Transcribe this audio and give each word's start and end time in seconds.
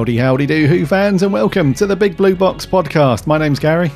Howdy, 0.00 0.16
howdy 0.16 0.46
do, 0.46 0.66
Who 0.66 0.86
fans, 0.86 1.22
and 1.22 1.30
welcome 1.30 1.74
to 1.74 1.86
the 1.86 1.94
Big 1.94 2.16
Blue 2.16 2.34
Box 2.34 2.64
podcast. 2.64 3.26
My 3.26 3.36
name's 3.36 3.58
Gary, 3.58 3.92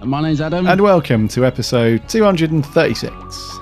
And 0.00 0.10
my 0.10 0.20
name's 0.20 0.40
Adam. 0.40 0.66
and 0.66 0.80
welcome 0.80 1.28
to 1.28 1.46
episode 1.46 2.02
236. 2.08 3.58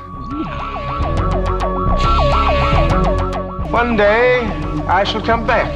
One 3.71 3.95
day 3.95 4.41
I 4.89 5.05
shall 5.05 5.21
come 5.21 5.47
back. 5.47 5.71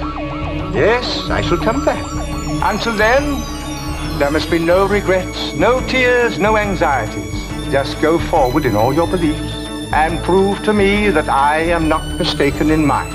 Yes, 0.75 1.29
I 1.29 1.43
shall 1.43 1.59
come 1.59 1.85
back. 1.85 2.03
Until 2.63 2.95
then, 2.95 3.39
there 4.19 4.31
must 4.31 4.51
be 4.51 4.59
no 4.59 4.87
regrets, 4.87 5.53
no 5.53 5.87
tears, 5.87 6.39
no 6.39 6.57
anxieties. 6.57 7.31
Just 7.71 8.01
go 8.01 8.19
forward 8.19 8.65
in 8.65 8.75
all 8.75 8.95
your 8.95 9.07
beliefs 9.07 9.53
and 9.93 10.19
prove 10.25 10.63
to 10.65 10.73
me 10.73 11.11
that 11.11 11.29
I 11.29 11.59
am 11.59 11.91
not 11.91 12.19
mistaken 12.19 12.71
in 12.71 12.87
mine. 12.87 13.13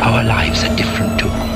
Our 0.00 0.22
lives 0.22 0.62
are 0.62 0.76
different 0.76 1.18
to 1.18 1.55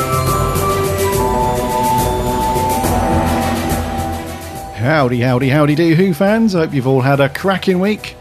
Howdy, 4.81 5.19
howdy, 5.21 5.49
howdy 5.49 5.75
do, 5.75 5.93
Who 5.95 6.13
fans. 6.13 6.55
I 6.55 6.61
hope 6.61 6.73
you've 6.73 6.87
all 6.87 7.01
had 7.01 7.19
a 7.19 7.29
cracking 7.29 7.79
week 7.79 8.15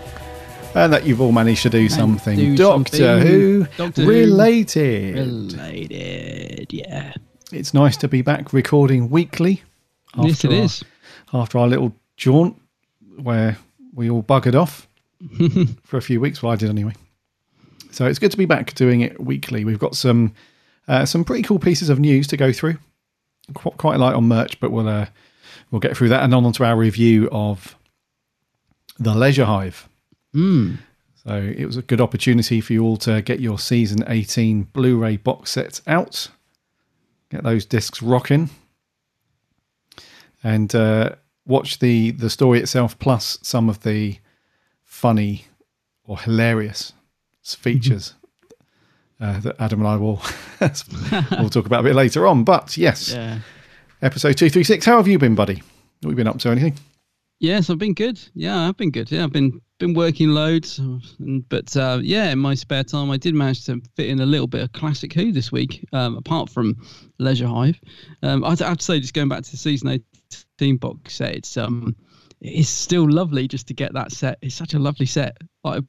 and 0.75 0.93
that 0.93 1.04
you've 1.06 1.21
all 1.21 1.32
managed 1.32 1.62
to 1.62 1.71
do 1.71 1.88
something 1.88 2.37
do 2.37 2.54
Doctor 2.56 2.97
something 2.98 3.26
Who 3.26 3.66
Doctor 3.78 4.03
Who 4.03 4.09
related. 4.09 5.15
Related, 5.16 6.72
yeah. 6.72 7.15
It's 7.50 7.72
nice 7.72 7.97
to 7.98 8.09
be 8.09 8.21
back 8.22 8.53
recording 8.53 9.09
weekly. 9.09 9.62
Yes, 10.19 10.44
it 10.44 10.48
our- 10.53 10.65
is. 10.65 10.84
After 11.32 11.59
our 11.59 11.66
little 11.69 11.94
jaunt 12.16 12.60
where 13.16 13.56
we 13.94 14.10
all 14.10 14.22
buggered 14.22 14.54
off 14.60 14.87
for 15.84 15.97
a 15.97 16.03
few 16.03 16.21
weeks. 16.21 16.42
Well, 16.42 16.53
I 16.53 16.56
did 16.56 16.69
anyway. 16.69 16.92
So 17.91 18.04
it's 18.06 18.19
good 18.19 18.32
to 18.32 18.37
be 18.37 18.44
back 18.47 18.75
doing 18.75 19.00
it 19.00 19.19
weekly. 19.21 19.65
We've 19.65 19.78
got 19.78 19.94
some 19.97 20.34
uh, 20.88 21.06
some 21.06 21.25
pretty 21.25 21.42
cool 21.42 21.59
pieces 21.59 21.88
of 21.88 21.98
news 21.98 22.27
to 22.28 22.37
go 22.37 22.53
through. 22.53 22.77
Qu- 23.54 23.71
quite 23.72 23.98
light 23.98 24.15
on 24.15 24.25
merch, 24.28 24.60
but 24.60 24.71
we'll 24.72 24.88
uh, 24.88 25.06
we'll 25.71 25.81
get 25.81 25.97
through 25.97 26.09
that 26.09 26.23
and 26.23 26.35
on 26.35 26.53
to 26.53 26.65
our 26.65 26.77
review 26.77 27.29
of 27.31 27.77
the 28.99 29.15
Leisure 29.15 29.45
Hive. 29.45 29.89
Mm. 30.35 30.79
So 31.25 31.35
it 31.35 31.67
was 31.67 31.77
a 31.77 31.83
good 31.83 32.01
opportunity 32.01 32.61
for 32.61 32.73
you 32.73 32.83
all 32.85 32.97
to 32.99 33.21
get 33.23 33.41
your 33.41 33.59
season 33.59 34.05
18 34.07 34.65
Blu-ray 34.65 35.19
box 35.19 35.51
sets 35.51 35.83
out, 35.87 36.29
get 37.31 37.43
those 37.43 37.67
discs 37.67 38.03
rocking, 38.03 38.51
and 40.43 40.75
uh, 40.75 41.17
watch 41.47 41.79
the 41.79 42.13
the 42.13 42.31
story 42.31 42.61
itself 42.61 42.99
plus 42.99 43.39
some 43.43 43.69
of 43.69 43.83
the 43.83 44.19
funny 44.85 45.47
or 46.05 46.19
hilarious 46.19 46.93
features 47.43 48.15
uh, 49.21 49.41
that 49.41 49.57
Adam 49.61 49.81
and 49.81 49.89
I 49.89 49.97
will 49.97 50.23
we'll 51.39 51.51
talk 51.51 51.67
about 51.67 51.81
a 51.81 51.85
bit 51.85 51.95
later 51.95 52.27
on. 52.27 52.45
But 52.45 52.77
yes, 52.77 53.13
Yeah. 53.13 53.41
Episode 54.03 54.37
two 54.37 54.50
three 54.50 54.65
six. 54.65 54.84
How 54.84 54.97
have 54.97 55.09
you 55.09 55.19
been, 55.19 55.34
buddy? 55.34 55.56
Have 56.03 56.11
you 56.11 56.15
been 56.15 56.27
up 56.27 56.38
to 56.38 56.50
anything? 56.50 56.78
Yes, 57.38 57.71
I've 57.71 57.78
been 57.78 57.94
good. 57.94 58.21
Yeah, 58.34 58.69
I've 58.69 58.77
been 58.77 58.91
good. 58.91 59.11
Yeah, 59.11 59.25
I've 59.25 59.33
been 59.33 59.61
been 59.78 59.94
working 59.94 60.28
loads, 60.28 60.78
but 61.49 61.75
uh, 61.75 62.00
yeah, 62.03 62.31
in 62.31 62.39
my 62.39 62.55
spare 62.55 62.84
time, 62.84 63.10
I 63.10 63.16
did 63.16 63.34
manage 63.34 63.65
to 63.65 63.81
fit 63.97 64.10
in 64.10 64.21
a 64.21 64.27
little 64.27 64.47
bit 64.47 64.62
of 64.62 64.72
classic 64.72 65.15
Who 65.15 65.33
this 65.33 65.50
week. 65.50 65.87
Um, 65.94 66.16
apart 66.16 66.50
from 66.50 66.77
Leisure 67.19 67.47
Hive, 67.47 67.81
um, 68.22 68.44
I 68.44 68.50
have 68.50 68.77
to 68.77 68.84
say, 68.84 69.00
just 69.00 69.15
going 69.15 69.31
back 69.31 69.43
to 69.43 69.50
the 69.50 69.56
season 69.56 69.89
eighteen 69.89 70.77
box 70.77 71.16
set, 71.16 71.34
it's 71.34 71.56
um, 71.56 71.97
it's 72.43 72.69
still 72.69 73.10
lovely 73.10 73.49
just 73.49 73.69
to 73.69 73.75
get 73.75 73.94
that 73.94 74.12
set. 74.12 74.39
It's 74.43 74.55
such 74.55 74.75
a 74.75 74.78
lovely 74.78 75.06
set. 75.06 75.39
I 75.65 75.81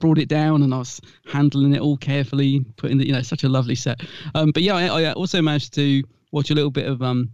brought 0.00 0.18
it 0.18 0.28
down 0.28 0.62
and 0.62 0.74
I 0.74 0.78
was 0.78 1.00
handling 1.30 1.74
it 1.74 1.80
all 1.80 1.96
carefully, 1.96 2.64
putting 2.76 2.98
the, 2.98 3.06
you 3.06 3.12
know, 3.12 3.22
such 3.22 3.44
a 3.44 3.48
lovely 3.48 3.76
set. 3.76 4.00
Um, 4.34 4.50
but 4.50 4.62
yeah, 4.64 4.74
I, 4.74 5.02
I 5.04 5.12
also 5.12 5.40
managed 5.40 5.72
to 5.74 6.02
watch 6.32 6.50
a 6.50 6.54
little 6.54 6.70
bit 6.70 6.86
of 6.86 7.00
um 7.02 7.30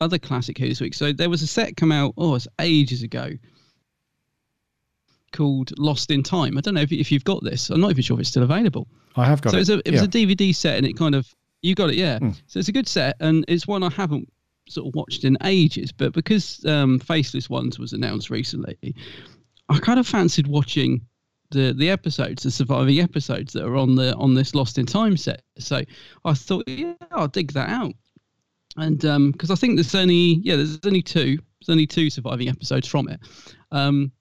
other 0.00 0.18
classic 0.18 0.58
Who 0.58 0.68
this 0.68 0.80
week. 0.80 0.92
So 0.92 1.12
there 1.12 1.30
was 1.30 1.40
a 1.40 1.46
set 1.46 1.76
come 1.76 1.92
out, 1.92 2.12
oh, 2.18 2.34
it's 2.34 2.48
ages 2.60 3.02
ago, 3.02 3.30
called 5.32 5.72
Lost 5.78 6.10
in 6.10 6.22
Time. 6.22 6.58
I 6.58 6.60
don't 6.60 6.74
know 6.74 6.80
if, 6.82 6.92
if 6.92 7.10
you've 7.10 7.24
got 7.24 7.42
this. 7.42 7.70
I'm 7.70 7.80
not 7.80 7.90
even 7.90 8.02
sure 8.02 8.16
if 8.16 8.20
it's 8.20 8.28
still 8.30 8.42
available. 8.42 8.86
I 9.16 9.24
have 9.26 9.40
got 9.40 9.52
so 9.52 9.58
it. 9.58 9.68
a, 9.68 9.72
it 9.84 9.90
was 9.92 10.00
Yeah. 10.02 10.04
a 10.04 10.08
DVD 10.08 10.54
set, 10.54 10.76
and 10.76 10.86
it 10.86 10.96
kind 10.96 11.14
of 11.14 11.32
you 11.62 11.74
got 11.74 11.90
it, 11.90 11.96
yeah. 11.96 12.18
Hmm. 12.18 12.30
So 12.46 12.58
it's 12.58 12.68
a 12.68 12.72
good 12.72 12.86
set, 12.88 13.16
and 13.20 13.44
it's 13.48 13.66
one 13.66 13.82
I 13.82 13.90
haven't 13.90 14.30
sort 14.68 14.86
of 14.88 14.94
watched 14.94 15.24
in 15.24 15.36
ages. 15.44 15.92
But 15.92 16.12
because 16.12 16.64
um, 16.66 16.98
Faceless 16.98 17.48
Ones 17.48 17.78
was 17.78 17.92
announced 17.92 18.30
recently, 18.30 18.76
I 19.68 19.78
kind 19.78 19.98
of 19.98 20.06
fancied 20.06 20.46
watching 20.46 21.00
the 21.54 21.72
the 21.72 21.88
episodes, 21.88 22.42
the 22.42 22.50
surviving 22.50 23.00
episodes 23.00 23.52
that 23.54 23.64
are 23.64 23.76
on 23.76 23.94
the 23.94 24.14
on 24.16 24.34
this 24.34 24.54
Lost 24.54 24.78
in 24.78 24.86
Time 24.86 25.16
set. 25.16 25.42
So 25.58 25.82
I 26.24 26.34
thought, 26.34 26.68
yeah, 26.68 26.94
I'll 27.10 27.28
dig 27.28 27.52
that 27.52 27.70
out. 27.70 27.94
And 28.76 29.00
because 29.32 29.50
I 29.50 29.54
think 29.54 29.76
there's 29.76 29.94
only 29.94 30.40
yeah, 30.42 30.56
there's 30.56 30.78
only 30.84 31.02
two, 31.02 31.38
there's 31.60 31.70
only 31.70 31.86
two 31.86 32.10
surviving 32.10 32.48
episodes 32.48 32.86
from 32.86 33.08
it, 33.08 33.20
um, 33.72 34.12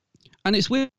and 0.46 0.56
it's 0.56 0.70
weird 0.70 0.90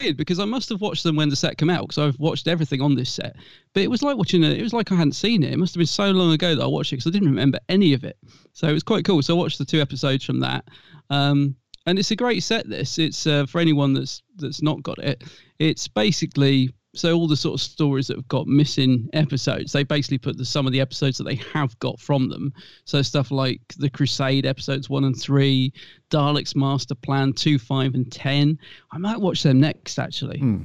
weird 0.00 0.16
because 0.16 0.38
I 0.38 0.44
must 0.44 0.68
have 0.70 0.80
watched 0.80 1.04
them 1.04 1.16
when 1.16 1.28
the 1.28 1.36
set 1.36 1.58
came 1.58 1.70
out 1.70 1.88
because 1.88 1.98
I've 1.98 2.18
watched 2.18 2.48
everything 2.48 2.80
on 2.80 2.94
this 2.94 3.10
set. 3.10 3.36
But 3.74 3.82
it 3.82 3.90
was 3.90 4.02
like 4.02 4.16
watching 4.16 4.42
it. 4.42 4.58
It 4.58 4.62
was 4.62 4.72
like 4.72 4.90
I 4.92 4.96
hadn't 4.96 5.12
seen 5.12 5.42
it. 5.42 5.52
It 5.52 5.58
must 5.58 5.74
have 5.74 5.80
been 5.80 5.86
so 5.86 6.10
long 6.10 6.32
ago 6.32 6.54
that 6.54 6.62
I 6.62 6.66
watched 6.66 6.92
it 6.92 6.96
because 6.96 7.06
I 7.06 7.10
didn't 7.10 7.28
remember 7.28 7.58
any 7.68 7.92
of 7.92 8.04
it. 8.04 8.16
So 8.52 8.68
it 8.68 8.72
was 8.72 8.82
quite 8.82 9.04
cool. 9.04 9.22
So 9.22 9.36
I 9.36 9.38
watched 9.38 9.58
the 9.58 9.64
two 9.64 9.80
episodes 9.80 10.24
from 10.24 10.40
that. 10.40 10.64
Um, 11.10 11.56
and 11.90 11.98
it's 11.98 12.12
a 12.12 12.16
great 12.16 12.42
set. 12.42 12.68
This 12.68 12.98
it's 12.98 13.26
uh, 13.26 13.46
for 13.46 13.60
anyone 13.60 13.92
that's 13.92 14.22
that's 14.36 14.62
not 14.62 14.82
got 14.82 14.98
it. 14.98 15.24
It's 15.58 15.88
basically 15.88 16.72
so 16.94 17.16
all 17.16 17.26
the 17.26 17.36
sort 17.36 17.54
of 17.54 17.60
stories 17.60 18.06
that 18.06 18.16
have 18.16 18.28
got 18.28 18.46
missing 18.46 19.08
episodes, 19.12 19.72
they 19.72 19.82
basically 19.82 20.18
put 20.18 20.36
the 20.36 20.44
some 20.44 20.66
of 20.66 20.72
the 20.72 20.80
episodes 20.80 21.18
that 21.18 21.24
they 21.24 21.34
have 21.36 21.78
got 21.80 22.00
from 22.00 22.28
them. 22.28 22.52
So 22.84 23.02
stuff 23.02 23.30
like 23.30 23.60
the 23.78 23.90
Crusade 23.90 24.46
episodes 24.46 24.88
one 24.88 25.04
and 25.04 25.20
three, 25.20 25.72
Dalek's 26.10 26.54
Master 26.54 26.94
Plan 26.94 27.32
two, 27.32 27.58
five, 27.58 27.94
and 27.94 28.10
ten. 28.10 28.58
I 28.92 28.98
might 28.98 29.20
watch 29.20 29.42
them 29.42 29.60
next 29.60 29.98
actually. 29.98 30.38
Hmm. 30.38 30.62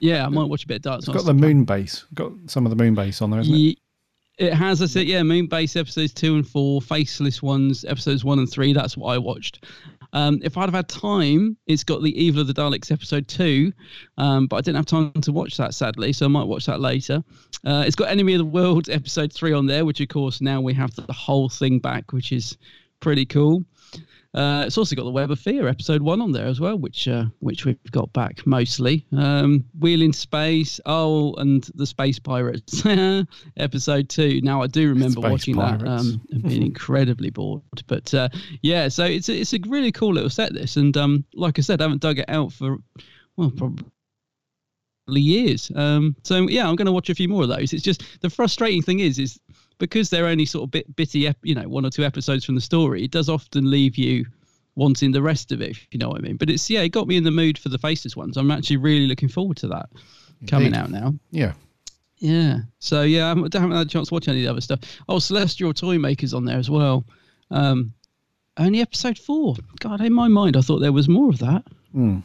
Yeah, 0.00 0.24
I 0.24 0.28
might 0.28 0.48
watch 0.48 0.64
a 0.64 0.68
bit 0.68 0.76
of 0.76 0.92
Dalek's 0.92 0.98
It's 0.98 1.06
got 1.08 1.14
Master 1.14 1.32
the 1.32 1.34
moon 1.34 1.64
base. 1.64 2.04
Got 2.14 2.32
some 2.46 2.66
of 2.66 2.70
the 2.70 2.76
moon 2.76 2.94
base 2.94 3.20
on 3.20 3.30
there, 3.30 3.40
isn't 3.40 3.54
it? 3.54 3.78
It 4.38 4.54
has, 4.54 4.80
I 4.80 4.86
said, 4.86 5.06
yeah, 5.06 5.20
Moonbase 5.20 5.78
episodes 5.78 6.14
two 6.14 6.34
and 6.34 6.48
four, 6.48 6.80
Faceless 6.80 7.42
ones, 7.42 7.84
episodes 7.84 8.24
one 8.24 8.38
and 8.38 8.50
three. 8.50 8.72
That's 8.72 8.96
what 8.96 9.12
I 9.14 9.18
watched. 9.18 9.66
Um, 10.12 10.40
if 10.42 10.56
I'd 10.58 10.62
have 10.62 10.74
had 10.74 10.88
time, 10.88 11.56
it's 11.66 11.84
got 11.84 12.02
the 12.02 12.22
Evil 12.22 12.40
of 12.40 12.46
the 12.46 12.54
Daleks 12.54 12.90
episode 12.90 13.28
two, 13.28 13.72
um, 14.18 14.46
but 14.46 14.56
I 14.56 14.60
didn't 14.60 14.76
have 14.76 14.86
time 14.86 15.12
to 15.12 15.32
watch 15.32 15.56
that 15.56 15.74
sadly, 15.74 16.12
so 16.12 16.26
I 16.26 16.28
might 16.28 16.44
watch 16.46 16.66
that 16.66 16.80
later. 16.80 17.24
Uh, 17.64 17.84
it's 17.86 17.96
got 17.96 18.08
Enemy 18.08 18.34
of 18.34 18.38
the 18.38 18.44
World 18.44 18.88
episode 18.90 19.32
three 19.32 19.52
on 19.52 19.66
there, 19.66 19.84
which 19.84 20.00
of 20.00 20.08
course 20.08 20.40
now 20.40 20.60
we 20.60 20.74
have 20.74 20.94
the 20.94 21.12
whole 21.12 21.48
thing 21.48 21.78
back, 21.78 22.12
which 22.12 22.32
is 22.32 22.56
pretty 23.00 23.24
cool. 23.26 23.64
Uh, 24.34 24.64
it's 24.66 24.78
also 24.78 24.96
got 24.96 25.04
the 25.04 25.10
Web 25.10 25.30
of 25.30 25.38
Fear 25.38 25.68
episode 25.68 26.00
one 26.00 26.22
on 26.22 26.32
there 26.32 26.46
as 26.46 26.58
well, 26.58 26.78
which 26.78 27.06
uh, 27.06 27.24
which 27.40 27.66
we've 27.66 27.78
got 27.90 28.10
back 28.14 28.46
mostly. 28.46 29.06
Um, 29.14 29.64
Wheel 29.78 30.00
in 30.00 30.12
Space, 30.12 30.80
oh, 30.86 31.34
and 31.34 31.62
the 31.74 31.86
Space 31.86 32.18
Pirates 32.18 32.82
episode 33.58 34.08
two. 34.08 34.40
Now 34.42 34.62
I 34.62 34.68
do 34.68 34.88
remember 34.88 35.20
Space 35.20 35.30
watching 35.30 35.54
Pirates. 35.56 35.82
that 35.82 35.90
um, 35.90 36.22
and 36.30 36.42
being 36.44 36.62
incredibly 36.62 37.28
bored. 37.28 37.62
But 37.86 38.12
uh, 38.14 38.30
yeah, 38.62 38.88
so 38.88 39.04
it's 39.04 39.28
a, 39.28 39.38
it's 39.38 39.52
a 39.52 39.58
really 39.66 39.92
cool 39.92 40.14
little 40.14 40.30
set. 40.30 40.54
This 40.54 40.76
and 40.76 40.96
um, 40.96 41.24
like 41.34 41.58
I 41.58 41.62
said, 41.62 41.80
I 41.80 41.84
haven't 41.84 42.00
dug 42.00 42.18
it 42.18 42.28
out 42.28 42.52
for 42.52 42.78
well 43.36 43.50
probably 43.50 43.84
years. 45.08 45.70
Um, 45.74 46.16
so 46.24 46.48
yeah, 46.48 46.66
I'm 46.66 46.76
going 46.76 46.86
to 46.86 46.92
watch 46.92 47.10
a 47.10 47.14
few 47.14 47.28
more 47.28 47.42
of 47.42 47.48
those. 47.50 47.74
It's 47.74 47.82
just 47.82 48.02
the 48.22 48.30
frustrating 48.30 48.82
thing 48.82 49.00
is 49.00 49.18
is 49.18 49.38
because 49.82 50.10
they're 50.10 50.26
only 50.26 50.46
sort 50.46 50.62
of 50.62 50.70
bit 50.70 50.94
bitty, 50.94 51.28
you 51.42 51.56
know, 51.56 51.68
one 51.68 51.84
or 51.84 51.90
two 51.90 52.04
episodes 52.04 52.44
from 52.44 52.54
the 52.54 52.60
story. 52.60 53.02
It 53.02 53.10
does 53.10 53.28
often 53.28 53.68
leave 53.68 53.98
you 53.98 54.24
wanting 54.76 55.10
the 55.10 55.20
rest 55.20 55.50
of 55.50 55.60
it. 55.60 55.70
If 55.70 55.88
you 55.90 55.98
know 55.98 56.08
what 56.08 56.18
I 56.18 56.22
mean. 56.22 56.36
But 56.36 56.50
it's 56.50 56.70
yeah, 56.70 56.82
it 56.82 56.90
got 56.90 57.08
me 57.08 57.16
in 57.16 57.24
the 57.24 57.32
mood 57.32 57.58
for 57.58 57.68
the 57.68 57.78
Faceless 57.78 58.16
ones. 58.16 58.36
I'm 58.36 58.52
actually 58.52 58.76
really 58.76 59.08
looking 59.08 59.28
forward 59.28 59.56
to 59.56 59.66
that 59.68 59.88
coming 60.46 60.72
out 60.72 60.90
now. 60.90 61.14
Yeah. 61.32 61.54
Yeah. 62.18 62.58
So 62.78 63.02
yeah, 63.02 63.24
I 63.24 63.28
haven't, 63.30 63.56
I 63.56 63.58
haven't 63.58 63.76
had 63.76 63.88
a 63.88 63.90
chance 63.90 64.06
to 64.08 64.14
watch 64.14 64.28
any 64.28 64.38
of 64.38 64.44
the 64.44 64.50
other 64.52 64.60
stuff. 64.60 64.78
Oh, 65.08 65.18
Celestial 65.18 65.74
Toy 65.74 65.98
Makers 65.98 66.32
on 66.32 66.44
there 66.44 66.58
as 66.58 66.70
well. 66.70 67.04
Um, 67.50 67.92
only 68.56 68.82
episode 68.82 69.18
four. 69.18 69.56
God, 69.80 70.00
in 70.00 70.12
my 70.12 70.28
mind, 70.28 70.56
I 70.56 70.60
thought 70.60 70.78
there 70.78 70.92
was 70.92 71.08
more 71.08 71.28
of 71.28 71.40
that. 71.40 71.64
Hmm. 71.90 72.18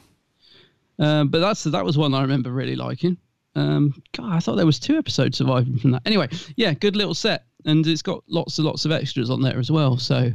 Uh, 1.00 1.24
but 1.24 1.40
that's 1.40 1.64
that 1.64 1.84
was 1.84 1.98
one 1.98 2.14
I 2.14 2.22
remember 2.22 2.52
really 2.52 2.76
liking. 2.76 3.18
Um, 3.58 4.00
God, 4.12 4.32
I 4.32 4.40
thought 4.40 4.56
there 4.56 4.68
was 4.68 4.78
two 4.78 4.98
episodes 4.98 5.40
surviving 5.40 5.80
from 5.80 5.90
that. 5.92 6.04
Anyway, 6.06 6.30
yeah, 6.56 6.76
good 6.76 6.96
little 6.96 7.16
set, 7.16 7.47
and 7.66 7.86
it's 7.88 8.02
got 8.02 8.24
lots 8.28 8.58
and 8.58 8.66
lots 8.68 8.86
of 8.86 8.92
extras 8.92 9.30
on 9.30 9.42
there 9.42 9.58
as 9.60 9.72
well. 9.72 9.98
So, 9.98 10.32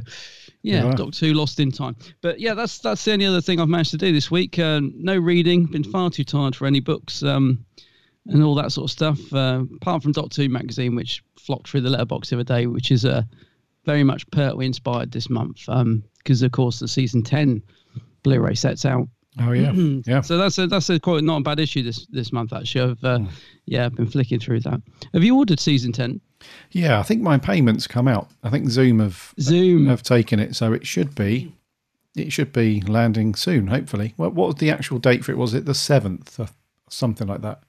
yeah, 0.61 0.85
Yeah. 0.85 0.95
Doctor 0.95 1.27
Who 1.27 1.33
Lost 1.33 1.59
in 1.59 1.71
Time. 1.71 1.95
But 2.21 2.39
yeah, 2.39 2.53
that's 2.53 2.79
that's 2.79 3.03
the 3.05 3.13
only 3.13 3.25
other 3.25 3.41
thing 3.41 3.59
I've 3.59 3.69
managed 3.69 3.91
to 3.91 3.97
do 3.97 4.11
this 4.11 4.29
week. 4.31 4.59
Uh, 4.59 4.81
no 4.95 5.17
reading. 5.17 5.65
Been 5.65 5.83
far 5.83 6.09
too 6.09 6.23
tired 6.23 6.55
for 6.55 6.65
any 6.65 6.79
books. 6.79 7.23
Um, 7.23 7.65
and 8.27 8.41
all 8.43 8.55
that 8.55 8.71
sort 8.71 8.85
of 8.85 8.91
stuff. 8.91 9.33
Uh, 9.33 9.63
apart 9.75 10.01
from 10.01 10.13
Doctor 10.13 10.43
Who 10.43 10.49
magazine, 10.49 10.95
which 10.95 11.23
flocked 11.37 11.67
through 11.67 11.81
the 11.81 11.89
letterbox 11.89 12.29
the 12.29 12.37
other 12.37 12.43
day, 12.43 12.67
which 12.67 12.91
is 12.91 13.03
uh, 13.05 13.23
very 13.85 14.03
much 14.03 14.29
Pertwee 14.31 14.65
inspired 14.65 15.11
this 15.11 15.29
month, 15.29 15.65
because 16.17 16.41
of 16.41 16.51
course 16.51 16.79
the 16.79 16.87
season 16.87 17.21
ten 17.21 17.61
Blu-ray 18.23 18.55
sets 18.55 18.85
out. 18.85 19.07
Oh 19.39 19.51
yeah. 19.51 19.71
yeah. 20.05 20.21
So 20.21 20.37
that's 20.37 20.57
a 20.57 20.67
that's 20.67 20.89
a 20.89 20.99
quite 20.99 21.23
not 21.23 21.37
a 21.37 21.43
bad 21.43 21.59
issue 21.59 21.83
this 21.83 22.05
this 22.07 22.31
month 22.31 22.53
actually. 22.53 22.91
I've 22.91 23.03
uh, 23.03 23.19
yeah, 23.65 23.85
I've 23.85 23.95
been 23.95 24.07
flicking 24.07 24.39
through 24.39 24.61
that. 24.61 24.81
Have 25.13 25.23
you 25.23 25.37
ordered 25.37 25.59
season 25.59 25.91
ten? 25.91 26.21
Yeah, 26.71 26.99
I 26.99 27.03
think 27.03 27.21
my 27.21 27.37
payments 27.37 27.87
come 27.87 28.07
out. 28.07 28.29
I 28.43 28.49
think 28.49 28.69
Zoom 28.69 28.99
have 28.99 29.33
Zoom 29.39 29.85
have 29.87 30.03
taken 30.03 30.39
it, 30.39 30.55
so 30.55 30.73
it 30.73 30.87
should 30.87 31.15
be 31.15 31.53
it 32.15 32.31
should 32.31 32.53
be 32.53 32.81
landing 32.81 33.35
soon. 33.35 33.67
Hopefully. 33.67 34.13
What 34.17 34.33
what 34.33 34.47
was 34.47 34.55
the 34.55 34.71
actual 34.71 34.99
date 34.99 35.23
for 35.23 35.31
it? 35.31 35.37
Was 35.37 35.53
it 35.53 35.65
the 35.65 35.75
seventh 35.75 36.39
or 36.39 36.47
something 36.89 37.27
like 37.27 37.41
that? 37.41 37.63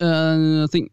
Uh, 0.00 0.64
I 0.64 0.66
think 0.66 0.92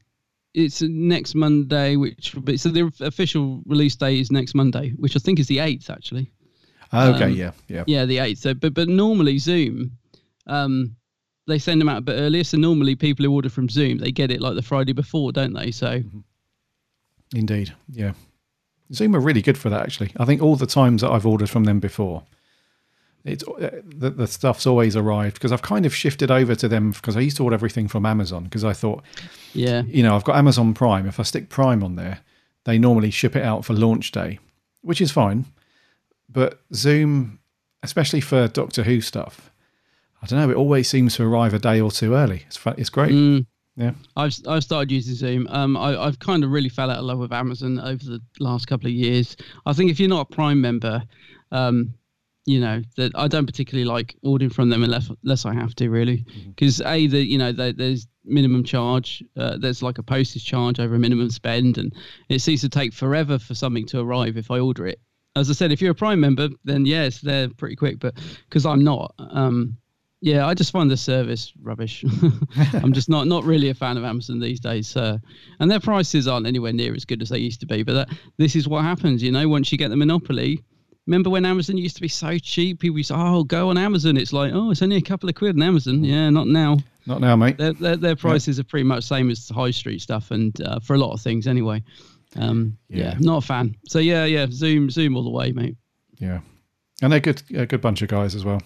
it's 0.53 0.81
next 0.81 1.35
Monday, 1.35 1.95
which 1.95 2.33
will 2.33 2.41
be 2.41 2.57
so 2.57 2.69
the 2.69 2.91
official 3.01 3.61
release 3.65 3.95
date 3.95 4.19
is 4.19 4.31
next 4.31 4.55
Monday, 4.55 4.91
which 4.91 5.15
I 5.15 5.19
think 5.19 5.39
is 5.39 5.47
the 5.47 5.59
eighth 5.59 5.89
actually. 5.89 6.31
Okay, 6.93 7.23
Um, 7.25 7.33
yeah, 7.33 7.51
yeah, 7.67 7.83
Yeah, 7.87 8.05
the 8.05 8.19
eighth. 8.19 8.39
So, 8.39 8.53
but 8.53 8.73
but 8.73 8.87
normally 8.87 9.37
Zoom, 9.37 9.91
um, 10.47 10.95
they 11.47 11.59
send 11.59 11.81
them 11.81 11.89
out 11.89 11.97
a 11.97 12.01
bit 12.01 12.13
earlier. 12.13 12.43
So 12.43 12.57
normally 12.57 12.95
people 12.95 13.25
who 13.25 13.33
order 13.33 13.49
from 13.49 13.69
Zoom, 13.69 13.97
they 13.97 14.11
get 14.11 14.31
it 14.31 14.41
like 14.41 14.55
the 14.55 14.61
Friday 14.61 14.93
before, 14.93 15.31
don't 15.31 15.53
they? 15.53 15.71
So 15.71 16.01
Indeed, 17.33 17.73
yeah. 17.89 18.13
Zoom 18.93 19.15
are 19.15 19.19
really 19.19 19.41
good 19.41 19.57
for 19.57 19.69
that. 19.69 19.81
Actually, 19.81 20.11
I 20.17 20.25
think 20.25 20.41
all 20.41 20.55
the 20.55 20.67
times 20.67 21.01
that 21.01 21.11
I've 21.11 21.25
ordered 21.25 21.49
from 21.49 21.63
them 21.63 21.79
before, 21.79 22.23
it's 23.23 23.43
uh, 23.43 23.81
the, 23.83 24.11
the 24.11 24.27
stuff's 24.27 24.67
always 24.67 24.95
arrived 24.95 25.35
because 25.35 25.51
I've 25.51 25.63
kind 25.63 25.85
of 25.85 25.95
shifted 25.95 26.29
over 26.29 26.53
to 26.55 26.67
them 26.67 26.91
because 26.91 27.17
I 27.17 27.21
used 27.21 27.37
to 27.37 27.43
order 27.43 27.55
everything 27.55 27.87
from 27.87 28.05
Amazon 28.05 28.43
because 28.43 28.63
I 28.63 28.73
thought, 28.73 29.03
yeah, 29.53 29.81
you 29.87 30.03
know, 30.03 30.15
I've 30.15 30.23
got 30.23 30.37
Amazon 30.37 30.73
Prime. 30.73 31.07
If 31.07 31.19
I 31.19 31.23
stick 31.23 31.49
Prime 31.49 31.83
on 31.83 31.95
there, 31.95 32.19
they 32.65 32.77
normally 32.77 33.09
ship 33.09 33.35
it 33.35 33.43
out 33.43 33.65
for 33.65 33.73
launch 33.73 34.11
day, 34.11 34.39
which 34.81 35.01
is 35.01 35.11
fine. 35.11 35.45
But 36.29 36.61
Zoom, 36.73 37.39
especially 37.81 38.21
for 38.21 38.47
Doctor 38.47 38.83
Who 38.83 39.01
stuff, 39.01 39.51
I 40.21 40.27
don't 40.27 40.39
know. 40.39 40.51
It 40.51 40.57
always 40.57 40.87
seems 40.87 41.15
to 41.15 41.23
arrive 41.23 41.53
a 41.55 41.59
day 41.59 41.81
or 41.81 41.91
two 41.91 42.13
early. 42.13 42.43
It's 42.47 42.59
it's 42.77 42.89
great. 42.89 43.11
Mm. 43.11 43.45
Yeah. 43.77 43.91
I've 44.15 44.35
I've 44.47 44.63
started 44.63 44.91
using 44.91 45.15
Zoom. 45.15 45.47
Um, 45.49 45.75
I, 45.75 45.97
I've 45.99 46.19
kind 46.19 46.43
of 46.43 46.51
really 46.51 46.69
fell 46.69 46.89
out 46.89 46.99
of 46.99 47.05
love 47.05 47.19
with 47.19 47.33
Amazon 47.33 47.79
over 47.79 48.03
the 48.03 48.21
last 48.39 48.67
couple 48.67 48.87
of 48.87 48.93
years. 48.93 49.35
I 49.65 49.73
think 49.73 49.91
if 49.91 49.99
you're 49.99 50.09
not 50.09 50.31
a 50.31 50.33
Prime 50.33 50.61
member, 50.61 51.03
um, 51.51 51.93
you 52.45 52.61
know 52.61 52.81
that 52.95 53.11
I 53.15 53.27
don't 53.27 53.45
particularly 53.45 53.85
like 53.85 54.15
ordering 54.23 54.51
from 54.51 54.69
them 54.69 54.83
unless 54.83 55.11
unless 55.23 55.45
I 55.45 55.53
have 55.53 55.75
to 55.75 55.89
really, 55.89 56.25
because 56.47 56.79
a 56.81 57.07
the 57.07 57.19
you 57.19 57.37
know 57.37 57.51
they, 57.51 57.73
there's 57.73 58.07
minimum 58.23 58.63
charge, 58.63 59.23
uh, 59.37 59.57
there's 59.57 59.83
like 59.83 59.97
a 59.97 60.03
postage 60.03 60.45
charge 60.45 60.79
over 60.79 60.95
a 60.95 60.99
minimum 60.99 61.29
spend, 61.29 61.77
and 61.77 61.93
it 62.29 62.39
seems 62.39 62.61
to 62.61 62.69
take 62.69 62.93
forever 62.93 63.37
for 63.37 63.55
something 63.55 63.85
to 63.87 63.99
arrive 63.99 64.37
if 64.37 64.51
I 64.51 64.59
order 64.59 64.87
it. 64.87 64.99
As 65.35 65.49
I 65.49 65.53
said, 65.53 65.73
if 65.73 65.81
you're 65.81 65.91
a 65.91 65.95
Prime 65.95 66.21
member, 66.21 66.47
then 66.63 66.85
yes, 66.85 67.19
they're 67.19 67.49
pretty 67.49 67.75
quick. 67.75 67.99
But 67.99 68.15
because 68.47 68.65
I'm 68.65 68.85
not, 68.85 69.13
um, 69.19 69.77
yeah, 70.21 70.47
I 70.47 70.53
just 70.53 70.71
find 70.71 70.89
the 70.89 70.97
service 70.97 71.53
rubbish. 71.61 72.03
I'm 72.73 72.93
just 72.93 73.09
not 73.09 73.27
not 73.27 73.43
really 73.43 73.69
a 73.69 73.73
fan 73.73 73.97
of 73.97 74.03
Amazon 74.03 74.39
these 74.39 74.59
days, 74.59 74.95
uh, 74.95 75.17
and 75.59 75.69
their 75.69 75.79
prices 75.79 76.27
aren't 76.27 76.47
anywhere 76.47 76.73
near 76.73 76.95
as 76.95 77.05
good 77.05 77.21
as 77.21 77.29
they 77.29 77.37
used 77.39 77.59
to 77.59 77.65
be. 77.65 77.83
But 77.83 77.93
that, 77.93 78.09
this 78.37 78.55
is 78.55 78.67
what 78.67 78.83
happens, 78.83 79.21
you 79.21 79.31
know, 79.31 79.47
once 79.47 79.71
you 79.71 79.77
get 79.77 79.89
the 79.89 79.95
monopoly. 79.95 80.63
Remember 81.07 81.29
when 81.29 81.45
Amazon 81.45 81.77
used 81.77 81.95
to 81.97 82.01
be 82.01 82.07
so 82.07 82.39
cheap? 82.39 82.79
People 82.79 82.97
used 82.97 83.09
to, 83.09 83.15
oh, 83.15 83.43
go 83.43 83.69
on 83.69 83.77
Amazon. 83.77 84.17
It's 84.17 84.33
like, 84.33 84.51
oh, 84.51 84.71
it's 84.71 84.81
only 84.81 84.95
a 84.95 85.01
couple 85.01 85.29
of 85.29 85.35
quid 85.35 85.55
on 85.55 85.61
Amazon. 85.61 86.03
Yeah, 86.03 86.31
not 86.31 86.47
now. 86.47 86.77
Not 87.05 87.21
now, 87.21 87.35
mate. 87.35 87.59
Their, 87.59 87.73
their, 87.73 87.95
their 87.95 88.15
prices 88.15 88.59
are 88.59 88.63
pretty 88.63 88.85
much 88.85 89.03
same 89.03 89.29
as 89.29 89.47
high 89.49 89.69
street 89.69 90.01
stuff, 90.01 90.31
and 90.31 90.59
uh, 90.61 90.79
for 90.79 90.95
a 90.95 90.97
lot 90.97 91.13
of 91.13 91.21
things 91.21 91.45
anyway. 91.45 91.83
Um, 92.37 92.77
yeah. 92.89 93.11
Yeah. 93.11 93.17
not 93.19 93.43
a 93.43 93.45
fan. 93.45 93.75
So 93.87 93.99
yeah, 93.99 94.25
yeah, 94.25 94.47
Zoom, 94.49 94.89
Zoom 94.89 95.15
all 95.15 95.23
the 95.23 95.29
way, 95.29 95.51
mate. 95.51 95.77
Yeah, 96.17 96.39
and 97.03 97.11
they're 97.11 97.19
good, 97.19 97.43
a 97.53 97.65
good 97.67 97.81
bunch 97.81 98.01
of 98.01 98.07
guys 98.07 98.33
as 98.33 98.43
well. 98.43 98.61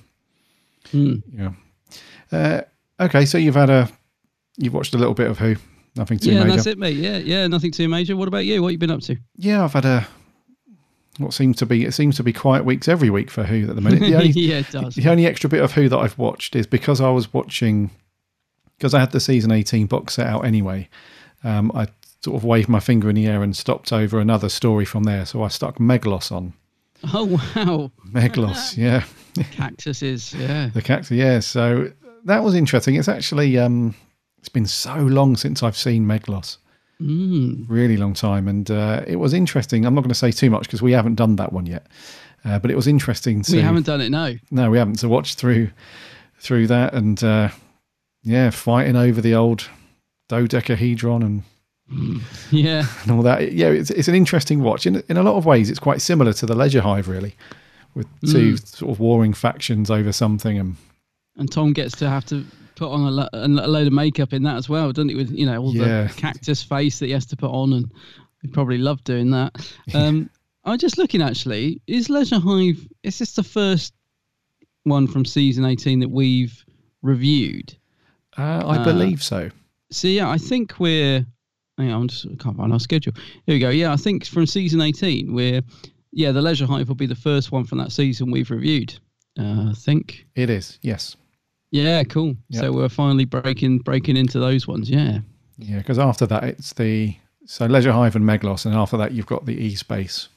Mm. 0.93 1.24
Yeah. 1.31 1.51
Uh, 2.31 2.62
okay, 3.03 3.25
so 3.25 3.38
you've 3.38 3.55
had 3.55 3.69
a, 3.69 3.89
you've 4.58 4.74
watched 4.74 4.93
a 4.93 4.98
little 4.98 5.13
bit 5.13 5.29
of 5.29 5.38
Who. 5.39 5.55
Nothing 5.96 6.19
too 6.19 6.31
yeah, 6.31 6.43
major. 6.43 6.55
that's 6.55 6.67
it, 6.67 6.77
mate. 6.77 6.96
Yeah, 6.98 7.17
yeah, 7.17 7.48
nothing 7.48 7.72
too 7.72 7.89
major. 7.89 8.15
What 8.15 8.27
about 8.27 8.46
you? 8.46 8.62
What 8.62 8.69
you 8.69 8.77
been 8.77 8.91
up 8.91 9.01
to? 9.01 9.17
Yeah, 9.36 9.63
I've 9.63 9.74
had 9.74 9.86
a, 9.86 10.08
what 11.17 11.34
seems 11.34 11.58
to 11.58 11.65
be, 11.65 11.84
it 11.84 11.93
seems 11.93 12.15
to 12.17 12.24
be 12.24 12.31
quiet 12.31 12.63
weeks 12.63 12.88
every 12.88 13.10
week 13.10 13.29
for 13.31 13.43
Who 13.43 13.67
at 13.69 13.75
the 13.75 13.81
minute. 13.81 14.00
The 14.00 14.15
only, 14.15 14.29
Yeah, 14.36 14.60
it 14.60 14.72
does. 14.72 14.96
The 14.96 15.10
only 15.10 15.25
extra 15.25 15.50
bit 15.50 15.62
of 15.62 15.74
Who 15.74 15.89
that 15.89 15.98
I've 15.98 16.17
watched 16.17 16.55
is 16.55 16.67
because 16.67 17.01
I 17.01 17.10
was 17.10 17.34
watching, 17.34 17.89
because 18.77 18.93
I 18.93 19.00
had 19.00 19.12
the 19.12 19.19
season 19.19 19.51
eighteen 19.51 19.88
box 19.88 20.13
set 20.15 20.27
out 20.27 20.46
anyway. 20.46 20.88
Um, 21.43 21.72
I 21.74 21.88
sort 22.22 22.38
of 22.38 22.43
waved 22.43 22.69
my 22.69 22.79
finger 22.79 23.10
in 23.10 23.15
the 23.15 23.27
air 23.27 23.43
and 23.43 23.55
stopped 23.55 23.91
over 23.91 24.19
another 24.19 24.50
story 24.50 24.86
from 24.86 25.03
there. 25.03 25.25
So 25.25 25.43
I 25.43 25.48
stuck 25.48 25.77
Meglos 25.77 26.31
on. 26.31 26.53
Oh 27.13 27.25
wow, 27.25 27.91
Meglos, 28.08 28.77
yeah. 28.77 29.03
Cactuses. 29.51 30.33
Yeah, 30.33 30.69
The 30.74 30.81
cactus, 30.81 31.12
yeah. 31.12 31.39
So 31.39 31.91
that 32.25 32.43
was 32.43 32.55
interesting. 32.55 32.95
It's 32.95 33.07
actually 33.07 33.57
um, 33.57 33.95
it's 34.39 34.50
been 34.50 34.65
so 34.65 34.95
long 34.95 35.36
since 35.38 35.63
I've 35.63 35.77
seen 35.77 36.05
Meglos, 36.05 36.57
Mm. 37.01 37.65
really 37.69 37.95
long 37.95 38.13
time, 38.13 38.48
and 38.50 38.69
uh, 38.69 39.03
it 39.07 39.15
was 39.15 39.33
interesting. 39.33 39.86
I'm 39.86 39.95
not 39.95 40.01
going 40.01 40.09
to 40.09 40.15
say 40.15 40.31
too 40.31 40.50
much 40.50 40.63
because 40.63 40.81
we 40.81 40.91
haven't 40.91 41.15
done 41.15 41.38
that 41.38 41.53
one 41.53 41.65
yet, 41.65 41.88
uh, 42.43 42.59
but 42.59 42.69
it 42.71 42.75
was 42.75 42.88
interesting. 42.88 43.41
To, 43.43 43.55
we 43.55 43.62
haven't 43.62 43.86
done 43.86 44.01
it. 44.01 44.09
No. 44.09 44.36
no, 44.51 44.69
we 44.69 44.77
haven't. 44.77 45.00
To 45.00 45.07
watch 45.07 45.36
through 45.36 45.69
through 46.39 46.67
that 46.67 46.93
and 46.93 47.24
uh, 47.24 47.50
yeah, 48.24 48.50
fighting 48.50 48.98
over 48.98 49.21
the 49.21 49.33
old 49.36 49.69
dodecahedron 50.27 51.24
and 51.24 51.43
Yeah. 52.51 52.86
and 53.03 53.12
all 53.12 53.21
that. 53.24 53.51
Yeah, 53.53 53.69
it's, 53.69 53.89
it's 53.91 54.07
an 54.07 54.15
interesting 54.15 54.62
watch. 54.62 54.86
In 54.86 55.01
in 55.09 55.17
a 55.17 55.24
lot 55.24 55.36
of 55.36 55.45
ways, 55.45 55.69
it's 55.69 55.79
quite 55.79 56.01
similar 56.01 56.33
to 56.33 56.45
the 56.45 56.55
Leisure 56.55 56.81
Hive, 56.81 57.07
really, 57.07 57.36
with 57.96 58.08
two 58.22 58.53
Mm. 58.53 58.67
sort 58.67 58.91
of 58.91 59.00
warring 59.00 59.34
factions 59.34 59.89
over 59.91 60.12
something 60.12 60.58
and. 60.58 60.75
And 61.38 61.50
Tom 61.50 61.72
gets 61.72 61.96
to 61.98 62.10
have 62.10 62.25
to 62.25 62.43
put 62.75 62.91
on 62.91 63.01
a, 63.01 63.12
lo- 63.12 63.29
a 63.31 63.48
load 63.48 63.88
of 63.88 63.93
makeup 63.93 64.34
in 64.34 64.43
that 64.43 64.58
as 64.58 64.67
well, 64.67 64.91
doesn't 64.91 65.08
he? 65.10 65.15
With 65.15 65.31
you 65.31 65.46
know 65.46 65.62
all 65.62 65.74
Yeah. 65.74 66.08
the 66.08 66.13
cactus 66.13 66.62
face 66.62 67.00
that 67.00 67.05
he 67.05 67.12
has 67.13 67.25
to 67.27 67.38
put 67.38 67.50
on, 67.51 67.72
and 67.74 67.89
he 68.41 68.50
probably 68.50 68.77
loved 68.77 69.05
doing 69.05 69.31
that. 69.31 69.55
Um, 69.93 70.29
I'm 70.65 70.77
just 70.77 70.98
looking 70.98 71.22
actually. 71.22 71.81
Is 71.88 72.10
Leisure 72.10 72.39
Hive? 72.39 72.86
Is 73.03 73.19
this 73.19 73.34
the 73.36 73.43
first 73.43 73.93
one 74.84 75.08
from 75.08 75.24
season 75.24 75.63
18 75.65 76.00
that 76.00 76.10
we've 76.10 76.65
reviewed? 77.01 77.74
Uh, 78.38 78.41
I 78.65 78.77
Uh, 78.79 78.84
believe 78.84 79.24
so. 79.24 79.50
So 79.91 80.08
yeah, 80.10 80.29
I 80.29 80.38
think 80.38 80.77
we're. 80.79 81.25
Hang 81.77 81.91
on, 81.91 82.01
I'm 82.01 82.08
just 82.10 82.25
I 82.25 82.36
can't 82.36 82.58
find 82.58 82.74
our 82.74 82.79
schedule. 82.81 83.13
Here 83.46 83.55
we 83.55 83.60
go. 83.60 83.69
Yeah, 83.69 83.93
I 83.93 83.96
think 83.96 84.25
from 84.25 84.46
season 84.46 84.81
18 84.81 85.34
we're. 85.34 85.62
Yeah, 86.11 86.31
the 86.31 86.41
Leisure 86.41 86.65
Hive 86.65 86.87
will 86.87 86.95
be 86.95 87.05
the 87.05 87.15
first 87.15 87.51
one 87.51 87.65
from 87.65 87.77
that 87.77 87.91
season 87.91 88.31
we've 88.31 88.49
reviewed. 88.51 88.97
Uh, 89.39 89.69
I 89.69 89.73
think 89.75 90.25
it 90.35 90.49
is. 90.49 90.79
Yes. 90.81 91.15
Yeah, 91.71 92.03
cool. 92.03 92.35
Yep. 92.49 92.61
So 92.63 92.71
we're 92.71 92.89
finally 92.89 93.25
breaking 93.25 93.79
breaking 93.79 94.17
into 94.17 94.39
those 94.39 94.67
ones. 94.67 94.89
Yeah. 94.89 95.19
Yeah, 95.57 95.77
because 95.77 95.99
after 95.99 96.25
that 96.27 96.43
it's 96.43 96.73
the 96.73 97.15
so 97.45 97.65
Leisure 97.65 97.91
Hive 97.91 98.15
and 98.15 98.25
Meglos, 98.25 98.65
and 98.65 98.73
after 98.75 98.97
that 98.97 99.11
you've 99.11 99.25
got 99.27 99.45
the 99.45 99.55
E 99.55 99.75
Space 99.75 100.29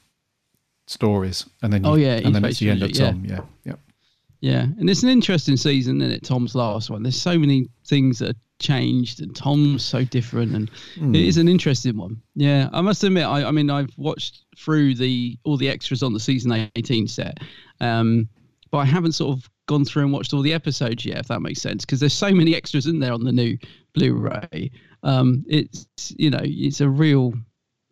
stories, 0.87 1.45
and 1.61 1.71
then 1.73 1.83
you, 1.83 1.89
Oh, 1.89 1.95
yeah, 1.95 2.15
and 2.23 2.35
then 2.35 2.45
it's 2.45 2.59
the 2.59 2.69
end 2.69 2.83
of 2.83 2.91
Trilogy, 2.91 3.27
yeah. 3.29 3.37
Tom. 3.37 3.45
Yeah, 3.65 3.71
yeah. 3.71 3.75
Yeah, 4.41 4.61
and 4.77 4.89
it's 4.89 5.03
an 5.03 5.09
interesting 5.09 5.55
season, 5.55 6.01
isn't 6.01 6.13
it? 6.13 6.23
Tom's 6.23 6.53
last 6.53 6.89
one. 6.89 7.01
There's 7.01 7.19
so 7.19 7.39
many 7.39 7.67
things 7.87 8.19
that 8.19 8.31
are 8.31 8.39
changed, 8.63 9.21
and 9.21 9.35
Tom's 9.35 9.83
so 9.83 10.03
different, 10.03 10.55
and 10.55 10.71
Hmm. 10.95 11.13
it 11.13 11.21
is 11.21 11.37
an 11.37 11.47
interesting 11.47 11.97
one. 11.97 12.21
Yeah, 12.35 12.69
I 12.73 12.81
must 12.81 13.03
admit, 13.03 13.25
I, 13.25 13.43
I 13.43 13.51
mean, 13.51 13.69
I've 13.69 13.95
watched 13.97 14.45
through 14.57 14.95
the 14.95 15.37
all 15.43 15.57
the 15.57 15.69
extras 15.69 16.01
on 16.01 16.13
the 16.13 16.19
season 16.19 16.69
18 16.75 17.07
set, 17.07 17.37
um, 17.81 18.27
but 18.71 18.79
I 18.79 18.85
haven't 18.85 19.11
sort 19.11 19.37
of 19.37 19.49
gone 19.67 19.85
through 19.85 20.03
and 20.03 20.11
watched 20.13 20.33
all 20.33 20.41
the 20.41 20.53
episodes 20.53 21.05
yet, 21.05 21.19
if 21.19 21.27
that 21.27 21.41
makes 21.41 21.61
sense, 21.61 21.85
because 21.85 21.99
there's 21.99 22.13
so 22.13 22.31
many 22.31 22.55
extras 22.55 22.87
in 22.87 22.99
there 22.99 23.13
on 23.13 23.23
the 23.23 23.31
new 23.31 23.57
Blu-ray. 23.93 24.71
Um, 25.03 25.45
it's 25.47 25.85
you 26.17 26.29
know, 26.29 26.41
it's 26.43 26.81
a 26.81 26.89
real 26.89 27.33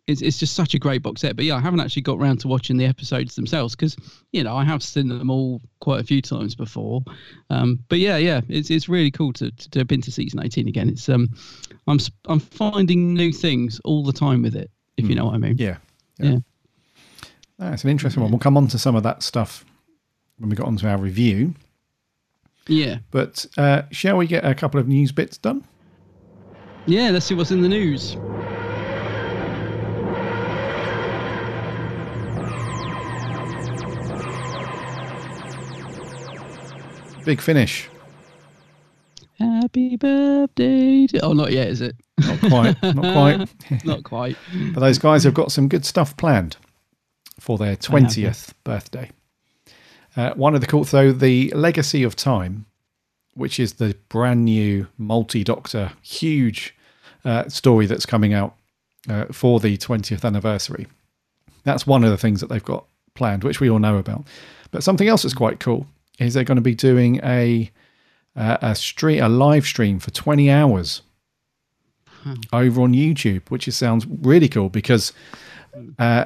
it's, 0.06 0.20
it's 0.20 0.38
just 0.38 0.54
such 0.54 0.74
a 0.74 0.78
great 0.78 1.02
box 1.02 1.20
set. 1.20 1.36
But 1.36 1.44
yeah, 1.44 1.56
I 1.56 1.60
haven't 1.60 1.80
actually 1.80 2.02
got 2.02 2.18
around 2.18 2.38
to 2.40 2.48
watching 2.48 2.76
the 2.76 2.86
episodes 2.86 3.36
themselves 3.36 3.76
because 3.76 3.96
you 4.32 4.42
know 4.42 4.56
I 4.56 4.64
have 4.64 4.82
seen 4.82 5.08
them 5.08 5.30
all 5.30 5.60
quite 5.80 6.00
a 6.00 6.04
few 6.04 6.20
times 6.20 6.54
before. 6.54 7.02
Um, 7.50 7.78
but 7.88 7.98
yeah, 7.98 8.16
yeah, 8.16 8.40
it's 8.48 8.70
it's 8.70 8.88
really 8.88 9.10
cool 9.10 9.32
to, 9.34 9.50
to 9.50 9.68
dip 9.70 9.92
into 9.92 10.10
season 10.10 10.42
eighteen 10.42 10.68
again. 10.68 10.88
It's 10.88 11.08
um, 11.08 11.28
I'm 11.86 11.98
I'm 12.26 12.40
finding 12.40 13.14
new 13.14 13.32
things 13.32 13.80
all 13.84 14.02
the 14.02 14.12
time 14.12 14.42
with 14.42 14.56
it. 14.56 14.70
If 14.96 15.08
you 15.08 15.14
know 15.14 15.26
what 15.26 15.34
I 15.34 15.38
mean. 15.38 15.56
Yeah. 15.58 15.76
Yeah. 16.18 16.38
That's 17.58 17.84
an 17.84 17.90
interesting 17.90 18.22
one. 18.22 18.30
We'll 18.32 18.40
come 18.40 18.56
on 18.56 18.66
to 18.68 18.78
some 18.78 18.96
of 18.96 19.02
that 19.04 19.22
stuff 19.22 19.64
when 20.38 20.50
we 20.50 20.56
got 20.56 20.66
onto 20.66 20.86
our 20.86 20.98
review. 20.98 21.54
Yeah. 22.66 22.98
But 23.10 23.46
uh, 23.56 23.82
shall 23.90 24.16
we 24.16 24.26
get 24.26 24.44
a 24.44 24.54
couple 24.54 24.80
of 24.80 24.88
news 24.88 25.12
bits 25.12 25.38
done? 25.38 25.64
Yeah. 26.86 27.10
Let's 27.10 27.26
see 27.26 27.34
what's 27.34 27.52
in 27.52 27.62
the 27.62 27.68
news. 27.68 28.16
Big 37.24 37.40
finish. 37.40 37.88
Happy 39.38 39.96
birthday! 39.96 41.06
To, 41.08 41.20
oh, 41.20 41.32
not 41.32 41.52
yet, 41.52 41.68
is 41.68 41.80
it? 41.80 41.96
Not 42.18 42.38
quite. 42.40 42.82
Not 42.82 42.94
quite. 43.12 43.84
not 43.84 44.02
quite. 44.04 44.36
But 44.74 44.80
those 44.80 44.98
guys 44.98 45.24
have 45.24 45.34
got 45.34 45.52
some 45.52 45.68
good 45.68 45.84
stuff 45.84 46.16
planned 46.16 46.56
for 47.38 47.58
their 47.58 47.76
20th 47.76 48.54
birthday. 48.64 49.10
Uh, 50.16 50.32
one 50.34 50.54
of 50.54 50.60
the 50.60 50.66
cool, 50.66 50.84
though, 50.84 51.12
the 51.12 51.50
Legacy 51.54 52.02
of 52.02 52.14
Time, 52.16 52.66
which 53.34 53.58
is 53.58 53.74
the 53.74 53.96
brand 54.08 54.44
new 54.44 54.86
multi 54.98 55.42
Doctor, 55.42 55.92
huge 56.02 56.76
uh, 57.24 57.48
story 57.48 57.86
that's 57.86 58.06
coming 58.06 58.34
out 58.34 58.56
uh, 59.08 59.26
for 59.32 59.60
the 59.60 59.76
20th 59.76 60.24
anniversary. 60.24 60.86
That's 61.64 61.86
one 61.86 62.04
of 62.04 62.10
the 62.10 62.18
things 62.18 62.40
that 62.40 62.48
they've 62.48 62.62
got 62.62 62.84
planned, 63.14 63.44
which 63.44 63.60
we 63.60 63.70
all 63.70 63.78
know 63.78 63.96
about. 63.96 64.24
But 64.70 64.82
something 64.82 65.08
else 65.08 65.22
that's 65.22 65.34
quite 65.34 65.60
cool 65.60 65.86
is 66.26 66.34
they're 66.34 66.44
going 66.44 66.56
to 66.56 66.62
be 66.62 66.74
doing 66.74 67.20
a 67.22 67.70
uh, 68.36 68.56
a 68.62 68.74
stream, 68.74 69.22
a 69.22 69.28
live 69.28 69.64
stream 69.64 69.98
for 69.98 70.10
20 70.10 70.50
hours 70.50 71.02
over 72.52 72.80
on 72.82 72.92
YouTube, 72.92 73.42
which 73.50 73.66
is, 73.66 73.76
sounds 73.76 74.06
really 74.06 74.48
cool 74.48 74.68
because 74.68 75.12
uh, 75.98 76.24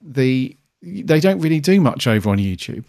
the 0.00 0.56
they 0.82 1.20
don't 1.20 1.40
really 1.40 1.60
do 1.60 1.80
much 1.80 2.06
over 2.06 2.30
on 2.30 2.38
YouTube, 2.38 2.84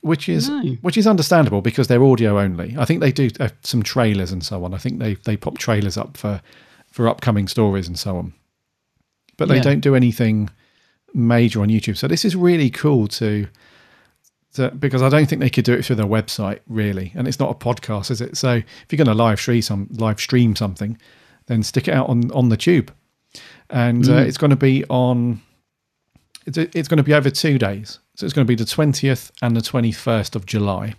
which 0.00 0.28
is 0.28 0.48
No. 0.48 0.62
which 0.82 0.96
is 0.98 1.06
understandable 1.06 1.62
because 1.62 1.86
they're 1.88 2.04
audio 2.04 2.38
only. 2.38 2.74
I 2.78 2.84
think 2.84 3.00
they 3.00 3.12
do 3.12 3.30
uh, 3.40 3.48
some 3.62 3.82
trailers 3.82 4.32
and 4.32 4.44
so 4.44 4.64
on. 4.64 4.74
I 4.74 4.78
think 4.78 4.98
they 4.98 5.14
they 5.14 5.36
pop 5.36 5.56
trailers 5.58 5.96
up 5.96 6.16
for 6.16 6.40
for 6.90 7.08
upcoming 7.08 7.46
stories 7.48 7.86
and 7.88 7.98
so 7.98 8.16
on, 8.16 8.32
but 9.36 9.48
they 9.48 9.56
Yeah. 9.56 9.62
don't 9.62 9.80
do 9.80 9.94
anything 9.94 10.50
major 11.14 11.60
on 11.62 11.68
YouTube. 11.68 11.96
So 11.96 12.08
this 12.08 12.24
is 12.24 12.34
really 12.36 12.70
cool 12.70 13.06
to. 13.08 13.46
Because 14.78 15.02
I 15.02 15.08
don't 15.08 15.28
think 15.28 15.40
they 15.40 15.50
could 15.50 15.64
do 15.64 15.72
it 15.74 15.84
through 15.84 15.96
their 15.96 16.06
website, 16.06 16.60
really, 16.66 17.12
and 17.14 17.26
it's 17.28 17.38
not 17.40 17.50
a 17.50 17.54
podcast, 17.54 18.10
is 18.10 18.20
it? 18.20 18.36
So 18.36 18.54
if 18.54 18.86
you're 18.90 18.96
going 19.04 19.14
to 19.16 19.22
live 19.24 19.38
stream 19.40 19.62
some 19.62 19.88
live 19.92 20.18
stream 20.20 20.56
something, 20.56 20.98
then 21.46 21.62
stick 21.62 21.88
it 21.88 21.94
out 21.94 22.08
on 22.08 22.30
on 22.32 22.48
the 22.48 22.56
tube, 22.56 22.92
and 23.70 24.04
uh, 24.04 24.12
Mm. 24.12 24.26
it's 24.26 24.38
going 24.38 24.50
to 24.50 24.56
be 24.56 24.84
on. 24.88 25.40
It's 26.46 26.58
it's 26.58 26.88
going 26.88 26.98
to 26.98 27.02
be 27.02 27.14
over 27.14 27.30
two 27.30 27.58
days, 27.58 27.98
so 28.14 28.24
it's 28.24 28.32
going 28.34 28.46
to 28.46 28.50
be 28.50 28.54
the 28.54 28.64
twentieth 28.70 29.30
and 29.42 29.56
the 29.56 29.62
twenty 29.62 29.92
first 29.92 30.36
of 30.36 30.46
July. 30.46 30.94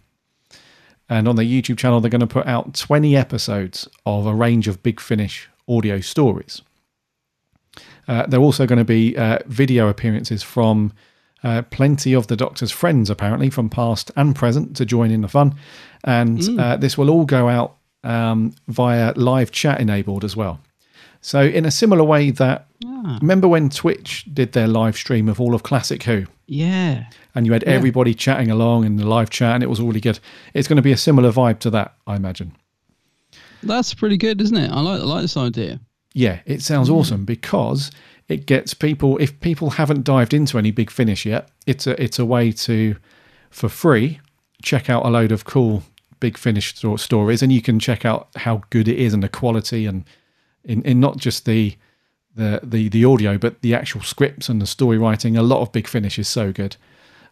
And 1.09 1.27
on 1.29 1.37
the 1.37 1.43
YouTube 1.43 1.77
channel, 1.77 2.01
they're 2.01 2.09
going 2.11 2.19
to 2.19 2.27
put 2.27 2.47
out 2.47 2.73
twenty 2.73 3.15
episodes 3.15 3.87
of 4.05 4.25
a 4.25 4.33
range 4.35 4.67
of 4.67 4.83
Big 4.83 4.99
Finish 4.99 5.47
audio 5.67 6.01
stories. 6.01 6.61
Uh, 8.07 8.25
there 8.25 8.39
are 8.39 8.43
also 8.43 8.65
going 8.65 8.79
to 8.79 8.85
be 8.85 9.15
uh, 9.17 9.39
video 9.47 9.87
appearances 9.89 10.43
from 10.43 10.91
uh, 11.43 11.61
plenty 11.69 12.13
of 12.13 12.27
the 12.27 12.35
Doctor's 12.35 12.71
friends, 12.71 13.09
apparently 13.09 13.49
from 13.49 13.69
past 13.69 14.11
and 14.15 14.35
present, 14.35 14.75
to 14.77 14.85
join 14.85 15.11
in 15.11 15.21
the 15.21 15.27
fun. 15.27 15.55
And 16.03 16.39
Mm. 16.39 16.59
uh, 16.59 16.77
this 16.77 16.97
will 16.97 17.09
all 17.09 17.25
go 17.25 17.47
out 17.49 17.75
um, 18.03 18.53
via 18.67 19.11
live 19.15 19.51
chat 19.51 19.81
enabled 19.81 20.23
as 20.23 20.35
well. 20.35 20.59
So, 21.19 21.41
in 21.41 21.65
a 21.65 21.71
similar 21.71 22.03
way 22.03 22.29
that 22.31 22.67
Ah. 22.85 23.17
remember 23.21 23.47
when 23.47 23.69
Twitch 23.69 24.25
did 24.33 24.53
their 24.53 24.67
live 24.67 24.95
stream 24.95 25.27
of 25.27 25.41
all 25.41 25.53
of 25.55 25.63
Classic 25.63 26.01
Who, 26.03 26.25
Yeah. 26.45 27.05
and 27.35 27.45
you 27.45 27.53
had 27.53 27.63
Yeah. 27.63 27.73
everybody 27.73 28.13
chatting 28.13 28.49
along 28.51 28.85
in 28.85 28.95
the 28.97 29.05
live 29.05 29.29
chat, 29.31 29.55
and 29.55 29.63
it 29.63 29.69
was 29.69 29.81
really 29.81 29.99
good. 29.99 30.19
It's 30.53 30.67
going 30.67 30.77
to 30.77 30.81
be 30.83 30.91
a 30.91 30.97
similar 30.97 31.31
vibe 31.31 31.59
to 31.59 31.69
that, 31.71 31.95
I 32.05 32.15
imagine. 32.15 32.51
That's 33.63 33.93
pretty 33.93 34.17
good, 34.17 34.39
isn't 34.41 34.55
it? 34.57 34.71
I 34.71 34.79
like 34.79 35.01
I 35.01 35.03
like 35.03 35.21
this 35.23 35.35
idea. 35.37 35.79
Yeah, 36.13 36.39
it 36.45 36.61
sounds 36.61 36.89
awesome 36.89 37.25
because 37.25 37.91
it 38.29 38.45
gets 38.45 38.73
people. 38.73 39.17
If 39.19 39.39
people 39.39 39.71
haven't 39.71 40.03
dived 40.03 40.33
into 40.33 40.57
any 40.57 40.71
Big 40.71 40.89
Finish 40.91 41.25
yet, 41.25 41.49
it's 41.65 41.87
a 41.87 42.01
it's 42.01 42.19
a 42.19 42.25
way 42.25 42.51
to, 42.51 42.95
for 43.49 43.69
free, 43.69 44.19
check 44.61 44.89
out 44.89 45.05
a 45.05 45.09
load 45.09 45.31
of 45.31 45.45
cool 45.45 45.83
Big 46.19 46.37
Finish 46.37 46.75
stories, 46.75 47.41
and 47.41 47.53
you 47.53 47.61
can 47.61 47.79
check 47.79 48.05
out 48.05 48.29
how 48.35 48.63
good 48.69 48.87
it 48.87 48.97
is 48.99 49.13
and 49.13 49.23
the 49.23 49.29
quality, 49.29 49.85
and 49.85 50.03
in, 50.63 50.81
in 50.83 50.99
not 50.99 51.17
just 51.17 51.45
the 51.45 51.75
the 52.35 52.59
the 52.63 52.89
the 52.89 53.05
audio, 53.05 53.37
but 53.37 53.61
the 53.61 53.73
actual 53.73 54.01
scripts 54.01 54.49
and 54.49 54.61
the 54.61 54.67
story 54.67 54.97
writing. 54.97 55.37
A 55.37 55.43
lot 55.43 55.61
of 55.61 55.71
Big 55.71 55.87
Finish 55.87 56.19
is 56.19 56.27
so 56.27 56.51
good, 56.51 56.75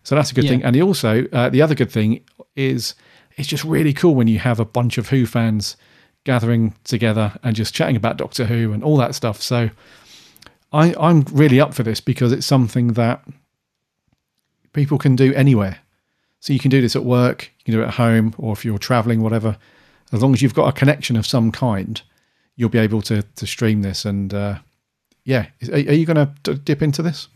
so 0.03 0.15
that's 0.15 0.31
a 0.31 0.33
good 0.35 0.45
Yeah. 0.45 0.51
thing. 0.51 0.63
And 0.63 0.81
also, 0.81 1.25
uh, 1.33 1.49
the 1.49 1.61
other 1.61 1.75
good 1.75 1.91
thing 1.91 2.21
is 2.55 2.95
it's 3.37 3.47
just 3.49 3.65
really 3.65 3.91
cool 3.91 4.15
when 4.15 4.27
you 4.27 4.39
have 4.39 4.59
a 4.61 4.65
bunch 4.65 4.97
of 4.97 5.09
Who 5.09 5.25
fans 5.25 5.75
gathering 6.23 6.73
together 6.85 7.33
and 7.43 7.55
just 7.55 7.73
chatting 7.75 7.95
about 7.95 8.17
Doctor 8.17 8.45
Who 8.45 8.71
and 8.71 8.83
all 8.83 8.97
that 8.97 9.13
stuff. 9.13 9.41
So 9.41 9.69
I, 10.75 10.93
I'm 10.99 11.21
really 11.31 11.59
up 11.59 11.73
for 11.73 11.83
this 11.83 12.01
because 12.01 12.33
it's 12.33 12.45
something 12.45 12.93
that 12.93 13.23
people 14.73 14.97
can 14.97 15.15
do 15.15 15.33
anywhere. 15.33 15.79
So 16.41 16.51
you 16.51 16.59
can 16.59 16.69
do 16.69 16.81
this 16.81 16.95
at 16.95 17.05
work, 17.05 17.49
you 17.59 17.63
can 17.63 17.73
do 17.73 17.81
it 17.81 17.87
at 17.87 17.93
home, 17.93 18.35
or 18.37 18.53
if 18.53 18.65
you're 18.65 18.77
traveling, 18.77 19.21
whatever. 19.21 19.57
As 20.11 20.21
long 20.21 20.33
as 20.33 20.41
you've 20.41 20.53
got 20.53 20.67
a 20.67 20.73
connection 20.73 21.15
of 21.15 21.25
some 21.25 21.51
kind, 21.51 22.01
you'll 22.57 22.69
be 22.69 22.77
able 22.77 23.01
to 23.03 23.21
to 23.23 23.47
stream 23.47 23.81
this. 23.81 24.05
And 24.05 24.33
uh, 24.33 24.59
yeah, 25.23 25.47
are, 25.69 25.75
are 25.75 25.79
you 25.79 26.05
going 26.05 26.27
to 26.43 26.53
dip 26.55 26.81
into 26.81 27.01
this? 27.01 27.29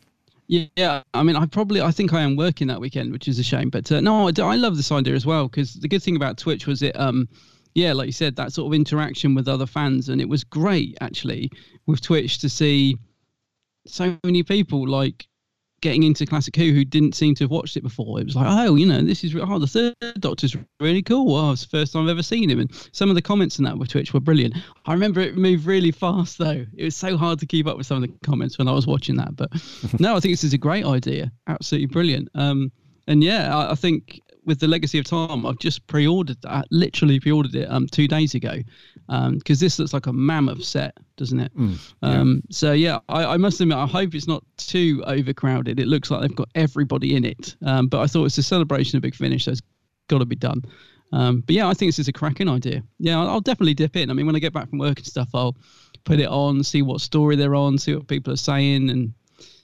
Yeah. 0.48 1.04
I 1.14 1.24
mean, 1.24 1.36
I 1.36 1.46
probably, 1.46 1.82
I 1.82 1.92
think 1.92 2.12
I 2.12 2.22
am 2.22 2.36
working 2.36 2.68
that 2.68 2.82
weekend, 2.82 3.12
which 3.12 3.28
is 3.28 3.40
a 3.40 3.44
shame. 3.44 3.70
But 3.70 3.92
uh, 3.92 4.02
no, 4.02 4.28
I, 4.28 4.32
I 4.42 4.56
love 4.56 4.78
this 4.78 4.92
idea 4.92 5.14
as 5.14 5.26
well 5.26 5.48
because 5.48 5.76
the 5.76 5.88
good 5.88 6.04
thing 6.04 6.16
about 6.16 6.38
Twitch 6.38 6.68
was 6.68 6.82
it, 6.82 7.00
um, 7.00 7.30
yeah, 7.76 7.94
like 7.94 8.08
you 8.08 8.12
said, 8.12 8.36
that 8.36 8.52
sort 8.52 8.68
of 8.68 8.74
interaction 8.74 9.36
with 9.36 9.48
other 9.48 9.68
fans, 9.68 10.10
and 10.10 10.20
it 10.20 10.28
was 10.28 10.44
great 10.44 10.98
actually 11.02 11.52
with 11.86 12.02
Twitch 12.02 12.40
to 12.40 12.50
see 12.50 12.98
so 13.90 14.18
many 14.24 14.44
people 14.44 14.88
like 14.88 15.28
getting 15.82 16.04
into 16.04 16.26
Classic 16.26 16.56
Who 16.56 16.72
who 16.72 16.84
didn't 16.84 17.16
seem 17.16 17.36
to 17.36 17.46
have 17.46 17.52
watched 17.52 17.78
it 17.78 17.84
before. 17.84 18.20
It 18.20 18.26
was 18.26 18.36
like, 18.36 18.48
oh, 18.48 18.76
you 18.76 18.86
know, 18.86 19.02
this 19.02 19.24
is 19.24 19.36
oh, 19.36 19.60
the 19.60 19.68
third 19.68 19.96
Doctor's 20.20 20.56
really 20.80 21.02
cool. 21.02 21.36
Oh, 21.36 21.52
it's 21.52 21.64
the 21.64 21.70
first 21.70 21.94
time 21.94 22.04
I've 22.04 22.10
ever 22.10 22.24
seen 22.24 22.50
him. 22.50 22.60
And 22.60 22.90
some 22.92 23.10
of 23.10 23.16
the 23.16 23.22
comments 23.22 23.60
in 23.60 23.66
that 23.66 23.78
were 23.78 23.86
Twitch 23.86 24.14
were 24.14 24.20
brilliant. 24.20 24.56
I 24.86 24.94
remember 24.94 25.22
it 25.22 25.38
moved 25.38 25.66
really 25.66 25.92
fast 25.92 26.38
though. 26.38 26.66
It 26.76 26.84
was 26.84 26.96
so 26.96 27.18
hard 27.18 27.40
to 27.40 27.46
keep 27.46 27.68
up 27.68 27.78
with 27.78 27.86
some 27.86 28.04
of 28.04 28.10
the 28.10 28.16
comments 28.26 28.58
when 28.58 28.68
I 28.68 28.74
was 28.74 28.88
watching 28.88 29.16
that. 29.18 29.36
But 29.36 29.52
no, 30.00 30.16
I 30.16 30.20
think 30.20 30.34
this 30.34 30.44
is 30.44 30.54
a 30.54 30.58
great 30.58 30.86
idea. 30.86 31.32
Absolutely 31.48 31.88
brilliant. 31.88 32.30
Um, 32.36 32.72
and 33.08 33.24
yeah, 33.24 33.56
I, 33.56 33.72
I 33.72 33.76
think 33.76 34.20
with 34.50 34.60
the 34.60 34.68
Legacy 34.68 35.00
of 35.00 35.06
Time, 35.06 35.46
I've 35.46 35.60
just 35.60 35.88
pre-ordered 35.88 36.42
that. 36.42 36.66
Literally 36.72 37.22
pre-ordered 37.22 37.56
it 37.56 37.72
um 37.72 37.88
two 37.88 38.08
days 38.08 38.36
ago, 38.36 38.58
because 39.08 39.62
this 39.62 39.80
looks 39.80 39.94
like 39.94 40.08
a 40.08 40.14
mammoth 40.14 40.64
set, 40.66 40.98
doesn't 41.16 41.40
it? 41.40 41.52
Um, 42.02 42.42
so 42.50 42.74
yeah, 42.74 43.00
I, 43.08 43.24
I 43.26 43.38
must 43.38 43.62
admit, 43.62 43.78
I 43.78 43.88
hope 43.88 44.14
it's 44.14 44.28
not 44.28 44.44
too 44.58 45.02
overcrowded. 45.06 45.80
It 45.80 45.88
looks 45.88 46.12
like 46.12 46.22
they've 46.22 46.36
got 46.36 46.50
everybody 46.56 47.16
in 47.16 47.24
it. 47.24 47.56
Um, 47.66 47.88
but 47.88 48.02
I 48.02 48.08
thought 48.08 48.26
it's 48.26 48.38
a 48.38 48.44
celebration 48.44 48.98
of 48.98 49.02
Big 49.02 49.16
Finish, 49.16 49.46
so 49.46 49.52
it's 49.52 49.62
got 50.10 50.20
to 50.20 50.26
be 50.26 50.36
done. 50.36 50.62
Um, 51.14 51.42
but 51.42 51.56
yeah, 51.56 51.68
I 51.68 51.74
think 51.74 51.90
this 51.90 52.00
is 52.00 52.08
a 52.08 52.14
cracking 52.14 52.50
idea. 52.50 52.84
Yeah, 53.00 53.20
I'll, 53.20 53.30
I'll 53.30 53.42
definitely 53.42 53.76
dip 53.76 53.96
in. 53.96 54.10
I 54.10 54.14
mean, 54.14 54.26
when 54.26 54.36
I 54.36 54.40
get 54.40 54.54
back 54.54 54.70
from 54.70 54.80
work 54.80 54.98
and 54.98 55.08
stuff, 55.08 55.30
I'll 55.34 55.56
put 56.04 56.20
it 56.20 56.28
on, 56.28 56.64
see 56.64 56.82
what 56.82 57.02
story 57.02 57.36
they're 57.36 57.56
on, 57.56 57.78
see 57.78 57.96
what 57.96 58.08
people 58.08 58.34
are 58.34 58.38
saying, 58.38 58.90
and 58.90 59.14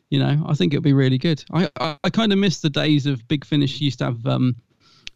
you 0.09 0.19
know, 0.19 0.43
I 0.47 0.53
think 0.53 0.73
it'll 0.73 0.83
be 0.83 0.93
really 0.93 1.17
good. 1.17 1.43
I 1.51 1.69
I, 1.79 1.97
I 2.03 2.09
kind 2.09 2.31
of 2.31 2.39
miss 2.39 2.61
the 2.61 2.69
days 2.69 3.05
of 3.05 3.27
Big 3.27 3.43
Finish 3.43 3.81
used 3.81 3.99
to 3.99 4.05
have 4.05 4.25
um, 4.27 4.55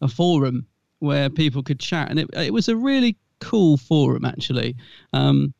a 0.00 0.08
forum 0.08 0.66
where 0.98 1.30
people 1.30 1.62
could 1.62 1.80
chat, 1.80 2.10
and 2.10 2.18
it 2.18 2.28
it 2.34 2.52
was 2.52 2.68
a 2.68 2.76
really 2.76 3.16
cool 3.40 3.76
forum 3.76 4.24
actually. 4.24 4.76
Um, 5.12 5.54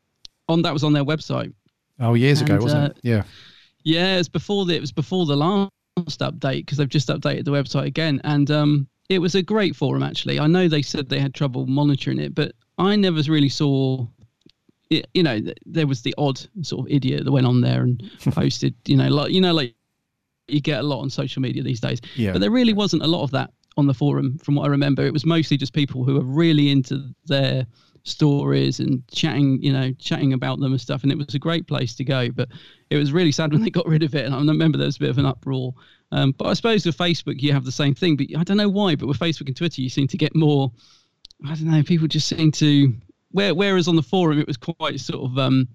on 0.49 0.63
that 0.63 0.73
was 0.73 0.85
on 0.85 0.93
their 0.93 1.05
website. 1.05 1.53
Oh, 1.99 2.15
years 2.15 2.41
ago, 2.41 2.59
wasn't 2.59 2.83
uh, 2.83 2.87
it? 2.87 3.01
Yeah. 3.03 3.23
Yeah, 3.85 4.17
it's 4.19 4.29
before 4.29 4.67
the 4.67 4.77
it 4.77 4.81
was 4.81 4.93
before 4.93 5.27
the 5.27 5.37
last 5.37 5.71
update 6.21 6.67
because 6.67 6.79
they've 6.79 6.89
just 6.89 7.09
updated 7.09 7.45
the 7.45 7.51
website 7.51 7.87
again, 7.87 8.21
and 8.25 8.51
um, 8.51 8.89
it 9.09 9.19
was 9.19 9.35
a 9.35 9.43
great 9.43 9.75
forum 9.75 10.03
actually. 10.03 10.39
I 10.39 10.47
know 10.47 10.69
they 10.69 10.83
said 10.83 11.09
they 11.09 11.21
had 11.21 11.35
trouble 11.35 11.67
monitoring 11.67 12.19
it, 12.19 12.35
but 12.35 12.53
I 12.79 12.97
never 12.97 13.21
really 13.23 13.49
saw. 13.49 14.07
It, 14.91 15.07
you 15.15 15.23
know, 15.23 15.41
there 15.67 15.87
was 15.87 16.03
the 16.03 16.15
odd 16.19 16.41
sort 16.63 16.87
of 16.87 16.93
idiot 16.93 17.25
that 17.25 17.31
went 17.31 17.47
on 17.47 17.61
there 17.61 17.83
and 17.83 18.03
posted. 18.33 18.75
You 18.87 18.97
know, 18.97 19.09
like 19.09 19.33
you 19.33 19.41
know, 19.41 19.55
like 19.55 19.75
you 20.49 20.61
get 20.61 20.81
a 20.81 20.83
lot 20.83 21.01
on 21.01 21.11
social 21.11 21.41
media 21.41 21.63
these 21.63 21.81
days. 21.81 22.01
Yeah. 22.17 22.33
But 22.33 22.41
there 22.41 22.51
really 22.51 22.73
wasn't 22.73 23.03
a 23.03 23.07
lot 23.07 23.23
of 23.23 23.31
that 23.31 23.53
on 23.77 23.87
the 23.87 23.95
forum, 23.95 24.39
from 24.39 24.55
what 24.55 24.65
I 24.65 24.69
remember. 24.69 25.05
It 25.05 25.13
was 25.13 25.25
mostly 25.25 25.57
just 25.57 25.73
people 25.73 26.05
who 26.05 26.19
are 26.19 26.25
really 26.25 26.71
into 26.71 27.15
their 27.27 27.67
stories 28.05 28.81
and 28.81 29.07
chatting, 29.09 29.63
you 29.63 29.73
know, 29.73 29.93
chatting 29.99 30.33
about 30.33 30.59
them 30.61 30.73
and 30.73 30.81
stuff. 30.81 31.03
And 31.03 31.13
it 31.13 31.19
was 31.19 31.35
a 31.35 31.39
great 31.39 31.67
place 31.67 31.95
to 31.97 32.05
go. 32.05 32.31
But 32.31 32.49
it 32.91 32.97
was 32.97 33.13
really 33.13 33.33
sad 33.33 33.53
when 33.53 33.63
they 33.63 33.71
got 33.71 33.87
rid 33.87 34.03
of 34.03 34.15
it. 34.15 34.27
And 34.27 34.35
I 34.35 34.39
remember 34.39 34.79
there 34.79 34.87
was 34.87 34.97
a 34.97 35.01
bit 35.01 35.11
of 35.11 35.19
an 35.19 35.27
uproar. 35.27 35.75
Um, 36.13 36.33
but 36.33 36.47
I 36.47 36.55
suppose 36.55 36.85
with 36.85 36.99
Facebook, 36.99 37.41
you 37.41 37.53
have 37.53 37.65
the 37.65 37.73
same 37.73 37.95
thing. 37.95 38.17
But 38.17 38.27
I 38.37 38.45
don't 38.45 38.57
know 38.57 38.69
why, 38.69 38.97
but 38.97 39.07
with 39.07 39.19
Facebook 39.19 39.47
and 39.47 39.57
Twitter, 39.57 39.81
you 39.81 39.89
seem 39.89 40.09
to 40.09 40.19
get 40.19 40.35
more. 40.35 40.73
I 41.47 41.55
don't 41.55 41.71
know. 41.71 41.83
People 41.83 42.09
just 42.09 42.29
seem 42.29 42.53
to. 42.53 42.95
Where, 43.33 43.55
whereas 43.55 43.87
on 43.87 43.95
the 43.95 44.03
forum, 44.03 44.41
it 44.41 44.47
was 44.47 44.57
quite 44.57 44.99
sort 45.01 45.31
of. 45.31 45.39
Um, 45.39 45.69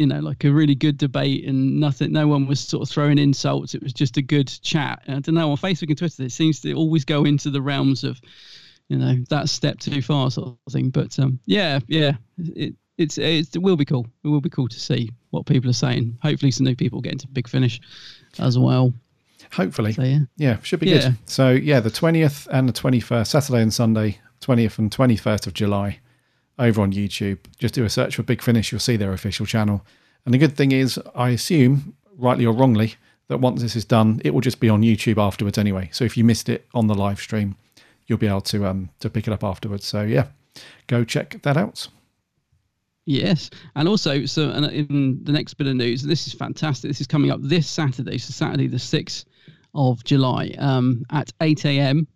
you 0.00 0.06
know, 0.06 0.18
like 0.20 0.44
a 0.44 0.50
really 0.50 0.74
good 0.74 0.96
debate 0.96 1.46
and 1.46 1.78
nothing, 1.78 2.10
no 2.10 2.26
one 2.26 2.46
was 2.46 2.58
sort 2.58 2.82
of 2.82 2.88
throwing 2.88 3.18
insults. 3.18 3.74
It 3.74 3.82
was 3.82 3.92
just 3.92 4.16
a 4.16 4.22
good 4.22 4.48
chat. 4.62 5.02
And 5.06 5.16
I 5.16 5.20
don't 5.20 5.34
know, 5.34 5.50
on 5.50 5.58
Facebook 5.58 5.90
and 5.90 5.98
Twitter, 5.98 6.22
it 6.22 6.32
seems 6.32 6.58
to 6.60 6.72
always 6.72 7.04
go 7.04 7.24
into 7.24 7.50
the 7.50 7.60
realms 7.60 8.02
of, 8.02 8.18
you 8.88 8.96
know, 8.96 9.16
that 9.28 9.50
step 9.50 9.78
too 9.78 10.00
far 10.00 10.30
sort 10.30 10.56
of 10.66 10.72
thing. 10.72 10.88
But 10.88 11.18
um, 11.18 11.38
yeah, 11.44 11.80
yeah, 11.86 12.12
it, 12.38 12.74
it's, 12.96 13.18
it's, 13.18 13.54
it 13.54 13.58
will 13.58 13.76
be 13.76 13.84
cool. 13.84 14.06
It 14.24 14.28
will 14.28 14.40
be 14.40 14.48
cool 14.48 14.68
to 14.68 14.80
see 14.80 15.10
what 15.32 15.44
people 15.44 15.68
are 15.68 15.74
saying. 15.74 16.16
Hopefully, 16.22 16.50
some 16.50 16.64
new 16.64 16.74
people 16.76 17.02
get 17.02 17.12
into 17.12 17.28
Big 17.28 17.46
Finish 17.46 17.78
as 18.38 18.58
well. 18.58 18.94
Hopefully. 19.52 19.92
So, 19.92 20.02
yeah. 20.02 20.20
Yeah, 20.38 20.56
should 20.62 20.80
be 20.80 20.88
Yeah. 20.88 21.10
good. 21.10 21.16
So, 21.26 21.50
yeah, 21.50 21.80
the 21.80 21.90
20th 21.90 22.46
and 22.50 22.66
the 22.66 22.72
21st, 22.72 23.26
Saturday 23.26 23.60
and 23.60 23.74
Sunday, 23.74 24.18
20th 24.40 24.78
and 24.78 24.90
21st 24.90 25.46
of 25.46 25.52
July, 25.52 25.98
over 26.58 26.82
on 26.82 26.92
YouTube. 26.92 27.38
Just 27.58 27.74
do 27.74 27.84
a 27.84 27.90
search 27.90 28.16
for 28.16 28.22
Big 28.22 28.42
Finish, 28.42 28.72
you'll 28.72 28.80
see 28.80 28.96
their 28.96 29.12
official 29.12 29.46
channel. 29.46 29.84
And 30.24 30.34
the 30.34 30.38
good 30.38 30.56
thing 30.56 30.72
is, 30.72 30.98
I 31.14 31.30
assume, 31.30 31.94
rightly 32.18 32.44
or 32.44 32.52
wrongly, 32.52 32.96
that 33.28 33.38
once 33.38 33.62
this 33.62 33.76
is 33.76 33.84
done, 33.84 34.20
it 34.24 34.34
will 34.34 34.40
just 34.40 34.60
be 34.60 34.68
on 34.68 34.82
YouTube 34.82 35.16
afterwards 35.16 35.56
anyway. 35.56 35.88
So 35.92 36.04
if 36.04 36.16
you 36.16 36.24
missed 36.24 36.48
it 36.48 36.66
on 36.74 36.88
the 36.88 36.94
live 36.94 37.20
stream, 37.20 37.56
you'll 38.06 38.18
be 38.18 38.26
able 38.26 38.40
to 38.42 38.66
um 38.66 38.90
to 38.98 39.08
pick 39.08 39.28
it 39.28 39.32
up 39.32 39.44
afterwards. 39.44 39.86
So 39.86 40.02
yeah, 40.02 40.26
go 40.88 41.04
check 41.04 41.40
that 41.42 41.56
out. 41.56 41.88
Yes, 43.06 43.50
and 43.74 43.88
also, 43.88 44.26
so 44.26 44.50
in 44.50 45.20
the 45.22 45.32
next 45.32 45.54
bit 45.54 45.66
of 45.66 45.74
news, 45.74 46.02
this 46.02 46.26
is 46.26 46.32
fantastic. 46.32 46.90
This 46.90 47.00
is 47.00 47.06
coming 47.06 47.30
up 47.30 47.40
this 47.42 47.68
Saturday, 47.68 48.18
so 48.18 48.32
Saturday 48.32 48.66
the 48.66 48.78
sixth 48.78 49.24
of 49.74 50.04
July, 50.04 50.54
um, 50.58 51.04
at 51.10 51.32
eight 51.40 51.64
a.m. 51.64 52.06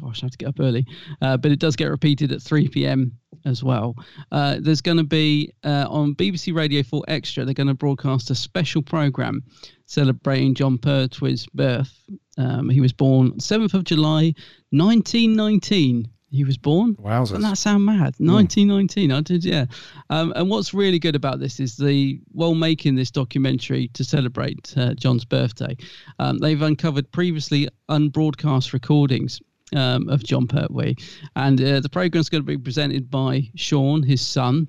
Gosh, 0.00 0.22
I 0.22 0.26
have 0.26 0.32
to 0.32 0.38
get 0.38 0.48
up 0.48 0.60
early, 0.60 0.86
uh, 1.20 1.36
but 1.36 1.50
it 1.50 1.58
does 1.58 1.76
get 1.76 1.86
repeated 1.86 2.32
at 2.32 2.42
three 2.42 2.68
p.m. 2.68 3.12
as 3.44 3.62
well. 3.62 3.94
Uh, 4.30 4.56
there's 4.60 4.80
going 4.80 4.96
to 4.98 5.04
be 5.04 5.52
uh, 5.64 5.86
on 5.88 6.14
BBC 6.14 6.54
Radio 6.54 6.82
4 6.82 7.04
Extra. 7.08 7.44
They're 7.44 7.54
going 7.54 7.68
to 7.68 7.74
broadcast 7.74 8.30
a 8.30 8.34
special 8.34 8.82
program 8.82 9.42
celebrating 9.86 10.54
Jon 10.54 10.78
Pertwee's 10.78 11.46
birth. 11.54 11.92
Um, 12.38 12.68
he 12.68 12.80
was 12.80 12.92
born 12.92 13.38
seventh 13.40 13.74
of 13.74 13.84
July, 13.84 14.34
nineteen 14.72 15.36
nineteen. 15.36 16.08
He 16.30 16.44
was 16.44 16.56
born. 16.56 16.96
Wow, 16.98 17.20
Doesn't 17.20 17.42
that 17.42 17.58
sound 17.58 17.84
mad? 17.84 18.14
1919. 18.18 19.12
I 19.12 19.20
did, 19.20 19.44
yeah. 19.44 19.66
Um, 20.08 20.32
and 20.34 20.48
what's 20.48 20.72
really 20.72 20.98
good 20.98 21.14
about 21.14 21.40
this 21.40 21.60
is 21.60 21.76
the 21.76 22.18
while 22.32 22.54
making 22.54 22.94
this 22.94 23.10
documentary 23.10 23.88
to 23.88 24.02
celebrate 24.02 24.72
uh, 24.78 24.94
Jon's 24.94 25.26
birthday, 25.26 25.76
um, 26.18 26.38
they've 26.38 26.62
uncovered 26.62 27.12
previously 27.12 27.68
unbroadcast 27.90 28.72
recordings 28.72 29.42
um, 29.74 30.08
of 30.08 30.22
Jon 30.24 30.46
Pertwee, 30.46 30.94
and 31.36 31.60
uh, 31.60 31.80
the 31.80 31.88
program's 31.88 32.28
going 32.28 32.42
to 32.42 32.46
be 32.46 32.58
presented 32.58 33.10
by 33.10 33.50
Sean, 33.54 34.02
his 34.02 34.26
son, 34.26 34.68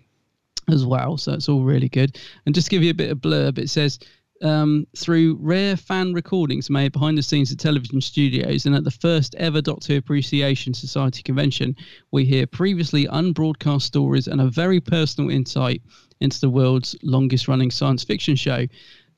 as 0.69 0.85
well. 0.85 1.17
So 1.17 1.33
it's 1.33 1.49
all 1.49 1.63
really 1.63 1.89
good. 1.89 2.19
And 2.45 2.55
just 2.55 2.67
to 2.67 2.71
give 2.71 2.83
you 2.83 2.91
a 2.91 2.95
bit 2.95 3.11
of 3.11 3.19
blurb, 3.19 3.57
it 3.57 3.69
says. 3.69 3.99
Um, 4.41 4.87
through 4.97 5.37
rare 5.39 5.77
fan 5.77 6.11
recordings 6.11 6.69
made 6.69 6.91
behind 6.91 7.17
the 7.17 7.23
scenes 7.23 7.49
at 7.53 7.59
television 7.59 8.01
studios 8.01 8.65
and 8.65 8.75
at 8.75 8.83
the 8.83 8.91
first 8.91 9.35
ever 9.35 9.61
Doctor 9.61 9.95
Appreciation 9.95 10.73
Society 10.73 11.23
convention, 11.23 11.77
we 12.11 12.25
hear 12.25 12.45
previously 12.45 13.05
unbroadcast 13.05 13.83
stories 13.83 14.27
and 14.27 14.41
a 14.41 14.49
very 14.49 14.81
personal 14.81 15.29
insight 15.29 15.81
into 16.19 16.41
the 16.41 16.49
world's 16.49 16.93
longest 17.03 17.47
running 17.47 17.71
science 17.71 18.03
fiction 18.03 18.35
show. 18.35 18.67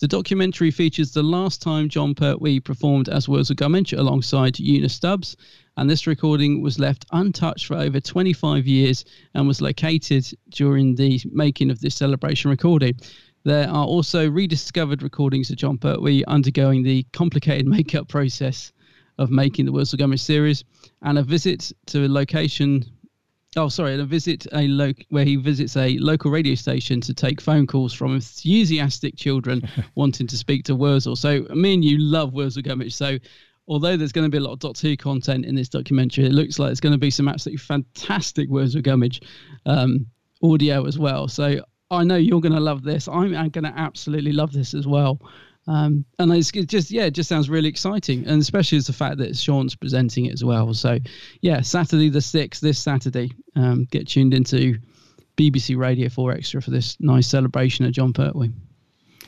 The 0.06 0.18
documentary 0.18 0.70
features 0.70 1.13
the 1.13 1.24
last 1.24 1.63
time 1.63 1.89
Jon 1.89 2.13
Pertwee 2.13 2.60
performed 2.60 3.10
as 3.10 3.28
Wurzel 3.28 3.56
Gummidge 3.56 3.91
alongside 3.91 4.60
Una 4.60 4.88
Stubbs, 4.88 5.36
and 5.78 5.89
this 5.89 6.06
recording 6.06 6.62
was 6.62 6.78
left 6.78 7.08
untouched 7.12 7.65
for 7.65 7.76
over 7.76 8.00
25 8.00 8.68
years 8.68 9.04
and 9.34 9.48
was 9.48 9.62
located 9.62 10.30
during 10.50 10.94
the 10.94 11.20
making 11.32 11.72
of 11.72 11.80
this 11.80 11.96
celebration 11.96 12.52
recording. 12.52 12.94
There 13.46 13.68
are 13.68 13.88
also 13.88 14.30
rediscovered 14.30 15.02
recordings 15.02 15.50
of 15.50 15.56
Jon 15.56 15.80
Pertwee 15.80 16.24
undergoing 16.28 16.84
the 16.84 17.02
complicated 17.12 17.65
makeup 17.78 18.08
process 18.08 18.72
of 19.18 19.32
making 19.32 19.65
the 19.65 19.72
Wurzel 19.72 19.98
Gummidge 19.98 20.22
series, 20.22 20.63
and 21.02 21.18
a 21.18 21.24
visit 21.24 21.72
to 21.88 22.06
a 22.06 22.08
location. 22.08 22.86
Oh, 23.58 23.70
sorry, 23.70 23.94
and 23.94 24.02
a 24.02 24.06
visit 24.06 24.46
a 24.52 24.68
lo- 24.68 24.91
where 25.10 25.24
he 25.24 25.38
visits 25.38 25.78
a 25.78 25.98
local 26.00 26.30
radio 26.30 26.56
station 26.56 27.00
to 27.02 27.13
take 27.13 27.39
phone 27.39 27.65
calls 27.65 27.94
from 27.94 28.13
enthusiastic 28.13 29.15
children 29.15 29.68
wanting 29.96 30.28
to 30.28 30.38
speak 30.38 30.65
to 30.65 30.76
Wurzel. 30.76 31.15
So, 31.15 31.41
me 31.56 31.74
and 31.74 31.84
you 31.86 31.98
love 31.98 32.34
Wurzel 32.34 32.63
Gummidge. 32.63 32.94
So, 32.94 33.18
although 33.70 33.96
there's 33.96 34.12
going 34.12 34.30
to 34.30 34.32
be 34.32 34.39
a 34.39 34.46
lot 34.46 34.52
of 34.52 34.60
Doctor 34.60 34.89
Who 34.89 34.98
content 34.98 35.46
in 35.46 35.56
this 35.56 35.70
documentary, 35.70 36.26
it 36.26 36.34
looks 36.34 36.60
like 36.60 36.72
it's 36.72 36.82
going 36.82 36.94
to 36.94 37.00
be 37.00 37.10
some 37.10 37.30
absolutely 37.30 37.60
fantastic 37.60 38.50
Wurzel 38.50 38.82
Gummidge 38.82 39.22
um, 39.65 40.06
audio 40.44 40.86
as 40.86 41.00
well. 41.00 41.30
So, 41.30 41.62
I 41.91 42.04
know 42.04 42.18
you're 42.18 42.41
going 42.41 42.56
to 42.56 42.60
love 42.60 42.84
this. 42.84 43.08
I'm, 43.08 43.34
I'm 43.36 43.50
going 43.50 43.63
to 43.63 43.74
absolutely 43.78 44.34
love 44.34 44.52
this 44.52 44.74
as 44.74 44.86
well. 44.86 45.22
Um, 45.67 46.06
and 46.19 46.32
it's 46.32 46.51
it 46.51 46.67
just, 46.67 46.91
yeah, 46.91 47.06
it 47.06 47.12
just 47.12 47.28
sounds 47.30 47.49
really 47.49 47.69
exciting. 47.69 48.25
And 48.28 48.41
especially 48.41 48.78
as 48.78 48.88
the 48.88 48.93
fact 48.93 49.17
that 49.17 49.36
Sean's 49.36 49.75
presenting 49.75 50.25
it 50.25 50.34
as 50.34 50.43
well. 50.43 50.73
So, 50.73 50.99
yeah, 51.41 51.62
Saturday 51.62 52.10
the 52.10 52.19
6th, 52.19 52.60
this 52.60 52.78
Saturday, 52.80 53.32
um, 53.56 53.86
get 53.89 54.08
tuned 54.08 54.34
into 54.34 54.78
BBC 55.38 55.75
Radio 55.75 56.08
4 56.10 56.34
Extra 56.34 56.62
for 56.62 56.71
this 56.71 56.95
nice 56.99 57.28
celebration 57.28 57.84
of 57.86 57.91
Jon 57.93 58.13
Pertwee. 58.13 58.51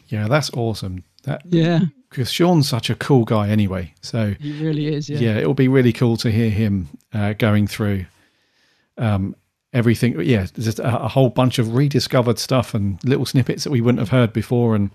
Yeah, 0.09 0.27
that's 0.27 0.51
awesome. 0.53 1.03
That 1.23 1.41
Yeah. 1.45 1.81
because 2.09 2.31
Sean's 2.31 2.69
such 2.69 2.89
a 2.89 2.95
cool 2.95 3.25
guy 3.25 3.49
anyway. 3.49 3.93
So 4.01 4.35
He 4.39 4.63
really 4.63 4.87
is, 4.93 5.09
yeah. 5.09 5.19
yeah, 5.19 5.37
it'll 5.37 5.53
be 5.55 5.67
really 5.67 5.91
cool 5.91 6.17
to 6.17 6.31
hear 6.31 6.49
him 6.49 6.87
uh, 7.13 7.33
going 7.33 7.67
through 7.67 8.05
um, 8.97 9.35
everything. 9.73 10.19
Yeah, 10.21 10.47
just 10.57 10.79
a, 10.79 11.03
a 11.03 11.07
whole 11.07 11.29
bunch 11.29 11.59
of 11.59 11.73
rediscovered 11.75 12.39
stuff 12.39 12.73
and 12.73 13.03
little 13.03 13.25
snippets 13.25 13.63
that 13.63 13.71
we 13.71 13.81
wouldn't 13.81 13.99
have 13.99 14.09
heard 14.09 14.33
before, 14.33 14.75
and 14.75 14.91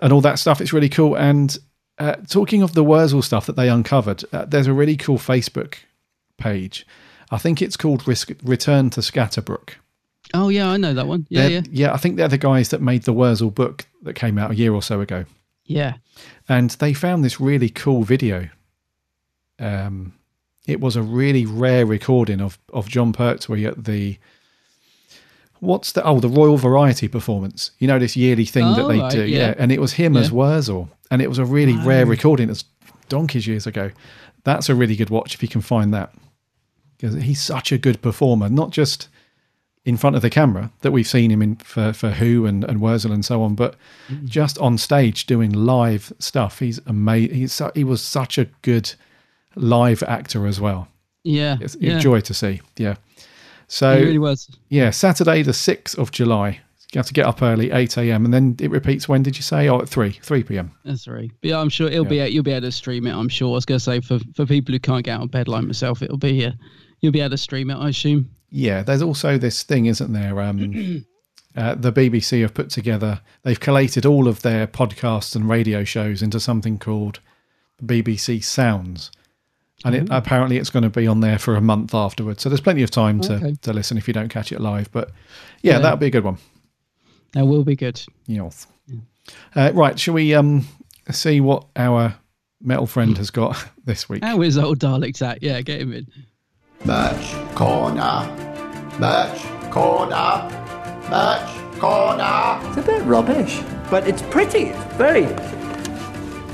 and 0.00 0.12
all 0.12 0.20
that 0.22 0.38
stuff. 0.38 0.60
It's 0.60 0.72
really 0.72 0.88
cool. 0.88 1.16
And 1.16 1.56
uh, 1.98 2.16
talking 2.28 2.62
of 2.62 2.74
the 2.74 2.84
Wurzel 2.84 3.22
stuff 3.22 3.46
that 3.46 3.56
they 3.56 3.68
uncovered, 3.68 4.24
uh, 4.32 4.44
there's 4.46 4.66
a 4.66 4.72
really 4.72 4.96
cool 4.96 5.18
Facebook 5.18 5.74
page. 6.38 6.86
I 7.30 7.38
think 7.38 7.60
it's 7.62 7.76
called 7.76 8.08
Risk, 8.08 8.30
Return 8.42 8.90
to 8.90 9.00
Scatterbrook. 9.00 9.74
Oh, 10.34 10.48
yeah, 10.48 10.68
I 10.70 10.76
know 10.78 10.94
that 10.94 11.06
one. 11.06 11.26
Yeah, 11.28 11.42
They're- 11.42 11.50
yeah. 11.50 11.60
yeah. 11.70 11.92
I 11.92 11.96
think 11.96 12.16
they're 12.16 12.28
the 12.28 12.38
guys 12.38 12.70
that 12.70 12.80
made 12.80 13.02
the 13.02 13.12
Wurzel 13.12 13.50
book 13.50 13.86
that 14.02 14.14
came 14.14 14.38
out 14.38 14.50
a 14.50 14.54
year 14.54 14.72
or 14.72 14.82
so 14.82 15.00
ago 15.00 15.24
Yeah. 15.64 15.94
and 16.48 16.70
they 16.70 16.92
found 16.94 17.24
this 17.24 17.40
really 17.40 17.68
cool 17.68 18.02
video. 18.02 18.48
Um, 19.58 20.14
it 20.66 20.80
was 20.80 20.96
a 20.96 21.02
really 21.02 21.46
rare 21.46 21.86
recording 21.86 22.40
of 22.40 22.58
of 22.72 22.88
Jon 22.88 23.12
Pertwee 23.12 23.64
at 23.66 23.84
the 23.84 24.18
what's 25.60 25.92
the 25.92 26.02
oh 26.04 26.20
the 26.20 26.28
Royal 26.28 26.56
Variety 26.56 27.08
performance. 27.08 27.70
You 27.78 27.88
know 27.88 27.98
this 27.98 28.16
yearly 28.16 28.44
thing 28.46 28.64
that 28.74 28.84
Oh, 28.84 28.88
they 28.88 28.98
right, 28.98 29.12
do, 29.12 29.24
yeah. 29.24 29.48
yeah. 29.48 29.54
And 29.58 29.70
it 29.72 29.80
was 29.80 29.94
him 29.94 30.16
as 30.16 30.28
Yeah. 30.28 30.34
Wurzel, 30.34 30.88
and 31.10 31.20
it 31.22 31.28
was 31.28 31.38
a 31.38 31.44
really 31.44 31.76
Wow. 31.76 31.86
rare 31.86 32.06
recording. 32.06 32.48
Was 32.48 32.64
donkeys 33.08 33.46
years 33.46 33.66
ago. 33.66 33.90
That's 34.44 34.68
a 34.68 34.74
really 34.74 34.96
good 34.96 35.10
watch 35.10 35.34
if 35.34 35.42
you 35.42 35.48
can 35.48 35.60
find 35.60 35.92
that 35.92 36.14
because 36.96 37.14
he's 37.22 37.42
such 37.42 37.72
a 37.72 37.78
good 37.78 38.00
performer, 38.00 38.48
not 38.48 38.70
just 38.70 39.08
in 39.84 39.96
front 39.96 40.14
of 40.16 40.22
the 40.22 40.30
camera 40.30 40.70
that 40.80 40.92
we've 40.92 41.08
seen 41.08 41.30
him 41.30 41.40
in 41.42 41.56
for, 41.56 41.92
for 41.92 42.10
Who 42.10 42.46
and, 42.46 42.62
and 42.64 42.80
Wurzel 42.80 43.12
and 43.12 43.24
so 43.24 43.42
on, 43.42 43.54
but 43.54 43.74
Mm-hmm. 44.08 44.26
just 44.26 44.58
on 44.58 44.76
stage 44.78 45.26
doing 45.26 45.52
live 45.52 46.12
stuff. 46.18 46.58
He's 46.60 46.80
amazing. 46.86 47.34
He's 47.34 47.60
he 47.74 47.84
was 47.84 48.00
such 48.02 48.38
a 48.38 48.46
good 48.62 48.92
live 49.56 50.02
actor 50.04 50.46
as 50.46 50.60
well. 50.60 50.88
Yeah. 51.24 51.58
It's 51.60 51.76
yeah. 51.76 51.96
a 51.96 52.00
joy 52.00 52.20
to 52.20 52.34
see. 52.34 52.60
Yeah. 52.76 52.96
So 53.68 53.96
He 53.96 54.04
really 54.04 54.18
was. 54.18 54.50
Yeah, 54.68 54.90
Saturday 54.90 55.42
the 55.42 55.52
sixth 55.52 55.98
of 55.98 56.10
July. 56.10 56.60
You 56.92 56.98
have 56.98 57.06
to 57.06 57.12
get 57.12 57.24
up 57.24 57.40
early, 57.40 57.70
8 57.70 57.98
a.m. 57.98 58.24
And 58.24 58.34
then 58.34 58.56
it 58.58 58.68
repeats 58.68 59.08
when 59.08 59.22
did 59.22 59.36
you 59.36 59.42
say? 59.42 59.68
Oh, 59.68 59.80
at 59.80 59.88
3, 59.88 60.10
3 60.10 60.42
p.m. 60.42 60.72
That's 60.84 61.04
three. 61.04 61.30
But 61.40 61.50
yeah, 61.50 61.60
I'm 61.60 61.68
sure 61.68 61.86
it'll 61.86 62.04
be 62.04 62.16
you'll 62.16 62.42
be 62.42 62.50
able 62.50 62.62
to 62.62 62.72
stream 62.72 63.06
it. 63.06 63.14
I'm 63.14 63.28
sure. 63.28 63.50
I 63.50 63.52
was 63.52 63.64
going 63.64 63.78
to 63.78 63.84
say 63.84 64.00
for 64.00 64.18
for 64.34 64.44
people 64.44 64.72
who 64.72 64.80
can't 64.80 65.04
get 65.04 65.12
out 65.12 65.22
of 65.22 65.30
bed 65.30 65.46
like 65.46 65.64
myself, 65.64 66.02
it'll 66.02 66.16
be 66.16 66.34
here. 66.34 66.54
You'll 67.00 67.12
be 67.12 67.20
able 67.20 67.30
to 67.30 67.38
stream 67.38 67.70
it, 67.70 67.76
I 67.76 67.90
assume. 67.90 68.28
Yeah, 68.50 68.82
there's 68.82 69.02
also 69.02 69.38
this 69.38 69.62
thing, 69.62 69.86
isn't 69.86 70.12
there? 70.12 70.40
Um, 70.40 71.04
uh, 71.56 71.76
the 71.76 71.92
BBC 71.92 72.42
have 72.42 72.54
put 72.54 72.70
together, 72.70 73.20
they've 73.42 73.60
collated 73.60 74.04
all 74.04 74.26
of 74.26 74.42
their 74.42 74.66
podcasts 74.66 75.36
and 75.36 75.48
radio 75.48 75.84
shows 75.84 76.22
into 76.22 76.40
something 76.40 76.78
called 76.78 77.20
BBC 77.82 78.42
Sounds. 78.42 79.12
And 79.84 79.94
it, 79.94 80.08
apparently 80.10 80.58
it's 80.58 80.68
going 80.70 80.82
to 80.82 80.90
be 80.90 81.06
on 81.06 81.20
there 81.20 81.38
for 81.38 81.56
a 81.56 81.60
month 81.60 81.94
afterwards. 81.94 82.42
So 82.42 82.48
there's 82.50 82.60
plenty 82.60 82.82
of 82.82 82.90
time 82.90 83.20
to, 83.22 83.34
Okay. 83.36 83.56
to 83.62 83.72
listen 83.72 83.96
if 83.96 84.06
you 84.06 84.12
don't 84.14 84.28
catch 84.28 84.52
it 84.52 84.60
live. 84.60 84.90
But 84.92 85.10
yeah, 85.62 85.74
Yeah. 85.74 85.78
that'll 85.80 85.96
be 85.98 86.06
a 86.08 86.10
good 86.10 86.24
one. 86.24 86.36
That 87.32 87.46
will 87.46 87.64
be 87.64 87.76
good. 87.76 88.02
Yes. 88.26 88.66
Uh, 89.54 89.70
right, 89.74 89.98
shall 89.98 90.14
we 90.14 90.34
um, 90.34 90.66
see 91.10 91.40
what 91.40 91.66
our 91.76 92.14
metal 92.60 92.86
friend 92.86 93.16
has 93.16 93.30
got 93.30 93.56
this 93.84 94.08
week? 94.08 94.22
How 94.24 94.42
is 94.42 94.58
old 94.58 94.80
Daleks 94.80 95.22
at? 95.26 95.42
Yeah, 95.42 95.60
get 95.62 95.80
him 95.80 95.92
in. 95.92 96.06
Merch 96.84 97.32
corner. 97.54 98.26
Merch 98.98 99.42
corner. 99.70 100.48
Merch 101.08 101.78
corner. 101.80 102.60
It's 102.68 102.76
a 102.78 102.82
bit 102.84 103.02
rubbish, 103.04 103.60
but 103.90 104.06
it's 104.08 104.22
pretty. 104.22 104.64
It's 104.70 104.94
very 104.96 105.24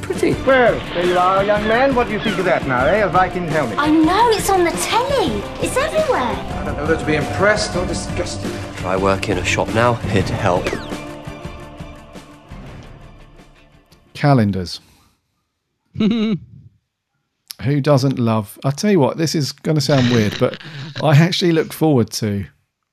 pretty. 0.07 0.33
Well, 0.45 0.79
there 0.95 1.05
you 1.05 1.19
are, 1.19 1.45
young 1.45 1.66
man. 1.66 1.95
What 1.95 2.07
do 2.07 2.12
you 2.12 2.21
think 2.21 2.38
of 2.38 2.45
that 2.45 2.66
now, 2.66 2.87
eh? 2.87 3.05
A 3.05 3.09
Viking 3.09 3.49
helmet. 3.49 3.77
I 3.79 3.90
know, 3.90 4.31
it's 4.31 4.49
on 4.49 4.62
the 4.64 4.71
telly. 4.71 5.42
It's 5.64 5.77
everywhere. 5.77 6.21
I 6.21 6.64
don't 6.64 6.77
know 6.77 6.83
whether 6.85 6.97
to 6.97 7.05
be 7.05 7.16
impressed 7.16 7.75
or 7.77 7.85
disgusted. 7.87 8.53
Try 8.77 8.97
work 8.97 9.29
in 9.29 9.38
a 9.38 9.45
shop 9.45 9.69
now, 9.75 10.01
it'd 10.11 10.29
help. 10.29 10.64
Calendars. 14.14 14.81
Who 15.99 17.81
doesn't 17.81 18.19
love? 18.19 18.59
I 18.64 18.71
tell 18.71 18.90
you 18.90 19.01
what, 19.01 19.16
this 19.16 19.35
is 19.35 19.51
going 19.53 19.75
to 19.75 19.81
sound 19.81 20.11
weird, 20.12 20.37
but 20.38 20.62
I 21.03 21.16
actually 21.16 21.53
look 21.53 21.73
forward 21.73 22.11
to 22.12 22.47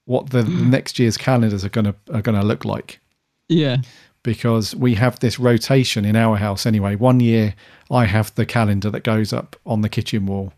what 0.06 0.32
the 0.32 0.44
next 0.44 0.98
year's 1.00 1.18
calendars 1.18 1.64
are 1.64 1.70
going 1.70 1.86
to 1.86 1.96
are 2.14 2.22
going 2.22 2.38
to 2.40 2.46
look 2.46 2.66
like 2.66 3.00
Yeah. 3.48 3.78
Because 4.24 4.76
we 4.76 4.96
have 4.96 5.20
this 5.20 5.38
rotation 5.40 6.06
in 6.06 6.16
our 6.16 6.38
house 6.38 6.66
anyway. 6.66 6.96
One 6.96 7.20
year 7.20 7.54
I 7.92 8.06
have 8.06 8.34
the 8.36 8.46
calendar 8.46 8.90
that 8.90 9.04
goes 9.04 9.34
up 9.34 9.56
on 9.66 9.82
the 9.82 9.90
kitchen 9.90 10.26
wall. 10.26 10.54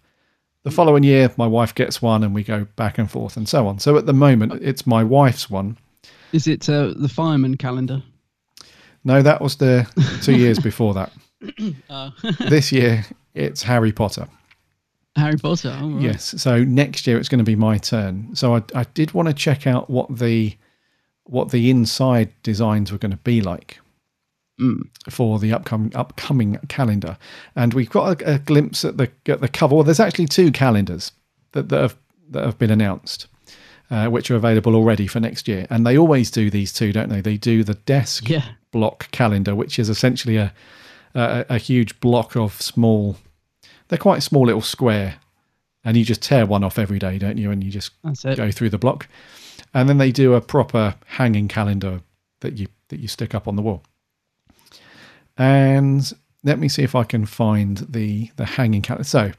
The 0.64 0.72
following 0.72 1.04
year 1.04 1.32
my 1.38 1.48
wife 1.48 1.76
gets 1.76 2.02
one 2.02 2.24
and 2.24 2.34
we 2.34 2.44
go 2.44 2.66
back 2.76 2.98
and 2.98 3.10
forth 3.10 3.36
and 3.38 3.48
so 3.50 3.68
on. 3.68 3.80
So 3.80 3.98
at 3.98 4.06
the 4.06 4.14
moment 4.14 4.54
it's 4.62 4.88
my 4.88 5.04
wife's 5.04 5.50
one. 5.50 5.78
Is 6.32 6.48
it 6.48 6.70
uh, 6.70 6.94
the 6.96 7.10
fireman 7.10 7.58
calendar? 7.58 8.02
No, 9.04 9.22
that 9.22 9.42
was 9.42 9.58
the 9.58 9.88
2 10.24 10.36
years 10.36 10.60
before 10.60 10.94
that. 10.94 11.12
Uh, 11.90 12.10
This 12.50 12.72
year 12.72 13.06
it's 13.36 13.62
Harry 13.64 13.92
Potter. 13.92 14.28
Harry 15.16 15.38
Potter. 15.38 15.78
all 15.80 15.90
right. 15.92 16.02
Yes. 16.02 16.34
So 16.42 16.64
next 16.64 17.06
year 17.06 17.18
it's 17.20 17.30
going 17.30 17.40
to 17.40 17.44
be 17.46 17.56
my 17.56 17.78
turn. 17.78 18.36
So 18.36 18.56
I, 18.56 18.64
I 18.74 18.84
did 18.96 19.14
want 19.14 19.28
to 19.28 19.34
check 19.34 19.68
out 19.68 19.90
what 19.90 20.18
the 20.18 20.56
what 21.26 21.52
the 21.52 21.70
inside 21.70 22.30
designs 22.44 22.92
were 22.92 22.98
going 22.98 23.12
to 23.12 23.18
be 23.18 23.42
like 23.42 23.80
for 25.10 25.38
the 25.38 25.52
upcoming 25.52 25.94
upcoming 25.96 26.58
calendar, 26.70 27.18
and 27.56 27.74
we've 27.74 27.90
got 27.90 28.22
a, 28.22 28.36
a 28.36 28.40
glimpse 28.40 28.86
at 28.86 28.96
the 28.98 29.10
at 29.28 29.42
the 29.42 29.50
cover. 29.50 29.76
Well, 29.76 29.84
there's 29.84 30.00
actually 30.00 30.28
two 30.28 30.52
calendars 30.52 31.12
that, 31.52 31.68
that 31.70 31.82
have 31.82 31.98
that 32.32 32.46
have 32.46 32.58
been 32.58 32.72
announced. 32.72 33.28
Uh, 33.92 34.08
which 34.08 34.32
are 34.32 34.36
available 34.36 34.74
already 34.76 35.06
for 35.06 35.20
next 35.20 35.48
year, 35.48 35.68
and 35.70 35.86
they 35.86 35.96
always 35.96 36.32
do 36.32 36.50
these 36.50 36.74
two, 36.74 36.92
don't 36.92 37.08
they? 37.10 37.22
They 37.22 37.38
do 37.38 37.64
the 37.64 37.76
desk 37.76 38.28
Yeah. 38.28 38.44
block 38.72 39.12
calendar, 39.12 39.54
which 39.54 39.78
is 39.78 39.90
essentially 39.90 40.38
a, 40.38 40.52
a 41.14 41.46
a 41.50 41.58
huge 41.60 42.00
block 42.00 42.36
of 42.36 42.60
small. 42.60 43.18
They're 43.88 44.00
quite 44.00 44.24
small 44.24 44.48
little 44.48 44.62
square, 44.64 45.18
and 45.84 45.96
you 45.96 46.04
just 46.04 46.24
tear 46.24 46.48
one 46.48 46.64
off 46.64 46.80
every 46.80 46.98
day, 46.98 47.20
don't 47.20 47.38
you? 47.38 47.52
And 47.52 47.64
you 47.64 47.70
just 47.70 47.92
go 48.38 48.50
through 48.50 48.72
the 48.72 48.80
block, 48.80 49.08
and 49.76 49.90
then 49.90 49.98
they 49.98 50.12
do 50.12 50.34
a 50.34 50.42
proper 50.42 50.96
hanging 51.06 51.48
calendar 51.48 52.00
that 52.40 52.58
you 52.58 52.68
that 52.88 53.00
you 53.00 53.08
stick 53.08 53.36
up 53.36 53.48
on 53.48 53.56
the 53.56 53.62
wall. 53.62 53.84
And 55.38 56.12
let 56.44 56.58
me 56.60 56.70
see 56.70 56.82
if 56.82 56.96
I 56.96 57.04
can 57.04 57.26
find 57.26 57.78
the 57.90 58.32
the 58.38 58.46
hanging 58.46 58.82
calendar. 58.82 59.04
So, 59.04 59.32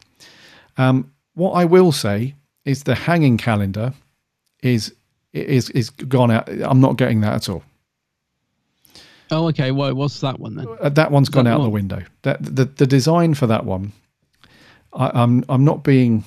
um, 0.76 1.10
what 1.34 1.52
I 1.52 1.64
will 1.64 1.90
say 1.90 2.34
is 2.64 2.82
the 2.82 2.94
hanging 2.94 3.38
calendar 3.38 3.94
is 4.62 4.94
is 5.32 5.70
is 5.70 5.88
gone 5.90 6.30
out. 6.30 6.48
I'm 6.48 6.80
not 6.80 6.98
getting 6.98 7.22
that 7.22 7.32
at 7.32 7.48
all. 7.48 7.64
Oh, 9.30 9.48
okay. 9.48 9.72
Well, 9.72 9.94
what's 9.94 10.20
that 10.20 10.38
one 10.38 10.54
then? 10.54 10.66
Uh, 10.80 10.90
that 10.90 11.10
one's 11.10 11.28
Is 11.28 11.34
gone 11.34 11.46
that 11.46 11.54
out 11.54 11.62
the 11.62 11.70
window. 11.70 12.02
That 12.22 12.42
the 12.42 12.66
the 12.66 12.86
design 12.86 13.32
for 13.32 13.46
that 13.46 13.64
one. 13.64 13.92
I, 14.92 15.10
I'm 15.14 15.44
I'm 15.48 15.64
not 15.64 15.82
being 15.82 16.24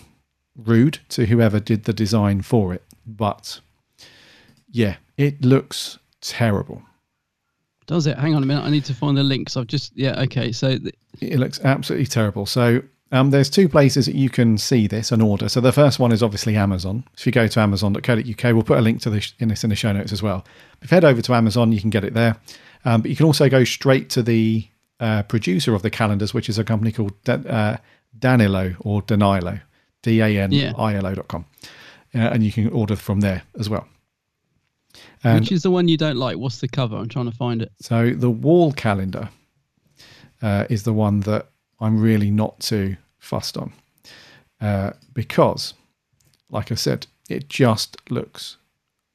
rude 0.55 0.97
to 1.09 1.27
whoever 1.27 1.59
did 1.59 1.83
the 1.83 1.93
design 1.93 2.41
for 2.41 2.73
it, 2.73 2.83
but 3.05 3.61
yeah, 4.71 4.97
it 5.17 5.43
looks 5.43 5.99
terrible. 6.21 6.81
Does 7.87 8.05
it? 8.05 8.17
Hang 8.17 8.35
on 8.35 8.43
a 8.43 8.45
minute. 8.45 8.63
I 8.63 8.69
need 8.69 8.85
to 8.85 8.93
find 8.93 9.17
the 9.17 9.23
links. 9.23 9.57
I've 9.57 9.67
just 9.67 9.91
yeah. 9.95 10.19
Okay. 10.21 10.51
So 10.51 10.77
th- 10.77 10.93
It 11.21 11.39
looks 11.39 11.59
absolutely 11.63 12.05
terrible. 12.05 12.45
So 12.45 12.83
um, 13.11 13.31
there's 13.31 13.49
two 13.49 13.67
places 13.67 14.05
that 14.05 14.13
you 14.15 14.29
can 14.29 14.59
see 14.59 14.85
this 14.85 15.11
and 15.11 15.23
order. 15.23 15.49
So 15.49 15.59
the 15.59 15.71
first 15.71 15.97
one 15.97 16.11
is 16.11 16.21
obviously 16.21 16.55
Amazon. 16.55 17.03
If 17.17 17.25
you 17.25 17.31
go 17.31 17.47
to 17.47 17.59
amazon.co.uk, 17.59 18.43
we'll 18.43 18.61
put 18.63 18.77
a 18.77 18.81
link 18.81 19.01
to 19.01 19.09
this 19.09 19.33
in 19.39 19.47
this 19.47 19.63
in 19.63 19.71
the 19.71 19.75
show 19.75 19.91
notes 19.91 20.11
as 20.11 20.21
well. 20.21 20.45
If 20.83 20.91
you 20.91 20.95
head 20.95 21.03
over 21.03 21.21
to 21.21 21.33
Amazon, 21.33 21.71
you 21.71 21.81
can 21.81 21.89
get 21.89 22.03
it 22.03 22.13
there. 22.13 22.37
Um, 22.85 23.01
but 23.01 23.09
you 23.09 23.17
can 23.17 23.25
also 23.25 23.49
go 23.49 23.63
straight 23.63 24.09
to 24.11 24.21
the 24.21 24.67
uh, 24.99 25.23
producer 25.23 25.73
of 25.73 25.81
the 25.81 25.89
calendars, 25.89 26.33
which 26.33 26.47
is 26.47 26.59
a 26.59 26.63
company 26.63 26.91
called 26.91 27.13
uh, 27.27 27.77
Danilo 28.19 28.75
or 28.81 29.01
Danilo, 29.01 29.59
D 30.03 30.19
A 30.21 30.27
N 30.43 30.53
I 30.77 30.93
L 30.95 31.07
O 31.07 31.15
dot 31.15 31.27
com, 31.27 31.45
uh, 32.13 32.19
and 32.19 32.43
you 32.43 32.51
can 32.51 32.69
order 32.69 32.95
from 32.95 33.21
there 33.21 33.41
as 33.59 33.67
well. 33.67 33.87
And 35.23 35.41
which 35.41 35.51
is 35.51 35.63
the 35.63 35.71
one 35.71 35.87
you 35.87 35.97
don't 35.97 36.17
like? 36.17 36.37
What's 36.37 36.59
the 36.59 36.67
cover? 36.67 36.95
I'm 36.95 37.09
trying 37.09 37.29
to 37.29 37.35
find 37.35 37.61
it. 37.61 37.71
so 37.81 38.11
the 38.11 38.29
wall 38.29 38.71
calendar 38.71 39.29
uh, 40.41 40.65
is 40.69 40.83
the 40.83 40.93
one 40.93 41.21
that 41.21 41.47
I'm 41.79 41.99
really 41.99 42.31
not 42.31 42.59
too 42.59 42.95
fussed 43.19 43.57
on 43.57 43.73
uh, 44.61 44.91
because, 45.13 45.73
like 46.49 46.71
I 46.71 46.75
said, 46.75 47.07
it 47.29 47.49
just 47.49 47.97
looks 48.09 48.57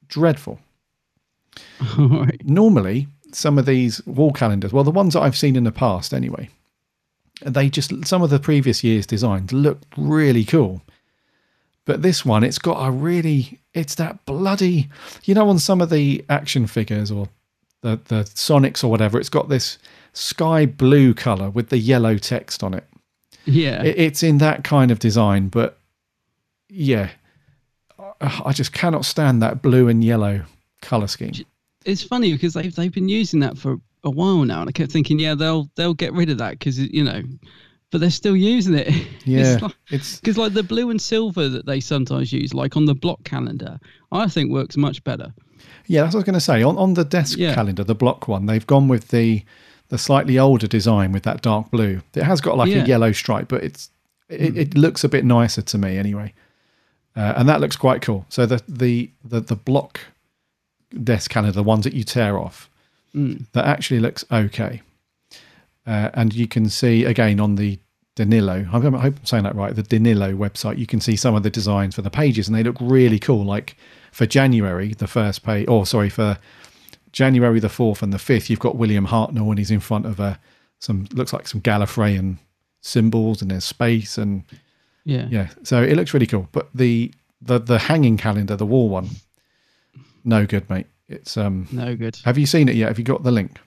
dreadful. 0.08 0.60
right. 1.98 2.40
Normally, 2.44 3.08
some 3.32 3.58
of 3.58 3.66
these 3.66 4.04
wall 4.06 4.32
calendars, 4.32 4.72
well, 4.72 4.84
the 4.84 4.90
ones 4.90 5.14
that 5.14 5.20
I've 5.20 5.36
seen 5.36 5.56
in 5.56 5.64
the 5.64 5.72
past 5.72 6.14
anyway, 6.14 6.48
they 7.42 7.68
just, 7.68 8.06
some 8.06 8.22
of 8.22 8.30
the 8.30 8.38
previous 8.38 8.84
year's 8.84 9.06
designs 9.06 9.52
look 9.52 9.80
really 9.96 10.44
cool. 10.44 10.82
But 11.86 12.02
this 12.02 12.24
one, 12.24 12.44
it's 12.44 12.58
got 12.58 12.86
a 12.86 12.90
really, 12.90 13.60
it's 13.74 13.94
that 13.96 14.24
bloody, 14.24 14.88
you 15.24 15.34
know, 15.34 15.48
on 15.48 15.58
some 15.58 15.80
of 15.80 15.90
the 15.90 16.24
action 16.28 16.66
figures 16.66 17.10
or 17.10 17.28
the, 17.82 18.00
the 18.06 18.24
Sonics 18.24 18.82
or 18.82 18.88
whatever, 18.88 19.18
it's 19.18 19.28
got 19.28 19.48
this 19.48 19.78
sky 20.14 20.64
blue 20.64 21.12
color 21.12 21.50
with 21.50 21.68
the 21.68 21.78
yellow 21.78 22.16
text 22.16 22.62
on 22.62 22.72
it. 22.72 22.84
Yeah. 23.44 23.82
It, 23.82 23.98
it's 23.98 24.22
in 24.22 24.38
that 24.38 24.64
kind 24.64 24.90
of 24.90 24.98
design, 24.98 25.48
but 25.48 25.78
yeah, 26.70 27.10
I 27.98 28.42
I 28.46 28.52
just 28.52 28.72
cannot 28.72 29.04
stand 29.04 29.42
that 29.42 29.62
blue 29.62 29.88
and 29.88 30.02
yellow 30.02 30.42
color 30.82 31.06
scheme. 31.06 31.32
it's 31.84 32.02
funny 32.02 32.32
because 32.32 32.54
they've 32.54 32.74
they've 32.74 32.92
been 32.92 33.08
using 33.08 33.40
that 33.40 33.58
for 33.58 33.76
a 34.02 34.10
while 34.10 34.44
now, 34.44 34.60
and 34.60 34.68
I 34.68 34.72
kept 34.72 34.92
thinking, 34.92 35.18
yeah, 35.18 35.34
they'll 35.34 35.70
they'll 35.76 35.94
get 35.94 36.12
rid 36.12 36.30
of 36.30 36.38
that 36.38 36.58
because 36.58 36.78
you 36.78 37.04
know, 37.04 37.22
but 37.94 38.00
they're 38.00 38.10
still 38.10 38.34
using 38.36 38.74
it. 38.74 38.88
Yeah, 39.24 39.68
it's 39.90 40.18
because 40.20 40.36
like 40.36 40.52
the 40.52 40.64
blue 40.64 40.90
and 40.90 41.00
silver 41.00 41.48
that 41.48 41.64
they 41.64 41.78
sometimes 41.80 42.32
use, 42.32 42.52
like 42.52 42.76
on 42.76 42.86
the 42.86 42.94
block 42.94 43.22
calendar, 43.24 43.78
I 44.10 44.26
think 44.28 44.50
works 44.50 44.76
much 44.76 45.02
better. 45.04 45.32
Yeah, 45.86 46.02
that's 46.02 46.14
what 46.14 46.18
I 46.18 46.22
was 46.22 46.24
going 46.24 46.34
to 46.34 46.40
say. 46.40 46.62
On 46.64 46.76
on 46.76 46.94
the 46.94 47.04
desk 47.04 47.38
Yeah. 47.38 47.54
calendar, 47.54 47.84
the 47.84 47.94
block 47.94 48.26
one, 48.28 48.46
they've 48.46 48.66
gone 48.66 48.88
with 48.88 49.08
the 49.08 49.44
the 49.90 49.96
slightly 49.98 50.38
older 50.38 50.66
design 50.66 51.12
with 51.12 51.22
that 51.22 51.40
dark 51.40 51.70
blue. 51.70 52.02
It 52.14 52.24
has 52.24 52.40
got 52.40 52.56
like 52.58 52.70
Yeah. 52.70 52.82
a 52.82 52.86
yellow 52.86 53.12
stripe, 53.12 53.46
but 53.48 53.62
it's 53.62 53.90
it, 54.28 54.56
it 54.58 54.76
looks 54.76 55.04
a 55.04 55.08
bit 55.08 55.24
nicer 55.24 55.62
to 55.62 55.78
me 55.78 55.96
anyway. 55.96 56.34
Uh, 57.16 57.34
and 57.36 57.48
that 57.48 57.60
looks 57.60 57.76
quite 57.76 58.02
cool. 58.02 58.26
So 58.28 58.44
the 58.44 58.60
the 58.68 59.10
the, 59.24 59.40
the 59.40 59.56
block 59.56 60.00
desk 61.02 61.30
calendar, 61.30 61.52
the 61.52 61.62
ones 61.62 61.84
that 61.84 61.94
you 61.94 62.02
tear 62.04 62.36
off, 62.38 62.68
Mm. 63.14 63.46
that 63.52 63.64
actually 63.64 64.00
looks 64.00 64.24
okay. 64.32 64.82
Uh, 65.86 66.10
and 66.14 66.34
you 66.34 66.48
can 66.48 66.68
see 66.68 67.04
again 67.04 67.38
on 67.40 67.54
the 67.56 67.78
Danilo, 68.16 68.58
I 68.60 68.78
hope 68.78 68.84
I'm 68.84 69.24
saying 69.26 69.44
that 69.44 69.56
right, 69.56 69.74
the 69.74 69.82
Danilo 69.82 70.32
website, 70.32 70.78
you 70.78 70.86
can 70.86 71.00
see 71.00 71.16
some 71.16 71.34
of 71.34 71.42
the 71.42 71.50
designs 71.50 71.94
for 71.96 72.02
the 72.02 72.10
pages 72.10 72.46
and 72.46 72.56
they 72.56 72.62
look 72.62 72.76
really 72.80 73.18
cool. 73.18 73.44
Like 73.44 73.76
for 74.12 74.24
January, 74.24 74.94
the 74.94 75.08
first 75.08 75.42
page, 75.42 75.66
or 75.68 75.84
sorry, 75.84 76.10
for 76.10 76.38
January 77.12 77.58
the 77.58 77.68
4th 77.68 78.02
and 78.02 78.12
the 78.12 78.18
5th, 78.18 78.48
you've 78.50 78.60
got 78.60 78.76
William 78.76 79.06
Hartnell 79.08 79.48
and 79.50 79.58
he's 79.58 79.70
in 79.70 79.80
front 79.80 80.06
of 80.06 80.20
a, 80.20 80.38
some, 80.78 81.06
looks 81.12 81.32
like 81.32 81.48
some 81.48 81.60
Gallifreyan 81.60 82.38
symbols 82.80 83.42
and 83.42 83.50
there's 83.50 83.64
space 83.64 84.16
and 84.16 84.44
Yeah. 85.04 85.26
yeah. 85.30 85.48
So 85.64 85.82
it 85.82 85.96
looks 85.96 86.14
really 86.14 86.26
cool. 86.26 86.48
But 86.52 86.68
the, 86.74 87.12
the, 87.42 87.58
the 87.58 87.78
hanging 87.78 88.16
calendar, 88.16 88.54
the 88.54 88.66
wall 88.66 88.88
one, 88.88 89.08
no 90.24 90.46
good, 90.46 90.68
mate. 90.70 90.86
It's 91.08 91.36
um 91.36 91.68
no 91.70 91.94
good. 91.96 92.16
Have 92.24 92.38
you 92.38 92.46
seen 92.46 92.68
it 92.68 92.76
yet? 92.76 92.88
Have 92.88 92.98
you 92.98 93.04
got 93.04 93.22
the 93.22 93.30
link? 93.30 93.58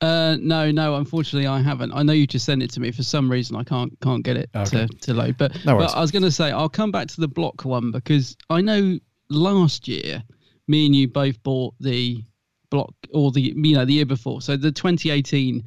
Uh, 0.00 0.36
no, 0.40 0.70
no. 0.70 0.96
Unfortunately, 0.96 1.46
I 1.46 1.60
haven't. 1.60 1.92
I 1.92 2.02
know 2.02 2.12
you 2.12 2.26
just 2.26 2.46
sent 2.46 2.62
it 2.62 2.70
to 2.72 2.80
me. 2.80 2.90
For 2.90 3.02
some 3.02 3.30
reason, 3.30 3.56
I 3.56 3.64
can't 3.64 3.96
can't 4.00 4.22
get 4.24 4.36
it 4.36 4.50
Okay. 4.54 4.86
to, 4.86 4.94
to 5.02 5.14
load. 5.14 5.36
But, 5.38 5.64
No 5.64 5.76
but 5.76 5.94
I 5.94 6.00
was 6.00 6.10
going 6.10 6.22
to 6.22 6.30
say 6.30 6.50
I'll 6.50 6.68
come 6.68 6.90
back 6.90 7.08
to 7.08 7.20
the 7.20 7.28
block 7.28 7.64
one 7.64 7.90
because 7.90 8.36
I 8.48 8.60
know 8.60 8.98
last 9.28 9.86
year, 9.88 10.22
me 10.68 10.86
and 10.86 10.94
you 10.94 11.08
both 11.08 11.42
bought 11.42 11.74
the 11.80 12.24
block 12.70 12.94
or 13.12 13.30
the 13.30 13.40
you 13.40 13.74
know 13.74 13.84
the 13.84 13.92
year 13.94 14.06
before. 14.06 14.40
So 14.40 14.56
the 14.56 14.72
2018 14.72 15.62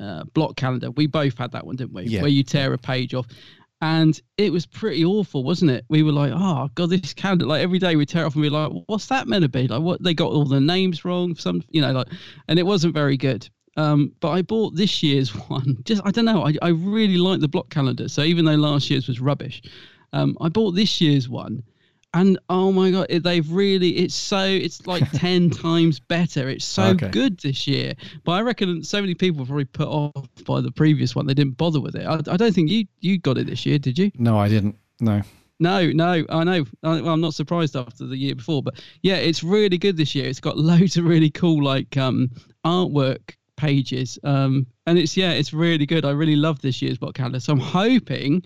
uh, 0.00 0.24
block 0.34 0.56
calendar, 0.56 0.90
we 0.90 1.06
both 1.06 1.38
had 1.38 1.52
that 1.52 1.64
one, 1.66 1.76
didn't 1.76 1.92
we? 1.94 2.04
Yeah. 2.04 2.22
Where 2.22 2.30
you 2.30 2.42
tear 2.42 2.72
a 2.72 2.78
page 2.78 3.14
off. 3.14 3.26
And 3.82 4.18
it 4.36 4.52
was 4.52 4.64
pretty 4.64 5.04
awful, 5.04 5.42
wasn't 5.42 5.72
it? 5.72 5.84
We 5.88 6.04
were 6.04 6.12
like, 6.12 6.30
oh 6.32 6.70
god, 6.76 6.90
this 6.90 7.12
calendar. 7.12 7.46
Like 7.46 7.62
every 7.62 7.80
day 7.80 7.96
we 7.96 8.06
tear 8.06 8.24
off 8.24 8.36
and 8.36 8.42
we're 8.42 8.50
like, 8.50 8.70
what's 8.86 9.06
that 9.06 9.26
meant 9.26 9.42
to 9.42 9.48
be? 9.48 9.66
Like 9.66 9.82
what 9.82 10.00
they 10.00 10.14
got 10.14 10.30
all 10.30 10.44
the 10.44 10.60
names 10.60 11.04
wrong, 11.04 11.34
some 11.34 11.62
you 11.68 11.80
know, 11.80 11.90
like 11.90 12.06
and 12.46 12.60
it 12.60 12.62
wasn't 12.62 12.94
very 12.94 13.16
good. 13.16 13.48
Um, 13.76 14.12
but 14.20 14.30
I 14.30 14.42
bought 14.42 14.76
this 14.76 15.02
year's 15.02 15.30
one. 15.48 15.78
Just 15.84 16.00
I 16.04 16.12
don't 16.12 16.26
know. 16.26 16.46
I, 16.46 16.54
I 16.62 16.68
really 16.68 17.16
like 17.16 17.40
the 17.40 17.48
block 17.48 17.70
calendar. 17.70 18.08
So 18.08 18.22
even 18.22 18.44
though 18.44 18.54
last 18.54 18.88
year's 18.88 19.08
was 19.08 19.20
rubbish, 19.20 19.60
um, 20.12 20.36
I 20.40 20.48
bought 20.48 20.76
this 20.76 21.00
year's 21.00 21.28
one, 21.28 21.64
and 22.14 22.38
oh 22.48 22.72
my 22.72 22.90
god, 22.90 23.06
it, 23.08 23.22
they've 23.22 23.50
really 23.50 23.90
it's 23.98 24.14
so 24.14 24.44
it's 24.44 24.86
like 24.86 25.08
ten 25.12 25.50
times 25.50 25.98
better. 26.00 26.48
It's 26.48 26.64
so 26.64 26.88
Okay. 26.88 27.08
good 27.10 27.38
this 27.40 27.66
year. 27.66 27.94
But 28.24 28.32
I 28.32 28.42
reckon 28.42 28.82
so 28.84 29.00
many 29.00 29.14
people 29.14 29.40
were 29.40 29.46
probably 29.46 29.64
put 29.66 29.88
off 29.88 30.28
by 30.46 30.60
the 30.60 30.70
previous 30.72 31.14
one. 31.14 31.26
They 31.26 31.34
didn't 31.34 31.56
bother 31.56 31.80
with 31.80 31.94
it. 31.96 32.06
I, 32.06 32.16
I 32.32 32.36
don't 32.36 32.54
think 32.54 32.70
you 32.70 32.86
you 33.00 33.18
got 33.18 33.38
it 33.38 33.46
this 33.46 33.64
year, 33.66 33.78
did 33.78 33.98
you? 33.98 34.10
No, 34.18 34.38
I 34.38 34.48
didn't. 34.48 34.76
No. 35.00 35.22
No, 35.60 35.90
no, 35.92 36.24
I 36.28 36.44
know. 36.44 36.64
I, 36.82 37.00
well, 37.00 37.08
I'm 37.14 37.20
not 37.20 37.34
surprised 37.34 37.76
after 37.76 38.06
the 38.06 38.16
year 38.16 38.34
before, 38.34 38.62
but 38.62 38.82
yeah, 39.02 39.16
it's 39.16 39.44
really 39.44 39.78
good 39.78 39.96
this 39.96 40.14
year. 40.14 40.26
It's 40.26 40.40
got 40.40 40.58
loads 40.70 40.96
of 40.96 41.04
really 41.04 41.30
cool 41.30 41.62
like 41.62 41.96
um 41.96 42.30
artwork 42.64 43.36
pages, 43.56 44.18
um, 44.24 44.66
and 44.86 44.98
it's 44.98 45.16
yeah, 45.16 45.30
it's 45.32 45.52
really 45.52 45.86
good. 45.86 46.04
I 46.04 46.10
really 46.10 46.36
love 46.36 46.60
this 46.60 46.82
year's 46.82 46.98
block 46.98 47.14
calendar, 47.14 47.38
so 47.40 47.52
I'm 47.52 47.60
hoping 47.60 48.42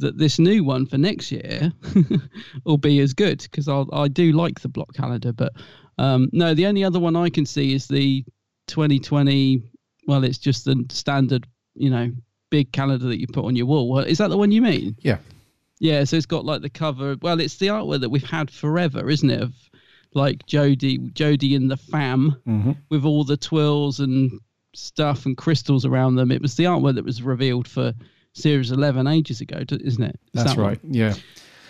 that 0.00 0.18
this 0.18 0.38
new 0.38 0.64
one 0.64 0.84
for 0.86 0.98
next 0.98 1.30
year 1.32 1.72
will 2.64 2.76
be 2.78 3.00
as 3.00 3.14
good 3.14 3.38
because 3.42 3.68
I 3.68 3.84
I 3.92 4.08
do 4.08 4.32
like 4.32 4.60
the 4.60 4.68
block 4.68 4.92
calendar, 4.94 5.32
but 5.32 5.52
um, 5.98 6.28
no, 6.32 6.54
the 6.54 6.66
only 6.66 6.82
other 6.84 6.98
one 7.00 7.16
I 7.16 7.28
can 7.30 7.46
see 7.46 7.72
is 7.74 7.86
the 7.88 8.24
2020. 8.66 9.62
Well, 10.06 10.24
it's 10.24 10.38
just 10.38 10.64
the 10.64 10.84
standard, 10.90 11.46
you 11.74 11.90
know, 11.90 12.10
big 12.50 12.72
calendar 12.72 13.06
that 13.08 13.20
you 13.20 13.26
put 13.26 13.44
on 13.44 13.54
your 13.56 13.66
wall. 13.66 13.88
Well, 13.90 14.04
is 14.04 14.18
that 14.18 14.28
the 14.28 14.36
one 14.38 14.50
you 14.50 14.62
mean? 14.62 14.96
Yeah. 15.00 15.18
Yeah, 15.78 16.04
so 16.04 16.16
it's 16.16 16.26
got 16.26 16.44
like 16.44 16.62
the 16.62 16.70
cover. 16.70 17.16
Well, 17.22 17.40
it's 17.40 17.56
the 17.56 17.68
artwork 17.68 18.00
that 18.00 18.10
we've 18.10 18.22
had 18.28 18.50
forever, 18.50 19.08
isn't 19.08 19.30
it? 19.30 19.42
Of 19.42 19.52
like 20.14 20.44
Jodie, 20.46 21.12
Jodie 21.12 21.54
and 21.56 21.70
the 21.70 21.76
fam 21.76 22.36
Mhm. 22.46 22.76
with 22.90 23.04
all 23.04 23.24
the 23.24 23.36
twirls 23.36 24.00
and 24.00 24.32
stuff 24.74 25.26
and 25.26 25.36
crystals 25.36 25.84
around 25.84 26.16
them. 26.16 26.30
It 26.32 26.42
was 26.42 26.56
the 26.56 26.64
artwork 26.64 26.94
that 26.96 27.04
was 27.04 27.22
revealed 27.22 27.68
for 27.68 27.92
Series 28.32 28.70
11 28.70 29.06
ages 29.06 29.40
ago, 29.40 29.58
isn't 29.70 30.02
it? 30.02 30.20
Is 30.34 30.44
That's 30.44 30.54
that 30.54 30.60
one? 30.60 30.68
right. 30.68 30.80
Yeah. 30.84 31.14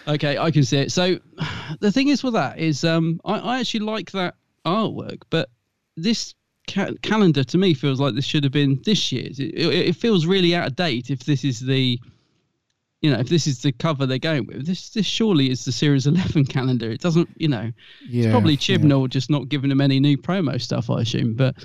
Okay, 0.09 0.38
I 0.38 0.51
can 0.51 0.64
see 0.64 0.79
it. 0.79 0.92
So 0.92 1.18
the 1.81 1.92
thing 1.92 2.09
is 2.09 2.23
with 2.23 2.35
that 2.35 2.59
is 2.59 2.85
um, 2.85 3.20
I, 3.25 3.38
I 3.38 3.61
actually 3.61 3.81
like 3.81 4.11
that 4.12 4.35
artwork, 4.66 5.23
but 5.31 5.49
this 5.96 6.35
ca- 6.68 6.94
calendar 7.03 7.44
to 7.44 7.59
me 7.59 7.75
feels 7.75 8.01
like 8.01 8.14
this 8.14 8.25
should 8.25 8.44
have 8.44 8.53
been 8.53 8.81
this 8.85 9.12
year's. 9.12 9.38
It, 9.40 9.55
it, 9.55 9.66
it 9.88 9.96
feels 9.96 10.27
really 10.27 10.55
out 10.55 10.66
of 10.66 10.77
date 10.77 11.11
if 11.11 11.20
this 11.25 11.44
is 11.44 11.61
the, 11.61 11.99
you 13.03 13.11
know, 13.11 13.18
if 13.18 13.29
this 13.29 13.46
is 13.46 13.62
the 13.62 13.73
cover 13.73 14.07
they're 14.07 14.18
going 14.18 14.46
with. 14.46 14.66
This 14.66 14.90
this 14.90 15.07
surely 15.07 15.51
is 15.51 15.64
the 15.64 15.73
Series 15.73 16.07
11 16.07 16.44
calendar. 16.46 16.90
It 16.90 17.01
doesn't, 17.01 17.29
you 17.37 17.49
know, 17.49 17.70
Yeah, 18.07 18.25
it's 18.25 18.31
probably 18.31 18.55
yeah. 18.55 18.59
Chibnall 18.79 19.09
just 19.09 19.31
not 19.31 19.49
giving 19.49 19.70
them 19.70 19.81
any 19.81 20.01
new 20.01 20.16
promo 20.18 20.61
stuff, 20.61 20.90
I 20.90 21.01
assume. 21.03 21.35
But 21.35 21.57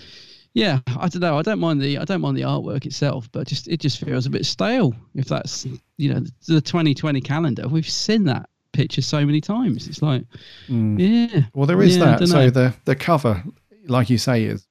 yeah, 0.55 0.79
I 0.97 1.07
don't 1.09 1.19
know. 1.21 1.37
I 1.37 1.41
don't 1.43 1.59
mind 1.59 1.81
the 1.81 1.99
I 1.99 2.05
don't 2.05 2.21
mind 2.21 2.35
the 2.37 2.41
artwork 2.43 2.85
itself, 2.87 3.29
but 3.31 3.45
just 3.45 3.67
it 3.67 3.79
just 3.79 3.99
feels 3.99 4.25
a 4.25 4.29
bit 4.29 4.45
stale. 4.45 4.95
If 5.13 5.27
that's 5.27 5.65
you 5.97 6.11
know 6.13 6.21
the 6.47 6.61
2020 6.61 7.21
calendar, 7.21 7.67
we've 7.67 7.87
seen 7.87 8.23
that 8.23 8.49
picture 8.71 9.01
so 9.01 9.25
many 9.25 9.41
times. 9.41 9.87
It's 9.87 10.01
like 10.01 10.23
Mm. 10.69 10.97
yeah. 11.33 11.43
Well, 11.53 11.67
there 11.67 11.81
is 11.83 11.97
Yeah, 11.97 12.17
that. 12.17 12.27
So 12.27 12.49
the 12.49 12.73
the 12.85 12.95
cover, 12.95 13.43
like 13.87 14.09
you 14.09 14.17
say, 14.17 14.45
is 14.45 14.65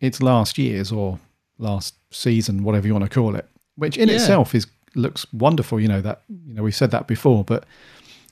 it's 0.00 0.20
last 0.20 0.58
year's 0.58 0.90
or 0.92 1.18
last 1.58 1.94
season, 2.10 2.62
whatever 2.64 2.86
you 2.86 2.92
want 2.94 3.04
to 3.04 3.10
call 3.20 3.34
it, 3.36 3.48
which 3.76 3.96
in 3.96 4.08
Yeah. 4.08 4.16
itself 4.16 4.54
is 4.54 4.66
looks 4.96 5.24
wonderful. 5.32 5.78
You 5.80 5.88
know 5.88 6.00
that 6.00 6.22
you 6.28 6.52
know 6.54 6.62
we've 6.64 6.74
said 6.74 6.90
that 6.90 7.06
before, 7.06 7.44
but 7.44 7.64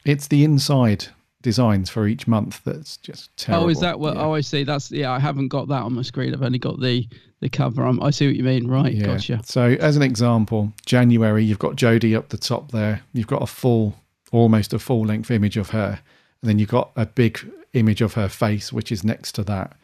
it's 0.04 0.26
the 0.28 0.42
inside 0.44 1.06
designs 1.42 1.88
for 1.88 2.08
each 2.08 2.26
month 2.26 2.60
that's 2.64 2.96
just 2.96 3.34
terrible. 3.36 3.66
Oh, 3.66 3.68
is 3.68 3.80
that 3.80 4.00
what? 4.00 4.16
Yeah. 4.16 4.22
Oh, 4.24 4.34
I 4.34 4.40
see. 4.40 4.64
That's 4.64 4.90
yeah. 4.90 5.12
I 5.12 5.18
haven't 5.18 5.48
got 5.48 5.68
that 5.68 5.82
on 5.82 5.94
my 5.94 6.02
screen. 6.02 6.34
I've 6.34 6.42
only 6.42 6.58
got 6.58 6.80
the 6.80 7.06
the 7.40 7.48
cover. 7.48 7.84
Um, 7.86 8.02
I 8.02 8.10
see 8.10 8.26
what 8.26 8.34
you 8.36 8.42
mean. 8.42 8.66
Right, 8.66 8.92
Yeah. 8.92 9.06
gotcha. 9.06 9.40
So, 9.44 9.76
as 9.80 9.96
an 9.96 10.02
example, 10.02 10.72
January, 10.84 11.44
you've 11.44 11.60
got 11.60 11.76
Jodie 11.76 12.16
up 12.16 12.30
the 12.30 12.38
top 12.38 12.72
there. 12.72 13.02
You've 13.12 13.28
got 13.28 13.42
a 13.42 13.46
full, 13.46 13.94
almost 14.32 14.72
a 14.72 14.78
full 14.80 15.06
length 15.06 15.30
image 15.30 15.56
of 15.56 15.70
her. 15.70 16.00
And 16.42 16.48
then 16.48 16.58
you've 16.58 16.68
got 16.70 16.90
a 16.96 17.06
big 17.06 17.38
image 17.74 18.00
of 18.00 18.14
her 18.14 18.28
face, 18.28 18.72
which 18.72 18.90
is 18.90 19.04
next 19.04 19.32
to 19.36 19.44
that, 19.44 19.76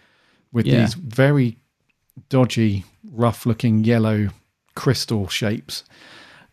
with 0.52 0.66
Yeah. 0.66 0.80
these 0.80 0.94
very 0.94 1.58
dodgy, 2.28 2.84
rough 3.12 3.46
looking 3.46 3.84
yellow 3.84 4.30
crystal 4.74 5.28
shapes. 5.28 5.84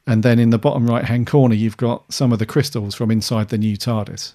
And 0.08 0.24
then 0.24 0.40
in 0.40 0.50
the 0.52 0.58
bottom 0.60 0.88
right 0.88 1.06
hand 1.06 1.28
corner, 1.28 1.56
you've 1.56 1.78
got 1.78 2.12
some 2.14 2.32
of 2.34 2.40
the 2.40 2.46
crystals 2.46 2.96
from 2.96 3.12
inside 3.12 3.50
the 3.50 3.58
new 3.58 3.78
TARDIS. 3.78 4.34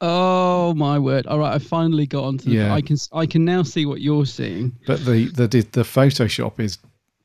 Oh 0.00 0.74
my 0.74 0.98
word! 0.98 1.26
All 1.26 1.38
right, 1.38 1.54
I 1.54 1.58
finally 1.58 2.06
got 2.06 2.24
onto. 2.24 2.44
The, 2.50 2.56
Yeah. 2.56 2.74
I 2.74 2.80
can 2.82 2.96
I 3.12 3.26
can 3.26 3.44
now 3.44 3.62
see 3.62 3.86
what 3.86 4.00
you're 4.00 4.26
seeing. 4.26 4.76
But 4.86 5.04
the 5.04 5.26
the 5.28 5.46
the 5.48 5.82
Photoshop 5.82 6.60
is 6.60 6.78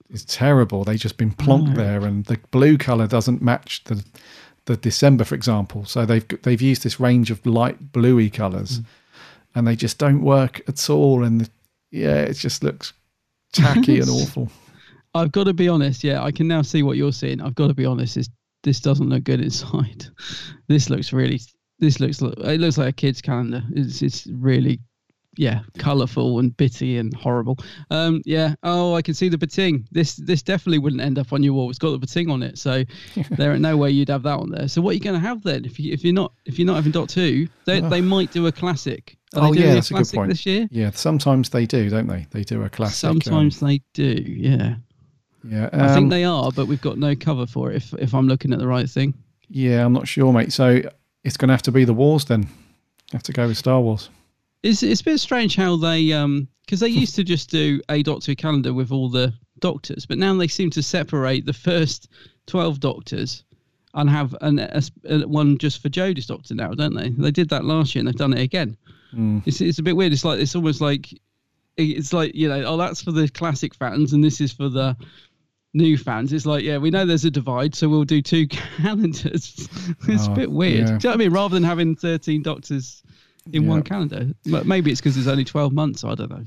is 0.09 0.23
terrible. 0.25 0.83
They've 0.83 0.99
just 0.99 1.17
been 1.17 1.31
plonked 1.31 1.71
Oh. 1.73 1.75
there, 1.75 2.05
and 2.05 2.25
the 2.25 2.37
blue 2.51 2.77
color 2.77 3.07
doesn't 3.07 3.41
match 3.41 3.83
the 3.85 4.03
the 4.65 4.77
December, 4.77 5.23
for 5.25 5.35
example. 5.35 5.83
So 5.85 6.05
they've 6.05 6.25
they've 6.43 6.61
used 6.61 6.83
this 6.83 6.99
range 6.99 7.29
of 7.31 7.45
light 7.45 7.91
bluey 7.91 8.29
colors, 8.29 8.79
Mm. 8.79 8.85
and 9.55 9.67
they 9.67 9.75
just 9.75 9.97
don't 9.97 10.21
work 10.21 10.61
at 10.67 10.89
all. 10.89 11.23
And 11.25 11.41
the, 11.41 11.49
yeah, 11.91 12.21
it 12.21 12.33
just 12.35 12.63
looks 12.63 12.93
tacky 13.51 13.99
and 13.99 14.09
awful. 14.19 14.49
I've 15.13 15.33
got 15.33 15.43
to 15.45 15.53
be 15.53 15.67
honest. 15.67 16.05
Yeah, 16.05 16.23
I 16.23 16.31
can 16.31 16.47
now 16.47 16.61
see 16.61 16.83
what 16.83 16.95
you're 16.95 17.11
seeing. 17.11 17.41
I've 17.41 17.55
got 17.55 17.67
to 17.67 17.73
be 17.73 17.85
honest. 17.85 18.15
This 18.15 18.29
this 18.63 18.79
doesn't 18.79 19.09
look 19.09 19.25
good 19.25 19.41
inside. 19.41 20.05
This 20.69 20.89
looks 20.89 21.11
really. 21.11 21.41
This 21.81 21.99
looks. 21.99 22.21
like 22.21 22.37
It 22.37 22.61
looks 22.61 22.77
like 22.77 22.89
a 22.89 22.93
kid's 22.93 23.21
calendar. 23.21 23.63
It's 23.71 24.03
it's 24.03 24.27
really, 24.27 24.79
yeah, 25.35 25.61
colourful 25.79 26.37
and 26.37 26.55
bitty 26.55 26.99
and 26.99 27.11
horrible. 27.15 27.57
Um, 27.89 28.21
yeah. 28.23 28.53
Oh, 28.61 28.93
I 28.93 29.01
can 29.01 29.15
see 29.15 29.29
the 29.29 29.37
bating. 29.37 29.87
This 29.91 30.15
this 30.15 30.43
definitely 30.43 30.77
wouldn't 30.77 31.01
end 31.01 31.17
up 31.17 31.33
on 31.33 31.41
your 31.41 31.53
wall. 31.53 31.71
It's 31.71 31.79
got 31.79 31.89
the 31.89 31.97
bating 31.97 32.29
on 32.29 32.43
it, 32.43 32.59
so 32.59 32.83
there 33.31 33.51
ain't 33.51 33.61
no 33.61 33.75
way 33.77 33.89
you'd 33.89 34.09
have 34.09 34.21
that 34.23 34.37
on 34.37 34.51
there. 34.51 34.67
So 34.67 34.79
what 34.79 34.91
are 34.91 34.93
you 34.93 34.99
going 34.99 35.19
to 35.19 35.27
have 35.27 35.41
then? 35.41 35.65
If 35.65 35.79
you 35.79 35.91
if 35.91 36.03
you're 36.03 36.13
not 36.13 36.33
if 36.45 36.59
you're 36.59 36.67
not 36.67 36.75
having 36.75 36.91
Doctor 36.91 37.19
Who, 37.19 37.47
they 37.65 37.81
they 37.81 37.99
might 37.99 38.31
do 38.31 38.45
a 38.45 38.51
classic. 38.51 39.17
Are 39.35 39.47
oh 39.47 39.53
yeah, 39.53 39.71
a 39.71 39.73
that's 39.73 39.89
a 39.89 39.95
good 39.95 40.11
point. 40.13 40.29
this 40.29 40.45
year? 40.45 40.67
Yeah, 40.69 40.91
sometimes 40.91 41.49
they 41.49 41.65
do, 41.65 41.89
don't 41.89 42.07
they? 42.07 42.27
They 42.29 42.43
do 42.43 42.61
a 42.61 42.69
classic. 42.69 43.09
um, 43.09 43.21
Sometimes 43.21 43.59
they 43.59 43.81
do. 43.93 44.23
Yeah. 44.27 44.75
yeah, 45.43 45.69
I 45.73 45.87
um, 45.87 45.93
think 45.95 46.09
they 46.11 46.25
are, 46.25 46.51
but 46.51 46.67
we've 46.67 46.81
got 46.81 46.99
no 46.99 47.15
cover 47.15 47.47
for 47.47 47.71
it. 47.71 47.77
If 47.77 47.93
if 47.93 48.13
I'm 48.13 48.27
looking 48.27 48.53
at 48.53 48.59
the 48.59 48.67
right 48.67 48.87
thing. 48.87 49.15
Yeah, 49.49 49.85
I'm 49.85 49.93
not 49.93 50.07
sure, 50.07 50.31
mate. 50.31 50.53
So 50.53 50.81
it's 51.23 51.37
going 51.37 51.49
to 51.49 51.53
have 51.53 51.61
to 51.63 51.71
be 51.71 51.85
the 51.85 51.93
Wars 51.93 52.25
then. 52.25 52.47
have 53.11 53.23
to 53.23 53.33
go 53.33 53.47
with 53.47 53.57
Star 53.57 53.79
Wars. 53.81 54.09
It's 54.63 54.83
it's 54.83 55.01
a 55.01 55.05
bit 55.05 55.19
strange 55.19 55.55
how 55.55 55.75
they 55.75 56.13
um 56.13 56.47
because 56.65 56.79
they 56.79 56.87
used 56.89 57.15
to 57.15 57.23
just 57.23 57.49
do 57.49 57.81
a 57.89 58.03
Doctor 58.03 58.35
calendar 58.35 58.73
with 58.73 58.91
all 58.91 59.09
the 59.09 59.33
Doctors, 59.59 60.05
but 60.05 60.17
now 60.17 60.33
they 60.35 60.47
seem 60.47 60.69
to 60.71 60.83
separate 60.83 61.45
the 61.45 61.53
first 61.53 62.09
twelve 62.45 62.79
Doctors 62.79 63.43
and 63.95 64.09
have 64.09 64.35
an 64.41 64.59
a, 64.59 64.81
a- 65.09 65.27
one 65.27 65.57
just 65.57 65.81
for 65.81 65.89
Jodie's 65.89 66.27
Doctor 66.27 66.53
now, 66.55 66.71
don't 66.73 66.93
they? 66.93 67.09
They 67.09 67.31
did 67.31 67.49
that 67.49 67.65
last 67.65 67.93
year 67.95 67.99
and 68.01 68.07
they've 68.07 68.15
done 68.15 68.33
it 68.33 68.41
again. 68.41 68.77
Mm. 69.13 69.41
It's 69.45 69.61
it's 69.61 69.79
a 69.79 69.83
bit 69.83 69.95
weird. 69.95 70.13
It's 70.13 70.23
like 70.23 70.39
it's 70.39 70.55
almost 70.55 70.79
like 70.79 71.09
it's 71.77 72.13
like 72.13 72.35
you 72.35 72.47
know 72.47 72.63
oh 72.65 72.77
that's 72.77 73.01
for 73.01 73.11
the 73.11 73.27
classic 73.29 73.73
fans 73.73 74.13
and 74.13 74.23
this 74.23 74.39
is 74.41 74.51
for 74.51 74.69
the 74.69 74.95
new 75.73 75.97
fans. 75.97 76.33
It's 76.33 76.45
like 76.45 76.63
yeah 76.63 76.77
we 76.77 76.89
know 76.91 77.05
there's 77.05 77.25
a 77.25 77.31
divide, 77.31 77.75
so 77.75 77.87
we'll 77.89 78.03
do 78.03 78.21
two 78.21 78.47
calendars. 78.81 79.67
it's 80.07 80.27
Oh, 80.27 80.31
a 80.31 80.35
bit 80.35 80.51
weird. 80.51 80.79
yeah. 80.79 80.85
Do 80.85 80.91
you 80.91 80.97
know 80.97 81.09
what 81.09 81.13
I 81.13 81.17
mean? 81.17 81.31
Rather 81.33 81.53
than 81.55 81.63
having 81.63 81.95
thirteen 81.95 82.41
Doctors 82.41 83.03
in 83.53 83.65
one 83.67 83.81
calendar. 83.81 84.27
But 84.45 84.67
maybe 84.67 84.91
it's 84.91 85.01
because 85.01 85.15
there's 85.15 85.27
only 85.27 85.43
12 85.43 85.73
months. 85.73 86.03
I 86.03 86.13
don't 86.13 86.29
know. 86.29 86.43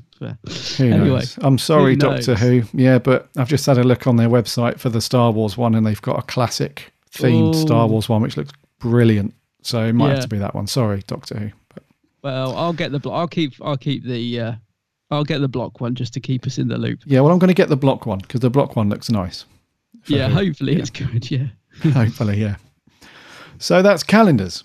Who 0.78 0.84
anyway, 0.84 1.08
knows? 1.08 1.36
I'm 1.42 1.58
sorry, 1.58 1.94
who 1.94 1.96
Doctor 1.96 2.30
knows? 2.34 2.40
Who. 2.40 2.62
Yeah, 2.72 3.00
but 3.00 3.28
I've 3.36 3.48
just 3.48 3.66
had 3.66 3.78
a 3.78 3.82
look 3.82 4.06
on 4.06 4.14
their 4.14 4.28
website 4.28 4.78
for 4.78 4.90
the 4.90 5.00
Star 5.00 5.32
Wars 5.32 5.56
one, 5.56 5.74
and 5.74 5.84
they've 5.84 6.00
got 6.00 6.20
a 6.20 6.22
classic 6.22 6.92
themed 7.12 7.48
Oh. 7.48 7.52
Star 7.66 7.88
Wars 7.88 8.08
one, 8.08 8.22
which 8.22 8.36
looks 8.36 8.52
brilliant. 8.78 9.34
So 9.62 9.82
it 9.84 9.92
might 9.94 10.06
Yeah. 10.10 10.14
have 10.14 10.22
to 10.22 10.28
be 10.28 10.38
that 10.38 10.54
one. 10.54 10.68
Sorry, 10.68 11.02
Doctor 11.08 11.36
Who. 11.36 11.50
Well, 12.22 12.56
I'll 12.56 12.72
get 12.72 12.92
the 12.92 13.10
I'll 13.10 13.26
keep 13.28 13.54
I'll 13.60 13.76
keep 13.76 14.04
the 14.04 14.40
uh, 14.40 14.52
I'll 15.14 15.24
get 15.24 15.40
the 15.40 15.48
block 15.48 15.80
one 15.80 15.94
just 15.94 16.12
to 16.14 16.20
keep 16.20 16.46
us 16.46 16.58
in 16.58 16.68
the 16.68 16.78
loop. 16.78 17.00
Yeah, 17.06 17.20
well, 17.20 17.32
I'm 17.32 17.38
going 17.38 17.48
to 17.48 17.54
get 17.54 17.68
the 17.68 17.76
block 17.76 18.06
one 18.06 18.18
because 18.18 18.40
the 18.40 18.50
block 18.50 18.76
one 18.76 18.88
looks 18.88 19.10
nice. 19.10 19.44
Yeah, 20.06 20.28
Who. 20.28 20.46
hopefully 20.46 20.76
it's 20.76 20.90
good. 20.90 21.30
Yeah. 21.30 21.46
Hopefully, 21.92 22.40
yeah. 22.40 22.56
So 23.58 23.82
that's 23.82 24.04
calendars. 24.04 24.62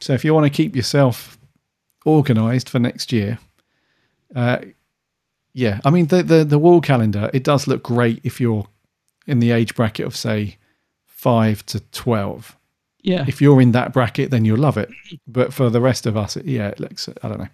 So 0.00 0.14
if 0.14 0.24
you 0.24 0.32
want 0.32 0.46
to 0.46 0.50
keep 0.50 0.74
yourself 0.74 1.38
organised 2.06 2.68
for 2.68 2.78
next 2.78 3.12
year. 3.12 3.38
Uh, 4.34 4.58
yeah, 5.52 5.80
I 5.84 5.90
mean 5.90 6.06
the, 6.06 6.22
the 6.22 6.44
the 6.44 6.58
wall 6.58 6.80
calendar. 6.80 7.30
It 7.32 7.44
does 7.44 7.66
look 7.66 7.82
great 7.82 8.20
if 8.24 8.40
you're 8.40 8.66
in 9.26 9.40
the 9.40 9.50
age 9.50 9.74
bracket 9.74 10.06
of 10.06 10.16
say 10.16 10.56
five 11.04 11.64
to 11.66 11.80
twelve. 11.90 12.56
Yeah. 13.02 13.24
If 13.28 13.40
you're 13.40 13.60
in 13.60 13.72
that 13.72 13.92
bracket, 13.92 14.30
then 14.30 14.44
you'll 14.44 14.58
love 14.58 14.76
it. 14.76 14.90
But 15.26 15.52
for 15.54 15.70
the 15.70 15.80
rest 15.80 16.04
of 16.04 16.16
us, 16.16 16.36
it, 16.36 16.44
yeah, 16.44 16.68
it 16.68 16.80
looks. 16.80 17.08
I 17.22 17.28
don't 17.28 17.38
know. 17.38 17.48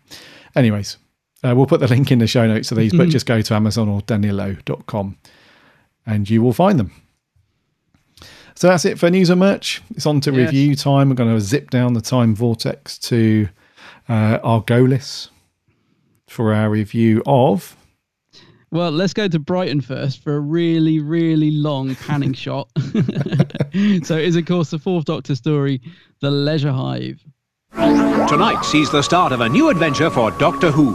Anyways, 0.56 0.96
uh, 1.44 1.54
we'll 1.54 1.66
put 1.66 1.80
the 1.80 1.88
link 1.88 2.10
in 2.10 2.18
the 2.18 2.26
show 2.26 2.46
notes 2.46 2.70
of 2.72 2.78
these, 2.78 2.92
but 2.92 3.08
Mhm. 3.08 3.12
just 3.12 3.26
go 3.26 3.40
to 3.42 3.54
Amazon 3.54 3.88
or 3.88 4.00
Danilo.com 4.02 5.16
and 6.06 6.28
you 6.30 6.42
will 6.42 6.52
find 6.52 6.78
them. 6.78 6.90
So 8.54 8.68
that's 8.68 8.84
it 8.84 8.98
for 8.98 9.10
news 9.10 9.30
and 9.30 9.40
merch. 9.40 9.82
It's 9.96 10.06
on 10.06 10.20
to 10.20 10.30
Yes. 10.30 10.46
review 10.46 10.76
time. 10.76 11.08
We're 11.08 11.16
going 11.16 11.34
to 11.34 11.40
zip 11.40 11.70
down 11.70 11.94
the 11.94 12.00
time 12.00 12.34
vortex 12.34 12.98
to 12.98 13.48
uh, 14.08 14.38
Argolis 14.40 15.28
for 16.28 16.52
our 16.54 16.70
review 16.70 17.22
of. 17.26 17.76
Well, 18.70 18.90
let's 18.90 19.12
go 19.14 19.28
to 19.28 19.38
Brighton 19.38 19.80
first 19.80 20.22
for 20.22 20.34
a 20.36 20.40
really, 20.40 20.98
really 21.00 21.50
long 21.52 21.94
panning 21.94 22.32
shot. 22.44 22.68
so 22.78 24.16
it 24.18 24.24
is, 24.24 24.36
of 24.36 24.46
course, 24.46 24.70
the 24.70 24.78
fourth 24.78 25.04
Doctor 25.06 25.34
story, 25.34 25.80
The 26.20 26.30
Leisure 26.30 26.72
Hive. 26.72 27.24
Tonight 27.72 28.62
sees 28.64 28.90
the 28.90 29.02
start 29.02 29.32
of 29.32 29.40
a 29.40 29.48
new 29.48 29.68
adventure 29.68 30.10
for 30.10 30.30
Doctor 30.32 30.70
Who. 30.70 30.94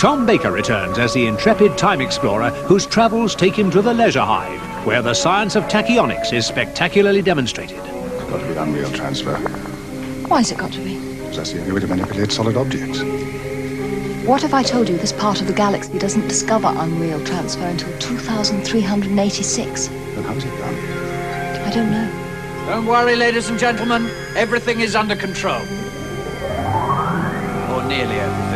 Tom 0.00 0.24
Baker 0.24 0.50
returns 0.50 0.98
as 0.98 1.12
the 1.12 1.26
intrepid 1.26 1.76
time 1.76 2.00
explorer 2.00 2.48
whose 2.48 2.86
travels 2.86 3.34
take 3.34 3.54
him 3.54 3.70
to 3.70 3.82
the 3.82 3.92
Leisure 3.92 4.22
Hive, 4.22 4.86
where 4.86 5.02
the 5.02 5.12
science 5.12 5.56
of 5.56 5.64
tachyonics 5.64 6.32
is 6.32 6.46
spectacularly 6.46 7.20
demonstrated. 7.20 7.76
It's 7.76 8.30
got 8.30 8.40
to 8.40 8.46
be 8.46 8.54
unreal 8.54 8.90
transfer. 8.92 9.36
Why 9.36 10.38
Why's 10.38 10.52
it 10.52 10.56
got 10.56 10.72
to 10.72 10.78
be? 10.78 10.98
Because 11.18 11.36
that's 11.36 11.52
the 11.52 11.60
only 11.60 11.72
way 11.72 11.80
to 11.80 11.86
manipulate 11.86 12.32
solid 12.32 12.56
objects. 12.56 13.02
What 14.26 14.42
if 14.42 14.54
I 14.54 14.62
told 14.62 14.88
you 14.88 14.96
this 14.96 15.12
part 15.12 15.42
of 15.42 15.46
the 15.46 15.52
galaxy 15.52 15.98
doesn't 15.98 16.28
discover 16.28 16.72
unreal 16.74 17.22
transfer 17.26 17.66
until 17.66 17.92
2386? 17.98 19.88
Then 19.88 20.24
how's 20.24 20.42
it 20.42 20.56
done? 20.56 20.74
I 21.66 21.70
don't 21.74 21.90
know. 21.90 22.10
Don't 22.70 22.86
worry, 22.86 23.16
ladies 23.16 23.50
and 23.50 23.58
gentlemen. 23.58 24.08
Everything 24.34 24.80
is 24.80 24.96
under 24.96 25.14
control. 25.14 25.60
Or 27.68 27.82
nearly 27.86 28.18
everything. 28.18 28.49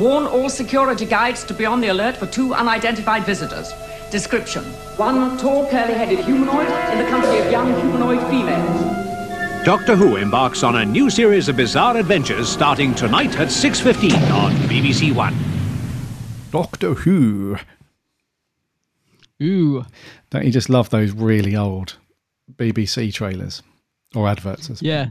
Warn 0.00 0.26
all 0.26 0.48
security 0.48 1.04
guides 1.04 1.44
to 1.44 1.54
be 1.54 1.66
on 1.66 1.80
the 1.80 1.88
alert 1.88 2.16
for 2.16 2.26
two 2.26 2.54
unidentified 2.54 3.24
visitors. 3.24 3.70
Description. 4.10 4.64
One 4.96 5.36
tall, 5.38 5.68
curly-headed 5.68 6.24
humanoid 6.24 6.66
in 6.92 6.98
the 6.98 7.06
company 7.10 7.38
of 7.38 7.50
young 7.52 7.68
humanoid 7.80 8.26
females. 8.30 9.64
Doctor 9.64 9.94
Who 9.96 10.16
embarks 10.16 10.62
on 10.62 10.76
a 10.76 10.84
new 10.86 11.10
series 11.10 11.48
of 11.48 11.56
bizarre 11.56 11.98
adventures 11.98 12.48
starting 12.48 12.94
tonight 12.94 13.38
at 13.38 13.48
6.15 13.48 14.12
on 14.32 14.52
BBC 14.70 15.14
One. 15.14 15.36
Doctor 16.50 16.94
Who. 16.94 17.56
Ooh. 19.42 19.84
Don't 20.30 20.44
you 20.46 20.50
just 20.50 20.70
love 20.70 20.88
those 20.90 21.12
really 21.12 21.54
old 21.56 21.96
BBC 22.56 23.12
trailers 23.12 23.62
or 24.14 24.28
adverts? 24.28 24.70
as- 24.70 24.80
Yeah. 24.82 25.08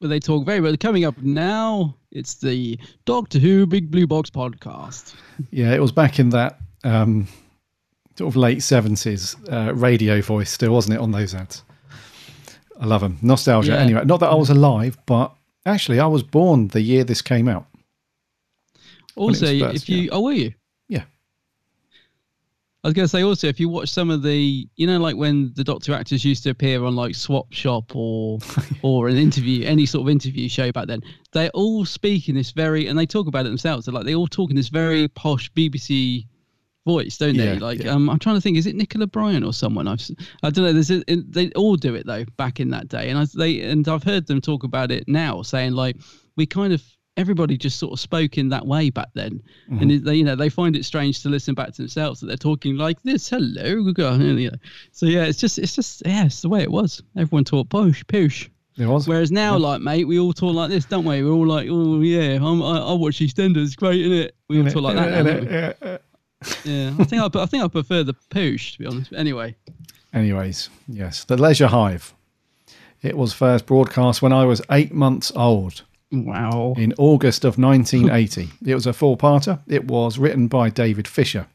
Well, 0.00 0.10
they 0.10 0.20
talk 0.20 0.44
very 0.44 0.60
well. 0.60 0.76
Coming 0.76 1.04
up 1.04 1.16
now, 1.22 1.96
it's 2.10 2.34
the 2.34 2.78
Doctor 3.06 3.38
Who 3.38 3.66
Big 3.66 3.90
Blue 3.90 4.06
Box 4.06 4.28
podcast. 4.28 5.14
Yeah, 5.50 5.72
it 5.72 5.80
was 5.80 5.90
back 5.90 6.18
in 6.18 6.28
that 6.30 6.58
um, 6.84 7.26
sort 8.16 8.28
of 8.28 8.36
late 8.36 8.58
70s 8.58 9.36
uh, 9.50 9.74
radio 9.74 10.20
voice, 10.20 10.50
still, 10.50 10.72
wasn't 10.72 10.96
it, 10.96 11.00
on 11.00 11.12
those 11.12 11.34
ads? 11.34 11.62
I 12.78 12.84
love 12.84 13.00
them. 13.00 13.18
Nostalgia. 13.22 13.72
Yeah. 13.72 13.78
Anyway, 13.78 14.04
not 14.04 14.20
that 14.20 14.28
I 14.28 14.34
was 14.34 14.50
alive, 14.50 14.98
but 15.06 15.34
actually, 15.64 15.98
I 15.98 16.06
was 16.06 16.22
born 16.22 16.68
the 16.68 16.82
year 16.82 17.02
this 17.02 17.22
came 17.22 17.48
out. 17.48 17.66
When 19.14 19.28
it 19.28 19.30
was 19.30 19.42
Also, 19.42 19.58
first, 19.58 19.76
if 19.76 19.88
you, 19.88 20.10
oh, 20.12 20.20
were 20.20 20.32
you? 20.32 20.52
I 22.86 22.90
was 22.90 22.94
going 22.94 23.04
to 23.04 23.08
say 23.08 23.24
also, 23.24 23.48
if 23.48 23.58
you 23.58 23.68
watch 23.68 23.88
some 23.88 24.10
of 24.10 24.22
the, 24.22 24.68
you 24.76 24.86
know, 24.86 25.00
like 25.00 25.16
when 25.16 25.52
the 25.56 25.64
Doctor 25.64 25.92
actors 25.92 26.24
used 26.24 26.44
to 26.44 26.50
appear 26.50 26.84
on 26.84 26.94
like 26.94 27.16
Swap 27.16 27.52
Shop 27.52 27.96
or 27.96 28.38
or 28.82 29.08
an 29.08 29.16
interview, 29.16 29.66
any 29.66 29.86
sort 29.86 30.06
of 30.06 30.08
interview 30.08 30.48
show 30.48 30.70
back 30.70 30.86
then, 30.86 31.02
they 31.32 31.48
all 31.48 31.84
speak 31.84 32.28
in 32.28 32.36
this 32.36 32.52
very, 32.52 32.86
and 32.86 32.96
they 32.96 33.04
talk 33.04 33.26
about 33.26 33.44
it 33.44 33.48
themselves. 33.48 33.86
They're 33.86 33.92
like 33.92 34.04
they 34.04 34.14
all 34.14 34.28
talk 34.28 34.50
in 34.50 34.56
this 34.56 34.68
very 34.68 35.08
posh 35.08 35.50
BBC 35.54 36.28
voice, 36.86 37.18
don't 37.18 37.36
they? 37.36 37.54
Yeah, 37.54 37.58
like, 37.58 37.82
yeah. 37.82 37.90
um, 37.90 38.08
I'm 38.08 38.20
trying 38.20 38.36
to 38.36 38.40
think, 38.40 38.56
is 38.56 38.68
it 38.68 38.76
Nicola 38.76 39.08
Bryant 39.08 39.44
or 39.44 39.52
someone? 39.52 39.88
I've, 39.88 40.08
I 40.44 40.50
don't 40.50 40.64
know. 40.64 40.72
There's 40.72 40.92
a, 40.92 41.02
they 41.08 41.50
all 41.56 41.74
do 41.74 41.96
it 41.96 42.06
though 42.06 42.24
back 42.36 42.60
in 42.60 42.70
that 42.70 42.86
day, 42.86 43.10
and 43.10 43.18
I 43.18 43.26
they 43.36 43.62
and 43.62 43.88
I've 43.88 44.04
heard 44.04 44.28
them 44.28 44.40
talk 44.40 44.62
about 44.62 44.92
it 44.92 45.08
now, 45.08 45.42
saying 45.42 45.72
like 45.72 45.96
we 46.36 46.46
kind 46.46 46.72
of 46.72 46.84
everybody 47.16 47.56
just 47.56 47.78
sort 47.78 47.92
of 47.92 48.00
spoke 48.00 48.38
in 48.38 48.48
that 48.50 48.66
way 48.66 48.90
back 48.90 49.08
then, 49.14 49.42
Mm-hmm. 49.70 49.82
and 49.82 50.04
they 50.04 50.14
you 50.16 50.24
know 50.24 50.36
they 50.36 50.48
find 50.48 50.76
it 50.76 50.84
strange 50.84 51.22
to 51.22 51.28
listen 51.28 51.54
back 51.54 51.72
to 51.72 51.82
themselves 51.82 52.20
that 52.20 52.26
they're 52.26 52.36
talking 52.36 52.76
like 52.76 53.02
this. 53.02 53.28
Hello, 53.28 53.82
good 53.92 54.20
you 54.38 54.50
know. 54.50 54.56
So 54.92 55.06
yeah, 55.06 55.24
it's 55.24 55.38
just 55.38 55.58
it's 55.58 55.74
just 55.74 56.02
yeah, 56.06 56.26
it's 56.26 56.42
the 56.42 56.48
way 56.48 56.62
it 56.62 56.70
was. 56.70 57.02
Everyone 57.16 57.44
talked 57.44 57.70
posh, 57.70 58.04
poosh. 58.04 58.48
It 58.78 58.86
was. 58.86 59.08
Whereas 59.08 59.32
now, 59.32 59.56
like 59.56 59.80
mate, 59.80 60.04
we 60.04 60.18
all 60.18 60.32
talk 60.34 60.54
like 60.54 60.68
this, 60.70 60.84
don't 60.84 61.04
we? 61.06 61.22
We're 61.22 61.30
all 61.30 61.46
like, 61.46 61.68
oh 61.70 62.00
yeah, 62.00 62.36
I'm, 62.42 62.62
I, 62.62 62.78
I 62.78 62.92
watch 62.92 63.16
EastEnders, 63.20 63.74
great, 63.76 64.00
isn't 64.02 64.12
it? 64.12 64.34
We 64.48 64.60
all 64.60 64.68
talk 64.70 64.82
like 64.82 64.96
that. 64.96 65.10
now, 65.10 65.22
don't 65.22 65.44
we? 65.46 65.50
Yeah. 65.50 65.98
Yeah, 66.64 66.94
I 66.98 67.04
think 67.04 67.22
I, 67.36 67.42
I 67.42 67.46
think 67.46 67.64
I 67.64 67.68
prefer 67.68 68.02
the 68.04 68.14
poosh 68.30 68.72
to 68.74 68.78
be 68.80 68.86
honest. 68.86 69.10
But 69.10 69.18
anyway, 69.18 69.56
Anyways, 70.12 70.68
yes, 70.86 71.24
The 71.24 71.36
Leisure 71.36 71.66
Hive. 71.68 72.14
It 73.02 73.16
was 73.16 73.32
first 73.32 73.66
broadcast 73.66 74.20
when 74.22 74.32
I 74.32 74.44
was 74.44 74.60
eight 74.70 74.92
months 74.92 75.32
old. 75.34 75.82
Wow. 76.12 76.74
In 76.76 76.94
August 76.98 77.44
of 77.44 77.58
1980. 77.58 78.50
it 78.64 78.74
was 78.74 78.86
a 78.86 78.92
four 78.92 79.16
parter. 79.16 79.60
It 79.66 79.86
was 79.86 80.18
written 80.18 80.46
by 80.48 80.70
David 80.70 81.08
Fisher, 81.08 81.46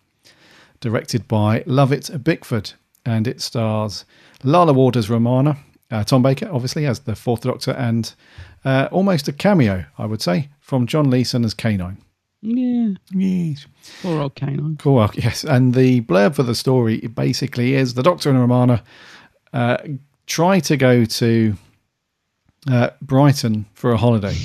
directed 0.80 1.28
by 1.28 1.64
Lovett 1.66 2.24
Bickford, 2.24 2.74
and 3.06 3.28
it 3.28 3.42
stars 3.42 4.06
Lalla 4.44 4.74
Ward 4.74 4.98
as 4.98 5.10
Romana, 5.10 5.58
uh, 5.90 6.04
Tom 6.04 6.22
Baker, 6.22 6.50
obviously, 6.52 6.86
as 6.86 7.00
the 7.00 7.16
fourth 7.16 7.42
Doctor, 7.42 7.72
and 7.72 8.14
uh, 8.66 8.88
almost 8.92 9.28
a 9.28 9.34
cameo, 9.34 9.86
I 9.98 10.06
would 10.06 10.22
say, 10.22 10.50
from 10.60 10.86
John 10.88 11.10
Leeson 11.10 11.44
as 11.46 11.54
K9. 11.56 11.98
yeah, 12.42 12.94
Yes. 13.12 13.66
poor 14.02 14.22
old 14.22 14.36
K9. 14.36 14.80
Cool. 14.80 15.10
Yes. 15.16 15.44
And 15.44 15.74
the 15.74 16.02
blurb 16.02 16.36
for 16.36 16.44
the 16.44 16.56
story 16.56 17.00
basically 17.08 17.74
is 17.76 17.94
the 17.94 18.04
Doctor 18.04 18.30
and 18.30 18.40
Romana 18.40 18.84
uh, 19.54 19.78
try 20.28 20.60
to 20.62 20.78
go 20.78 21.06
to 21.06 21.56
uh, 22.70 22.92
Brighton 23.02 23.66
for 23.74 23.92
a 23.92 23.98
holiday. 23.98 24.36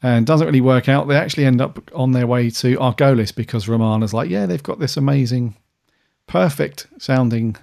And 0.00 0.24
doesn't 0.26 0.46
really 0.46 0.60
work 0.60 0.88
out. 0.88 1.08
They 1.08 1.16
actually 1.16 1.44
end 1.44 1.60
up 1.60 1.90
on 1.92 2.12
their 2.12 2.26
way 2.26 2.50
to 2.50 2.76
Argolis 2.76 3.34
because 3.34 3.68
Romana's 3.68 4.14
like, 4.14 4.30
yeah, 4.30 4.46
they've 4.46 4.62
got 4.62 4.78
this 4.78 4.96
amazing, 4.96 5.56
perfect 6.28 6.86
sounding 6.98 7.56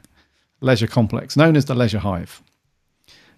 leisure 0.59 0.87
complex 0.87 1.37
known 1.37 1.55
as 1.55 1.65
the 1.65 1.75
Leisure 1.75 1.99
Hive. 1.99 2.41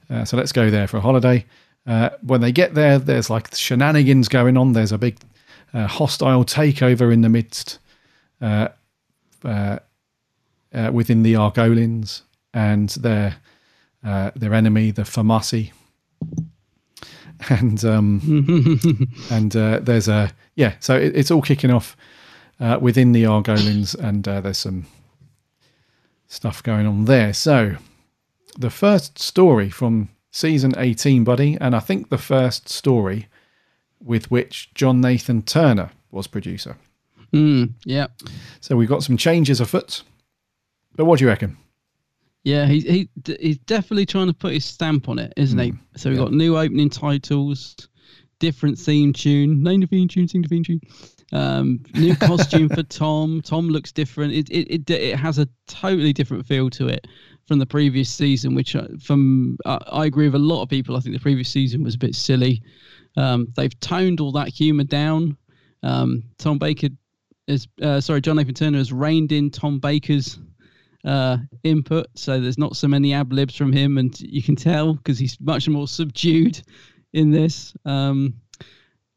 Uh, 0.10 0.26
so 0.26 0.38
let's 0.38 0.52
go 0.52 0.72
there 0.72 0.88
for 0.88 0.98
a 0.98 1.02
holiday. 1.02 1.46
Uh, 1.86 2.10
when 2.22 2.42
they 2.42 2.52
get 2.52 2.74
there, 2.74 2.98
there's 2.98 3.30
like 3.30 3.54
shenanigans 3.54 4.28
going 4.28 4.58
on. 4.58 4.74
There's 4.74 4.92
a 4.92 4.98
big 4.98 5.18
uh, 5.74 5.88
hostile 5.88 6.44
takeover 6.44 7.14
in 7.14 7.22
the 7.22 7.30
midst 7.30 7.80
uh, 8.42 8.70
uh, 9.44 9.80
uh, 10.74 10.92
within 10.94 11.24
the 11.24 11.34
Argolians 11.34 12.22
and 12.54 12.90
their 12.90 13.38
uh, 14.08 14.32
their 14.36 14.54
enemy, 14.54 14.92
the 14.92 15.04
Famasi. 15.04 15.72
And 17.52 17.86
um, 17.86 19.08
and 19.30 19.56
uh, 19.56 19.78
there's 19.80 20.08
a 20.08 20.32
yeah, 20.56 20.74
so 20.80 20.96
it, 20.98 21.16
it's 21.16 21.30
all 21.30 21.44
kicking 21.44 21.70
off 21.70 21.96
uh, 22.60 22.80
within 22.82 23.12
the 23.12 23.26
Argolians, 23.26 23.94
and 23.94 24.28
uh, 24.28 24.42
there's 24.42 24.58
some 24.58 24.88
stuff 26.26 26.64
going 26.64 26.88
on 26.88 27.06
there. 27.06 27.34
So 27.34 27.76
the 28.58 28.72
first 28.72 29.20
story 29.20 29.70
from 29.70 30.10
season 30.32 30.74
18, 30.78 31.24
buddy, 31.24 31.58
and 31.62 31.76
I 31.76 31.80
think 31.80 32.10
the 32.10 32.18
first 32.18 32.70
story 32.70 33.28
with 34.04 34.32
which 34.32 34.74
John 34.74 35.00
Nathan 35.00 35.44
Turner 35.44 35.92
was 36.10 36.26
producer. 36.26 36.76
Mm, 37.34 37.74
yeah, 37.86 38.08
So 38.62 38.76
we've 38.76 38.90
got 38.90 39.04
some 39.04 39.18
changes 39.18 39.60
afoot. 39.60 40.02
But 40.96 41.06
what 41.06 41.20
do 41.20 41.26
you 41.26 41.30
reckon? 41.30 41.58
Yeah. 42.48 42.66
He 42.66 42.80
he 42.80 43.10
he's 43.42 43.58
definitely 43.58 44.06
trying 44.06 44.28
to 44.28 44.34
put 44.34 44.54
his 44.54 44.64
stamp 44.64 45.10
on 45.10 45.20
it, 45.20 45.34
isn't 45.36 45.60
he? 45.60 45.74
So 45.98 46.10
we've 46.10 46.18
got 46.18 46.32
new 46.32 46.58
opening 46.58 46.90
titles, 46.90 47.76
different 48.40 48.80
theme 48.80 49.12
tune, 49.12 49.62
name 49.62 49.82
the 49.82 49.88
theme 49.88 50.08
tune, 50.08 50.30
sing 50.30 50.44
the 50.44 50.48
theme 50.48 50.64
tune. 50.64 50.80
Um, 51.34 51.84
new 51.94 52.16
costume 52.22 52.70
for 52.70 52.84
Tom. 52.84 53.42
Tom 53.42 53.68
looks 53.68 53.92
different. 53.92 54.32
It, 54.32 54.50
it 54.50 54.72
it 54.72 54.90
it 54.90 55.20
has 55.20 55.40
a 55.40 55.50
totally 55.68 56.14
different 56.14 56.46
feel 56.46 56.70
to 56.70 56.88
it 56.88 57.06
from 57.50 57.60
the 57.60 57.66
previous 57.66 58.10
season. 58.10 58.56
Which 58.56 58.78
uh, 58.78 58.88
from 59.04 59.58
uh, 59.66 59.80
I 59.92 60.06
agree 60.06 60.28
with 60.28 60.36
a 60.36 60.40
lot 60.40 60.62
of 60.62 60.70
people. 60.70 60.96
I 60.96 61.02
think 61.02 61.16
the 61.16 61.22
previous 61.22 61.50
season 61.50 61.84
was 61.84 61.96
a 61.96 62.00
bit 62.00 62.16
silly. 62.16 62.62
Um, 63.18 63.52
they've 63.58 63.78
toned 63.82 64.22
all 64.22 64.32
that 64.32 64.48
humour 64.48 64.86
down. 64.86 65.36
Um, 65.84 66.24
Tom 66.38 66.60
Baker 66.60 66.88
is 67.48 67.68
uh, 67.82 68.00
sorry, 68.00 68.22
John 68.22 68.38
Nathan 68.38 68.54
Turner 68.54 68.78
has 68.78 68.94
reined 68.94 69.34
in 69.34 69.50
Tom 69.52 69.80
Baker's 69.80 70.40
uh, 71.06 71.38
input, 71.64 72.08
so 72.16 72.40
there's 72.40 72.58
not 72.58 72.76
so 72.76 72.88
many 72.88 73.14
ab 73.14 73.32
libs 73.32 73.56
from 73.56 73.72
him, 73.72 73.98
and 73.98 74.20
you 74.20 74.42
can 74.42 74.56
tell 74.56 74.94
because 74.94 75.20
he's 75.20 75.38
much 75.40 75.68
more 75.68 75.88
subdued 75.88 76.62
in 77.14 77.32
this. 77.32 77.74
Um, 77.86 78.36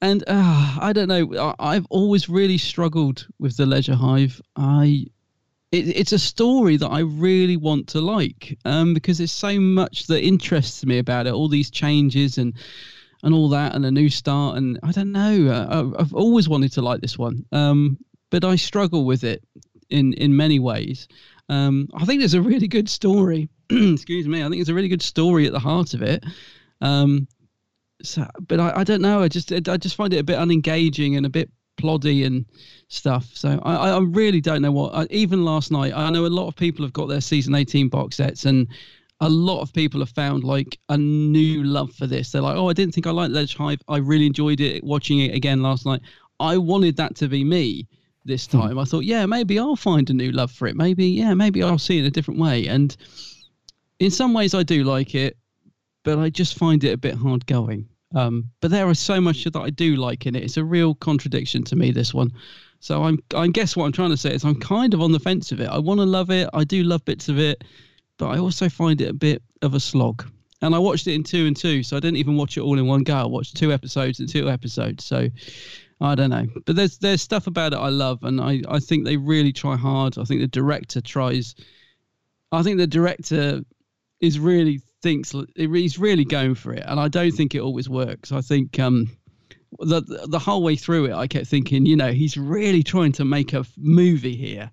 and 0.02 0.24
uh, 0.26 0.78
I 0.80 0.92
don't 0.92 1.08
know. 1.08 1.54
I, 1.58 1.74
I've 1.74 1.86
always 1.90 2.28
really 2.28 2.58
struggled 2.58 3.26
with 3.38 3.56
the 3.56 3.66
Leisure 3.66 3.94
Hive. 3.94 4.40
I 4.56 5.06
it, 5.72 5.88
it's 5.96 6.12
a 6.12 6.18
story 6.18 6.76
that 6.76 6.88
I 6.88 7.00
really 7.00 7.56
want 7.56 7.88
to 7.88 8.00
like 8.00 8.58
um, 8.64 8.94
because 8.94 9.18
there's 9.18 9.32
so 9.32 9.60
much 9.60 10.06
that 10.06 10.24
interests 10.24 10.84
me 10.84 10.98
about 10.98 11.26
it. 11.26 11.32
All 11.32 11.48
these 11.48 11.70
changes 11.70 12.38
and 12.38 12.54
and 13.22 13.34
all 13.34 13.50
that, 13.50 13.74
and 13.74 13.84
a 13.84 13.90
new 13.90 14.08
start. 14.08 14.56
And 14.56 14.78
I 14.82 14.92
don't 14.92 15.12
know. 15.12 15.48
Uh, 15.48 16.00
I've 16.00 16.14
always 16.14 16.48
wanted 16.48 16.72
to 16.72 16.82
like 16.82 17.02
this 17.02 17.18
one, 17.18 17.44
um, 17.52 17.98
but 18.30 18.44
I 18.44 18.56
struggle 18.56 19.04
with 19.04 19.24
it 19.24 19.44
in 19.90 20.12
in 20.14 20.36
many 20.36 20.58
ways. 20.58 21.08
Um, 21.48 21.88
I 21.94 22.04
think 22.04 22.20
there's 22.20 22.34
a 22.34 22.42
really 22.42 22.68
good 22.68 22.88
story. 22.88 23.48
excuse 23.70 24.28
me. 24.28 24.40
I 24.40 24.44
think 24.44 24.56
there's 24.56 24.68
a 24.68 24.74
really 24.74 24.88
good 24.88 25.02
story 25.02 25.46
at 25.46 25.52
the 25.52 25.58
heart 25.58 25.94
of 25.94 26.02
it. 26.02 26.24
Um, 26.80 27.26
so, 28.02 28.26
but 28.46 28.60
I, 28.60 28.80
I 28.80 28.84
don't 28.84 29.02
know. 29.02 29.22
I 29.22 29.28
just 29.28 29.52
I 29.52 29.76
just 29.76 29.96
find 29.96 30.12
it 30.14 30.18
a 30.18 30.24
bit 30.24 30.38
unengaging 30.38 31.16
and 31.16 31.26
a 31.26 31.30
bit 31.30 31.50
ploddy 31.76 32.24
and 32.24 32.46
stuff. 32.88 33.28
So 33.34 33.60
I, 33.62 33.90
I 33.90 33.98
really 34.00 34.40
don't 34.40 34.62
know 34.62 34.72
what. 34.72 34.94
I, 34.94 35.06
even 35.10 35.44
last 35.44 35.70
night, 35.70 35.92
I 35.94 36.10
know 36.10 36.26
a 36.26 36.28
lot 36.28 36.46
of 36.46 36.56
people 36.56 36.84
have 36.84 36.92
got 36.92 37.08
their 37.08 37.20
season 37.20 37.54
18 37.54 37.88
box 37.88 38.16
sets, 38.16 38.44
and 38.44 38.68
a 39.20 39.28
lot 39.28 39.60
of 39.60 39.72
people 39.72 40.00
have 40.00 40.10
found 40.10 40.44
like 40.44 40.78
a 40.88 40.96
new 40.96 41.62
love 41.62 41.92
for 41.92 42.06
this. 42.06 42.30
They're 42.30 42.42
like, 42.42 42.56
oh, 42.56 42.68
I 42.68 42.72
didn't 42.72 42.94
think 42.94 43.06
I 43.06 43.10
liked 43.10 43.32
Ledge 43.32 43.56
Hive. 43.56 43.80
I 43.88 43.98
really 43.98 44.26
enjoyed 44.26 44.60
it 44.60 44.82
watching 44.84 45.18
it 45.18 45.34
again 45.34 45.62
last 45.62 45.84
night. 45.84 46.00
I 46.38 46.56
wanted 46.56 46.96
that 46.96 47.16
to 47.16 47.28
be 47.28 47.44
me 47.44 47.86
this 48.24 48.46
Hmm. 48.46 48.60
time. 48.60 48.78
I 48.78 48.84
thought, 48.84 49.04
yeah, 49.04 49.26
maybe 49.26 49.58
I'll 49.58 49.76
find 49.76 50.08
a 50.10 50.14
new 50.14 50.30
love 50.32 50.50
for 50.50 50.66
it. 50.68 50.76
Maybe, 50.76 51.06
yeah, 51.06 51.34
maybe 51.34 51.62
I'll 51.62 51.78
see 51.78 51.96
it 51.98 52.00
in 52.00 52.06
a 52.06 52.10
different 52.10 52.40
way. 52.40 52.66
And 52.66 52.96
in 53.98 54.10
some 54.10 54.32
ways, 54.34 54.54
I 54.54 54.62
do 54.62 54.84
like 54.84 55.14
it, 55.14 55.36
but 56.04 56.18
I 56.18 56.30
just 56.30 56.58
find 56.58 56.82
it 56.84 56.92
a 56.92 56.98
bit 56.98 57.14
hard 57.14 57.46
going. 57.46 57.86
Um, 58.14 58.50
but 58.60 58.70
there 58.70 58.90
is 58.90 58.98
so 58.98 59.20
much 59.20 59.44
that 59.44 59.56
I 59.56 59.70
do 59.70 59.96
like 59.96 60.26
in 60.26 60.34
it. 60.34 60.42
It's 60.42 60.56
a 60.56 60.64
real 60.64 60.94
contradiction 60.96 61.62
to 61.64 61.76
me, 61.76 61.92
this 61.92 62.12
one. 62.12 62.32
So 62.80 63.04
I'm, 63.04 63.18
I 63.34 63.46
guess 63.48 63.76
what 63.76 63.84
I'm 63.84 63.92
trying 63.92 64.10
to 64.10 64.16
say 64.16 64.34
is 64.34 64.44
I'm 64.44 64.58
kind 64.58 64.94
of 64.94 65.00
on 65.00 65.12
the 65.12 65.20
fence 65.20 65.52
of 65.52 65.60
it. 65.60 65.68
I 65.68 65.78
want 65.78 66.00
to 66.00 66.06
love 66.06 66.30
it. 66.30 66.48
I 66.54 66.64
do 66.64 66.82
love 66.82 67.04
bits 67.04 67.28
of 67.28 67.38
it, 67.38 67.62
but 68.18 68.28
I 68.28 68.38
also 68.38 68.68
find 68.68 69.00
it 69.00 69.10
a 69.10 69.14
bit 69.14 69.42
of 69.62 69.74
a 69.74 69.80
slog. 69.80 70.24
And 70.62 70.74
I 70.74 70.78
watched 70.78 71.06
it 71.06 71.14
in 71.14 71.22
two 71.22 71.46
and 71.46 71.56
two, 71.56 71.82
so 71.82 71.96
I 71.96 72.00
didn't 72.00 72.16
even 72.18 72.36
watch 72.36 72.56
it 72.56 72.62
all 72.62 72.78
in 72.78 72.86
one 72.86 73.02
go. 73.02 73.14
I 73.14 73.26
watched 73.26 73.56
two 73.56 73.72
episodes 73.72 74.18
and 74.20 74.28
two 74.28 74.50
episodes. 74.50 75.04
So 75.04 75.28
I 76.00 76.14
don't 76.14 76.30
know, 76.30 76.46
but 76.64 76.76
there's 76.76 76.98
there's 76.98 77.20
stuff 77.20 77.46
about 77.46 77.72
it 77.72 77.78
I 77.78 77.90
love, 77.90 78.22
and 78.22 78.40
I 78.40 78.62
I 78.68 78.78
think 78.78 79.04
they 79.04 79.16
really 79.16 79.52
try 79.52 79.76
hard. 79.76 80.18
I 80.18 80.24
think 80.24 80.40
the 80.40 80.46
director 80.46 81.00
tries. 81.00 81.54
I 82.52 82.62
think 82.62 82.78
the 82.78 82.86
director 82.86 83.60
is 84.20 84.38
really 84.38 84.80
thinks 85.02 85.34
he's 85.56 85.98
really 85.98 86.24
going 86.24 86.54
for 86.54 86.72
it, 86.72 86.84
and 86.86 86.98
I 86.98 87.08
don't 87.08 87.32
think 87.32 87.54
it 87.54 87.60
always 87.60 87.88
works. 87.88 88.32
I 88.32 88.40
think 88.40 88.78
um 88.78 89.10
the 89.78 90.02
the 90.28 90.38
whole 90.38 90.62
way 90.62 90.76
through 90.76 91.06
it, 91.06 91.12
I 91.12 91.26
kept 91.26 91.46
thinking, 91.46 91.86
you 91.86 91.96
know, 91.96 92.12
he's 92.12 92.36
really 92.36 92.82
trying 92.82 93.12
to 93.12 93.24
make 93.24 93.52
a 93.52 93.64
movie 93.76 94.36
here. 94.36 94.70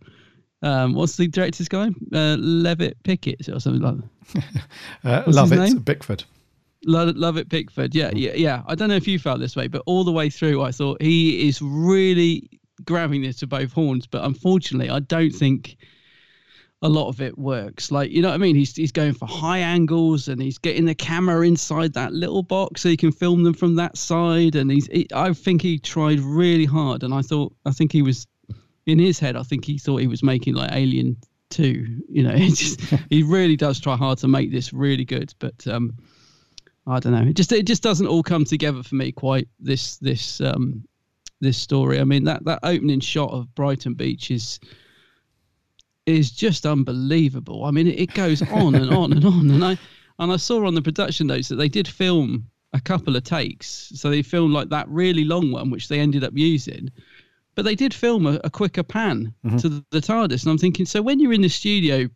Um, 0.61 0.93
what's 0.93 1.17
the 1.17 1.27
director's 1.27 1.67
guy? 1.67 1.89
Uh, 2.13 2.35
Levitt 2.39 3.03
Pickett 3.03 3.47
or 3.49 3.59
something 3.59 3.81
like 3.81 3.95
that. 3.97 4.03
Uh, 5.03 5.23
love 5.27 5.53
it. 5.53 5.85
Bickford. 5.85 6.23
Love, 6.85 7.15
love 7.15 7.37
it, 7.37 7.49
Pickford. 7.49 7.95
Yeah, 7.95 8.11
yeah, 8.13 8.33
yeah. 8.33 8.63
I 8.67 8.75
don't 8.75 8.89
know 8.89 8.95
if 8.95 9.07
you 9.07 9.19
felt 9.19 9.39
this 9.39 9.55
way, 9.55 9.67
but 9.67 9.83
all 9.85 10.03
the 10.03 10.11
way 10.11 10.29
through, 10.29 10.61
I 10.61 10.71
thought 10.71 11.01
he 11.01 11.47
is 11.47 11.61
really 11.61 12.49
grabbing 12.85 13.21
this 13.21 13.37
to 13.37 13.47
both 13.47 13.73
horns. 13.73 14.07
But 14.07 14.23
unfortunately, 14.23 14.89
I 14.89 14.99
don't 14.99 15.31
think 15.31 15.77
a 16.81 16.89
lot 16.89 17.09
of 17.09 17.21
it 17.21 17.37
works. 17.37 17.91
Like, 17.91 18.11
you 18.11 18.21
know 18.21 18.29
what 18.29 18.35
I 18.35 18.37
mean? 18.37 18.55
He's 18.55 18.75
he's 18.75 18.91
going 18.91 19.13
for 19.13 19.27
high 19.27 19.59
angles 19.59 20.27
and 20.27 20.41
he's 20.41 20.57
getting 20.57 20.85
the 20.85 20.95
camera 20.95 21.45
inside 21.45 21.93
that 21.93 22.13
little 22.13 22.43
box 22.43 22.81
so 22.81 22.89
he 22.89 22.97
can 22.97 23.11
film 23.11 23.43
them 23.43 23.53
from 23.53 23.75
that 23.75 23.97
side. 23.97 24.55
And 24.55 24.71
he's, 24.71 24.87
he, 24.87 25.07
I 25.13 25.33
think 25.33 25.61
he 25.61 25.79
tried 25.79 26.19
really 26.19 26.65
hard. 26.65 27.03
And 27.03 27.13
I 27.13 27.21
thought, 27.21 27.53
I 27.65 27.71
think 27.71 27.91
he 27.91 28.01
was 28.01 28.27
in 28.85 28.99
his 28.99 29.19
head. 29.19 29.35
I 29.35 29.43
think 29.43 29.65
he 29.65 29.77
thought 29.77 29.97
he 29.97 30.07
was 30.07 30.23
making 30.23 30.53
like 30.53 30.71
Alien 30.71 31.17
Two. 31.49 32.01
You 32.09 32.23
know, 32.23 32.31
he 32.35 32.49
just 32.49 32.81
he 33.09 33.23
really 33.23 33.55
does 33.55 33.79
try 33.79 33.95
hard 33.95 34.19
to 34.19 34.27
make 34.27 34.51
this 34.51 34.73
really 34.73 35.05
good, 35.05 35.33
but 35.39 35.67
um. 35.67 35.93
I 36.87 36.99
don't 36.99 37.11
know. 37.13 37.29
It 37.29 37.35
just 37.35 37.51
it 37.51 37.65
just 37.67 37.83
doesn't 37.83 38.07
all 38.07 38.23
come 38.23 38.45
together 38.45 38.81
for 38.81 38.95
me 38.95 39.11
quite 39.11 39.47
this 39.59 39.97
this 39.97 40.39
um 40.41 40.83
this 41.41 41.57
story. 41.57 41.99
I 41.99 42.03
mean 42.05 42.23
that 42.23 42.45
that 42.45 42.59
opening 42.63 42.99
shot 43.01 43.31
of 43.31 43.53
Brighton 43.55 43.93
Beach 43.93 44.31
is 44.31 44.59
is 46.05 46.31
just 46.31 46.65
unbelievable. 46.65 47.65
I 47.65 47.71
mean 47.71 47.87
it, 47.87 47.99
it 47.99 48.13
goes 48.13 48.41
on 48.51 48.75
and 48.75 48.91
on 48.91 49.13
and 49.13 49.25
on 49.25 49.49
and 49.51 49.63
I 49.63 49.77
and 50.19 50.31
I 50.31 50.37
saw 50.37 50.65
on 50.65 50.73
the 50.75 50.81
production 50.81 51.27
notes 51.27 51.49
that 51.49 51.55
they 51.57 51.69
did 51.69 51.87
film 51.87 52.47
a 52.73 52.79
couple 52.81 53.15
of 53.15 53.23
takes. 53.23 53.91
So 53.95 54.09
they 54.09 54.21
filmed 54.21 54.53
like 54.53 54.69
that 54.69 54.87
really 54.89 55.23
long 55.23 55.51
one 55.51 55.69
which 55.69 55.87
they 55.89 55.99
ended 55.99 56.23
up 56.23 56.33
using. 56.35 56.89
But 57.55 57.65
they 57.65 57.75
did 57.75 57.93
film 57.93 58.27
a, 58.27 58.39
a 58.43 58.49
quicker 58.49 58.83
pan 58.83 59.33
Mhm. 59.45 59.59
to 59.61 59.69
the, 59.69 59.85
the 59.91 59.99
TARDIS 60.01 60.43
and 60.43 60.51
I'm 60.51 60.57
thinking 60.57 60.85
so 60.85 61.01
when 61.01 61.19
you're 61.19 61.33
in 61.33 61.41
the 61.41 61.49
studio 61.49 62.07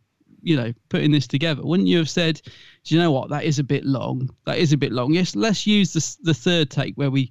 you 0.44 0.56
know, 0.56 0.72
putting 0.88 1.12
this 1.12 1.28
together, 1.28 1.62
wouldn't 1.62 1.88
you 1.88 1.98
have 1.98 2.10
said, 2.10 2.42
"Do 2.84 2.94
you 2.94 3.00
know 3.00 3.12
what? 3.12 3.30
That 3.30 3.44
is 3.44 3.58
a 3.58 3.64
bit 3.64 3.84
long. 3.84 4.30
That 4.46 4.58
is 4.58 4.72
a 4.72 4.76
bit 4.76 4.92
long. 4.92 5.12
Yes, 5.12 5.36
let's 5.36 5.66
use 5.66 5.92
the 5.92 6.30
the 6.30 6.34
third 6.34 6.70
take 6.70 6.94
where 6.96 7.10
we 7.10 7.30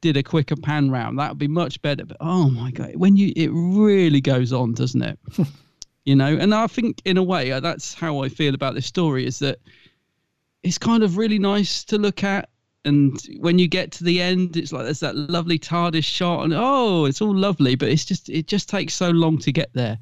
did 0.00 0.16
a 0.16 0.22
quicker 0.22 0.56
pan 0.56 0.90
round. 0.90 1.18
That 1.18 1.30
would 1.30 1.38
be 1.38 1.48
much 1.48 1.80
better." 1.82 2.04
But 2.04 2.18
oh 2.20 2.50
my 2.50 2.70
god, 2.70 2.96
when 2.96 3.16
you 3.16 3.32
it 3.36 3.50
really 3.52 4.20
goes 4.20 4.52
on, 4.52 4.74
doesn't 4.74 5.02
it? 5.02 5.18
you 6.04 6.16
know, 6.16 6.36
and 6.36 6.54
I 6.54 6.66
think 6.66 7.02
in 7.04 7.16
a 7.16 7.22
way 7.22 7.52
uh, 7.52 7.60
that's 7.60 7.94
how 7.94 8.22
I 8.22 8.28
feel 8.28 8.54
about 8.54 8.74
this 8.74 8.86
story 8.86 9.26
is 9.26 9.38
that 9.40 9.58
it's 10.62 10.78
kind 10.78 11.02
of 11.02 11.16
really 11.16 11.38
nice 11.38 11.84
to 11.84 11.98
look 11.98 12.24
at. 12.24 12.48
And 12.84 13.16
when 13.38 13.60
you 13.60 13.68
get 13.68 13.92
to 13.92 14.04
the 14.04 14.20
end, 14.20 14.56
it's 14.56 14.72
like 14.72 14.84
there's 14.84 15.00
that 15.00 15.14
lovely 15.14 15.58
TARDIS 15.58 16.04
shot, 16.04 16.42
and 16.44 16.52
oh, 16.52 17.04
it's 17.04 17.22
all 17.22 17.34
lovely, 17.34 17.76
but 17.76 17.88
it's 17.88 18.04
just 18.04 18.28
it 18.28 18.48
just 18.48 18.68
takes 18.68 18.94
so 18.94 19.10
long 19.10 19.38
to 19.38 19.52
get 19.52 19.72
there. 19.72 19.98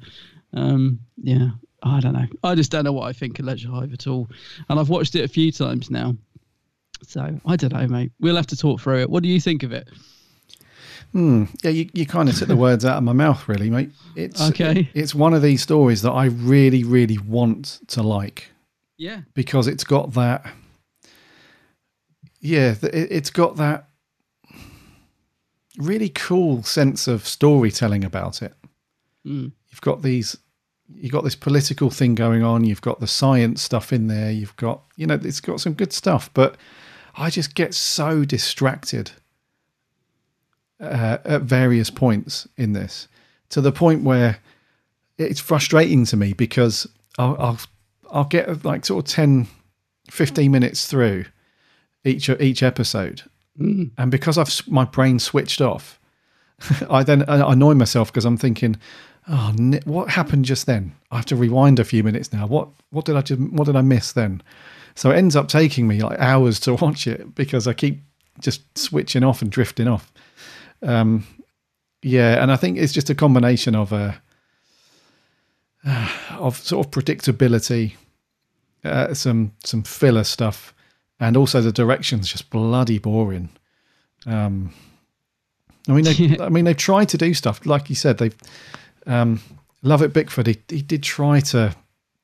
Um, 0.53 0.99
yeah, 1.21 1.49
I 1.83 1.99
don't 1.99 2.13
know. 2.13 2.27
I 2.43 2.55
just 2.55 2.71
don't 2.71 2.83
know 2.85 2.93
what 2.93 3.07
I 3.07 3.13
think 3.13 3.39
of 3.39 3.45
Leisure 3.45 3.69
Hive 3.69 3.91
at 3.93 4.05
all. 4.07 4.27
And 4.69 4.79
I've 4.79 4.89
watched 4.89 5.15
it 5.15 5.23
a 5.23 5.27
few 5.27 5.51
times 5.51 5.89
now. 5.89 6.15
So 7.03 7.39
I 7.45 7.55
don't 7.55 7.73
know, 7.73 7.87
mate. 7.87 8.11
We'll 8.19 8.35
have 8.35 8.47
to 8.47 8.57
talk 8.57 8.81
through 8.81 9.01
it. 9.01 9.09
What 9.09 9.23
do 9.23 9.29
you 9.29 9.41
think 9.41 9.63
of 9.63 9.71
it? 9.71 9.87
Hmm. 11.11 11.45
Yeah, 11.63 11.71
you, 11.71 11.89
you 11.93 12.05
kind 12.05 12.29
of 12.29 12.37
took 12.37 12.47
the 12.47 12.55
words 12.55 12.85
out 12.85 12.97
of 12.97 13.03
my 13.03 13.13
mouth, 13.13 13.49
really, 13.49 13.69
mate. 13.69 13.89
It's 14.15 14.41
Okay. 14.49 14.89
It's 14.93 15.13
one 15.15 15.33
of 15.33 15.41
these 15.41 15.61
stories 15.61 16.03
that 16.03 16.11
I 16.11 16.25
really, 16.25 16.83
really 16.83 17.17
want 17.17 17.79
to 17.87 18.03
like 18.03 18.49
Yeah. 18.97 19.21
because 19.33 19.67
it's 19.67 19.83
got 19.83 20.13
that. 20.13 20.45
Yeah, 22.39 22.75
it, 22.83 22.93
it's 23.11 23.29
got 23.31 23.57
that 23.57 23.87
really 25.77 26.09
cool 26.09 26.63
sense 26.63 27.07
of 27.07 27.27
storytelling 27.27 28.03
about 28.03 28.41
it. 28.41 28.53
Mm. 29.25 29.51
You've 29.69 29.81
got 29.81 30.01
these. 30.01 30.37
You've 30.95 31.11
got 31.11 31.23
this 31.23 31.35
political 31.35 31.89
thing 31.89 32.15
going 32.15 32.43
on. 32.43 32.63
You've 32.63 32.81
got 32.81 32.99
the 32.99 33.07
science 33.07 33.61
stuff 33.61 33.91
in 33.93 34.07
there. 34.07 34.31
You've 34.31 34.55
got, 34.55 34.81
you 34.95 35.07
know, 35.07 35.19
it's 35.21 35.39
got 35.41 35.59
some 35.61 35.73
good 35.73 35.93
stuff. 35.93 36.29
But 36.33 36.55
I 37.15 37.29
just 37.29 37.55
get 37.55 37.73
so 37.73 38.23
distracted 38.25 39.11
uh, 40.79 41.17
at 41.25 41.41
various 41.43 41.89
points 41.89 42.47
in 42.57 42.73
this 42.73 43.07
to 43.49 43.61
the 43.61 43.71
point 43.71 44.03
where 44.03 44.39
it's 45.17 45.39
frustrating 45.39 46.05
to 46.05 46.17
me 46.17 46.33
because 46.33 46.87
I'll, 47.17 47.35
I'll 47.39 47.59
I'll 48.11 48.23
get 48.25 48.65
like 48.65 48.85
sort 48.85 49.05
of 49.05 49.11
10, 49.13 49.47
15 50.09 50.51
minutes 50.51 50.85
through 50.87 51.25
each 52.03 52.29
each 52.29 52.63
episode, 52.63 53.23
Mm. 53.59 53.91
and 53.97 54.09
because 54.09 54.37
I've 54.37 54.49
my 54.67 54.85
brain 54.85 55.19
switched 55.19 55.59
off, 55.61 55.99
I 56.89 57.03
then 57.03 57.23
annoy 57.27 57.73
myself 57.73 58.11
because 58.11 58.23
I'm 58.25 58.37
thinking, 58.37 58.77
oh, 59.27 59.53
what 59.85 60.09
happened 60.09 60.45
just 60.45 60.65
then? 60.65 60.93
I 61.11 61.17
have 61.17 61.25
to 61.27 61.35
rewind 61.35 61.79
a 61.79 61.83
few 61.83 62.03
minutes 62.03 62.31
now. 62.33 62.47
What 62.47 62.69
what 62.89 63.05
did 63.05 63.15
I 63.15 63.21
just, 63.21 63.41
what 63.41 63.65
did 63.65 63.75
I 63.75 63.81
miss 63.81 64.11
then? 64.13 64.41
So 64.95 65.11
it 65.11 65.17
ends 65.17 65.35
up 65.35 65.47
taking 65.47 65.87
me 65.87 66.01
like 66.01 66.19
hours 66.19 66.59
to 66.61 66.73
watch 66.81 67.07
it 67.07 67.35
because 67.35 67.67
I 67.67 67.73
keep 67.73 68.01
just 68.39 68.77
switching 68.77 69.23
off 69.23 69.41
and 69.41 69.51
drifting 69.51 69.87
off. 69.87 70.11
Um, 70.81 71.25
yeah, 72.01 72.41
and 72.41 72.51
I 72.51 72.55
think 72.55 72.77
it's 72.77 72.93
just 72.93 73.09
a 73.09 73.15
combination 73.15 73.75
of 73.75 73.91
a 73.91 74.21
of 76.31 76.57
sort 76.57 76.85
of 76.85 76.91
predictability, 76.91 77.93
uh, 78.83 79.13
some 79.13 79.53
some 79.63 79.83
filler 79.83 80.23
stuff, 80.23 80.73
and 81.19 81.37
also 81.37 81.61
the 81.61 81.71
direction's 81.71 82.27
just 82.27 82.49
bloody 82.49 82.97
boring. 82.97 83.49
Um, 84.25 84.73
I 85.87 85.93
mean, 85.93 86.05
they, 86.05 86.37
I 86.43 86.49
mean, 86.49 86.65
they've 86.65 86.77
tried 86.77 87.09
to 87.09 87.17
do 87.17 87.33
stuff 87.33 87.65
like 87.65 87.89
you 87.89 87.95
said. 87.95 88.17
They've 88.17 88.35
um, 89.07 89.41
love 89.81 90.01
it, 90.01 90.13
Bickford. 90.13 90.47
He, 90.47 90.57
he 90.67 90.81
did 90.81 91.03
try 91.03 91.39
to 91.41 91.75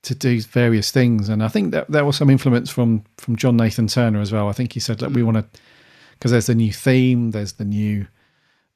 to 0.02 0.14
do 0.14 0.40
various 0.40 0.90
things, 0.90 1.28
and 1.28 1.42
I 1.42 1.48
think 1.48 1.72
that 1.72 1.90
there 1.90 2.04
was 2.04 2.16
some 2.16 2.30
influence 2.30 2.70
from 2.70 3.04
from 3.16 3.36
John 3.36 3.56
Nathan 3.56 3.88
Turner 3.88 4.20
as 4.20 4.32
well. 4.32 4.48
I 4.48 4.52
think 4.52 4.72
he 4.72 4.80
said 4.80 4.98
that 5.00 5.12
we 5.12 5.22
want 5.22 5.36
to 5.36 5.60
because 6.12 6.30
there's 6.30 6.46
the 6.46 6.54
new 6.54 6.72
theme, 6.72 7.30
there's 7.30 7.54
the 7.54 7.64
new 7.64 8.06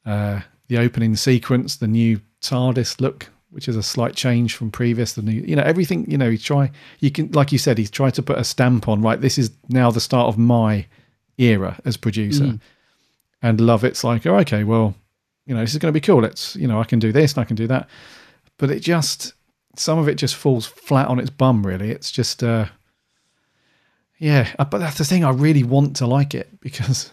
uh, 0.04 0.40
the 0.68 0.78
opening 0.78 1.16
sequence, 1.16 1.76
the 1.76 1.88
new 1.88 2.20
TARDIS 2.40 3.00
look, 3.00 3.30
which 3.50 3.68
is 3.68 3.76
a 3.76 3.82
slight 3.82 4.14
change 4.14 4.54
from 4.54 4.70
previous. 4.70 5.12
The 5.12 5.22
new, 5.22 5.42
you 5.42 5.56
know, 5.56 5.62
everything. 5.62 6.10
You 6.10 6.18
know, 6.18 6.30
he 6.30 6.38
try. 6.38 6.70
You 7.00 7.10
can, 7.10 7.30
like 7.32 7.52
you 7.52 7.58
said, 7.58 7.78
he's 7.78 7.90
tried 7.90 8.14
to 8.14 8.22
put 8.22 8.38
a 8.38 8.44
stamp 8.44 8.88
on. 8.88 9.02
Right, 9.02 9.20
this 9.20 9.38
is 9.38 9.50
now 9.68 9.90
the 9.90 10.00
start 10.00 10.28
of 10.28 10.38
my 10.38 10.86
era 11.38 11.80
as 11.84 11.96
producer. 11.96 12.44
Mm. 12.44 12.60
and 13.42 13.60
love 13.60 13.84
it's 13.84 14.04
like, 14.04 14.26
oh, 14.26 14.36
okay, 14.36 14.64
well, 14.64 14.94
you 15.46 15.54
know, 15.54 15.60
this 15.60 15.72
is 15.72 15.78
going 15.78 15.92
to 15.92 15.96
be 15.96 16.04
cool. 16.04 16.20
Let's, 16.20 16.56
you 16.56 16.66
know, 16.66 16.80
I 16.80 16.84
can 16.84 16.98
do 16.98 17.12
this 17.12 17.34
and 17.34 17.40
I 17.40 17.44
can 17.44 17.56
do 17.56 17.66
that. 17.66 17.88
But 18.58 18.70
it 18.70 18.80
just, 18.80 19.34
some 19.76 19.98
of 19.98 20.08
it 20.08 20.14
just 20.14 20.36
falls 20.36 20.66
flat 20.66 21.08
on 21.08 21.18
its 21.18 21.30
bum, 21.30 21.66
really. 21.66 21.90
It's 21.90 22.10
just, 22.10 22.42
uh, 22.42 22.66
yeah, 24.18 24.48
uh, 24.58 24.64
but 24.64 24.78
that's 24.78 24.98
the 24.98 25.04
thing. 25.04 25.24
I 25.24 25.30
really 25.30 25.64
want 25.64 25.96
to 25.96 26.06
like 26.06 26.34
it 26.34 26.60
because 26.60 27.10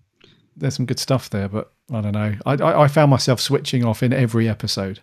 there's 0.56 0.74
some 0.74 0.86
good 0.86 1.00
stuff 1.00 1.30
there, 1.30 1.48
but 1.48 1.72
I 1.92 2.00
don't 2.00 2.12
know. 2.12 2.34
I, 2.46 2.54
I, 2.54 2.82
I 2.84 2.88
found 2.88 3.10
myself 3.10 3.40
switching 3.40 3.84
off 3.84 4.02
in 4.02 4.12
every 4.12 4.48
episode. 4.48 5.00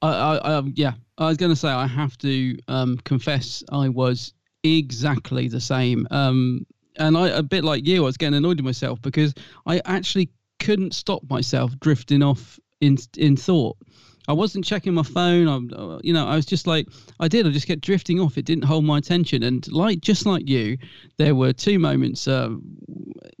I, 0.00 0.08
I, 0.08 0.36
um, 0.38 0.72
yeah, 0.76 0.92
I 1.18 1.26
was 1.26 1.36
going 1.36 1.52
to 1.52 1.56
say 1.56 1.68
I 1.68 1.86
have 1.86 2.16
to 2.18 2.58
um, 2.68 2.98
confess 3.04 3.62
I 3.70 3.88
was 3.88 4.32
exactly 4.62 5.48
the 5.48 5.60
same. 5.60 6.06
Um, 6.10 6.66
and 6.96 7.16
I, 7.16 7.28
a 7.28 7.42
bit 7.42 7.64
like 7.64 7.86
you, 7.86 8.02
I 8.02 8.06
was 8.06 8.16
getting 8.16 8.36
annoyed 8.36 8.58
with 8.58 8.64
myself 8.64 9.00
because 9.02 9.34
I 9.66 9.80
actually 9.84 10.30
couldn't 10.64 10.94
stop 10.94 11.22
myself 11.28 11.78
drifting 11.78 12.22
off 12.22 12.58
in 12.80 12.96
in 13.16 13.36
thought. 13.36 13.76
I 14.26 14.32
wasn't 14.32 14.64
checking 14.64 14.94
my 14.94 15.02
phone. 15.02 15.46
I'm, 15.48 15.70
uh, 15.76 15.98
you 16.02 16.14
know, 16.14 16.26
I 16.26 16.36
was 16.36 16.46
just 16.46 16.66
like, 16.66 16.88
I 17.20 17.28
did. 17.28 17.46
I 17.46 17.50
just 17.50 17.66
kept 17.66 17.82
drifting 17.82 18.20
off. 18.20 18.38
It 18.38 18.46
didn't 18.46 18.64
hold 18.64 18.86
my 18.86 18.96
attention. 18.96 19.42
And 19.42 19.70
like, 19.70 20.00
just 20.00 20.24
like 20.24 20.48
you, 20.48 20.78
there 21.18 21.34
were 21.34 21.52
two 21.52 21.78
moments 21.78 22.26
uh, 22.26 22.48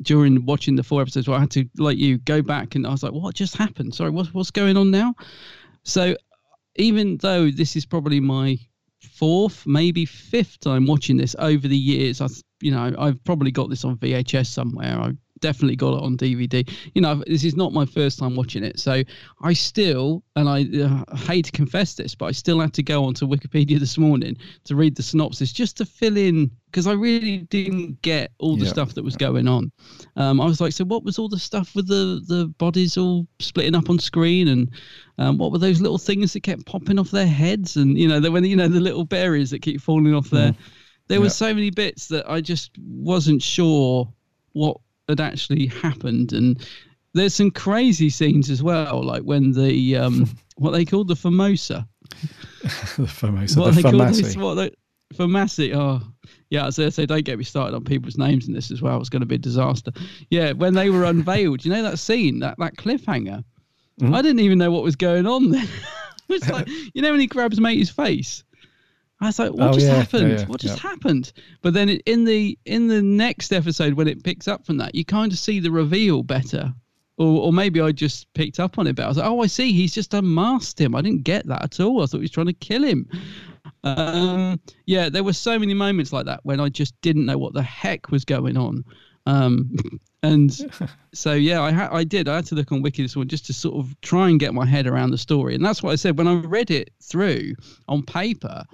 during 0.02 0.44
watching 0.44 0.76
the 0.76 0.82
four 0.82 1.00
episodes 1.00 1.26
where 1.26 1.38
I 1.38 1.40
had 1.40 1.50
to, 1.52 1.64
like 1.78 1.96
you, 1.96 2.18
go 2.18 2.42
back 2.42 2.74
and 2.74 2.86
I 2.86 2.90
was 2.90 3.02
like, 3.02 3.14
what 3.14 3.34
just 3.34 3.56
happened? 3.56 3.94
Sorry, 3.94 4.10
what's 4.10 4.34
what's 4.34 4.50
going 4.50 4.76
on 4.76 4.90
now? 4.90 5.14
So, 5.84 6.16
even 6.76 7.16
though 7.16 7.50
this 7.50 7.76
is 7.76 7.86
probably 7.86 8.20
my 8.20 8.58
fourth, 9.00 9.66
maybe 9.66 10.04
fifth 10.04 10.60
time 10.60 10.86
watching 10.86 11.16
this 11.16 11.34
over 11.38 11.66
the 11.66 11.78
years, 11.78 12.20
I, 12.20 12.26
you 12.60 12.72
know, 12.72 12.94
I've 12.98 13.24
probably 13.24 13.52
got 13.52 13.70
this 13.70 13.86
on 13.86 13.96
VHS 13.96 14.48
somewhere. 14.48 14.98
I 15.00 15.12
definitely 15.40 15.76
got 15.76 15.94
it 15.98 16.02
on 16.02 16.16
DVD. 16.16 16.66
You 16.94 17.02
know, 17.02 17.22
this 17.26 17.44
is 17.44 17.56
not 17.56 17.72
my 17.72 17.84
first 17.84 18.18
time 18.18 18.36
watching 18.36 18.64
it, 18.64 18.78
so 18.80 19.02
I 19.42 19.52
still, 19.52 20.22
and 20.36 20.48
I 20.48 20.64
uh, 20.82 21.16
hate 21.16 21.46
to 21.46 21.52
confess 21.52 21.94
this, 21.94 22.14
but 22.14 22.26
I 22.26 22.32
still 22.32 22.60
had 22.60 22.72
to 22.74 22.82
go 22.82 23.04
onto 23.04 23.26
Wikipedia 23.26 23.78
this 23.78 23.98
morning 23.98 24.36
to 24.64 24.76
read 24.76 24.96
the 24.96 25.02
synopsis 25.02 25.52
just 25.52 25.76
to 25.78 25.84
fill 25.84 26.16
in 26.16 26.50
because 26.70 26.86
I 26.86 26.92
really 26.92 27.38
didn't 27.38 28.00
get 28.02 28.32
all 28.38 28.56
the 28.56 28.64
Yeah. 28.64 28.70
stuff 28.72 28.94
that 28.94 29.04
was 29.04 29.16
going 29.16 29.46
on. 29.46 29.70
Um, 30.16 30.40
I 30.40 30.44
was 30.46 30.60
like, 30.60 30.72
so 30.72 30.84
what 30.84 31.04
was 31.04 31.18
all 31.18 31.28
the 31.28 31.38
stuff 31.38 31.74
with 31.74 31.86
the 31.88 32.22
the 32.26 32.48
bodies 32.58 32.96
all 32.96 33.26
splitting 33.38 33.74
up 33.74 33.90
on 33.90 33.98
screen, 33.98 34.48
and 34.48 34.70
um, 35.18 35.38
what 35.38 35.52
were 35.52 35.58
those 35.58 35.80
little 35.80 35.98
things 35.98 36.32
that 36.32 36.42
kept 36.42 36.66
popping 36.66 36.98
off 36.98 37.10
their 37.10 37.26
heads, 37.26 37.76
and 37.76 37.96
you 37.98 38.08
know, 38.08 38.20
the, 38.20 38.30
when 38.30 38.44
you 38.44 38.56
know 38.56 38.68
the 38.68 38.80
little 38.80 39.04
berries 39.04 39.50
that 39.50 39.62
keep 39.62 39.80
falling 39.80 40.14
off 40.14 40.30
there. 40.30 40.54
There 41.06 41.20
were 41.20 41.28
so 41.28 41.52
many 41.52 41.68
bits 41.70 42.08
that 42.08 42.28
I 42.30 42.40
just 42.40 42.70
wasn't 42.78 43.42
sure 43.42 44.10
what 44.52 44.78
had 45.08 45.20
actually 45.20 45.66
happened, 45.66 46.32
and 46.32 46.66
there's 47.12 47.34
some 47.34 47.50
crazy 47.50 48.10
scenes 48.10 48.50
as 48.50 48.62
well, 48.62 49.02
like 49.02 49.22
when 49.22 49.52
the 49.52 49.96
um, 49.96 50.28
what 50.56 50.72
they 50.72 50.84
called 50.84 51.08
the 51.08 51.16
Formosa. 51.16 51.86
the 52.96 53.06
Formosa, 53.06 53.60
what 53.60 53.74
the 53.74 53.82
they 53.82 53.90
call 53.90 53.98
this? 53.98 54.36
What 54.36 54.54
they, 54.54 54.70
Foamasi? 55.14 55.74
Oh, 55.74 56.02
yeah. 56.50 56.70
So, 56.70 56.90
so 56.90 57.06
don't 57.06 57.24
get 57.24 57.38
me 57.38 57.44
started 57.44 57.74
on 57.74 57.84
people's 57.84 58.18
names 58.18 58.48
in 58.48 58.54
this 58.54 58.70
as 58.70 58.82
well. 58.82 59.00
It's 59.00 59.08
going 59.08 59.20
to 59.20 59.26
be 59.26 59.36
a 59.36 59.38
disaster. 59.38 59.92
Yeah, 60.30 60.52
when 60.52 60.74
they 60.74 60.90
were 60.90 61.04
unveiled, 61.04 61.64
you 61.64 61.70
know 61.70 61.82
that 61.82 61.98
scene, 61.98 62.40
that 62.40 62.56
that 62.58 62.76
cliffhanger. 62.76 63.44
Mm-hmm. 64.00 64.14
I 64.14 64.22
didn't 64.22 64.40
even 64.40 64.58
know 64.58 64.70
what 64.70 64.82
was 64.82 64.96
going 64.96 65.26
on 65.26 65.50
then. 65.50 65.68
it's 66.28 66.48
like 66.48 66.68
you 66.94 67.02
know 67.02 67.10
when 67.10 67.20
he 67.20 67.26
grabs 67.26 67.60
mate's 67.60 67.90
face. 67.90 68.44
I 69.24 69.28
was 69.28 69.38
like, 69.38 69.52
what 69.52 69.70
Oh, 69.70 69.72
just 69.72 69.86
yeah, 69.86 69.92
yeah, 69.92 69.98
happened? 69.98 70.30
yeah, 70.40 70.46
what 70.46 70.60
just 70.60 70.82
yeah. 70.82 70.90
happened? 70.90 71.32
But 71.62 71.74
then 71.74 71.88
it, 71.88 72.02
in 72.06 72.24
the 72.24 72.58
in 72.64 72.88
the 72.88 73.02
next 73.02 73.52
episode 73.52 73.94
when 73.94 74.08
it 74.08 74.22
picks 74.24 74.48
up 74.48 74.64
from 74.66 74.76
that, 74.78 74.94
you 74.94 75.04
kind 75.04 75.32
of 75.32 75.38
see 75.38 75.60
the 75.60 75.70
reveal 75.70 76.22
better. 76.22 76.74
Or, 77.16 77.42
or 77.46 77.52
maybe 77.52 77.80
I 77.80 77.92
just 77.92 78.32
picked 78.34 78.58
up 78.58 78.76
on 78.76 78.88
it, 78.88 78.96
but 78.96 79.04
I 79.04 79.08
was 79.08 79.18
like, 79.18 79.26
oh, 79.28 79.40
I 79.40 79.46
see. 79.46 79.72
He's 79.72 79.94
just 79.94 80.14
unmasked 80.14 80.80
him. 80.80 80.96
I 80.96 81.00
didn't 81.00 81.22
get 81.22 81.46
that 81.46 81.62
at 81.62 81.78
all. 81.78 82.02
I 82.02 82.06
thought 82.06 82.18
he 82.18 82.22
was 82.22 82.32
trying 82.32 82.46
to 82.46 82.52
kill 82.52 82.82
him. 82.82 83.08
Um, 83.84 84.60
yeah, 84.86 85.08
there 85.08 85.22
were 85.22 85.32
so 85.32 85.58
many 85.58 85.74
moments 85.74 86.12
like 86.12 86.26
that 86.26 86.40
when 86.42 86.60
I 86.60 86.68
just 86.68 87.00
didn't 87.02 87.26
know 87.26 87.38
what 87.38 87.54
the 87.54 87.62
heck 87.62 88.10
was 88.10 88.24
going 88.24 88.56
on. 88.56 88.84
Um, 89.26 89.76
and 90.22 90.52
so 91.14 91.34
yeah, 91.34 91.62
I 91.62 91.70
ha- 91.72 91.90
I 91.92 92.04
did. 92.04 92.28
I 92.28 92.36
had 92.36 92.46
to 92.46 92.54
look 92.54 92.72
on 92.72 92.82
Wiki 92.82 93.02
this 93.02 93.16
one 93.16 93.28
just 93.28 93.46
to 93.46 93.52
sort 93.52 93.76
of 93.76 93.94
try 94.00 94.28
and 94.28 94.40
get 94.40 94.54
my 94.54 94.66
head 94.66 94.86
around 94.86 95.10
the 95.10 95.18
story. 95.18 95.54
And 95.54 95.64
that's 95.64 95.82
what 95.82 95.92
I 95.92 95.96
said 95.96 96.18
when 96.18 96.26
I 96.28 96.34
read 96.34 96.70
it 96.70 96.90
through 97.02 97.54
on 97.88 98.02
paper. 98.02 98.64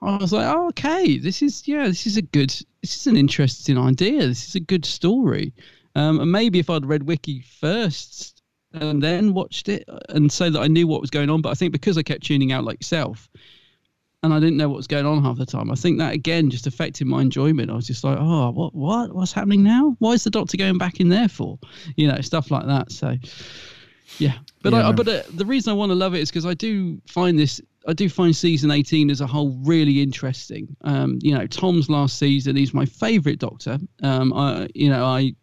I 0.00 0.16
was 0.16 0.32
like, 0.32 0.46
oh, 0.46 0.68
okay, 0.68 1.18
this 1.18 1.42
is 1.42 1.66
yeah, 1.66 1.86
this 1.86 2.06
is 2.06 2.16
a 2.16 2.22
good, 2.22 2.50
this 2.82 2.96
is 2.96 3.06
an 3.06 3.16
interesting 3.16 3.76
idea. 3.78 4.26
This 4.26 4.48
is 4.48 4.54
a 4.54 4.60
good 4.60 4.84
story. 4.84 5.52
Um, 5.94 6.20
and 6.20 6.30
maybe 6.30 6.58
if 6.58 6.70
I'd 6.70 6.86
read 6.86 7.02
Wiki 7.02 7.40
first 7.60 8.42
and 8.72 9.02
then 9.02 9.34
watched 9.34 9.68
it, 9.68 9.88
and 10.10 10.30
so 10.30 10.50
that 10.50 10.60
I 10.60 10.68
knew 10.68 10.86
what 10.86 11.00
was 11.00 11.10
going 11.10 11.30
on. 11.30 11.42
But 11.42 11.50
I 11.50 11.54
think 11.54 11.72
because 11.72 11.98
I 11.98 12.02
kept 12.02 12.24
tuning 12.24 12.52
out 12.52 12.64
like 12.64 12.80
yourself, 12.80 13.28
and 14.22 14.34
I 14.34 14.40
didn't 14.40 14.56
know 14.56 14.68
what 14.68 14.76
was 14.76 14.86
going 14.86 15.06
on 15.06 15.22
half 15.22 15.38
the 15.38 15.46
time. 15.46 15.70
I 15.70 15.74
think 15.74 15.98
that 15.98 16.12
again 16.12 16.50
just 16.50 16.66
affected 16.66 17.06
my 17.06 17.22
enjoyment. 17.22 17.70
I 17.70 17.74
was 17.74 17.86
just 17.86 18.04
like, 18.04 18.18
oh, 18.20 18.50
what, 18.50 18.74
what, 18.74 19.14
what's 19.14 19.32
happening 19.32 19.62
now? 19.62 19.96
Why 20.00 20.12
is 20.12 20.24
the 20.24 20.30
doctor 20.30 20.56
going 20.56 20.78
back 20.78 21.00
in 21.00 21.08
there 21.08 21.28
for? 21.28 21.58
You 21.96 22.08
know, 22.08 22.20
stuff 22.20 22.50
like 22.50 22.66
that. 22.66 22.92
So, 22.92 23.16
yeah. 24.18 24.34
But 24.62 24.74
I, 24.74 24.92
but 24.92 25.08
uh, 25.08 25.22
the 25.32 25.44
reason 25.44 25.70
I 25.70 25.74
want 25.74 25.90
to 25.90 25.94
love 25.94 26.14
it 26.14 26.20
is 26.20 26.30
because 26.30 26.46
I 26.46 26.54
do 26.54 27.00
find 27.08 27.38
this. 27.38 27.60
I 27.88 27.94
do 27.94 28.08
find 28.10 28.36
season 28.36 28.70
18 28.70 29.08
as 29.08 29.22
a 29.22 29.26
whole 29.26 29.58
really 29.64 30.02
interesting. 30.02 30.76
Um, 30.82 31.18
you 31.22 31.34
know, 31.34 31.46
Tom's 31.46 31.88
last 31.88 32.18
season, 32.18 32.54
he's 32.54 32.74
my 32.74 32.84
favourite 32.84 33.38
Doctor. 33.38 33.78
Um, 34.02 34.32
I, 34.34 34.68
you 34.74 34.90
know, 34.90 35.04
I 35.04 35.34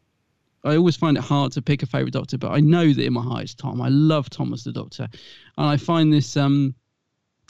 I 0.63 0.77
always 0.77 0.95
find 0.95 1.17
it 1.17 1.23
hard 1.23 1.51
to 1.53 1.61
pick 1.61 1.81
a 1.81 1.87
favorite 1.87 2.13
Doctor, 2.13 2.37
but 2.37 2.51
I 2.51 2.59
know 2.59 2.93
that 2.93 3.03
in 3.03 3.13
my 3.13 3.21
heart 3.21 3.43
it's 3.43 3.55
Tom. 3.55 3.81
I 3.81 3.89
love 3.89 4.29
Tom 4.29 4.53
as 4.53 4.63
the 4.63 4.71
Doctor, 4.71 5.07
and 5.57 5.67
I 5.67 5.75
find 5.77 6.13
this. 6.13 6.37
Um, 6.37 6.75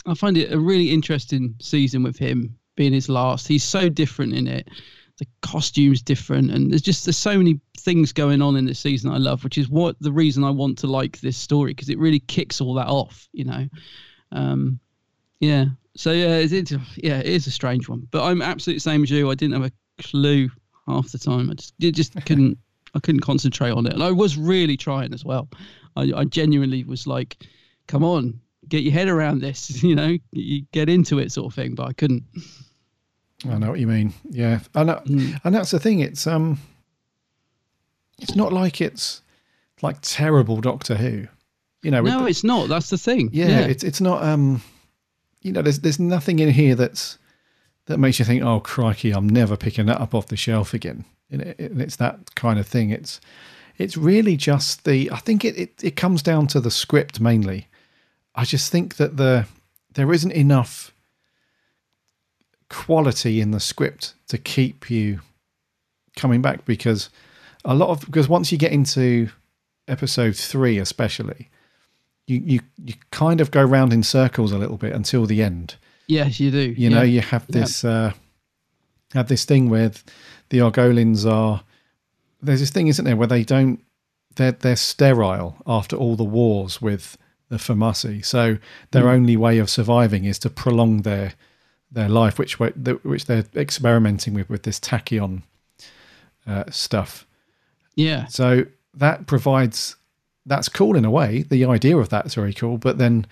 I 0.06 0.14
find 0.14 0.38
it 0.38 0.54
a 0.54 0.60
really 0.60 0.92
interesting 0.92 1.56
season 1.60 2.02
with 2.02 2.18
him 2.18 2.58
being 2.76 2.94
his 2.94 3.10
last. 3.10 3.48
He's 3.48 3.64
so 3.64 3.90
different 3.90 4.34
in 4.34 4.48
it. 4.48 4.70
The 5.18 5.28
costume's 5.42 6.02
different, 6.02 6.52
and 6.52 6.72
there's 6.72 6.82
just 6.82 7.06
there's 7.06 7.18
so 7.18 7.38
many 7.38 7.60
things 7.80 8.14
going 8.14 8.42
on 8.42 8.56
in 8.56 8.64
this 8.64 8.80
season 8.80 9.12
I 9.12 9.18
love, 9.18 9.44
which 9.44 9.58
is 9.58 9.70
what 9.70 9.98
the 10.00 10.12
reason 10.12 10.46
I 10.46 10.52
want 10.52 10.78
to 10.80 10.88
like 10.88 11.20
this 11.20 11.38
story 11.38 11.72
because 11.72 11.90
it 11.90 12.00
really 12.00 12.20
kicks 12.20 12.62
all 12.62 12.74
that 12.76 12.88
off. 12.88 13.28
You 13.34 13.46
know, 13.46 13.68
um, 14.32 14.80
yeah. 15.46 15.66
So 15.98 16.12
yeah, 16.12 16.36
it's, 16.38 16.52
it's 16.54 16.72
yeah, 16.98 17.20
it 17.20 17.26
is 17.28 17.48
a 17.48 17.52
strange 17.52 17.88
one, 17.88 18.08
but 18.12 18.24
I'm 18.24 18.42
absolutely 18.42 18.78
the 18.78 18.82
same 18.82 19.04
as 19.04 19.10
you. 19.12 19.30
I 19.32 19.36
didn't 19.36 19.54
have 19.62 19.72
a 19.72 20.04
clue 20.04 20.50
half 20.88 21.12
the 21.12 21.18
time. 21.18 21.50
I 21.50 21.54
just 21.54 21.74
just 21.80 22.14
couldn't 22.26 22.58
I 22.94 23.00
couldn't 23.00 23.22
concentrate 23.22 23.72
on 23.72 23.86
it, 23.88 23.94
and 23.94 24.04
I 24.04 24.12
was 24.12 24.38
really 24.38 24.78
trying 24.78 25.14
as 25.14 25.24
well. 25.24 25.48
I, 25.96 26.12
I 26.16 26.26
genuinely 26.26 26.84
was 26.84 27.08
like, 27.08 27.38
"Come 27.88 28.04
on, 28.04 28.40
get 28.68 28.84
your 28.84 28.92
head 28.94 29.08
around 29.08 29.40
this," 29.42 29.82
you 29.90 29.96
know, 29.96 30.18
you 30.32 30.64
get 30.74 30.90
into 30.90 31.20
it, 31.20 31.32
sort 31.32 31.48
of 31.52 31.56
thing. 31.56 31.76
But 31.76 31.88
I 31.88 31.94
couldn't. 31.94 32.24
I 33.50 33.58
know 33.58 33.70
what 33.70 33.80
you 33.80 33.88
mean. 33.88 34.14
Yeah, 34.30 34.60
and 34.74 34.90
that, 34.90 35.06
and 35.44 35.56
that's 35.56 35.72
the 35.72 35.80
thing. 35.80 36.00
It's 36.02 36.26
um, 36.28 36.60
it's 38.20 38.36
not 38.36 38.52
like 38.54 38.82
it's 38.82 39.22
like 39.82 39.98
terrible 40.02 40.62
Doctor 40.62 40.96
Who. 40.96 41.28
You 41.84 41.92
know, 41.92 42.02
no, 42.02 42.26
it- 42.26 42.32
it's 42.32 42.44
not. 42.44 42.68
That's 42.68 42.90
the 42.90 42.98
thing. 42.98 43.30
yeah, 43.32 43.60
it's 43.62 43.84
it's 43.84 44.02
not 44.02 44.24
um, 44.24 44.62
you 45.46 45.52
know, 45.52 45.62
there's 45.62 45.80
there's 45.80 46.00
nothing 46.00 46.40
in 46.40 46.50
here 46.50 46.74
that's 46.74 47.20
that 47.86 48.00
makes 48.00 48.18
you 48.18 48.26
think, 48.26 48.44
oh 48.44 48.60
crikey, 48.60 49.12
I'm 49.12 49.30
never 49.30 49.56
picking 49.56 49.86
that 49.86 50.02
up 50.02 50.16
off 50.16 50.26
the 50.28 50.36
shelf 50.36 50.74
again. 50.74 51.06
And, 51.30 51.42
it, 51.44 51.60
and 51.60 51.82
it's 51.82 51.98
that 51.98 52.34
kind 52.34 52.58
of 52.60 52.66
thing. 52.66 52.90
It's 52.90 53.22
it's 53.78 53.96
really 53.96 54.38
just 54.38 54.86
the. 54.86 55.12
I 55.12 55.18
think 55.18 55.46
it, 55.46 55.56
it 55.56 55.84
it 55.84 55.96
comes 55.96 56.24
down 56.24 56.48
to 56.48 56.60
the 56.60 56.72
script 56.72 57.20
mainly. 57.20 57.68
I 58.34 58.44
just 58.44 58.72
think 58.72 58.96
that 58.96 59.18
the 59.18 59.46
there 59.94 60.12
isn't 60.12 60.32
enough 60.32 60.92
quality 62.68 63.40
in 63.40 63.52
the 63.52 63.60
script 63.60 64.16
to 64.30 64.40
keep 64.40 64.90
you 64.90 65.22
coming 66.16 66.42
back 66.42 66.66
because 66.66 67.10
a 67.64 67.76
lot 67.76 67.90
of 67.90 68.02
because 68.02 68.28
once 68.28 68.52
you 68.52 68.58
get 68.58 68.72
into 68.72 69.30
episode 69.88 70.36
three 70.36 70.80
especially 70.80 71.50
you 72.28 72.42
you, 72.46 72.60
you 72.84 72.94
kind 73.12 73.42
of 73.42 73.52
go 73.52 73.64
round 73.64 73.94
in 73.94 74.04
circles 74.04 74.52
a 74.52 74.58
little 74.58 74.78
bit 74.78 74.94
until 74.94 75.26
the 75.26 75.42
end 75.44 75.76
yes, 76.08 76.40
you 76.40 76.52
do. 76.52 76.74
you 76.78 76.90
know 76.90 77.02
you 77.02 77.22
have 77.22 77.46
this 77.48 77.84
uh 77.86 78.12
have 79.14 79.28
this 79.28 79.46
thing 79.46 79.70
where 79.70 79.92
the 80.50 80.58
argolins 80.60 81.30
are 81.30 81.64
there's 82.42 82.60
this 82.60 82.70
thing 82.72 82.88
isn't 82.88 83.06
there 83.06 83.16
where 83.16 83.28
they 83.28 83.44
don't 83.44 83.80
they're 84.36 84.52
they're 84.52 84.76
sterile 84.76 85.56
after 85.66 85.96
all 85.96 86.16
the 86.16 86.24
wars 86.24 86.82
with 86.82 87.18
the 87.50 87.58
Foamasi. 87.58 88.26
So 88.26 88.58
their 88.92 89.04
Mm. 89.04 89.14
only 89.14 89.38
way 89.38 89.60
of 89.60 89.70
surviving 89.70 90.26
is 90.26 90.40
to 90.40 90.50
prolong 90.50 91.04
their 91.04 91.34
their 91.92 92.10
life, 92.10 92.38
which 92.40 92.60
which 92.60 93.26
they're 93.26 93.46
experimenting 93.56 94.34
with 94.34 94.50
with 94.50 94.64
this 94.64 94.80
tachyon 94.80 95.44
uh, 96.48 96.66
stuff. 96.70 97.26
Yeah. 97.96 98.26
So 98.28 98.66
that 98.96 99.28
provides 99.28 99.96
that's 100.46 100.70
cool 100.70 100.96
in 100.96 101.06
a 101.06 101.12
way. 101.12 101.44
The 101.44 101.66
idea 101.66 101.98
of 101.98 102.10
that's 102.10 102.36
very 102.36 102.54
cool, 102.54 102.78
but 102.78 102.98
then 102.98 103.26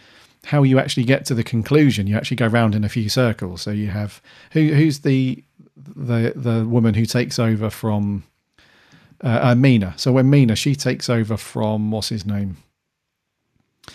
how 0.45 0.64
you 0.64 0.80
actually 0.80 1.03
get 1.03 1.26
to 1.26 1.34
the 1.34 1.43
conclusion, 1.43 2.07
you 2.07 2.18
actually 2.18 2.38
go 2.38 2.47
round 2.47 2.76
in 2.76 2.84
a 2.84 2.89
few 2.89 3.09
circles. 3.09 3.61
So 3.61 3.72
you 3.72 3.88
have 3.88 4.22
who 4.51 4.74
who's 4.74 4.99
the 4.99 5.43
the 5.78 6.34
the 6.36 6.66
woman 6.68 6.93
who 6.93 7.05
takes 7.05 7.39
over 7.39 7.70
from 7.70 8.24
uh, 9.24 9.39
uh, 9.41 9.55
Mena. 9.55 9.93
So 9.97 10.11
when 10.11 10.30
Mena 10.30 10.55
she 10.55 10.76
takes 10.76 11.09
over 11.09 11.38
from 11.38 11.91
what's 11.91 12.09
his 12.09 12.26
name? 12.26 12.57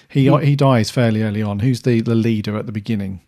He 0.08 0.28
Hmm. 0.28 0.42
he 0.42 0.56
dies 0.56 0.90
fairly 0.90 1.22
early 1.22 1.42
on. 1.42 1.60
Who's 1.60 1.82
the 1.82 2.00
the 2.00 2.14
leader 2.14 2.56
at 2.56 2.66
the 2.66 2.72
beginning? 2.72 3.20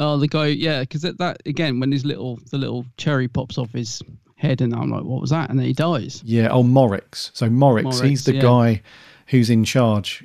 Oh, 0.00 0.16
the 0.16 0.28
guy, 0.28 0.46
yeah, 0.46 0.80
because 0.80 1.02
that, 1.02 1.18
that 1.18 1.42
again, 1.44 1.80
when 1.80 1.90
his 1.90 2.04
little 2.04 2.38
the 2.50 2.58
little 2.58 2.86
cherry 2.96 3.26
pops 3.26 3.58
off 3.58 3.72
his 3.72 4.00
head, 4.36 4.60
and 4.60 4.72
I'm 4.72 4.90
like, 4.90 5.02
what 5.02 5.20
was 5.20 5.30
that? 5.30 5.50
And 5.50 5.58
then 5.58 5.66
he 5.66 5.72
dies. 5.72 6.22
Yeah, 6.24 6.48
oh 6.50 6.62
Morix. 6.62 7.30
So 7.34 7.48
Morix, 7.48 8.04
he's 8.06 8.24
the 8.24 8.34
yeah. 8.34 8.42
guy 8.42 8.82
who's 9.28 9.50
in 9.50 9.64
charge. 9.64 10.24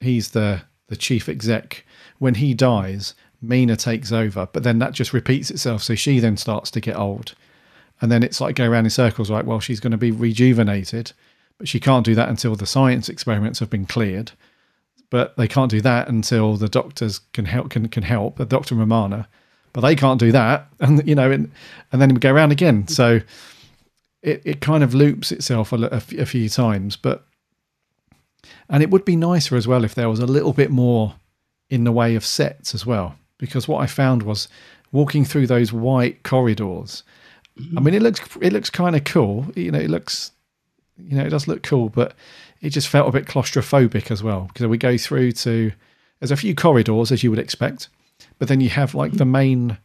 He's 0.00 0.30
the 0.30 0.62
the 0.88 0.96
chief 0.96 1.28
exec. 1.28 1.84
When 2.18 2.34
he 2.34 2.52
dies, 2.52 3.14
Mena 3.40 3.76
takes 3.76 4.12
over, 4.12 4.46
but 4.52 4.62
then 4.62 4.78
that 4.80 4.92
just 4.92 5.12
repeats 5.12 5.50
itself. 5.50 5.82
So 5.82 5.94
she 5.94 6.18
then 6.18 6.36
starts 6.36 6.70
to 6.72 6.80
get 6.80 6.96
old, 6.96 7.34
and 8.00 8.12
then 8.12 8.22
it's 8.22 8.40
like 8.40 8.56
go 8.56 8.68
around 8.68 8.84
in 8.84 8.90
circles. 8.90 9.30
Right, 9.30 9.44
well, 9.44 9.60
she's 9.60 9.80
going 9.80 9.92
to 9.92 9.96
be 9.96 10.10
rejuvenated, 10.10 11.12
but 11.58 11.68
she 11.68 11.80
can't 11.80 12.04
do 12.04 12.14
that 12.14 12.28
until 12.28 12.54
the 12.54 12.66
science 12.66 13.08
experiments 13.08 13.60
have 13.60 13.70
been 13.70 13.86
cleared. 13.86 14.32
But 15.08 15.36
they 15.36 15.48
can't 15.48 15.70
do 15.70 15.80
that 15.80 16.08
until 16.08 16.56
the 16.56 16.68
doctors 16.68 17.20
can 17.32 17.46
help. 17.46 17.70
Can 17.70 17.88
can 17.88 18.02
help. 18.02 18.36
The 18.36 18.44
Doctor 18.44 18.74
Romana, 18.74 19.28
but 19.72 19.80
they 19.80 19.96
can't 19.96 20.20
do 20.20 20.32
that, 20.32 20.68
and 20.80 21.06
you 21.06 21.14
know, 21.14 21.30
and, 21.30 21.50
and 21.92 22.02
then 22.02 22.12
we 22.14 22.20
go 22.20 22.32
around 22.32 22.52
again. 22.52 22.88
So 22.88 23.20
it, 24.22 24.42
it 24.44 24.60
kind 24.60 24.84
of 24.84 24.94
loops 24.94 25.32
itself 25.32 25.72
a 25.72 26.00
few 26.00 26.48
times, 26.48 26.96
but 26.96 27.26
and 28.68 28.82
it 28.82 28.90
would 28.90 29.04
be 29.04 29.16
nicer 29.16 29.56
as 29.56 29.66
well 29.66 29.84
if 29.84 29.94
there 29.94 30.08
was 30.08 30.20
a 30.20 30.26
little 30.26 30.52
bit 30.52 30.70
more 30.70 31.14
in 31.68 31.84
the 31.84 31.92
way 31.92 32.14
of 32.14 32.24
sets 32.24 32.74
as 32.74 32.84
well. 32.84 33.16
Because 33.38 33.66
what 33.66 33.80
I 33.80 33.86
found 33.86 34.22
was 34.22 34.48
walking 34.92 35.24
through 35.24 35.46
those 35.46 35.72
white 35.72 36.22
corridors. 36.22 37.02
I 37.76 37.80
mean, 37.80 37.94
it 37.94 38.02
looks 38.02 38.20
it 38.40 38.52
looks 38.52 38.70
kind 38.70 38.96
of 38.96 39.04
cool. 39.04 39.46
You 39.54 39.70
know, 39.70 39.78
it 39.78 39.90
looks 39.90 40.32
you 40.96 41.16
know 41.16 41.24
it 41.24 41.30
does 41.30 41.48
look 41.48 41.62
cool, 41.62 41.88
but 41.88 42.14
it 42.60 42.70
just 42.70 42.88
felt 42.88 43.08
a 43.08 43.12
bit 43.12 43.26
claustrophobic 43.26 44.10
as 44.10 44.22
well. 44.22 44.48
Because 44.52 44.66
we 44.66 44.78
go 44.78 44.96
through 44.96 45.32
to 45.32 45.72
there's 46.18 46.30
a 46.30 46.36
few 46.36 46.54
corridors 46.54 47.12
as 47.12 47.22
you 47.22 47.30
would 47.30 47.38
expect, 47.38 47.88
but 48.38 48.48
then 48.48 48.60
you 48.60 48.70
have 48.70 48.94
like 48.94 49.12
the 49.12 49.24
main 49.24 49.78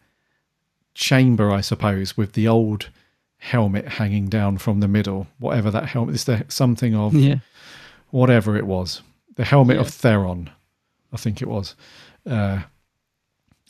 chamber, 0.93 1.51
I 1.51 1.61
suppose, 1.61 2.15
with 2.17 2.33
the 2.33 2.47
old 2.47 2.89
helmet 3.37 3.87
hanging 3.87 4.27
down 4.27 4.57
from 4.57 4.79
the 4.79 4.87
middle. 4.87 5.27
Whatever 5.39 5.69
that 5.71 5.89
helmet 5.89 6.15
is, 6.15 6.23
the 6.25 6.45
something 6.47 6.95
of 6.95 7.13
Yeah. 7.13 7.35
Whatever 8.15 8.55
it 8.55 8.65
was, 8.65 9.01
the 9.35 9.43
helmet 9.43 9.77
of 9.77 9.89
Theron, 9.89 10.49
I 11.11 11.17
think 11.17 11.41
it 11.41 11.47
was. 11.47 11.75
Uh, 12.25 12.61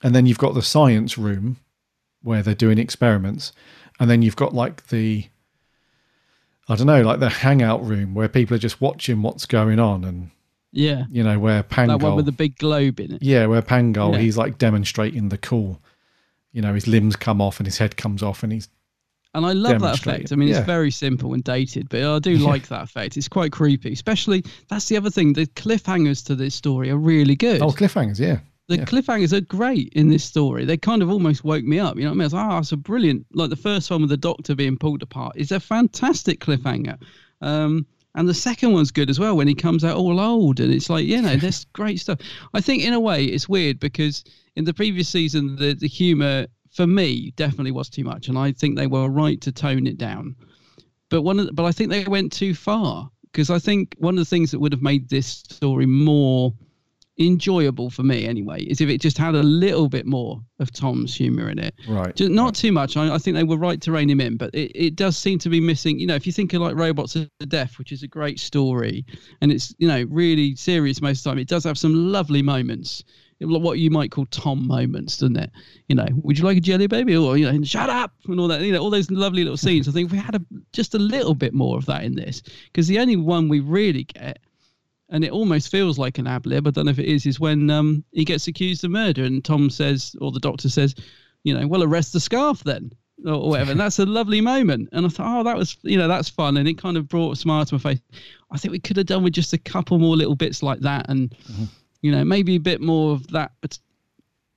and 0.03 0.13
then 0.15 0.25
you've 0.25 0.37
got 0.37 0.53
the 0.53 0.61
science 0.61 1.17
room 1.17 1.57
where 2.21 2.43
they're 2.43 2.53
doing 2.55 2.77
experiments, 2.77 3.51
and 3.99 4.09
then 4.09 4.21
you've 4.21 4.35
got 4.35 4.53
like 4.53 4.87
the 4.87 5.25
I 6.67 6.75
don't 6.75 6.87
know, 6.87 7.03
like 7.03 7.19
the 7.19 7.29
hangout 7.29 7.85
room 7.85 8.15
where 8.15 8.27
people 8.27 8.55
are 8.55 8.59
just 8.59 8.81
watching 8.81 9.21
what's 9.21 9.45
going 9.45 9.79
on, 9.79 10.03
and 10.03 10.31
Yeah. 10.71 11.05
you 11.11 11.23
know 11.23 11.37
where 11.39 11.61
Pangol, 11.63 11.99
That 11.99 12.01
one 12.07 12.15
with 12.15 12.25
the 12.25 12.31
big 12.31 12.57
globe 12.57 12.99
in 12.99 13.13
it. 13.13 13.23
yeah, 13.23 13.45
where 13.45 13.61
Pangol, 13.61 14.13
Yeah. 14.13 14.19
he's 14.19 14.37
like 14.37 14.57
demonstrating 14.57 15.29
the 15.29 15.37
cool. 15.37 15.79
You 16.51 16.61
know, 16.61 16.73
his 16.73 16.87
limbs 16.87 17.15
come 17.15 17.41
off 17.41 17.59
and 17.59 17.67
his 17.67 17.77
head 17.77 17.97
comes 17.97 18.23
off, 18.23 18.41
and 18.43 18.51
he's 18.53 18.67
And 19.35 19.45
I 19.45 19.51
love 19.53 19.81
that 19.81 19.99
effect. 19.99 20.31
I 20.31 20.35
mean, 20.35 20.47
Yeah. 20.49 20.57
it's 20.59 20.65
very 20.65 20.89
simple 20.89 21.33
and 21.33 21.43
dated, 21.43 21.89
but 21.89 22.03
I 22.03 22.19
do 22.19 22.37
like 22.51 22.67
that 22.69 22.83
effect. 22.83 23.17
It's 23.17 23.27
quite 23.27 23.51
creepy, 23.51 23.91
especially 23.93 24.43
that's 24.69 24.87
the 24.87 24.97
other 24.97 25.09
thing. 25.11 25.33
The 25.33 25.45
cliffhangers 25.45 26.25
to 26.25 26.35
this 26.35 26.55
story 26.55 26.89
are 26.89 26.97
really 26.97 27.35
good. 27.35 27.61
oh 27.61 27.67
cliffhangers, 27.69 28.19
yeah, 28.19 28.39
The 28.69 28.77
yeah. 28.77 28.85
cliffhangers 28.85 29.33
are 29.33 29.41
great 29.41 29.93
in 29.93 30.09
this 30.09 30.23
story. 30.23 30.65
They 30.65 30.77
kind 30.77 31.01
of 31.03 31.11
almost 31.11 31.43
woke 31.43 31.63
me 31.65 31.77
up. 31.79 31.97
You 31.97 32.03
know 32.03 32.09
what 32.09 32.13
I 32.13 32.15
mean? 32.15 32.21
I 32.21 32.25
was 32.25 32.33
like, 32.33 32.51
oh, 32.51 32.57
it's 32.59 32.71
a 32.71 32.77
brilliant. 32.77 33.25
Like 33.33 33.49
the 33.51 33.55
first 33.55 33.91
one 33.91 34.01
with 34.01 34.09
the 34.09 34.17
doctor 34.17 34.55
being 34.55 34.77
pulled 34.77 35.03
apart 35.03 35.33
is 35.35 35.51
a 35.51 35.59
fantastic 35.59 36.39
cliffhanger. 36.39 36.97
Um, 37.41 37.85
and 38.17 38.29
the 38.29 38.33
second 38.33 38.71
one's 38.71 38.91
good 38.91 39.09
as 39.09 39.19
well 39.19 39.35
when 39.35 39.49
he 39.49 39.53
comes 39.53 39.83
out 39.83 39.97
all 39.97 40.21
old. 40.21 40.61
And 40.61 40.73
it's 40.73 40.89
like, 40.89 41.05
you 41.05 41.21
know, 41.21 41.35
there's 41.35 41.65
great 41.73 41.99
stuff. 41.99 42.19
I 42.53 42.61
think 42.61 42.83
in 42.83 42.93
a 42.93 42.99
way 42.99 43.25
it's 43.25 43.49
weird 43.49 43.79
because 43.81 44.23
in 44.55 44.63
the 44.63 44.73
previous 44.73 45.09
season, 45.09 45.57
the, 45.57 45.73
the 45.73 45.87
humor 45.89 46.47
for 46.75 46.85
me 46.85 47.31
definitely 47.37 47.71
was 47.71 47.89
too 47.89 48.03
much. 48.03 48.27
And 48.27 48.37
I 48.37 48.51
think 48.51 48.75
they 48.75 48.87
were 48.87 49.07
right 49.07 49.39
to 49.41 49.51
tone 49.51 49.87
it 49.87 49.97
down. 49.97 50.35
But 51.09 51.21
one 51.21 51.39
of 51.39 51.47
the, 51.47 51.53
but 51.53 51.65
I 51.65 51.71
think 51.71 51.89
they 51.89 52.03
went 52.03 52.31
too 52.31 52.53
far 52.53 53.09
because 53.31 53.49
I 53.49 53.59
think 53.59 53.95
one 53.97 54.15
of 54.15 54.19
the 54.19 54.29
things 54.29 54.51
that 54.51 54.59
would 54.59 54.73
have 54.73 54.81
made 54.81 55.09
this 55.09 55.27
story 55.27 55.85
more 55.85 56.53
enjoyable 57.17 57.89
for 57.89 58.03
me 58.03 58.27
anyway 58.27 58.61
is 58.63 58.81
if 58.81 58.89
it 58.89 58.99
just 58.99 59.17
had 59.17 59.35
a 59.35 59.43
little 59.43 59.87
bit 59.87 60.05
more 60.05 60.41
of 60.59 60.71
Tom's 60.73 61.15
humor 61.15 61.49
in 61.49 61.59
it. 61.59 61.73
Right. 61.87 62.13
Just 62.13 62.31
not 62.31 62.55
too 62.55 62.73
much. 62.73 62.97
I, 62.97 63.13
I 63.13 63.17
think 63.19 63.37
they 63.37 63.43
were 63.43 63.57
right 63.57 63.79
to 63.81 63.91
rein 63.93 64.09
him 64.09 64.19
in, 64.19 64.35
but 64.35 64.53
it, 64.53 64.71
it 64.75 64.95
does 64.97 65.15
seem 65.15 65.39
to 65.39 65.49
be 65.49 65.61
missing. 65.61 65.97
You 65.97 66.07
know, 66.07 66.15
if 66.15 66.27
you 66.27 66.33
think 66.33 66.51
of 66.51 66.61
like 66.61 66.75
Robots 66.75 67.13
to 67.13 67.29
Death, 67.47 67.77
which 67.79 67.93
is 67.93 68.03
a 68.03 68.07
great 68.07 68.39
story 68.39 69.05
and 69.39 69.49
it's, 69.49 69.73
you 69.77 69.87
know, 69.87 70.05
really 70.09 70.55
serious 70.57 71.01
most 71.01 71.19
of 71.19 71.23
the 71.23 71.29
time, 71.29 71.39
it 71.39 71.47
does 71.47 71.63
have 71.63 71.77
some 71.77 72.11
lovely 72.11 72.41
moments. 72.41 73.05
What 73.39 73.79
you 73.79 73.89
might 73.89 74.11
call 74.11 74.25
Tom 74.27 74.65
moments, 74.65 75.17
doesn't 75.17 75.35
it? 75.37 75.51
You 75.87 75.95
know, 75.95 76.07
would 76.23 76.37
you 76.37 76.45
like 76.45 76.57
a 76.57 76.61
jelly 76.61 76.87
baby? 76.87 77.17
Or, 77.17 77.37
you 77.37 77.51
know, 77.51 77.63
shut 77.63 77.89
up 77.89 78.13
and 78.27 78.39
all 78.39 78.47
that, 78.47 78.61
you 78.61 78.71
know, 78.71 78.79
all 78.79 78.89
those 78.89 79.11
lovely 79.11 79.43
little 79.43 79.57
scenes. 79.57 79.87
I 79.87 79.91
think 79.91 80.07
if 80.07 80.11
we 80.13 80.17
had 80.17 80.35
a, 80.35 80.41
just 80.71 80.95
a 80.95 80.99
little 80.99 81.33
bit 81.33 81.53
more 81.53 81.77
of 81.77 81.85
that 81.87 82.03
in 82.03 82.15
this, 82.15 82.41
because 82.41 82.87
the 82.87 82.99
only 82.99 83.17
one 83.17 83.49
we 83.49 83.59
really 83.59 84.05
get 84.05 84.39
and 85.09 85.23
it 85.23 85.31
almost 85.31 85.69
feels 85.69 85.97
like 85.97 86.17
an 86.17 86.27
ab 86.27 86.45
lib. 86.45 86.67
I 86.67 86.71
don't 86.71 86.85
know 86.85 86.91
if 86.91 86.99
it 86.99 87.05
is. 87.05 87.25
Is 87.25 87.39
when 87.39 87.69
um, 87.69 88.03
he 88.11 88.25
gets 88.25 88.47
accused 88.47 88.83
of 88.83 88.91
murder, 88.91 89.23
and 89.23 89.43
Tom 89.43 89.69
says, 89.69 90.15
or 90.19 90.31
the 90.31 90.39
doctor 90.39 90.69
says, 90.69 90.95
you 91.43 91.53
know, 91.57 91.67
well, 91.67 91.83
arrest 91.83 92.13
the 92.13 92.19
scarf 92.19 92.63
then, 92.63 92.91
or, 93.25 93.49
whatever. 93.49 93.71
And 93.71 93.79
that's 93.79 93.99
a 93.99 94.05
lovely 94.05 94.41
moment. 94.41 94.89
And 94.91 95.05
I 95.05 95.09
thought, 95.09 95.39
oh, 95.39 95.43
that 95.43 95.57
was, 95.57 95.77
you 95.83 95.97
know, 95.97 96.07
that's 96.07 96.29
fun, 96.29 96.57
and 96.57 96.67
it 96.67 96.77
kind 96.77 96.97
of 96.97 97.07
brought 97.07 97.33
a 97.33 97.35
smile 97.35 97.65
to 97.65 97.75
my 97.75 97.79
face. 97.79 97.99
I 98.51 98.57
think 98.57 98.71
we 98.71 98.79
could 98.79 98.97
have 98.97 99.05
done 99.05 99.23
with 99.23 99.33
just 99.33 99.53
a 99.53 99.57
couple 99.57 99.99
more 99.99 100.15
little 100.15 100.35
bits 100.35 100.63
like 100.63 100.79
that, 100.79 101.05
and 101.09 101.35
you 102.05 102.11
know, 102.11 102.23
maybe 102.23 102.55
a 102.55 102.59
bit 102.59 102.81
more 102.81 103.13
of 103.13 103.27
that, 103.29 103.51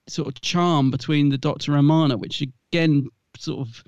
sort 0.07 0.29
of 0.29 0.41
charm 0.41 0.91
between 0.91 1.29
the 1.29 1.39
Doctor 1.39 1.73
and 1.73 1.77
Romana, 1.77 2.17
which 2.17 2.43
again 2.43 3.09
sort 3.39 3.67
of 3.67 3.83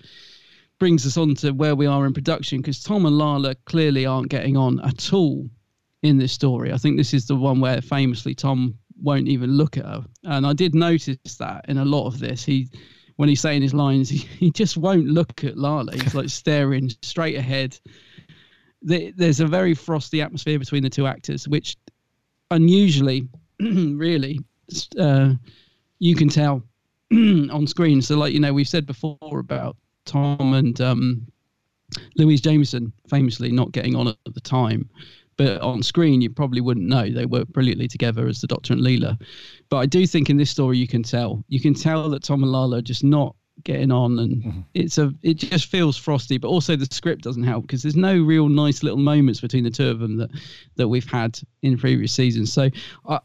brings 0.79 1.07
us 1.07 1.17
on 1.17 1.35
to 1.35 1.51
where 1.53 1.75
we 1.75 1.87
are 1.87 2.07
in 2.07 2.15
production 2.15 2.61
because 2.61 2.83
Tom 2.83 3.05
and 3.05 3.19
Lalla 3.19 3.55
clearly 3.67 4.07
aren't 4.07 4.31
getting 4.31 4.57
on 4.57 4.81
at 4.81 5.13
all 5.13 5.49
in 6.03 6.17
this 6.17 6.33
story. 6.33 6.73
I 6.73 6.79
think 6.79 6.97
this 6.97 7.13
is 7.13 7.27
the 7.27 7.37
one 7.37 7.61
where 7.61 7.83
famously 7.83 8.35
Tom 8.35 8.79
won't 9.03 9.29
even 9.29 9.51
look 9.51 9.77
at 9.77 9.85
her. 9.85 10.05
And 10.25 10.47
I 10.47 10.53
did 10.53 10.75
notice 10.75 11.19
that 11.39 11.67
in 11.69 11.79
a 11.79 11.85
lot 11.85 12.07
of 12.07 12.19
this. 12.19 12.45
He 12.45 12.69
when 13.17 13.29
he's 13.29 13.41
saying 13.41 13.61
his 13.61 13.75
lines, 13.75 14.09
he, 14.09 14.19
he 14.39 14.51
just 14.51 14.79
won't 14.79 15.07
look 15.07 15.45
at 15.45 15.59
Lalla. 15.59 15.93
He's 15.93 16.15
like 16.15 16.31
staring 16.31 16.91
straight 17.03 17.37
ahead. 17.37 17.79
There's 18.83 19.41
a 19.41 19.47
very 19.47 19.75
frosty 19.75 20.23
atmosphere 20.23 20.59
between 20.59 20.83
the 20.83 20.89
two 20.89 21.07
actors, 21.07 21.47
which 21.47 21.77
unusually, 22.51 23.29
really, 23.97 24.41
uh, 24.99 25.35
you 25.99 26.15
can 26.17 26.29
tell 26.29 26.63
on 27.13 27.67
screen. 27.67 28.03
So, 28.03 28.17
like 28.17 28.33
you 28.33 28.41
know, 28.41 28.53
we've 28.53 28.69
said 28.69 28.87
before 28.87 29.19
about 29.39 29.77
Tom 30.05 30.55
and 30.55 30.81
um, 30.81 31.27
Louise 32.17 32.41
Jameson 32.41 32.93
famously 33.09 33.53
not 33.53 33.73
getting 33.73 33.97
on 33.97 34.09
at 34.09 34.17
the 34.33 34.41
time. 34.41 34.89
But 35.37 35.61
on 35.63 35.83
screen, 35.83 36.21
you 36.21 36.29
probably 36.29 36.61
wouldn't 36.61 36.87
know. 36.87 37.09
They 37.09 37.25
work 37.25 37.49
brilliantly 37.49 37.89
together 37.89 38.27
as 38.27 38.43
the 38.43 38.47
Doctor 38.47 38.75
and 38.75 38.83
Leela. 38.83 39.19
But 39.71 39.79
I 39.79 39.87
do 39.87 40.07
think 40.07 40.29
in 40.29 40.37
this 40.37 40.51
story, 40.51 40.77
you 40.77 40.87
can 40.87 41.03
tell. 41.03 41.43
You 41.49 41.61
can 41.61 41.73
tell 41.73 42.11
that 42.11 42.23
Tom 42.23 42.43
and 42.43 42.53
Lalla 42.53 42.79
are 42.79 42.83
just 42.83 43.03
not 43.03 43.35
getting 43.65 43.91
on, 43.91 44.19
and 44.19 44.65
it's 44.75 44.99
a. 44.99 45.15
It 45.23 45.35
just 45.35 45.67
feels 45.67 45.97
frosty. 45.97 46.37
But 46.37 46.49
also 46.49 46.77
the 46.77 46.87
script 46.91 47.23
doesn't 47.23 47.43
help 47.43 47.63
because 47.63 47.83
there's 47.83 47.97
no 47.97 48.21
real 48.21 48.51
nice 48.51 48.83
little 48.83 48.99
moments 48.99 49.41
between 49.41 49.65
the 49.65 49.71
two 49.71 49.89
of 49.89 50.01
them 50.01 50.19
that 50.19 50.31
that 50.77 50.89
we've 50.89 51.11
had 51.11 51.41
in 51.63 51.79
previous 51.79 52.13
seasons. 52.13 52.53
So, 52.53 52.69
I, 53.09 53.21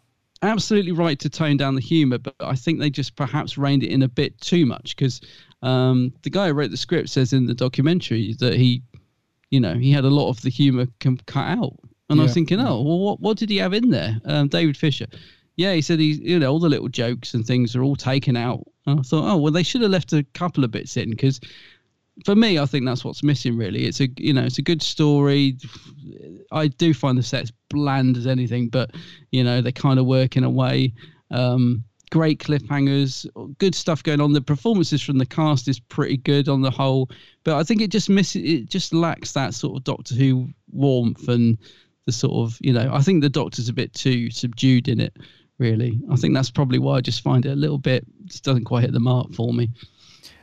absolutely 0.46 0.92
right 0.92 1.20
to 1.20 1.30
tone 1.30 1.58
down 1.58 1.76
the 1.76 1.82
humor, 1.82 2.18
but 2.18 2.36
I 2.40 2.56
think 2.56 2.80
they 2.80 2.90
just 2.90 3.16
perhaps 3.16 3.58
reined 3.58 3.84
it 3.84 3.92
in 3.92 4.04
a 4.04 4.08
bit 4.08 4.40
too 4.42 4.66
much 4.66 4.96
because 4.96 5.22
um, 5.62 6.14
the 6.24 6.30
guy 6.30 6.48
who 6.48 6.54
wrote 6.54 6.72
the 6.72 6.78
script 6.78 7.10
says 7.10 7.34
in 7.34 7.46
the 7.46 7.54
documentary 7.54 8.36
that 8.40 8.56
he, 8.56 8.84
you 9.50 9.60
know, 9.60 9.74
he 9.74 9.92
had 9.92 10.06
a 10.06 10.10
lot 10.10 10.30
of 10.30 10.42
the 10.42 10.50
humor 10.50 10.88
com- 11.00 11.20
cut 11.26 11.58
out, 11.58 11.74
and 12.10 12.20
I 12.20 12.24
was 12.24 12.34
thinking, 12.34 12.60
oh, 12.60 12.82
well, 12.82 13.00
what 13.00 13.20
what 13.20 13.38
did 13.38 13.50
he 13.50 13.58
have 13.58 13.74
in 13.74 13.90
there? 13.90 14.20
Um, 14.26 14.48
David 14.48 14.78
Fisher. 14.78 15.08
Yeah, 15.58 15.74
he 15.74 15.82
said 15.82 16.00
he, 16.00 16.14
you 16.22 16.38
know, 16.38 16.52
all 16.52 16.60
the 16.60 16.70
little 16.70 16.90
jokes 16.90 17.34
and 17.34 17.46
things 17.46 17.76
are 17.76 17.82
all 17.84 17.96
taken 17.96 18.36
out. 18.36 18.64
And 18.86 19.00
I 19.00 19.04
thought, 19.04 19.32
oh, 19.32 19.38
well, 19.38 19.54
they 19.54 19.64
should 19.64 19.82
have 19.82 19.92
left 19.92 20.12
a 20.12 20.24
couple 20.34 20.66
of 20.66 20.72
bits 20.72 20.98
in 20.98 21.10
because 21.10 21.40
for 22.24 22.36
me, 22.36 22.60
I 22.60 22.66
think 22.66 22.86
that's 22.86 23.04
what's 23.04 23.24
missing. 23.24 23.58
Really, 23.58 23.86
it's 23.86 24.00
a 24.00 24.08
you 24.18 24.34
know, 24.34 24.44
it's 24.44 24.58
a 24.58 24.62
good 24.62 24.82
story. 24.82 25.58
I 26.52 26.68
do 26.68 26.94
find 26.94 27.18
the 27.18 27.24
sets 27.24 27.52
bland 27.70 28.16
as 28.16 28.28
anything, 28.28 28.70
but 28.70 28.92
you 29.32 29.44
know, 29.44 29.62
they 29.62 29.72
kind 29.72 30.00
of 30.00 30.06
work 30.06 30.38
in 30.38 30.44
a 30.44 30.50
way. 30.50 30.94
Um, 31.32 31.84
great 32.12 32.40
cliffhangers, 32.40 33.26
good 33.58 33.76
stuff 33.76 34.02
going 34.04 34.22
on. 34.22 34.32
The 34.32 34.42
performances 34.42 35.02
from 35.02 35.18
the 35.18 35.26
cast 35.26 35.68
is 35.68 35.80
pretty 35.80 36.18
good 36.18 36.48
on 36.48 36.62
the 36.62 36.72
whole, 36.72 37.10
but 37.44 37.56
I 37.56 37.64
think 37.64 37.82
it 37.82 37.92
just 37.92 38.10
misses. 38.10 38.44
It 38.44 38.70
just 38.70 38.94
lacks 38.94 39.34
that 39.34 39.54
sort 39.54 39.78
of 39.78 39.84
Doctor 39.84 40.16
Who 40.16 40.50
warmth 40.72 41.28
and 41.28 41.58
the 42.06 42.14
sort 42.14 42.48
of 42.48 42.58
you 42.62 42.72
know. 42.72 42.90
I 42.94 43.02
think 43.02 43.22
the 43.22 43.30
Doctor's 43.30 43.68
a 43.68 43.74
bit 43.74 43.94
too 43.94 44.30
subdued 44.30 44.88
in 44.88 45.02
it. 45.02 45.18
Really, 45.58 46.00
I 46.12 46.16
think 46.16 46.34
that's 46.34 46.52
probably 46.52 46.80
why 46.80 46.98
I 46.98 47.02
just 47.02 47.22
find 47.22 47.46
it 47.46 47.52
a 47.52 47.56
little 47.56 47.78
bit 47.78 48.06
just 48.26 48.44
doesn't 48.44 48.66
quite 48.66 48.82
hit 48.84 48.92
the 48.92 49.00
mark 49.00 49.34
for 49.34 49.54
me. 49.54 49.70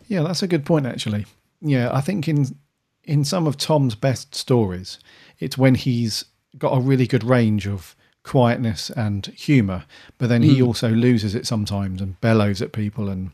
Yeah, 0.09 0.23
that's 0.23 0.43
a 0.43 0.47
good 0.47 0.65
point, 0.65 0.87
actually. 0.87 1.27
Yeah, 1.63 1.91
I 1.93 2.01
think 2.01 2.29
in 2.29 2.57
in 3.05 3.25
some 3.25 3.47
of 3.47 3.57
Tom's 3.57 3.95
best 3.95 4.35
stories, 4.35 4.99
it's 5.41 5.59
when 5.59 5.75
he's 5.75 6.25
got 6.59 6.77
a 6.77 6.81
really 6.81 7.07
good 7.07 7.25
range 7.25 7.67
of 7.67 7.97
quietness 8.23 8.91
and 8.91 9.27
humor, 9.27 9.85
but 10.19 10.29
then 10.29 10.43
he 10.43 10.59
Mm. 10.61 10.67
also 10.69 10.91
loses 10.91 11.35
it 11.35 11.47
sometimes 11.47 12.01
and 12.01 12.21
bellows 12.21 12.63
at 12.63 12.73
people 12.73 13.09
and 13.09 13.31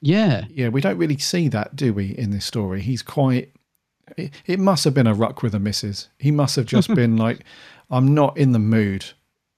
Yeah. 0.00 0.44
yeah, 0.50 0.68
we 0.68 0.80
don't 0.80 0.98
really 0.98 1.18
see 1.18 1.48
that, 1.48 1.74
do 1.74 1.92
we, 1.92 2.16
in 2.16 2.30
this 2.30 2.44
story? 2.44 2.80
He's 2.82 3.02
quite. 3.02 3.52
It, 4.16 4.32
it 4.46 4.58
must 4.60 4.84
have 4.84 4.94
been 4.94 5.06
a 5.06 5.14
ruck 5.14 5.42
with 5.42 5.54
a 5.54 5.58
missus. 5.60 6.08
He 6.18 6.30
must 6.30 6.56
have 6.56 6.66
just 6.66 6.94
been 6.94 7.16
like, 7.16 7.40
I'm 7.90 8.12
not 8.14 8.36
in 8.36 8.52
the 8.52 8.58
mood 8.58 9.06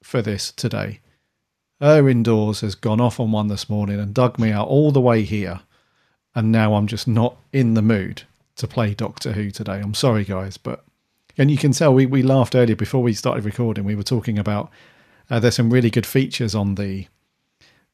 for 0.02 0.22
this 0.22 0.52
today. 0.52 1.00
Her 1.80 2.08
indoors 2.08 2.60
has 2.60 2.74
gone 2.74 3.00
off 3.00 3.18
on 3.20 3.32
one 3.32 3.48
this 3.48 3.68
morning 3.68 3.98
and 4.00 4.14
dug 4.14 4.38
me 4.38 4.50
out 4.52 4.68
all 4.68 4.90
the 4.92 5.00
way 5.00 5.22
here. 5.22 5.60
And 6.34 6.50
now 6.50 6.74
I'm 6.74 6.86
just 6.86 7.06
not 7.06 7.36
in 7.52 7.74
the 7.74 7.82
mood 7.82 8.22
to 8.56 8.66
play 8.66 8.94
Doctor 8.94 9.32
Who 9.32 9.50
today. 9.50 9.80
I'm 9.80 9.94
sorry, 9.94 10.24
guys. 10.24 10.56
But, 10.56 10.84
and 11.38 11.50
you 11.50 11.56
can 11.56 11.72
tell 11.72 11.94
we, 11.94 12.06
we 12.06 12.22
laughed 12.22 12.54
earlier 12.54 12.76
before 12.76 13.02
we 13.02 13.12
started 13.14 13.44
recording. 13.44 13.84
We 13.84 13.94
were 13.94 14.02
talking 14.02 14.38
about 14.38 14.70
uh, 15.30 15.38
there's 15.40 15.54
some 15.56 15.70
really 15.70 15.90
good 15.90 16.06
features 16.06 16.54
on 16.54 16.74
the 16.74 17.06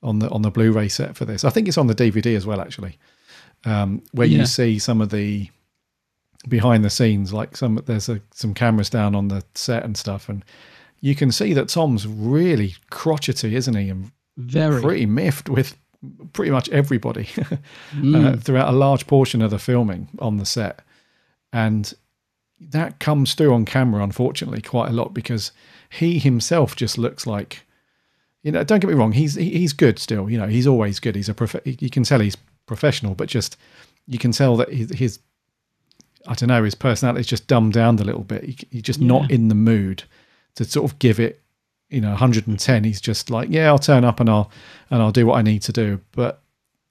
on 0.02 0.18
the 0.20 0.28
on 0.30 0.42
the 0.42 0.50
Blu-ray 0.50 0.88
set 0.88 1.16
for 1.16 1.24
this. 1.26 1.44
I 1.44 1.50
think 1.50 1.68
it's 1.68 1.76
on 1.78 1.86
the 1.86 1.94
DVD 1.94 2.34
as 2.34 2.46
well, 2.46 2.60
actually, 2.60 2.98
um, 3.64 4.02
where 4.12 4.26
Yeah. 4.26 4.38
you 4.40 4.46
see 4.46 4.78
some 4.78 5.00
of 5.02 5.10
the 5.10 5.50
behind 6.48 6.82
the 6.84 6.90
scenes, 6.90 7.32
like 7.34 7.56
some 7.56 7.80
there's 7.84 8.08
a, 8.08 8.20
some 8.32 8.54
cameras 8.54 8.88
down 8.88 9.14
on 9.14 9.28
the 9.28 9.44
set 9.54 9.84
and 9.84 9.96
stuff, 9.96 10.28
and 10.30 10.42
you 11.02 11.14
can 11.14 11.30
see 11.30 11.52
that 11.52 11.68
Tom's 11.68 12.06
really 12.06 12.74
crotchety, 12.90 13.54
isn't 13.56 13.74
he? 13.74 13.90
And 13.90 14.10
Very. 14.38 14.80
pretty 14.80 15.06
miffed 15.06 15.48
with 15.50 15.76
pretty 16.32 16.50
much 16.50 16.68
everybody 16.70 17.28
uh, 17.38 17.56
Mm. 17.94 18.42
throughout 18.42 18.72
a 18.72 18.76
large 18.76 19.06
portion 19.06 19.42
of 19.42 19.50
the 19.50 19.58
filming 19.58 20.08
on 20.18 20.36
the 20.38 20.46
set, 20.46 20.80
and 21.52 21.92
that 22.60 22.98
comes 22.98 23.34
through 23.34 23.52
on 23.54 23.64
camera, 23.64 24.02
unfortunately, 24.04 24.60
quite 24.60 24.90
a 24.90 24.92
lot 24.92 25.14
because 25.14 25.52
he 25.88 26.18
himself 26.18 26.76
just 26.76 26.98
looks 26.98 27.26
like 27.26 27.62
you 28.42 28.50
know, 28.52 28.64
don't 28.64 28.80
get 28.80 28.88
me 28.88 28.94
wrong, 28.94 29.12
he's 29.12 29.34
he's 29.34 29.74
good 29.74 29.98
still. 29.98 30.30
You 30.30 30.38
know, 30.38 30.46
he's 30.46 30.66
always 30.66 30.98
good. 31.00 31.14
He's 31.14 31.28
a 31.28 31.34
prof- 31.34 31.60
you 31.66 31.90
can 31.90 32.04
tell 32.04 32.20
he's 32.20 32.36
professional, 32.64 33.14
but 33.14 33.28
just 33.28 33.58
you 34.06 34.18
can 34.18 34.32
tell 34.32 34.56
that 34.56 34.72
his, 34.72 34.90
his 34.92 35.18
I 36.26 36.32
don't 36.34 36.48
know, 36.48 36.64
his 36.64 36.74
personality 36.74 37.20
is 37.20 37.26
just 37.26 37.46
dumbed 37.46 37.74
down 37.74 37.98
a 37.98 38.04
little 38.04 38.22
bit. 38.24 38.44
He, 38.44 38.56
he's 38.70 38.82
just 38.82 39.00
not 39.00 39.30
in 39.30 39.48
the 39.48 39.54
mood 39.54 40.04
to 40.54 40.64
sort 40.64 40.90
of 40.90 40.98
give 40.98 41.20
it, 41.20 41.42
you 41.90 42.00
know, 42.00 42.10
110. 42.10 42.84
He's 42.84 43.00
just 43.00 43.30
like, 43.30 43.48
yeah, 43.50 43.66
I'll 43.68 43.78
turn 43.78 44.04
up 44.04 44.20
and 44.20 44.30
I'll 44.30 44.50
and 44.90 45.02
I'll 45.02 45.12
do 45.12 45.26
what 45.26 45.38
I 45.38 45.42
need 45.42 45.62
to 45.62 45.72
do. 45.72 46.00
But 46.12 46.40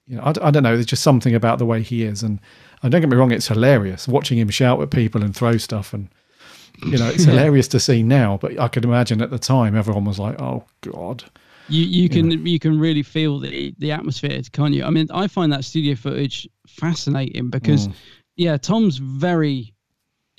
you 0.08 0.18
know, 0.18 0.24
I 0.26 0.52
don't 0.52 0.64
know. 0.64 0.74
There's 0.76 0.86
just 0.86 1.04
something 1.04 1.36
about 1.36 1.60
the 1.60 1.66
way 1.66 1.82
he 1.84 2.04
is, 2.04 2.24
and, 2.24 2.40
and 2.82 2.92
don't 2.92 3.02
get 3.02 3.10
me 3.10 3.16
wrong, 3.18 3.32
it's 3.32 3.48
hilarious 3.48 4.08
watching 4.08 4.38
him 4.38 4.50
shout 4.50 4.82
at 4.82 4.90
people 4.92 5.24
and 5.24 5.36
throw 5.36 5.58
stuff 5.58 5.94
and 5.94 6.10
you 6.86 6.98
know, 6.98 7.08
it's 7.10 7.24
hilarious 7.32 7.68
to 7.70 7.80
see 7.80 8.04
now, 8.04 8.38
but 8.42 8.58
I 8.60 8.68
could 8.70 8.86
imagine 8.86 9.22
at 9.22 9.32
the 9.32 9.40
time 9.40 9.76
everyone 9.76 10.06
was 10.06 10.18
like, 10.20 10.40
"Oh 10.42 10.64
God." 10.82 11.24
You 11.68 11.84
you 11.84 12.10
can 12.10 12.46
you 12.48 12.58
can 12.58 12.80
really 12.80 13.04
feel 13.04 13.38
the 13.40 13.76
the 13.78 13.92
atmosphere, 13.92 14.42
can't 14.52 14.74
you? 14.74 14.84
I 14.84 14.90
mean, 14.90 15.08
I 15.14 15.28
find 15.28 15.52
that 15.54 15.64
studio 15.66 15.96
footage 15.96 16.48
fascinating 16.68 17.50
because, 17.52 17.88
Mm. 17.88 17.94
yeah, 18.38 18.58
Tom's 18.58 18.98
very 18.98 19.74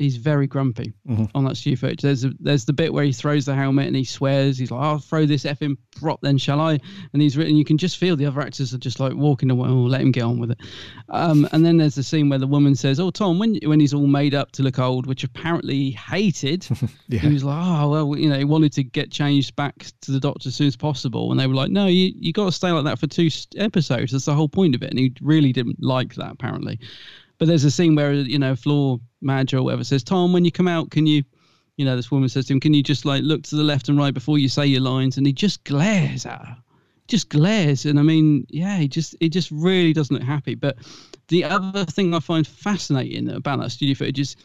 he's 0.01 0.17
very 0.17 0.47
grumpy 0.47 0.93
Mhm. 1.09 1.31
on 1.35 1.45
that 1.45 1.57
studio 1.57 1.77
footage. 1.77 2.03
There's 2.03 2.25
a, 2.25 2.33
there's 2.41 2.65
the 2.65 2.73
bit 2.73 2.93
where 2.93 3.05
he 3.05 3.13
throws 3.13 3.45
the 3.45 3.55
helmet 3.55 3.87
and 3.87 3.95
he 3.95 4.05
swears. 4.05 4.59
He's 4.59 4.71
like, 4.71 4.83
"I'll 4.83 4.99
throw 4.99 5.27
this 5.27 5.45
effing 5.45 5.77
prop, 6.01 6.21
then 6.23 6.39
shall 6.39 6.61
I?" 6.61 6.79
And 7.13 7.23
he's 7.23 7.37
written. 7.37 7.57
You 7.57 7.65
can 7.65 7.79
just 7.79 7.97
feel 7.99 8.17
the 8.17 8.27
other 8.27 8.41
actors 8.41 8.75
are 8.75 8.79
just 8.79 8.99
like 8.99 9.15
walking 9.15 9.51
away. 9.51 9.69
Oh, 9.69 9.83
let 9.83 10.01
him 10.01 10.11
get 10.11 10.23
on 10.25 10.39
with 10.41 10.51
it. 10.53 10.59
Um, 11.09 11.49
and 11.53 11.65
then 11.65 11.77
there's 11.77 11.95
the 11.95 12.03
scene 12.03 12.29
where 12.29 12.39
the 12.39 12.47
woman 12.47 12.75
says, 12.75 12.99
"Oh, 12.99 13.11
Tom, 13.11 13.39
when 13.39 13.59
when 13.65 13.79
he's 13.81 13.95
all 13.95 14.07
made 14.07 14.35
up 14.35 14.53
to 14.53 14.63
look 14.63 14.79
old," 14.79 15.07
which 15.07 15.23
apparently 15.25 15.75
he 15.77 15.91
hated. 15.93 16.67
Yeah. 17.09 17.21
He 17.21 17.33
was 17.33 17.43
like, 17.45 17.59
"Oh, 17.61 17.89
well, 17.91 18.17
you 18.19 18.29
know, 18.29 18.39
he 18.39 18.45
wanted 18.45 18.73
to 18.75 18.83
get 18.85 19.11
changed 19.11 19.57
back 19.57 19.87
to 20.03 20.13
the 20.13 20.21
doctor 20.21 20.49
as 20.49 20.55
soon 20.55 20.69
as 20.69 20.77
possible," 20.77 21.31
and 21.31 21.39
they 21.41 21.47
were 21.47 21.55
like, 21.55 21.71
"No, 21.71 21.87
you 21.87 22.13
you 22.17 22.33
got 22.33 22.47
to 22.47 22.53
stay 22.53 22.71
like 22.71 22.85
that 22.85 22.99
for 22.99 23.07
two 23.07 23.29
episodes. 23.57 24.13
That's 24.13 24.25
the 24.25 24.35
whole 24.35 24.49
point 24.49 24.75
of 24.75 24.83
it." 24.83 24.91
And 24.91 24.99
he 24.99 25.13
really 25.21 25.53
didn't 25.53 25.83
like 25.83 26.15
that 26.15 26.31
apparently. 26.33 26.79
But 27.41 27.49
there's 27.49 27.65
a 27.65 27.71
scene 27.71 27.95
where 27.95 28.13
you 28.13 28.39
know 28.39 28.55
floor 28.55 29.01
manager 29.23 29.57
or 29.59 29.63
whatever 29.63 29.83
says, 29.83 30.05
"Tom, 30.05 30.35
when 30.35 30.45
you 30.45 30.53
come 30.53 30.69
out, 30.69 30.91
can 30.91 31.07
you?" 31.07 31.25
You 31.79 31.87
know, 31.87 31.97
this 31.97 32.11
woman 32.11 32.29
says 32.29 32.45
to 32.47 32.53
him, 32.53 32.61
"Can 32.61 32.75
you 32.75 32.83
just 32.83 33.07
like 33.07 33.23
look 33.23 33.43
to 33.45 33.57
the 33.57 33.65
left 33.65 33.89
and 33.89 33.97
right 33.97 34.13
before 34.13 34.39
you 34.39 34.49
say 34.49 34.67
your 34.67 34.83
lines?" 34.83 35.17
And 35.17 35.27
he 35.27 35.33
just 35.33 35.65
glares 35.65 36.27
at 36.27 36.39
her, 36.39 36.57
just 37.09 37.31
glares. 37.31 37.87
And 37.87 37.99
I 37.99 38.03
mean, 38.03 38.47
yeah, 38.51 38.77
he 38.77 38.89
just 38.89 39.17
it 39.21 39.31
just 39.31 39.51
really 39.51 39.95
doesn't 39.95 40.15
look 40.15 40.23
happy. 40.23 40.55
But 40.55 40.77
the 41.29 41.45
other 41.45 41.87
thing 41.87 42.13
I 42.13 42.21
find 42.21 42.47
fascinating 42.47 43.31
about 43.31 43.59
that 43.61 43.73
studio 43.73 43.95
footage 43.95 44.19
is 44.21 44.37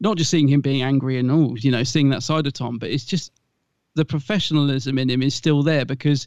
not 0.00 0.16
just 0.16 0.30
seeing 0.30 0.48
him 0.48 0.62
being 0.62 0.80
angry 0.80 1.18
and 1.18 1.30
all, 1.30 1.58
you 1.58 1.70
know, 1.70 1.82
seeing 1.84 2.08
that 2.08 2.22
side 2.22 2.46
of 2.46 2.54
Tom, 2.54 2.78
but 2.78 2.88
it's 2.88 3.04
just 3.04 3.30
the 3.94 4.06
professionalism 4.06 4.96
in 4.96 5.10
him 5.10 5.22
is 5.22 5.34
still 5.34 5.62
there 5.62 5.84
because 5.84 6.26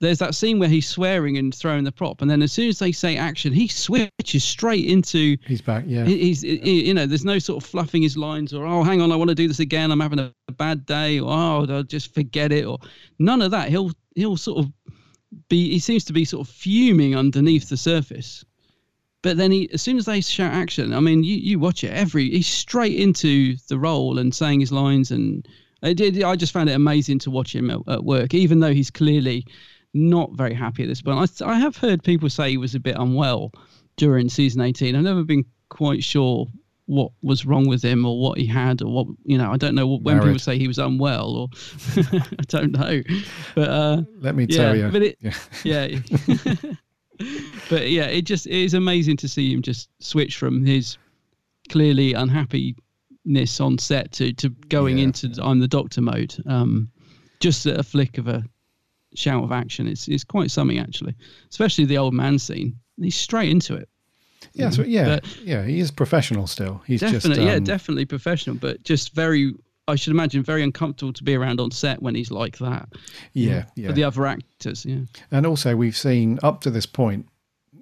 there's 0.00 0.18
that 0.18 0.34
scene 0.34 0.58
where 0.58 0.68
he's 0.68 0.88
swearing 0.88 1.38
and 1.38 1.54
throwing 1.54 1.84
the 1.84 1.90
prop, 1.92 2.22
and 2.22 2.30
then 2.30 2.42
as 2.42 2.52
soon 2.52 2.68
as 2.68 2.78
they 2.78 2.92
say 2.92 3.16
action, 3.16 3.52
he 3.52 3.66
switches 3.68 4.44
straight 4.44 4.86
into. 4.86 5.36
He's 5.46 5.60
back, 5.60 5.84
yeah. 5.86 6.04
he- 6.04 6.18
He's, 6.18 6.42
he- 6.42 6.86
you 6.86 6.94
know, 6.94 7.06
there's 7.06 7.24
no 7.24 7.38
sort 7.38 7.62
of 7.62 7.68
fluffing 7.68 8.02
his 8.02 8.16
lines 8.16 8.54
or 8.54 8.66
oh, 8.66 8.82
hang 8.84 9.00
on, 9.00 9.10
I 9.10 9.16
want 9.16 9.28
to 9.30 9.34
do 9.34 9.48
this 9.48 9.58
again. 9.60 9.90
I'm 9.90 10.00
having 10.00 10.18
a, 10.20 10.32
a 10.48 10.52
bad 10.52 10.86
day, 10.86 11.18
or 11.20 11.30
oh, 11.32 11.66
I'll 11.68 11.82
just 11.82 12.14
forget 12.14 12.52
it, 12.52 12.64
or 12.64 12.78
none 13.18 13.42
of 13.42 13.50
that. 13.50 13.68
He'll 13.70 13.90
he'll 14.14 14.36
sort 14.36 14.64
of 14.64 14.72
be. 15.48 15.70
He 15.70 15.78
seems 15.78 16.04
to 16.04 16.12
be 16.12 16.24
sort 16.24 16.46
of 16.46 16.52
fuming 16.54 17.16
underneath 17.16 17.68
the 17.68 17.76
surface. 17.76 18.44
But 19.20 19.36
then 19.36 19.50
he, 19.50 19.68
as 19.72 19.82
soon 19.82 19.98
as 19.98 20.04
they 20.04 20.20
shout 20.20 20.52
action, 20.52 20.94
I 20.94 21.00
mean, 21.00 21.24
you, 21.24 21.34
you 21.36 21.58
watch 21.58 21.82
it 21.82 21.92
every. 21.92 22.30
He's 22.30 22.46
straight 22.46 22.94
into 23.00 23.56
the 23.68 23.76
role 23.76 24.16
and 24.18 24.32
saying 24.32 24.60
his 24.60 24.70
lines, 24.70 25.10
and 25.10 25.46
I 25.82 25.92
did. 25.92 26.22
I 26.22 26.36
just 26.36 26.52
found 26.52 26.70
it 26.70 26.74
amazing 26.74 27.18
to 27.20 27.30
watch 27.30 27.52
him 27.54 27.68
at, 27.68 27.80
at 27.88 28.04
work, 28.04 28.32
even 28.32 28.60
though 28.60 28.72
he's 28.72 28.90
clearly 28.92 29.44
not 29.94 30.32
very 30.32 30.54
happy 30.54 30.82
at 30.82 30.88
this 30.88 31.02
point. 31.02 31.40
I, 31.42 31.50
I 31.50 31.58
have 31.58 31.76
heard 31.76 32.02
people 32.02 32.28
say 32.30 32.50
he 32.50 32.56
was 32.56 32.74
a 32.74 32.80
bit 32.80 32.96
unwell 32.96 33.52
during 33.96 34.28
season 34.28 34.60
18. 34.60 34.94
I've 34.94 35.02
never 35.02 35.24
been 35.24 35.44
quite 35.68 36.02
sure 36.02 36.46
what 36.88 37.12
was 37.20 37.44
wrong 37.44 37.68
with 37.68 37.82
him 37.82 38.06
or 38.06 38.18
what 38.18 38.38
he 38.38 38.46
had 38.46 38.80
or 38.80 38.90
what 38.90 39.06
you 39.24 39.36
know. 39.36 39.52
I 39.52 39.58
don't 39.58 39.74
know 39.74 39.98
when 39.98 40.20
people 40.20 40.38
say 40.38 40.58
he 40.58 40.66
was 40.66 40.78
unwell 40.78 41.36
or 41.36 41.48
I 42.12 42.44
don't 42.48 42.72
know, 42.72 43.02
but 43.54 43.68
uh, 43.68 44.02
Let 44.20 44.34
me 44.34 44.46
yeah, 44.48 44.56
tell 44.56 44.76
you. 44.76 44.88
But 44.88 45.02
it, 45.02 45.18
Yeah. 45.20 45.34
yeah. 45.64 46.54
but 47.68 47.90
yeah, 47.90 48.06
it 48.06 48.22
just 48.22 48.46
it 48.46 48.54
is 48.54 48.72
amazing 48.72 49.18
to 49.18 49.28
see 49.28 49.52
him 49.52 49.60
just 49.60 49.90
switch 50.00 50.38
from 50.38 50.64
his 50.64 50.96
clearly 51.68 52.14
unhappiness 52.14 53.60
on 53.60 53.76
set 53.76 54.12
to 54.12 54.32
to 54.32 54.48
going 54.48 54.98
into 54.98 55.30
I'm 55.42 55.58
the 55.60 55.68
Doctor 55.68 56.00
mode. 56.00 56.34
Um, 56.46 56.90
just 57.40 57.66
a 57.66 57.82
flick 57.82 58.16
of 58.16 58.28
a 58.28 58.44
shout 59.18 59.42
of 59.44 59.52
action, 59.52 59.86
it's 59.86 60.08
it's 60.08 60.24
quite 60.24 60.50
something 60.50 60.78
actually, 60.78 61.14
especially 61.50 61.84
the 61.84 61.98
old 61.98 62.14
man 62.14 62.38
scene. 62.38 62.76
He's 63.00 63.16
straight 63.16 63.50
into 63.50 63.74
it. 63.74 63.88
Yeah, 64.54 64.70
so, 64.70 64.82
yeah, 64.82 65.04
But- 65.04 65.36
yeah. 65.42 65.64
He 65.64 65.80
is 65.80 65.90
professional 65.90 66.46
still. 66.46 66.80
He's 66.86 67.00
definitely, 67.00 67.30
just 67.30 67.40
yeah, 67.40 67.54
um, 67.54 67.64
definitely 67.64 68.04
professional, 68.06 68.56
but 68.56 68.82
just 68.82 69.14
very. 69.14 69.54
I 69.88 69.94
should 69.96 70.10
imagine 70.10 70.42
very 70.42 70.62
uncomfortable 70.62 71.14
to 71.14 71.24
be 71.24 71.34
around 71.34 71.60
on 71.60 71.70
set 71.70 72.02
when 72.02 72.14
he's 72.14 72.30
like 72.30 72.58
that. 72.58 72.90
Yeah, 73.32 73.64
yeah. 73.74 73.88
For 73.88 73.94
the 73.94 74.04
other 74.04 74.26
actors, 74.26 74.84
yeah. 74.84 75.00
And 75.30 75.46
also, 75.46 75.76
we've 75.76 75.96
seen 75.96 76.38
up 76.42 76.60
to 76.62 76.70
this 76.70 76.84
point, 76.84 77.26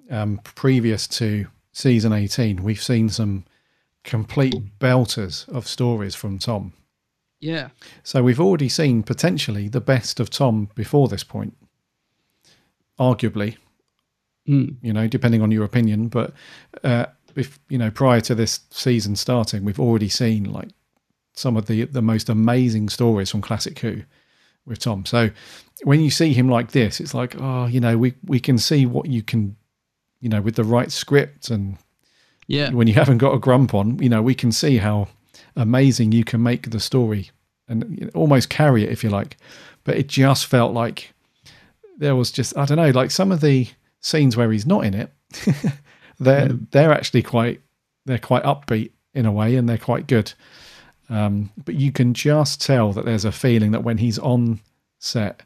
um, 0.09 0.39
previous 0.43 1.05
to 1.19 1.47
season 1.73 2.13
18, 2.13 2.63
we've 2.63 2.81
seen 2.81 3.09
some 3.09 3.43
complete 4.05 4.55
belters 4.79 5.47
of 5.49 5.67
stories 5.67 6.15
from 6.15 6.39
Tom. 6.39 6.71
Yeah. 7.39 7.69
So 8.03 8.23
we've 8.23 8.39
already 8.39 8.69
seen 8.69 9.03
potentially 9.03 9.67
the 9.67 9.81
best 9.81 10.19
of 10.19 10.29
Tom 10.29 10.69
before 10.75 11.07
this 11.07 11.23
point, 11.23 11.55
arguably. 12.99 13.57
Mm. 14.47 14.77
You 14.81 14.93
know, 14.93 15.07
depending 15.07 15.41
on 15.41 15.51
your 15.51 15.63
opinion, 15.65 16.07
but 16.07 16.33
uh, 16.83 17.07
if 17.35 17.59
you 17.69 17.77
know, 17.77 17.91
prior 17.91 18.21
to 18.21 18.33
this 18.35 18.61
season 18.69 19.15
starting, 19.15 19.65
we've 19.65 19.79
already 19.79 20.09
seen 20.09 20.45
like 20.45 20.69
some 21.33 21.57
of 21.57 21.65
the 21.65 21.83
the 21.85 22.01
most 22.01 22.29
amazing 22.29 22.89
stories 22.89 23.29
from 23.29 23.41
Classic 23.41 23.77
Who 23.79 24.03
with 24.65 24.79
Tom. 24.79 25.05
So 25.05 25.31
when 25.83 25.99
you 26.01 26.09
see 26.09 26.33
him 26.33 26.47
like 26.49 26.71
this, 26.71 26.99
it's 26.99 27.13
like, 27.13 27.35
oh, 27.39 27.65
you 27.65 27.79
know, 27.81 27.97
we 27.97 28.13
we 28.25 28.39
can 28.39 28.57
see 28.57 28.85
what 28.85 29.07
you 29.07 29.21
can, 29.21 29.57
you 30.21 30.29
know, 30.29 30.41
with 30.41 30.55
the 30.55 30.63
right 30.63 30.91
script 30.91 31.49
and 31.49 31.77
Yeah. 32.47 32.71
when 32.71 32.87
you 32.87 32.93
haven't 32.93 33.17
got 33.17 33.33
a 33.33 33.39
grump 33.39 33.73
on, 33.73 33.99
you 34.01 34.07
know, 34.09 34.21
we 34.21 34.33
can 34.33 34.53
see 34.53 34.77
how 34.77 35.09
amazing 35.57 36.11
you 36.11 36.23
can 36.23 36.41
make 36.41 36.69
the 36.69 36.79
story 36.79 37.31
and 37.67 38.09
almost 38.13 38.49
carry 38.49 38.83
it 38.83 38.91
if 38.91 39.03
you 39.03 39.09
like. 39.09 39.35
But 39.83 39.97
it 39.97 40.07
just 40.07 40.45
felt 40.45 40.73
like 40.73 41.13
there 41.97 42.15
was 42.15 42.31
just 42.31 42.57
I 42.57 42.65
don't 42.65 42.77
know, 42.77 42.91
like 42.91 43.11
some 43.11 43.31
of 43.31 43.41
the 43.41 43.67
scenes 43.99 44.37
where 44.37 44.51
he's 44.51 44.65
not 44.65 44.85
in 44.85 44.93
it, 44.93 45.11
they're 46.19 46.49
they're 46.71 46.93
actually 46.93 47.23
quite 47.23 47.61
they're 48.05 48.17
quite 48.17 48.43
upbeat 48.43 48.91
in 49.13 49.25
a 49.25 49.31
way 49.31 49.55
and 49.55 49.67
they're 49.67 49.77
quite 49.77 50.07
good. 50.07 50.33
Um, 51.09 51.51
but 51.63 51.75
you 51.75 51.91
can 51.91 52.13
just 52.13 52.61
tell 52.61 52.93
that 52.93 53.05
there's 53.05 53.25
a 53.25 53.31
feeling 53.31 53.71
that 53.71 53.83
when 53.83 53.97
he's 53.97 54.19
on 54.19 54.59
set, 54.99 55.41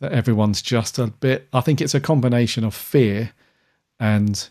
that 0.00 0.12
everyone's 0.12 0.62
just 0.62 0.98
a 0.98 1.06
bit. 1.06 1.48
I 1.52 1.60
think 1.60 1.80
it's 1.80 1.94
a 1.94 2.00
combination 2.00 2.64
of 2.64 2.74
fear 2.74 3.32
and 3.98 4.48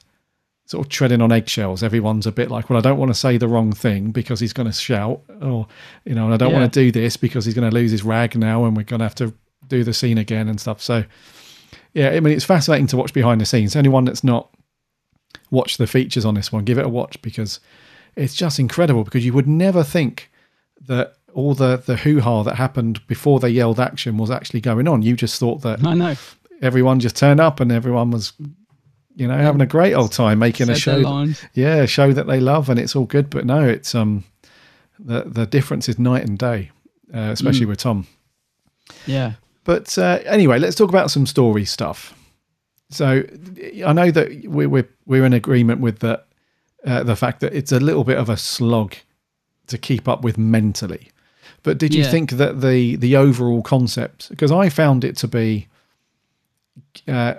sort 0.69 0.85
of 0.85 0.89
treading 0.89 1.19
on 1.19 1.31
eggshells. 1.31 1.81
Everyone's 1.81 2.27
a 2.27 2.31
bit 2.31 2.51
like, 2.51 2.69
well, 2.69 2.77
I 2.77 2.81
don't 2.81 2.99
want 2.99 3.09
to 3.09 3.15
say 3.17 3.37
the 3.37 3.47
wrong 3.47 3.71
thing 3.73 4.11
because 4.11 4.39
he's 4.39 4.53
going 4.53 4.67
to 4.67 4.71
shout, 4.73 5.19
or 5.41 5.65
you 6.05 6.13
know, 6.13 6.25
and 6.25 6.33
I 6.33 6.37
don't 6.37 6.51
Yeah. 6.51 6.59
want 6.59 6.71
to 6.71 6.79
do 6.79 6.91
this 6.91 7.17
because 7.17 7.43
he's 7.45 7.55
going 7.55 7.67
to 7.67 7.73
lose 7.73 7.89
his 7.89 8.03
rag 8.03 8.37
now, 8.37 8.65
and 8.65 8.77
we're 8.77 8.83
going 8.83 8.99
to 8.99 9.05
have 9.05 9.15
to 9.15 9.33
do 9.67 9.83
the 9.83 9.93
scene 9.95 10.19
again 10.19 10.47
and 10.47 10.61
stuff. 10.61 10.79
So, 10.79 11.05
yeah, 11.95 12.09
I 12.11 12.19
mean, 12.19 12.33
it's 12.33 12.45
fascinating 12.45 12.85
to 12.87 12.97
watch 12.97 13.13
behind 13.13 13.41
the 13.41 13.45
scenes. 13.45 13.75
Anyone 13.75 14.05
that's 14.05 14.23
not 14.23 14.49
watched 15.49 15.79
the 15.79 15.87
features 15.87 16.23
on 16.25 16.35
this 16.35 16.51
one, 16.51 16.65
give 16.65 16.77
it 16.77 16.85
a 16.85 16.89
watch 16.89 17.19
because 17.23 17.59
it's 18.15 18.35
just 18.35 18.59
incredible. 18.59 19.03
Because 19.03 19.25
you 19.25 19.33
would 19.33 19.47
never 19.47 19.83
think 19.83 20.29
that 20.87 21.15
all 21.33 21.53
the 21.55 21.77
the 21.77 21.95
hoo 21.97 22.19
ha 22.21 22.43
that 22.43 22.55
happened 22.55 23.05
before 23.07 23.39
they 23.39 23.49
yelled 23.49 23.79
action 23.79 24.17
was 24.17 24.29
actually 24.31 24.61
going 24.61 24.87
on. 24.87 25.01
You 25.01 25.15
just 25.15 25.39
thought 25.39 25.61
that 25.63 25.83
I 25.85 25.93
know. 25.95 26.15
everyone 26.61 26.99
just 26.99 27.15
turned 27.15 27.39
up 27.39 27.59
and 27.59 27.71
everyone 27.71 28.11
was, 28.11 28.33
you 29.19 29.27
know, 29.27 29.37
having 29.37 29.61
a 29.61 29.65
great 29.65 29.93
old 29.93 30.11
time 30.11 30.39
making 30.39 30.69
a 30.69 30.75
show. 30.75 31.27
Yeah, 31.53 31.75
a 31.83 31.87
show 31.87 32.13
that 32.13 32.27
they 32.27 32.39
love 32.39 32.69
and 32.69 32.79
it's 32.79 32.95
all 32.95 33.05
good. 33.05 33.29
But 33.29 33.45
no, 33.45 33.67
it's 33.67 33.93
um, 33.93 34.23
the 34.97 35.23
the 35.23 35.45
difference 35.45 35.89
is 35.89 35.99
night 35.99 36.27
and 36.27 36.37
day, 36.39 36.71
uh, 37.13 37.29
especially 37.31 37.65
Mm. 37.65 37.69
with 37.69 37.79
Tom. 37.79 38.07
Yeah. 39.05 39.33
But 39.65 39.97
uh, 39.97 40.19
anyway, 40.25 40.57
let's 40.59 40.75
talk 40.75 40.89
about 40.89 41.11
some 41.11 41.25
story 41.27 41.65
stuff. 41.65 42.13
So 42.89 43.23
I 43.85 43.93
know 43.93 44.09
that 44.11 44.27
we're 44.45 44.69
we're, 44.69 44.89
we're 45.05 45.25
in 45.25 45.33
agreement 45.33 45.81
with 45.81 45.99
the 45.99 46.21
uh, 46.85 47.03
the 47.03 47.15
fact 47.15 47.39
that 47.41 47.53
it's 47.53 47.71
a 47.73 47.79
little 47.79 48.03
bit 48.03 48.17
of 48.17 48.29
a 48.29 48.37
slog 48.37 48.95
to 49.67 49.77
keep 49.77 50.07
up 50.07 50.23
with 50.23 50.37
mentally. 50.37 51.09
But 51.63 51.77
did 51.77 51.93
you 51.93 52.03
Yeah. 52.03 52.11
think 52.11 52.31
that 52.31 52.61
the 52.61 52.95
the 52.95 53.17
overall 53.17 53.61
concept? 53.61 54.29
Because 54.29 54.51
I 54.65 54.69
found 54.69 55.03
it 55.03 55.17
to 55.17 55.27
be 55.27 55.67
uh, 57.07 57.33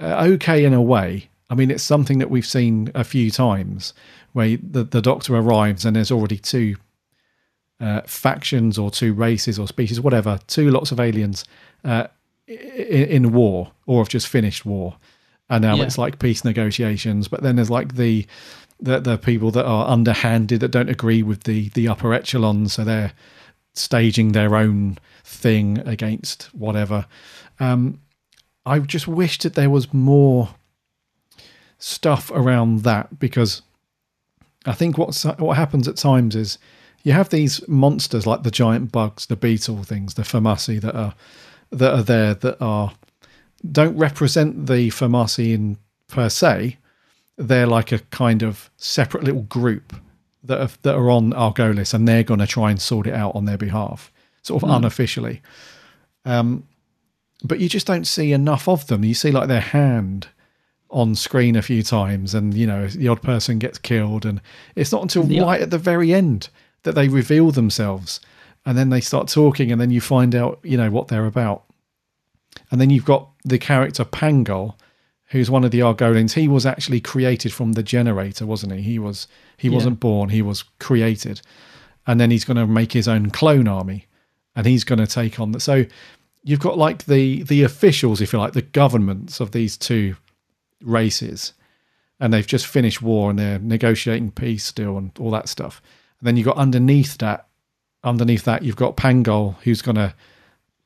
uh, 0.00 0.24
okay 0.32 0.64
in 0.64 0.72
a 0.74 0.82
way. 0.82 1.28
I 1.50 1.54
mean, 1.54 1.70
it's 1.70 1.82
something 1.82 2.18
that 2.18 2.30
we've 2.30 2.46
seen 2.46 2.90
a 2.94 3.04
few 3.04 3.30
times 3.30 3.94
where 4.32 4.56
the 4.58 4.84
the 4.84 5.00
Doctor 5.02 5.34
arrives 5.36 5.84
and 5.84 5.96
there's 5.96 6.10
already 6.12 6.38
two 6.38 6.76
uh, 7.80 8.02
factions 8.06 8.76
or 8.78 8.90
two 8.90 9.12
races 9.14 9.58
or 9.58 9.66
species, 9.68 10.00
whatever, 10.00 10.38
two 10.46 10.70
lots 10.70 10.90
of 10.92 10.98
aliens 11.00 11.44
uh, 11.84 12.06
i- 12.48 12.52
i- 12.52 13.08
in 13.16 13.32
war 13.32 13.70
or 13.86 14.00
have 14.00 14.08
just 14.08 14.26
finished 14.26 14.66
war, 14.66 14.96
and 15.48 15.62
now 15.62 15.76
Yeah. 15.76 15.84
it's 15.84 15.96
like 15.98 16.18
peace 16.18 16.44
negotiations. 16.44 17.28
But 17.28 17.42
then 17.42 17.56
there's 17.56 17.70
like 17.70 17.94
the 17.94 18.26
the, 18.80 19.00
the 19.00 19.16
people 19.18 19.50
that 19.52 19.64
are 19.64 19.88
underhanded 19.88 20.60
that 20.60 20.70
don't 20.70 20.88
agree 20.90 21.22
with 21.22 21.44
the 21.44 21.68
the 21.70 21.88
upper 21.88 22.12
echelon, 22.12 22.68
so 22.68 22.84
they're 22.84 23.12
staging 23.74 24.32
their 24.32 24.54
own 24.56 24.98
thing 25.24 25.78
against 25.86 26.44
whatever. 26.52 27.06
Um, 27.60 28.00
I 28.68 28.78
just 28.80 29.08
wish 29.08 29.38
that 29.38 29.54
there 29.54 29.70
was 29.70 29.92
more 29.94 30.50
stuff 31.78 32.30
around 32.32 32.82
that 32.82 33.18
because 33.18 33.62
I 34.66 34.72
think 34.72 34.98
what's 34.98 35.24
what 35.24 35.56
happens 35.56 35.88
at 35.88 35.96
times 35.96 36.36
is 36.36 36.58
you 37.02 37.12
have 37.12 37.30
these 37.30 37.66
monsters 37.68 38.26
like 38.26 38.42
the 38.42 38.50
giant 38.50 38.92
bugs, 38.92 39.26
the 39.26 39.36
beetle 39.36 39.82
things, 39.84 40.14
the 40.14 40.22
foamasi 40.22 40.80
that 40.80 40.94
are 40.94 41.14
that 41.70 41.94
are 41.94 42.02
there 42.02 42.34
that 42.34 42.60
are 42.60 42.92
don't 43.70 43.96
represent 43.96 44.66
the 44.66 44.88
foamasi 44.90 45.54
in 45.54 45.78
per 46.08 46.28
se. 46.28 46.76
They're 47.36 47.66
like 47.66 47.92
a 47.92 48.00
kind 48.10 48.42
of 48.42 48.70
separate 48.76 49.24
little 49.24 49.42
group 49.42 49.94
that 50.44 50.60
are, 50.60 50.70
that 50.82 50.94
are 50.94 51.10
on 51.10 51.32
Argolis, 51.32 51.94
and 51.94 52.06
they're 52.06 52.22
going 52.24 52.40
to 52.40 52.46
try 52.46 52.70
and 52.70 52.80
sort 52.80 53.06
it 53.06 53.14
out 53.14 53.34
on 53.34 53.44
their 53.44 53.58
behalf, 53.58 54.12
sort 54.42 54.62
of 54.62 54.68
Hmm. 54.68 54.76
unofficially. 54.76 55.40
Um, 56.24 56.64
but 57.44 57.60
you 57.60 57.68
just 57.68 57.86
don't 57.86 58.06
see 58.06 58.32
enough 58.32 58.68
of 58.68 58.86
them. 58.88 59.04
You 59.04 59.14
see 59.14 59.30
like 59.30 59.48
their 59.48 59.60
hand 59.60 60.28
on 60.90 61.14
screen 61.14 61.54
a 61.56 61.62
few 61.62 61.82
times, 61.82 62.34
and 62.34 62.54
you 62.54 62.66
know 62.66 62.86
the 62.88 63.08
odd 63.08 63.22
person 63.22 63.58
gets 63.58 63.78
killed, 63.78 64.24
and 64.24 64.40
it's 64.74 64.92
not 64.92 65.02
until 65.02 65.22
right 65.44 65.60
at 65.60 65.70
the 65.70 65.78
very 65.78 66.12
end 66.14 66.48
that 66.84 66.94
they 66.94 67.08
reveal 67.08 67.50
themselves, 67.50 68.20
and 68.64 68.76
then 68.78 68.90
they 68.90 69.00
start 69.00 69.28
talking, 69.28 69.70
and 69.70 69.80
then 69.80 69.90
you 69.90 70.00
find 70.00 70.34
out 70.34 70.58
you 70.62 70.76
know 70.76 70.90
what 70.90 71.08
they're 71.08 71.26
about, 71.26 71.64
and 72.70 72.80
then 72.80 72.90
you've 72.90 73.04
got 73.04 73.28
the 73.44 73.58
character 73.58 74.04
Pangol, 74.04 74.74
who's 75.26 75.50
one 75.50 75.64
of 75.64 75.70
the 75.70 75.80
Argolians. 75.80 76.32
He 76.32 76.48
was 76.48 76.64
actually 76.66 77.00
created 77.00 77.52
from 77.52 77.72
the 77.72 77.82
generator, 77.82 78.46
wasn't 78.46 78.72
he? 78.72 78.82
He 78.82 78.98
was 78.98 79.28
he 79.56 79.68
Yeah. 79.68 79.74
wasn't 79.74 80.00
born; 80.00 80.30
he 80.30 80.42
was 80.42 80.64
created, 80.78 81.42
and 82.06 82.18
then 82.18 82.30
he's 82.30 82.44
going 82.44 82.56
to 82.56 82.66
make 82.66 82.92
his 82.92 83.06
own 83.08 83.30
clone 83.30 83.68
army, 83.68 84.06
and 84.56 84.66
he's 84.66 84.84
going 84.84 84.98
to 85.00 85.06
take 85.06 85.38
on 85.38 85.52
the 85.52 85.60
so. 85.60 85.84
You've 86.44 86.60
got 86.60 86.78
like 86.78 87.04
the 87.04 87.42
the 87.42 87.62
officials, 87.62 88.20
if 88.20 88.32
you 88.32 88.38
like, 88.38 88.52
the 88.54 88.62
governments 88.62 89.40
of 89.40 89.50
these 89.50 89.76
two 89.76 90.16
races, 90.82 91.52
and 92.20 92.32
they've 92.32 92.46
just 92.46 92.66
finished 92.66 93.02
war 93.02 93.30
and 93.30 93.38
they're 93.38 93.58
negotiating 93.58 94.30
peace 94.32 94.64
still 94.64 94.96
and 94.96 95.10
all 95.18 95.30
that 95.32 95.48
stuff. 95.48 95.82
And 96.20 96.26
then 96.26 96.36
you've 96.36 96.46
got 96.46 96.56
underneath 96.56 97.18
that, 97.18 97.46
underneath 98.02 98.44
that, 98.44 98.62
you've 98.62 98.76
got 98.76 98.96
Pangol 98.96 99.56
who's 99.62 99.82
going 99.82 99.96
to 99.96 100.14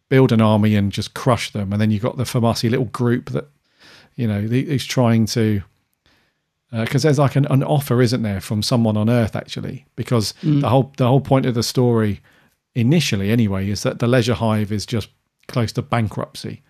build 0.08 0.32
an 0.32 0.40
army 0.42 0.74
and 0.74 0.92
just 0.92 1.14
crush 1.14 1.50
them. 1.52 1.72
And 1.72 1.80
then 1.80 1.90
you've 1.90 2.02
got 2.02 2.16
the 2.16 2.24
Foamasi 2.24 2.68
little 2.70 2.86
group 2.86 3.30
that, 3.30 3.48
you 4.16 4.26
know, 4.26 4.40
is 4.40 4.84
trying 4.84 5.26
to. 5.26 5.62
Because 6.70 7.02
there's 7.02 7.18
like 7.18 7.36
an, 7.36 7.44
an 7.50 7.62
offer, 7.62 8.00
isn't 8.00 8.22
there, 8.22 8.40
from 8.40 8.62
someone 8.62 8.96
on 8.96 9.10
Earth 9.10 9.36
actually? 9.36 9.84
Because 9.94 10.32
Mm. 10.42 10.62
the 10.62 10.68
whole 10.70 10.92
the 10.96 11.06
whole 11.06 11.20
point 11.20 11.44
of 11.44 11.54
the 11.54 11.62
story, 11.62 12.20
initially 12.74 13.30
anyway, 13.30 13.68
is 13.68 13.82
that 13.82 13.98
the 13.98 14.06
Leisure 14.06 14.32
Hive 14.34 14.72
is 14.72 14.86
just 14.86 15.10
close 15.48 15.72
to 15.72 15.82
bankruptcy 15.82 16.62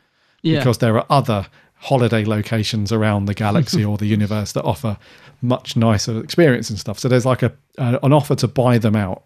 Yeah. 0.42 0.58
because 0.58 0.78
there 0.78 0.96
are 0.98 1.06
other 1.10 1.46
holiday 1.76 2.24
locations 2.24 2.92
around 2.92 3.24
the 3.26 3.34
galaxy 3.34 3.84
or 3.88 3.98
the 3.98 4.06
universe 4.06 4.52
that 4.52 4.62
offer 4.64 4.96
much 5.40 5.76
nicer 5.76 6.22
experience 6.22 6.70
and 6.70 6.78
stuff. 6.78 6.98
So 6.98 7.08
there's 7.08 7.26
like 7.26 7.42
a, 7.42 7.52
a 7.78 7.98
an 8.02 8.12
offer 8.12 8.34
to 8.36 8.48
buy 8.48 8.78
them 8.78 8.94
out. 8.96 9.24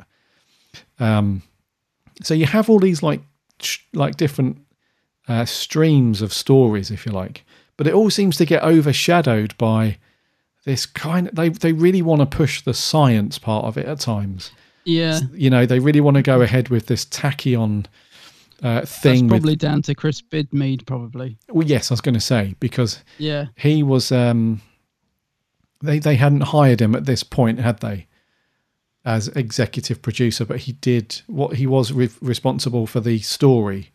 Um, 0.99 1.43
so 2.23 2.35
you 2.35 2.47
have 2.47 2.71
all 2.71 2.79
these 2.79 3.03
like 3.03 3.21
sh- 3.61 3.81
like 3.93 4.17
different 4.17 4.59
uh, 5.29 5.45
streams 5.45 6.23
of 6.23 6.33
stories, 6.33 6.91
if 6.91 7.05
you 7.05 7.13
like, 7.13 7.45
but 7.77 7.87
it 7.87 7.93
all 7.95 8.11
seems 8.11 8.37
to 8.39 8.47
get 8.47 8.63
overshadowed 8.63 9.57
by 9.59 9.99
this 10.65 10.87
kind. 10.87 11.29
They 11.33 11.51
they 11.51 11.73
really 11.73 12.03
want 12.03 12.21
to 12.21 12.27
push 12.37 12.63
the 12.63 12.75
science 12.75 13.39
part 13.39 13.65
of 13.67 13.77
it 13.77 13.87
at 13.87 14.01
times. 14.01 14.51
Yeah. 14.85 15.21
You 15.35 15.51
know, 15.51 15.67
they 15.67 15.81
really 15.81 16.01
want 16.01 16.17
to 16.17 16.23
go 16.23 16.41
ahead 16.43 16.69
with 16.69 16.87
this 16.87 17.05
tachyon 17.05 17.87
uh, 18.63 18.75
That's 18.81 18.99
thing. 18.99 19.25
with, 19.25 19.31
probably 19.43 19.57
down 19.57 19.83
to 19.83 19.95
Chris 19.95 20.23
Bidmead, 20.23 20.87
probably. 20.87 21.39
well, 21.49 21.67
yes, 21.67 21.91
I 21.91 21.95
was 21.95 22.01
going 22.01 22.15
to 22.15 22.21
say 22.21 22.55
because 22.61 23.03
Yeah. 23.19 23.47
he 23.57 23.83
was. 23.83 24.11
Um, 24.13 24.61
they 25.83 25.99
they 25.99 26.17
hadn't 26.17 26.41
hired 26.43 26.81
him 26.81 26.95
at 26.95 27.05
this 27.05 27.23
point, 27.23 27.61
had 27.61 27.81
they? 27.81 28.07
As 29.05 29.29
executive 29.29 30.03
producer, 30.03 30.45
but 30.45 30.59
he 30.61 30.73
did 30.73 31.21
what 31.29 31.57
he 31.57 31.67
was 31.67 31.93
re- 31.93 32.09
responsible 32.21 32.87
for 32.89 32.99
the 33.01 33.19
story. 33.21 33.91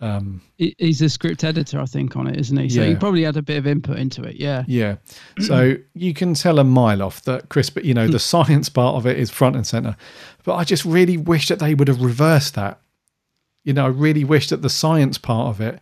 Um, 0.00 0.42
He's 0.58 1.00
a 1.00 1.08
script 1.08 1.42
editor, 1.42 1.80
I 1.80 1.86
think, 1.86 2.16
on 2.16 2.26
it, 2.26 2.38
isn't 2.38 2.56
he? 2.56 2.68
So 2.68 2.84
he 2.86 2.94
probably 2.94 3.22
had 3.22 3.36
a 3.38 3.42
bit 3.42 3.56
of 3.56 3.66
input 3.66 3.98
into 3.98 4.22
it. 4.24 4.36
Yeah. 4.36 4.62
yeah, 4.68 4.96
so 5.40 5.76
you 5.94 6.12
can 6.14 6.34
tell 6.34 6.58
a 6.58 6.64
mile 6.64 7.02
off 7.02 7.22
that 7.22 7.48
Chris, 7.48 7.70
but 7.70 7.84
you 7.86 7.94
know 7.94 8.06
the 8.06 8.18
science 8.32 8.68
part 8.68 8.94
of 8.96 9.06
it 9.06 9.18
is 9.18 9.30
front 9.30 9.56
and 9.56 9.66
center. 9.66 9.96
But 10.44 10.56
I 10.56 10.64
just 10.64 10.84
really 10.84 11.16
wish 11.16 11.48
that 11.48 11.58
they 11.60 11.74
would 11.74 11.88
have 11.88 12.02
reversed 12.02 12.54
that. 12.56 12.78
You 13.66 13.74
know, 13.74 13.84
I 13.84 13.88
really 13.88 14.24
wish 14.24 14.48
that 14.48 14.62
the 14.62 14.70
science 14.70 15.18
part 15.18 15.48
of 15.48 15.60
it 15.60 15.80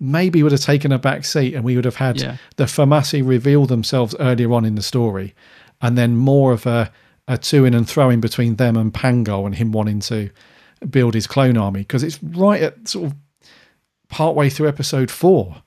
maybe 0.00 0.42
would 0.42 0.52
have 0.52 0.60
taken 0.62 0.90
a 0.90 0.98
back 0.98 1.24
seat 1.24 1.54
and 1.54 1.64
we 1.64 1.76
would 1.76 1.84
have 1.84 1.96
had 1.96 2.20
Yeah. 2.20 2.36
the 2.56 2.64
Foamasi 2.64 3.26
reveal 3.26 3.66
themselves 3.66 4.14
earlier 4.18 4.52
on 4.52 4.64
in 4.64 4.74
the 4.74 4.82
story 4.82 5.34
and 5.80 5.96
then 5.96 6.16
more 6.16 6.52
of 6.52 6.66
a, 6.66 6.90
a 7.28 7.38
to 7.38 7.64
in 7.64 7.72
and 7.74 7.88
throw 7.88 8.10
in 8.10 8.20
between 8.20 8.56
them 8.56 8.76
and 8.76 8.92
Pangol 8.92 9.46
and 9.46 9.54
him 9.54 9.70
wanting 9.72 10.00
to 10.00 10.30
build 10.90 11.14
his 11.14 11.26
clone 11.26 11.56
army 11.56 11.80
because 11.80 12.02
it's 12.02 12.22
right 12.22 12.60
at 12.62 12.88
sort 12.88 13.06
of 13.06 13.14
partway 14.08 14.48
through 14.50 14.68
episode 14.68 15.10
four 15.10 15.62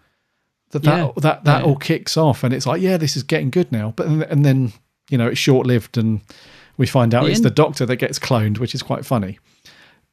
that 0.71 0.83
that 0.83 0.97
Yeah. 0.97 1.11
that, 1.17 1.43
that 1.45 1.59
Yeah. 1.61 1.65
all 1.67 1.75
kicks 1.75 2.15
off 2.15 2.43
and 2.43 2.53
it's 2.53 2.65
like 2.65 2.81
yeah 2.81 2.97
this 2.97 3.17
is 3.17 3.23
getting 3.23 3.49
good 3.49 3.71
now 3.71 3.93
but 3.95 4.07
and 4.07 4.45
then 4.45 4.71
you 5.09 5.17
know 5.17 5.27
it's 5.27 5.39
short 5.39 5.65
lived 5.67 5.97
and 5.97 6.21
we 6.77 6.85
find 6.85 7.13
out 7.13 7.23
The 7.25 7.29
it's 7.31 7.39
end- 7.39 7.45
the 7.45 7.49
doctor 7.51 7.85
that 7.87 7.95
gets 7.97 8.19
cloned 8.19 8.59
which 8.59 8.73
is 8.75 8.81
quite 8.83 9.05
funny 9.05 9.39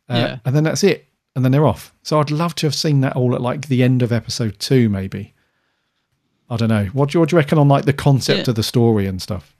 uh, 0.09 0.36
and 0.44 0.54
then 0.57 0.64
that's 0.64 0.82
it 0.84 1.05
and 1.37 1.45
then 1.45 1.53
they're 1.53 1.66
off 1.66 1.93
so 2.03 2.18
I'd 2.18 2.32
love 2.32 2.55
to 2.57 2.66
have 2.66 2.74
seen 2.74 3.01
that 3.03 3.14
all 3.14 3.34
at 3.37 3.41
like 3.41 3.68
the 3.68 3.84
end 3.84 4.03
of 4.03 4.11
episode 4.11 4.59
two 4.59 4.89
maybe 4.89 5.32
I 6.51 6.57
don't 6.57 6.68
know 6.68 6.87
what 6.87 7.11
do 7.11 7.16
you, 7.16 7.20
what 7.20 7.28
do 7.28 7.34
you 7.34 7.39
reckon 7.39 7.59
on 7.59 7.68
like 7.68 7.84
the 7.84 7.93
concept 7.93 8.47
Yeah. 8.47 8.51
of 8.51 8.57
the 8.57 8.62
story 8.64 9.07
and 9.07 9.22
stuff 9.22 9.55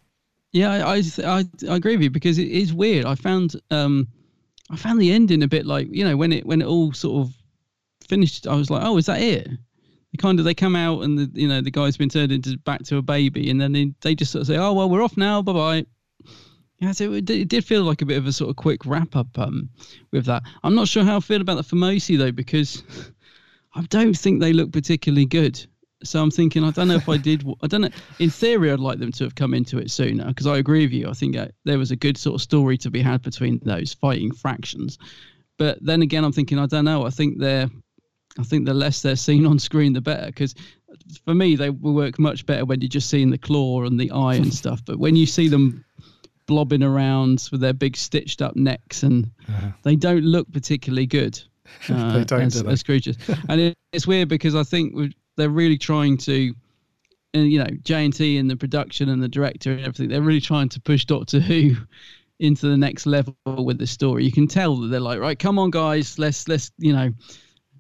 Yeah, 0.53 0.89
I, 0.89 1.03
I 1.25 1.45
I 1.69 1.77
agree 1.77 1.97
with 1.97 2.03
you 2.05 2.11
because 2.11 2.39
it 2.39 2.49
is 2.51 2.73
weird. 2.73 3.05
I 3.05 3.15
found 3.15 3.61
um 3.71 4.09
I 4.71 4.77
found 4.77 5.01
the 5.01 5.13
ending 5.13 5.43
a 5.43 5.49
bit 5.49 5.67
like 5.67 5.87
you 5.91 6.05
know 6.05 6.17
when 6.17 6.33
it 6.33 6.45
when 6.47 6.61
it 6.63 6.67
all 6.67 6.93
sort 6.93 7.27
of 7.27 7.35
finished. 8.09 8.47
I 8.47 8.55
was 8.55 8.71
like, 8.71 8.83
oh, 8.85 8.97
is 8.97 9.07
that 9.07 9.21
it? 9.21 9.49
They 9.49 10.17
kind 10.19 10.39
of 10.39 10.45
they 10.45 10.55
come 10.55 10.77
out 10.77 11.03
and 11.03 11.19
the 11.19 11.31
you 11.41 11.49
know 11.49 11.61
the 11.61 11.71
guy's 11.71 11.97
been 11.97 12.09
turned 12.09 12.33
into 12.33 12.57
back 12.59 12.83
to 12.85 12.97
a 12.97 13.03
baby, 13.03 13.51
and 13.51 13.61
then 13.61 13.73
they, 13.73 13.93
they 14.01 14.15
just 14.15 14.33
sort 14.33 14.41
of 14.43 14.47
say, 14.47 14.57
oh 14.57 14.73
well, 14.73 14.89
we're 14.89 15.03
off 15.03 15.17
now, 15.17 15.43
bye 15.43 15.53
bye. 15.53 15.87
Yeah, 16.79 16.93
so 16.93 17.13
it, 17.13 17.25
did- 17.25 17.41
it 17.41 17.49
did 17.49 17.65
feel 17.65 17.85
like 17.85 18.03
a 18.03 18.07
bit 18.07 18.19
of 18.19 18.27
a 18.27 18.33
sort 18.33 18.51
of 18.51 18.57
quick 18.57 18.85
wrap 18.85 19.17
up 19.17 19.39
um 19.39 19.69
with 20.13 20.27
that. 20.27 20.43
I'm 20.63 20.75
not 20.75 20.89
sure 20.89 21.05
how 21.05 21.17
I 21.17 21.21
feel 21.21 21.41
about 21.41 21.57
the 21.57 21.63
Formosi 21.77 22.19
though 22.19 22.33
because 22.33 22.83
I 23.75 23.83
don't 23.83 24.15
think 24.17 24.41
they 24.41 24.53
look 24.53 24.73
particularly 24.73 25.27
good 25.27 25.67
So 26.03 26.23
I'm 26.23 26.31
thinking, 26.31 26.63
I 26.65 26.71
don't 26.71 26.89
know 26.89 26.97
if 26.97 27.09
I 27.09 27.17
did. 27.17 27.45
I 27.63 27.67
don't 27.67 27.81
know. 27.81 27.89
In 28.19 28.29
theory, 28.31 28.71
I'd 28.71 28.81
like 28.81 28.99
them 28.99 29.13
to 29.13 29.25
have 29.25 29.35
come 29.35 29.55
into 29.55 29.79
it 29.79 29.91
sooner 29.91 30.27
because 30.27 30.47
I 30.47 30.59
agree 30.59 30.85
with 30.85 30.93
you. 30.93 31.09
I 31.09 31.15
think 31.15 31.37
uh, 31.37 31.49
there 31.65 31.79
was 31.79 31.91
a 31.91 31.97
good 31.97 32.19
sort 32.19 32.35
of 32.35 32.43
story 32.43 32.77
to 32.79 32.91
be 32.91 33.01
had 33.03 33.23
between 33.23 33.59
those 33.65 33.95
fighting 33.95 34.31
fractions. 34.33 34.99
But 35.59 35.79
then 35.81 36.03
again, 36.03 36.23
I'm 36.25 36.33
thinking, 36.33 36.59
I 36.59 36.67
don't 36.67 36.85
know. 36.85 37.07
I 37.07 37.11
think 37.11 37.39
they're, 37.39 37.71
I 38.39 38.43
think 38.43 38.67
the 38.67 38.75
less 38.75 39.01
they're 39.01 39.17
seen 39.17 39.47
on 39.47 39.59
screen, 39.59 39.95
the 39.95 40.03
better. 40.03 40.27
Because 40.27 40.55
for 41.25 41.35
me, 41.35 41.57
they 41.57 41.71
will 41.71 41.95
work 41.95 42.19
much 42.19 42.45
better 42.45 42.67
when 42.67 42.83
you're 42.83 42.91
just 42.91 43.09
seeing 43.09 43.31
the 43.31 43.39
claw 43.39 43.85
and 43.85 43.99
the 43.99 44.11
eye 44.11 44.35
and 44.35 44.53
stuff. 44.53 44.83
But 44.85 44.99
when 44.99 45.17
you 45.17 45.25
see 45.25 45.49
them 45.49 45.83
blobbing 46.47 46.83
around 46.83 47.49
with 47.51 47.61
their 47.61 47.73
big 47.73 47.97
stitched 47.97 48.41
up 48.41 48.57
necks 48.57 49.03
and 49.03 49.31
they 49.83 49.97
don't 49.97 50.25
look 50.25 50.51
particularly 50.53 51.07
good. 51.07 51.41
Uh, 51.91 52.19
They 52.19 52.25
don't, 52.25 52.43
as, 52.43 52.63
do 52.63 52.69
as 52.69 52.85
creatures, 52.85 53.17
and 53.49 53.61
it, 53.61 53.75
it's 53.93 54.07
weird 54.07 54.29
because 54.29 54.55
I 54.55 54.63
think 54.63 55.13
they're 55.37 55.51
really 55.51 55.77
trying 55.77 56.17
to, 56.19 56.55
and 57.35 57.51
you 57.51 57.59
know, 57.59 57.67
JNT 57.83 58.39
and 58.39 58.49
the 58.49 58.57
production 58.57 59.09
and 59.09 59.21
the 59.21 59.29
director 59.29 59.73
and 59.73 59.81
everything. 59.81 60.09
They're 60.09 60.23
really 60.23 60.41
trying 60.41 60.69
to 60.71 60.81
push 60.81 61.05
Doctor 61.05 61.41
Who 61.41 61.75
into 62.39 62.69
the 62.69 62.77
next 62.77 63.07
level 63.07 63.37
with 63.45 63.79
the 63.79 63.87
story. 63.87 64.25
You 64.25 64.33
can 64.33 64.47
tell 64.47 64.77
that 64.77 64.89
they're 64.89 65.01
like, 65.01 65.19
right, 65.19 65.39
come 65.39 65.59
on, 65.59 65.71
guys, 65.71 66.19
let's 66.19 66.49
let's 66.49 66.71
you 66.79 66.93
know, 66.93 67.11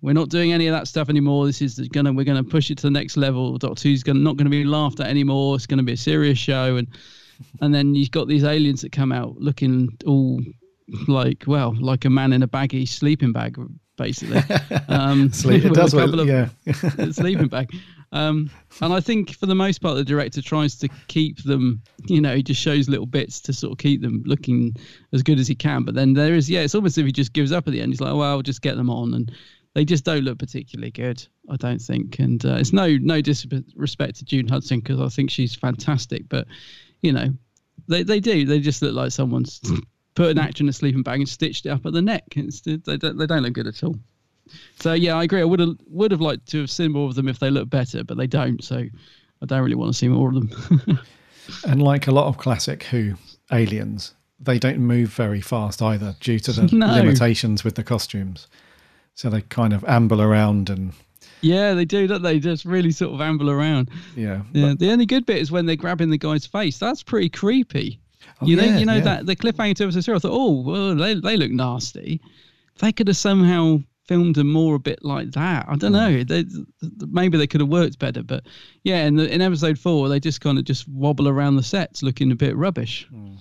we're 0.02 0.12
not 0.14 0.28
doing 0.28 0.52
any 0.52 0.66
of 0.66 0.72
that 0.72 0.88
stuff 0.88 1.08
anymore. 1.08 1.46
This 1.46 1.62
is 1.62 1.78
gonna 1.78 2.12
we're 2.12 2.24
gonna 2.24 2.44
push 2.44 2.70
it 2.70 2.78
to 2.78 2.82
the 2.82 2.90
next 2.90 3.16
level. 3.16 3.56
Doctor 3.58 3.88
Who's 3.88 4.02
gonna 4.02 4.20
not 4.20 4.36
gonna 4.36 4.50
be 4.50 4.64
laughed 4.64 5.00
at 5.00 5.06
anymore. 5.06 5.56
It's 5.56 5.66
gonna 5.66 5.82
be 5.82 5.92
a 5.92 5.96
serious 5.96 6.38
show, 6.38 6.76
and 6.76 6.88
and 7.60 7.74
then 7.74 7.94
you've 7.94 8.10
got 8.10 8.28
these 8.28 8.44
aliens 8.44 8.82
that 8.82 8.92
come 8.92 9.12
out 9.12 9.36
looking 9.38 9.96
all 10.06 10.40
like 11.08 11.44
well, 11.46 11.74
like 11.80 12.04
a 12.04 12.10
man 12.10 12.32
in 12.32 12.42
a 12.42 12.46
baggy 12.46 12.86
sleeping 12.86 13.32
bag, 13.32 13.58
basically. 13.96 14.42
Um, 14.88 15.32
Sleep- 15.32 15.64
it 15.64 15.74
does 15.74 15.94
of- 15.94 16.26
yeah. 16.26 16.48
sleeping 17.10 17.48
bag. 17.48 17.70
Um, 18.12 18.50
and 18.80 18.92
I 18.92 19.00
think 19.00 19.34
for 19.34 19.46
the 19.46 19.54
most 19.54 19.78
part, 19.82 19.96
the 19.96 20.04
director 20.04 20.40
tries 20.40 20.76
to 20.76 20.88
keep 21.08 21.42
them, 21.42 21.82
you 22.06 22.20
know, 22.20 22.36
he 22.36 22.42
just 22.42 22.60
shows 22.60 22.88
little 22.88 23.04
bits 23.06 23.40
to 23.42 23.52
sort 23.52 23.72
of 23.72 23.78
keep 23.78 24.00
them 24.00 24.22
looking 24.24 24.74
as 25.12 25.22
good 25.22 25.38
as 25.40 25.48
he 25.48 25.54
can. 25.54 25.82
But 25.82 25.96
then 25.96 26.14
there 26.14 26.34
is, 26.34 26.48
yeah, 26.48 26.60
it's 26.60 26.74
almost 26.74 26.92
as 26.94 26.98
if 26.98 27.06
he 27.06 27.12
just 27.12 27.32
gives 27.32 27.52
up 27.52 27.66
at 27.66 27.72
the 27.72 27.80
end. 27.80 27.92
He's 27.92 28.00
like, 28.00 28.14
well, 28.14 28.22
I'll 28.22 28.42
just 28.42 28.62
get 28.62 28.76
them 28.76 28.88
on. 28.90 29.12
And 29.12 29.32
they 29.74 29.84
just 29.84 30.04
don't 30.04 30.22
look 30.22 30.38
particularly 30.38 30.92
good, 30.92 31.26
I 31.50 31.56
don't 31.56 31.80
think. 31.80 32.18
And 32.20 32.42
uh, 32.46 32.54
it's 32.54 32.72
no 32.72 32.96
no 32.96 33.20
disrespect 33.20 34.16
to 34.16 34.24
June 34.24 34.48
Hudson 34.48 34.80
because 34.80 35.00
I 35.00 35.08
think 35.08 35.30
she's 35.30 35.54
fantastic. 35.54 36.28
But, 36.28 36.46
you 37.06 37.12
know, 37.12 37.32
they, 37.88 38.02
they 38.02 38.20
do. 38.20 38.44
They 38.44 38.60
just 38.60 38.82
look 38.82 38.94
like 38.94 39.12
someone's 39.12 39.60
hmm. 39.64 39.78
put 40.14 40.30
an 40.30 40.38
actor 40.38 40.64
in 40.64 40.68
a 40.68 40.72
sleeping 40.72 41.02
bag 41.02 41.20
and 41.20 41.28
stitched 41.28 41.66
it 41.66 41.70
up 41.70 41.86
at 41.86 41.92
the 41.92 42.02
neck. 42.02 42.24
It's, 42.34 42.60
they, 42.60 42.76
don't, 42.76 43.16
they 43.16 43.26
don't 43.26 43.42
look 43.42 43.54
good 43.54 43.66
at 43.66 43.82
all. 43.82 43.96
So 44.80 44.92
yeah, 44.92 45.16
I 45.16 45.24
agree. 45.24 45.40
I 45.40 45.44
would 45.44 45.60
have 45.60 45.76
would 45.88 46.10
have 46.10 46.20
liked 46.20 46.46
to 46.50 46.60
have 46.60 46.70
seen 46.70 46.92
more 46.92 47.08
of 47.08 47.14
them 47.14 47.28
if 47.28 47.38
they 47.38 47.50
looked 47.50 47.70
better, 47.70 48.04
but 48.04 48.16
they 48.16 48.26
don't. 48.26 48.62
So 48.62 48.76
I 48.76 49.46
don't 49.46 49.62
really 49.62 49.74
want 49.74 49.92
to 49.92 49.98
see 49.98 50.08
more 50.08 50.28
of 50.28 50.34
them. 50.34 51.00
And 51.64 51.82
like 51.82 52.06
a 52.06 52.12
lot 52.12 52.26
of 52.26 52.38
classic 52.38 52.84
Who 52.84 53.14
aliens, 53.52 54.14
they 54.40 54.58
don't 54.58 54.78
move 54.78 55.10
very 55.10 55.40
fast 55.40 55.80
either 55.82 56.16
due 56.20 56.38
to 56.40 56.52
the 56.52 56.62
No. 56.76 56.92
limitations 56.92 57.64
with 57.64 57.76
the 57.76 57.84
costumes. 57.84 58.46
So 59.14 59.30
they 59.30 59.42
kind 59.42 59.72
of 59.72 59.84
amble 59.84 60.20
around 60.20 60.68
and 60.68 60.92
yeah, 61.40 61.74
they 61.74 61.84
do, 61.84 62.06
don't 62.06 62.22
they? 62.22 62.38
Just 62.38 62.64
really 62.64 62.90
sort 62.90 63.14
of 63.14 63.20
amble 63.20 63.50
around. 63.50 63.90
yeah. 64.14 64.42
Yeah. 64.52 64.74
The 64.78 64.90
only 64.90 65.06
good 65.06 65.26
bit 65.26 65.38
is 65.38 65.50
when 65.50 65.66
they're 65.66 65.76
grabbing 65.76 66.10
the 66.10 66.18
guy's 66.18 66.46
face. 66.46 66.78
That's 66.78 67.02
pretty 67.02 67.28
creepy. 67.28 68.00
Oh, 68.40 68.46
you 68.46 68.56
know, 68.56 68.64
yeah, 68.64 68.78
you 68.78 68.86
know 68.86 68.96
yeah. 68.96 69.00
that 69.00 69.26
the 69.26 69.36
cliffhanger 69.36 69.76
to 69.76 69.84
episode 69.84 70.00
zero. 70.00 70.16
I 70.16 70.20
thought, 70.20 70.32
oh, 70.32 70.60
well, 70.62 70.94
they 70.94 71.14
they 71.14 71.36
look 71.36 71.50
nasty. 71.50 72.20
They 72.78 72.92
could 72.92 73.08
have 73.08 73.16
somehow 73.16 73.78
filmed 74.06 74.36
them 74.36 74.52
more 74.52 74.74
a 74.74 74.78
bit 74.78 75.04
like 75.04 75.32
that. 75.32 75.66
I 75.68 75.76
don't 75.76 75.92
mm. 75.92 75.94
know. 75.94 76.22
They, 76.24 76.44
maybe 77.06 77.38
they 77.38 77.46
could 77.46 77.60
have 77.60 77.70
worked 77.70 77.98
better, 77.98 78.22
but 78.22 78.44
yeah. 78.82 79.04
In 79.06 79.16
the, 79.16 79.32
in 79.32 79.40
episode 79.40 79.78
four, 79.78 80.08
they 80.08 80.20
just 80.20 80.40
kind 80.40 80.58
of 80.58 80.64
just 80.64 80.88
wobble 80.88 81.28
around 81.28 81.56
the 81.56 81.62
sets, 81.62 82.02
looking 82.02 82.30
a 82.30 82.36
bit 82.36 82.56
rubbish. 82.56 83.06
Mm. 83.12 83.38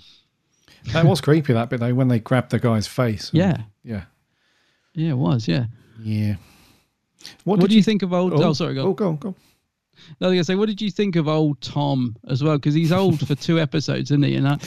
That 0.93 1.06
was 1.06 1.20
creepy 1.20 1.54
that 1.54 1.70
bit 1.70 1.80
though 1.80 1.93
when 1.93 2.08
they 2.08 2.20
grabbed 2.20 2.52
the 2.52 2.60
guy's 2.60 2.88
face. 2.88 3.30
and- 3.30 3.39
Yeah. 3.39 3.58
Yeah. 3.84 4.04
Yeah, 4.93 5.12
it 5.12 5.18
was. 5.18 5.48
Yeah. 5.48 5.66
Yeah. 6.02 6.36
What, 7.43 7.59
did 7.59 7.69
do 7.69 7.76
you, 7.76 7.84
think 7.84 8.01
of 8.01 8.13
old? 8.13 8.34
Oh, 8.34 8.53
sorry, 8.53 8.76
go. 8.76 8.88
Oh, 8.88 8.93
go 8.93 9.09
on, 9.09 9.17
go 9.17 9.30
on. 9.30 9.36
No, 10.19 10.28
I 10.28 10.30
was 10.30 10.36
gonna 10.36 10.43
say, 10.43 10.55
what 10.55 10.67
did 10.67 10.82
you 10.82 10.91
think 10.91 11.15
of 11.15 11.28
old 11.28 11.61
Tom 11.61 12.15
as 12.28 12.43
well? 12.43 12.57
Because 12.57 12.73
he's 12.73 12.91
old 12.91 13.26
for 13.26 13.36
two 13.36 13.59
episodes, 13.67 14.11
isn't 14.11 14.23
he? 14.23 14.36
And 14.36 14.47
I, 14.47 14.57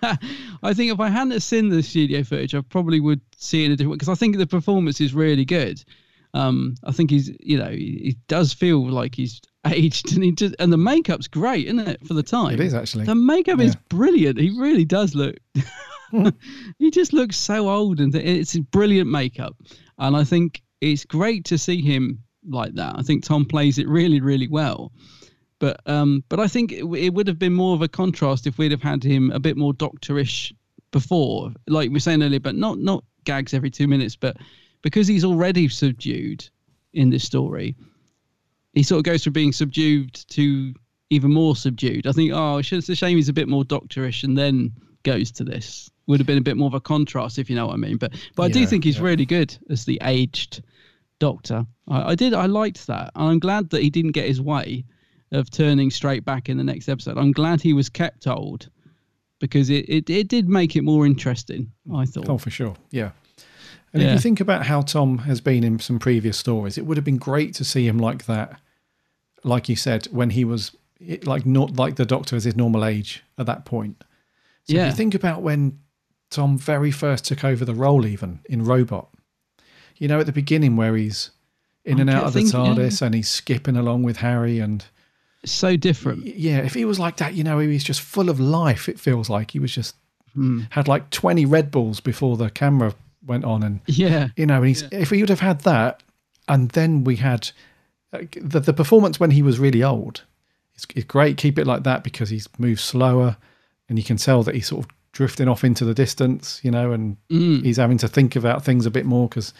I 0.62 0.74
think 0.74 0.92
if 0.92 1.00
I 1.00 1.08
hadn't 1.08 1.40
seen 1.40 1.68
the 1.68 1.82
studio 1.82 2.22
footage, 2.22 2.54
I 2.54 2.60
probably 2.60 3.00
would 3.00 3.20
see 3.36 3.64
it 3.64 3.66
in 3.66 3.72
a 3.72 3.76
different. 3.76 3.98
Because 3.98 4.08
I 4.08 4.14
think 4.14 4.36
the 4.36 4.46
performance 4.46 5.00
is 5.00 5.14
really 5.14 5.44
good. 5.44 5.82
Um, 6.34 6.76
I 6.84 6.92
think 6.92 7.10
he's, 7.10 7.30
you 7.40 7.58
know, 7.58 7.70
he, 7.70 8.00
he 8.02 8.16
does 8.28 8.52
feel 8.52 8.88
like 8.88 9.14
he's 9.14 9.40
aged, 9.66 10.12
and 10.14 10.22
he 10.22 10.32
just, 10.32 10.54
and 10.58 10.72
the 10.72 10.78
makeup's 10.78 11.28
great, 11.28 11.66
isn't 11.66 11.80
it, 11.80 12.06
for 12.06 12.14
the 12.14 12.22
time? 12.22 12.54
It 12.54 12.60
is, 12.60 12.74
actually. 12.74 13.06
The 13.06 13.14
makeup 13.14 13.60
is 13.60 13.76
brilliant. 13.88 14.38
He 14.38 14.50
really 14.58 14.84
does 14.84 15.14
look. 15.14 15.36
he 16.78 16.90
just 16.90 17.12
looks 17.12 17.36
so 17.36 17.68
old, 17.68 18.00
and 18.00 18.14
it's 18.14 18.56
brilliant 18.56 19.10
makeup. 19.10 19.56
And 19.98 20.16
I 20.16 20.24
think 20.24 20.62
it's 20.80 21.04
great 21.04 21.44
to 21.46 21.58
see 21.58 21.80
him 21.80 22.22
like 22.48 22.74
that. 22.74 22.94
I 22.98 23.02
think 23.02 23.24
Tom 23.24 23.44
plays 23.44 23.78
it 23.78 23.88
really, 23.88 24.20
really 24.20 24.48
well. 24.48 24.92
But 25.58 25.80
um, 25.86 26.22
but 26.28 26.38
I 26.38 26.46
think 26.46 26.72
it, 26.72 26.84
it 26.84 27.14
would 27.14 27.26
have 27.26 27.38
been 27.38 27.54
more 27.54 27.74
of 27.74 27.82
a 27.82 27.88
contrast 27.88 28.46
if 28.46 28.58
we'd 28.58 28.70
have 28.70 28.82
had 28.82 29.02
him 29.02 29.30
a 29.32 29.40
bit 29.40 29.56
more 29.56 29.72
doctorish 29.72 30.52
before, 30.92 31.52
like 31.66 31.88
we 31.88 31.94
were 31.94 32.00
saying 32.00 32.22
earlier, 32.22 32.40
but 32.40 32.54
not 32.54 32.78
not 32.78 33.04
gags 33.24 33.54
every 33.54 33.70
two 33.70 33.88
minutes, 33.88 34.14
but 34.16 34.36
because 34.82 35.08
he's 35.08 35.24
already 35.24 35.68
subdued 35.68 36.48
in 36.92 37.10
this 37.10 37.24
story, 37.24 37.76
he 38.72 38.82
sort 38.82 38.98
of 38.98 39.04
goes 39.04 39.24
from 39.24 39.32
being 39.32 39.52
subdued 39.52 40.14
to 40.14 40.72
even 41.10 41.32
more 41.32 41.56
subdued. 41.56 42.06
I 42.06 42.12
think, 42.12 42.32
oh, 42.32 42.58
it's 42.58 42.68
just 42.68 42.88
a 42.88 42.94
shame 42.94 43.16
he's 43.16 43.28
a 43.28 43.32
bit 43.32 43.48
more 43.48 43.64
doctorish 43.64 44.24
and 44.24 44.36
then 44.36 44.72
goes 45.02 45.30
to 45.32 45.44
this. 45.44 45.90
Would 46.06 46.20
have 46.20 46.26
been 46.26 46.38
a 46.38 46.42
bit 46.42 46.56
more 46.56 46.68
of 46.68 46.74
a 46.74 46.80
contrast, 46.80 47.38
if 47.38 47.50
you 47.50 47.56
know 47.56 47.66
what 47.66 47.74
I 47.74 47.76
mean. 47.76 47.96
But 47.98 48.14
but 48.34 48.44
I 48.44 48.48
do 48.48 48.64
think 48.66 48.84
he's 48.84 48.96
yeah. 48.96 49.04
really 49.04 49.26
good 49.26 49.56
as 49.68 49.84
the 49.84 49.98
aged 50.02 50.62
doctor. 51.18 51.66
I, 51.88 52.10
I 52.10 52.14
did. 52.14 52.34
I 52.34 52.46
liked 52.46 52.86
that. 52.86 53.10
And 53.14 53.28
I'm 53.30 53.38
glad 53.38 53.70
that 53.70 53.82
he 53.82 53.90
didn't 53.90 54.12
get 54.12 54.26
his 54.26 54.40
way 54.40 54.84
of 55.32 55.50
turning 55.50 55.90
straight 55.90 56.24
back 56.24 56.48
in 56.48 56.56
the 56.56 56.64
next 56.64 56.88
episode. 56.88 57.18
I'm 57.18 57.32
glad 57.32 57.60
he 57.60 57.72
was 57.72 57.88
kept 57.88 58.26
old 58.26 58.68
because 59.40 59.70
it, 59.70 59.84
it, 59.88 60.08
it 60.10 60.28
did 60.28 60.48
make 60.48 60.74
it 60.76 60.82
more 60.82 61.06
interesting, 61.06 61.70
I 61.94 62.06
thought. 62.06 62.28
Oh, 62.28 62.38
for 62.38 62.50
sure. 62.50 62.74
Yeah. 62.90 63.10
And 63.92 64.02
if 64.02 64.12
you 64.12 64.18
think 64.18 64.40
about 64.40 64.66
how 64.66 64.82
Tom 64.82 65.18
has 65.18 65.40
been 65.40 65.64
in 65.64 65.78
some 65.78 65.98
previous 65.98 66.36
stories, 66.36 66.76
it 66.76 66.84
would 66.86 66.96
have 66.98 67.04
been 67.04 67.16
great 67.18 67.54
to 67.54 67.64
see 67.64 67.86
him 67.86 67.98
like 67.98 68.26
that. 68.26 68.60
Like 69.44 69.68
you 69.68 69.76
said, 69.76 70.06
when 70.10 70.30
he 70.30 70.44
was 70.44 70.72
it- 71.00 71.26
like 71.26 71.46
not 71.46 71.76
like 71.76 71.96
the 71.96 72.04
Doctor 72.04 72.36
is 72.36 72.44
his 72.44 72.56
normal 72.56 72.84
age 72.84 73.22
at 73.38 73.46
that 73.46 73.64
point. 73.64 74.02
So 74.64 74.72
if 74.72 74.76
Yeah. 74.76 74.86
you 74.86 74.92
think 74.92 75.14
about 75.14 75.42
when 75.42 75.78
Tom 76.30 76.58
very 76.58 76.90
first 76.90 77.24
took 77.24 77.44
over 77.44 77.64
the 77.64 77.74
role, 77.74 78.04
even 78.04 78.40
in 78.46 78.62
Robot, 78.64 79.08
you 79.98 80.08
know, 80.08 80.20
at 80.20 80.26
the 80.26 80.32
beginning 80.32 80.76
where 80.76 80.96
he's 80.96 81.30
in 81.84 82.00
and 82.00 82.10
out 82.10 82.24
of 82.24 82.32
the 82.32 82.40
think- 82.42 82.52
yeah. 82.52 82.58
TARDIS 82.60 83.02
and 83.02 83.14
he's 83.14 83.28
skipping 83.28 83.76
along 83.76 84.02
with 84.02 84.18
Harry 84.18 84.58
and 84.58 84.84
so 85.44 85.76
different. 85.76 86.26
yeah, 86.26 86.58
if 86.58 86.74
he 86.74 86.84
was 86.84 86.98
like 86.98 87.16
that, 87.18 87.34
you 87.34 87.44
know, 87.44 87.58
he 87.58 87.68
was 87.68 87.84
just 87.84 88.00
full 88.00 88.28
of 88.28 88.38
life. 88.40 88.88
It 88.88 88.98
feels 89.00 89.30
like 89.30 89.52
he 89.52 89.58
was 89.58 89.72
just 89.74 89.94
Hmm. 90.34 90.62
had 90.70 90.86
like 90.88 91.08
twenty 91.10 91.46
Red 91.46 91.70
Bulls 91.70 92.00
before 92.00 92.36
the 92.36 92.50
camera 92.50 92.94
went 93.26 93.44
on, 93.44 93.62
and 93.62 93.80
Yeah. 93.86 94.28
you 94.36 94.46
know, 94.46 94.56
and 94.58 94.66
he's 94.68 94.82
if 94.92 95.10
he 95.10 95.20
would 95.20 95.30
have 95.30 95.40
had 95.40 95.60
that, 95.62 96.02
and 96.46 96.68
then 96.70 97.02
we 97.04 97.16
had 97.16 97.50
uh, 98.12 98.20
the 98.40 98.60
the 98.60 98.72
performance 98.74 99.18
when 99.18 99.30
he 99.30 99.42
was 99.42 99.58
really 99.58 99.82
old. 99.82 100.22
It's, 100.74 100.86
it's 100.94 101.06
great. 101.06 101.36
Keep 101.38 101.58
it 101.58 101.66
like 101.66 101.82
that 101.84 102.04
because 102.04 102.28
he's 102.30 102.48
moved 102.58 102.80
slower, 102.80 103.36
and 103.88 103.98
you 103.98 104.04
can 104.04 104.16
tell 104.18 104.42
that 104.42 104.54
he's 104.54 104.66
sort 104.68 104.84
of 104.84 104.90
drifting 105.12 105.48
off 105.48 105.64
into 105.64 105.84
the 105.84 105.94
distance, 105.94 106.60
you 106.62 106.70
know, 106.70 106.92
and 106.92 107.16
Mm. 107.30 107.64
he's 107.64 107.78
having 107.78 107.98
to 107.98 108.08
think 108.08 108.36
about 108.36 108.64
things 108.64 108.84
a 108.86 108.90
bit 108.90 109.06
more 109.06 109.28
because 109.28 109.52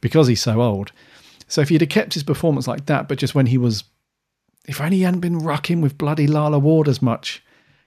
because 0.00 0.26
he's 0.28 0.40
so 0.42 0.60
old. 0.62 0.92
So 1.48 1.60
if 1.60 1.68
he'd 1.68 1.80
have 1.80 1.90
kept 1.90 2.14
his 2.14 2.22
performance 2.22 2.68
like 2.68 2.86
that, 2.86 3.08
but 3.08 3.18
just 3.18 3.34
when 3.34 3.46
he 3.46 3.58
was, 3.58 3.84
if 4.68 4.80
only 4.80 4.98
he 4.98 5.02
hadn't 5.02 5.20
been 5.20 5.40
rucking 5.40 5.80
with 5.82 5.98
bloody 5.98 6.26
Lalla 6.26 6.58
Ward 6.58 6.88
as 6.88 7.02
much, 7.02 7.42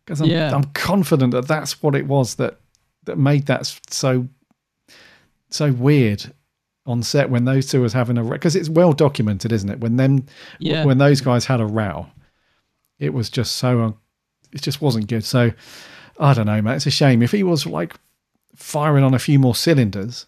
because 0.05 0.19
I'm, 0.21 0.29
Yeah. 0.29 0.53
I'm 0.53 0.65
confident 0.73 1.31
that 1.31 1.47
that's 1.47 1.81
what 1.81 1.95
it 1.95 2.05
was 2.07 2.35
that 2.35 2.59
that 3.05 3.17
made 3.17 3.45
that 3.47 3.65
so 3.89 4.27
so 5.49 5.71
weird 5.71 6.33
on 6.85 7.01
set 7.03 7.29
when 7.29 7.45
those 7.45 7.67
two 7.69 7.81
was 7.81 7.93
having 7.93 8.17
a 8.17 8.23
because 8.23 8.55
it's 8.55 8.69
well 8.69 8.91
documented, 8.93 9.51
isn't 9.51 9.69
it? 9.69 9.79
When 9.79 9.95
them 9.97 10.25
Yeah. 10.59 10.83
when 10.85 10.97
those 10.97 11.21
guys 11.21 11.45
had 11.45 11.61
a 11.61 11.65
row, 11.65 12.07
it 12.99 13.13
was 13.13 13.29
just 13.29 13.55
so 13.55 13.81
uh, 13.81 13.91
it 14.51 14.61
just 14.61 14.81
wasn't 14.81 15.07
good. 15.07 15.23
So 15.23 15.51
I 16.19 16.33
don't 16.33 16.45
know, 16.47 16.61
man. 16.61 16.75
It's 16.75 16.85
a 16.85 16.91
shame 16.91 17.21
if 17.21 17.31
he 17.31 17.43
was 17.43 17.65
like 17.65 17.95
firing 18.55 19.03
on 19.03 19.13
a 19.13 19.19
few 19.19 19.39
more 19.39 19.55
cylinders, 19.55 20.25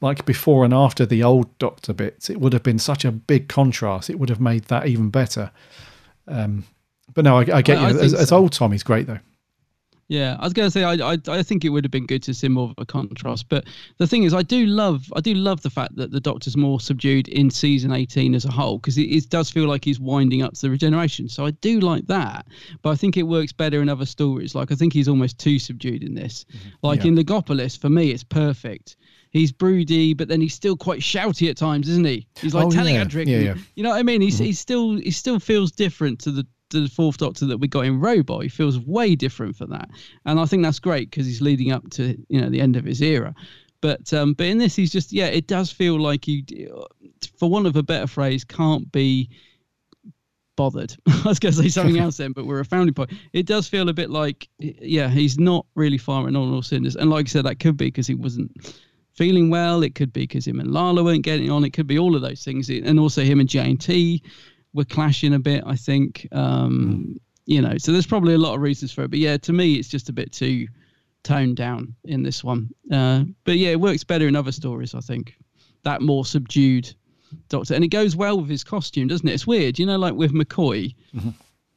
like 0.00 0.24
before 0.26 0.64
and 0.64 0.74
after 0.74 1.06
the 1.06 1.22
old 1.22 1.56
Doctor 1.58 1.92
bits, 1.92 2.28
it 2.30 2.40
would 2.40 2.52
have 2.52 2.62
been 2.62 2.78
such 2.78 3.04
a 3.04 3.12
big 3.12 3.48
contrast. 3.48 4.10
It 4.10 4.18
would 4.18 4.28
have 4.28 4.40
made 4.40 4.64
that 4.64 4.86
even 4.86 5.10
better. 5.10 5.50
Um, 6.28 6.64
but 7.14 7.24
no, 7.24 7.36
I, 7.38 7.40
I 7.58 7.62
get 7.62 7.78
I- 7.78 7.86
I 7.88 7.90
you. 7.90 7.98
As, 8.00 8.10
think 8.12 8.22
as 8.22 8.32
old 8.32 8.52
Tommy's 8.52 8.82
great 8.82 9.06
though. 9.06 9.20
Yeah, 10.08 10.36
I 10.38 10.44
was 10.44 10.52
going 10.52 10.68
to 10.68 10.70
say 10.70 10.84
I, 10.84 10.92
I 11.14 11.18
I 11.26 11.42
think 11.42 11.64
it 11.64 11.70
would 11.70 11.82
have 11.82 11.90
been 11.90 12.06
good 12.06 12.22
to 12.24 12.34
see 12.34 12.46
more 12.46 12.66
of 12.70 12.74
a 12.78 12.86
contrast, 12.86 13.48
but 13.48 13.64
the 13.98 14.06
thing 14.06 14.22
is, 14.22 14.32
I 14.34 14.42
do 14.42 14.64
love 14.66 15.12
I 15.16 15.20
do 15.20 15.34
love 15.34 15.62
the 15.62 15.70
fact 15.70 15.96
that 15.96 16.12
the 16.12 16.20
Doctor's 16.20 16.56
more 16.56 16.78
subdued 16.78 17.26
in 17.26 17.50
season 17.50 17.90
eighteen 17.90 18.32
as 18.36 18.44
a 18.44 18.50
whole 18.52 18.78
because 18.78 18.96
it, 18.98 19.06
it 19.06 19.28
does 19.30 19.50
feel 19.50 19.66
like 19.66 19.84
he's 19.84 19.98
winding 19.98 20.42
up 20.42 20.52
to 20.54 20.60
the 20.62 20.70
regeneration. 20.70 21.28
So 21.28 21.44
I 21.44 21.50
do 21.50 21.80
like 21.80 22.06
that, 22.06 22.46
but 22.82 22.90
I 22.90 22.94
think 22.94 23.16
it 23.16 23.24
works 23.24 23.52
better 23.52 23.82
in 23.82 23.88
other 23.88 24.06
stories. 24.06 24.54
Like 24.54 24.70
I 24.70 24.76
think 24.76 24.92
he's 24.92 25.08
almost 25.08 25.40
too 25.40 25.58
subdued 25.58 26.04
in 26.04 26.14
this. 26.14 26.44
Like 26.82 27.00
Yeah. 27.02 27.08
in 27.08 27.16
Logopolis, 27.16 27.76
for 27.76 27.88
me, 27.88 28.12
it's 28.12 28.22
perfect. 28.22 28.94
He's 29.36 29.52
broody, 29.52 30.14
but 30.14 30.28
then 30.28 30.40
he's 30.40 30.54
still 30.54 30.76
quite 30.76 31.00
shouty 31.00 31.48
at 31.50 31.56
times, 31.56 31.88
isn't 31.88 32.06
he? 32.06 32.26
He's 32.40 32.54
like 32.54 32.66
Oh, 32.66 32.70
telling 32.70 32.94
yeah. 32.94 33.04
Adric, 33.04 33.26
Yeah, 33.26 33.38
yeah. 33.38 33.54
you 33.74 33.82
know 33.82 33.90
what 33.90 33.98
I 33.98 34.02
mean? 34.02 34.20
He's 34.20 34.40
Mhm. 34.40 34.44
he's 34.46 34.58
still 34.60 34.96
he 34.96 35.10
still 35.10 35.38
feels 35.38 35.70
different 35.72 36.18
to 36.20 36.30
the 36.30 36.46
to 36.70 36.80
the 36.80 36.88
fourth 36.88 37.18
Doctor 37.18 37.46
that 37.46 37.58
we 37.58 37.68
got 37.68 37.84
in 37.86 38.00
Robot. 38.00 38.42
He 38.42 38.48
feels 38.48 38.78
way 38.80 39.14
different 39.14 39.54
for 39.56 39.66
that, 39.66 39.88
and 40.24 40.40
I 40.40 40.46
think 40.46 40.62
that's 40.64 40.80
great 40.80 41.10
because 41.10 41.26
he's 41.26 41.40
leading 41.40 41.70
up 41.72 41.88
to 41.90 42.16
you 42.28 42.40
know 42.40 42.48
the 42.50 42.60
end 42.60 42.76
of 42.76 42.84
his 42.84 43.00
era. 43.02 43.34
But 43.82 44.12
um, 44.12 44.32
but 44.32 44.46
in 44.46 44.58
this, 44.58 44.74
he's 44.74 44.90
just 44.90 45.12
yeah, 45.12 45.26
it 45.26 45.46
does 45.46 45.70
feel 45.70 46.00
like 46.00 46.26
you, 46.26 46.42
for 47.38 47.48
want 47.48 47.66
of 47.66 47.76
a 47.76 47.82
better 47.82 48.06
phrase, 48.06 48.42
can't 48.42 48.90
be 48.90 49.28
bothered. 50.56 50.96
I 51.06 51.22
was 51.26 51.38
going 51.38 51.54
to 51.54 51.62
say 51.62 51.68
something 51.68 51.98
else 51.98 52.16
then, 52.16 52.32
but 52.32 52.46
we're 52.46 52.60
a 52.60 52.64
founding 52.64 52.94
point. 52.94 53.12
It 53.32 53.46
does 53.46 53.68
feel 53.68 53.88
a 53.88 53.92
bit 53.92 54.08
like, 54.10 54.48
yeah, 54.58 55.08
he's 55.10 55.38
not 55.38 55.66
really 55.74 55.98
firing 55.98 56.34
on 56.34 56.52
all 56.52 56.62
cylinders. 56.62 56.96
And 56.96 57.10
like 57.10 57.26
I 57.26 57.28
said, 57.28 57.44
that 57.44 57.60
could 57.60 57.76
be 57.76 57.86
because 57.86 58.06
he 58.06 58.14
wasn't 58.14 58.50
feeling 59.16 59.50
well. 59.50 59.82
It 59.82 59.94
could 59.94 60.12
be 60.12 60.22
because 60.22 60.46
him 60.46 60.60
and 60.60 60.70
Lalla 60.72 61.02
weren't 61.02 61.24
getting 61.24 61.50
on. 61.50 61.64
It 61.64 61.70
could 61.70 61.86
be 61.86 61.98
all 61.98 62.14
of 62.14 62.22
those 62.22 62.44
things. 62.44 62.68
And 62.70 62.98
also 63.00 63.22
him 63.22 63.40
and 63.40 63.48
JNT 63.48 64.22
were 64.74 64.84
clashing 64.84 65.34
a 65.34 65.38
bit, 65.38 65.62
I 65.66 65.76
think. 65.76 66.26
Um, 66.32 67.18
You 67.48 67.62
know, 67.62 67.78
so 67.78 67.92
there's 67.92 68.06
probably 68.08 68.34
a 68.34 68.38
lot 68.38 68.54
of 68.56 68.60
reasons 68.60 68.92
for 68.92 69.04
it. 69.04 69.10
But 69.10 69.20
yeah, 69.20 69.36
to 69.36 69.52
me, 69.52 69.74
it's 69.74 69.88
just 69.88 70.08
a 70.08 70.12
bit 70.12 70.32
too 70.32 70.66
toned 71.22 71.56
down 71.56 71.94
in 72.04 72.22
this 72.24 72.42
one. 72.42 72.68
Uh, 72.90 73.24
but 73.44 73.56
yeah, 73.56 73.70
it 73.70 73.80
works 73.80 74.04
better 74.04 74.26
in 74.26 74.34
other 74.36 74.52
stories, 74.52 74.94
I 74.94 75.00
think. 75.00 75.34
That 75.84 76.02
more 76.02 76.24
subdued 76.24 76.92
Doctor, 77.48 77.74
and 77.74 77.84
it 77.84 77.88
goes 77.88 78.16
well 78.16 78.40
with 78.40 78.48
his 78.50 78.64
costume, 78.64 79.08
doesn't 79.08 79.28
it? 79.28 79.32
It's 79.34 79.46
weird, 79.46 79.78
you 79.78 79.86
know, 79.86 79.98
like 79.98 80.14
with 80.14 80.32
McCoy. 80.32 80.94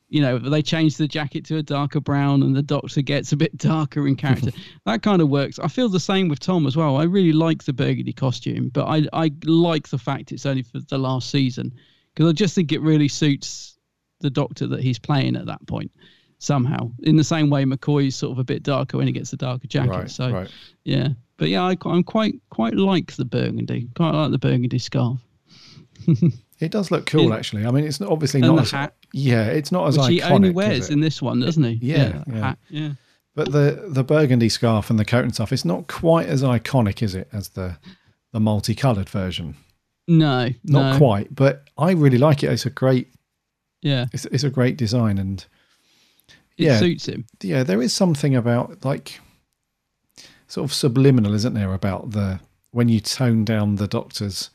You 0.10 0.22
know, 0.22 0.40
they 0.40 0.62
change 0.64 0.98
the 0.98 1.08
jacket 1.08 1.46
to 1.46 1.58
a 1.58 1.64
darker 1.64 2.00
brown, 2.00 2.42
and 2.42 2.56
the 2.56 2.64
Doctor 2.64 3.02
gets 3.04 3.32
a 3.32 3.38
bit 3.38 3.56
darker 3.72 4.08
in 4.08 4.16
character. 4.16 4.52
that 4.86 5.04
kind 5.04 5.22
of 5.22 5.30
works. 5.30 5.60
I 5.60 5.68
feel 5.68 5.88
the 5.88 6.00
same 6.00 6.28
with 6.30 6.40
Tom 6.40 6.66
as 6.66 6.76
well. 6.76 6.98
I 6.98 7.04
really 7.04 7.32
like 7.34 7.64
the 7.64 7.74
burgundy 7.74 8.14
costume, 8.14 8.70
but 8.70 8.86
I 8.86 9.08
I 9.14 9.32
like 9.46 9.88
the 9.90 9.98
fact 10.00 10.32
it's 10.32 10.46
only 10.46 10.64
for 10.64 10.80
the 10.80 10.98
last 10.98 11.30
season 11.30 11.74
because 12.14 12.30
I 12.30 12.34
just 12.34 12.56
think 12.56 12.72
it 12.72 12.82
really 12.82 13.08
suits 13.08 13.78
the 14.20 14.30
Doctor 14.30 14.68
that 14.68 14.82
he's 14.82 15.00
playing 15.00 15.36
at 15.36 15.46
that 15.46 15.66
point 15.68 15.92
somehow. 16.40 16.92
In 17.04 17.16
the 17.16 17.24
same 17.24 17.50
way, 17.50 17.64
McCoy's 17.66 18.16
sort 18.16 18.32
of 18.32 18.40
a 18.40 18.44
bit 18.44 18.64
darker 18.64 18.98
when 18.98 19.06
he 19.08 19.14
gets 19.14 19.32
the 19.32 19.38
darker 19.38 19.68
jacket. 19.68 19.90
Right, 19.92 20.10
so 20.12 20.32
right. 20.32 20.50
yeah, 20.86 21.10
but 21.38 21.50
yeah, 21.50 21.64
I, 21.64 21.78
I'm 21.86 22.04
quite 22.04 22.36
quite 22.50 22.74
like 22.74 23.16
the 23.16 23.26
burgundy. 23.26 23.88
Quite 23.96 24.12
like 24.12 24.32
the 24.32 24.40
burgundy 24.40 24.80
scarf. 24.80 25.20
It 26.60 26.72
does 26.72 26.92
look 26.92 27.06
cool, 27.06 27.30
Yeah. 27.30 27.36
actually. 27.38 27.66
I 27.66 27.72
mean, 27.72 27.86
it's 27.86 28.02
obviously 28.02 28.42
And 28.42 28.50
not 28.50 28.56
the 28.58 28.62
as 28.64 28.72
hat. 28.72 28.94
Yeah, 29.14 29.46
it's 29.46 29.72
not 29.72 29.88
as 29.88 29.98
Which 29.98 30.08
iconic. 30.08 30.12
he 30.12 30.22
only 30.22 30.50
wears 30.52 30.90
in 30.90 31.00
this 31.02 31.22
one, 31.22 31.40
doesn't 31.40 31.64
he? 31.64 31.80
Yeah, 31.82 32.24
yeah. 32.28 32.40
hat, 32.40 32.60
yeah. 32.70 32.92
But 33.36 33.52
the 33.52 33.86
the 33.88 34.04
burgundy 34.04 34.50
scarf 34.50 34.90
and 34.90 35.00
the 35.00 35.06
coat 35.06 35.24
and 35.24 35.34
stuff, 35.34 35.54
it's 35.54 35.66
not 35.66 35.88
quite 35.88 36.28
as 36.28 36.44
iconic, 36.44 37.02
is 37.02 37.16
it, 37.16 37.30
as 37.32 37.50
the 37.50 37.78
the 38.32 38.40
multicolored 38.40 39.10
version? 39.10 39.56
No, 40.08 40.50
Not 40.64 40.94
no. 40.94 40.98
quite, 40.98 41.34
but 41.36 41.64
I 41.78 41.92
really 41.92 42.18
like 42.18 42.42
it. 42.44 42.52
It's 42.52 42.66
a 42.66 42.72
great, 42.72 43.10
Yeah, 43.82 44.08
it's, 44.12 44.26
it's 44.26 44.44
a 44.44 44.50
great 44.50 44.76
design, 44.76 45.20
and 45.20 45.46
it 46.58 46.66
yeah, 46.66 46.80
suits 46.80 47.08
him. 47.08 47.26
yeah, 47.42 47.62
there 47.64 47.82
is 47.82 47.94
something 47.94 48.36
about 48.36 48.84
like 48.84 49.20
sort 50.48 50.66
of 50.66 50.74
subliminal, 50.74 51.34
isn't 51.36 51.54
there, 51.54 51.74
about 51.74 52.12
the 52.12 52.40
when 52.72 52.90
you 52.90 53.00
tone 53.00 53.46
down 53.46 53.76
the 53.76 53.88
doctor's 53.88 54.50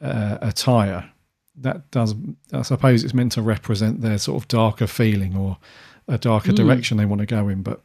uh, 0.00 0.36
attire. 0.42 1.10
That 1.56 1.90
does, 1.90 2.14
I 2.52 2.62
suppose, 2.62 3.04
it's 3.04 3.14
meant 3.14 3.32
to 3.32 3.42
represent 3.42 4.00
their 4.00 4.18
sort 4.18 4.42
of 4.42 4.48
darker 4.48 4.86
feeling 4.86 5.36
or 5.36 5.56
a 6.08 6.18
darker 6.18 6.52
Mm. 6.52 6.56
direction 6.56 6.96
they 6.96 7.06
want 7.06 7.20
to 7.20 7.26
go 7.26 7.48
in. 7.48 7.62
But 7.62 7.82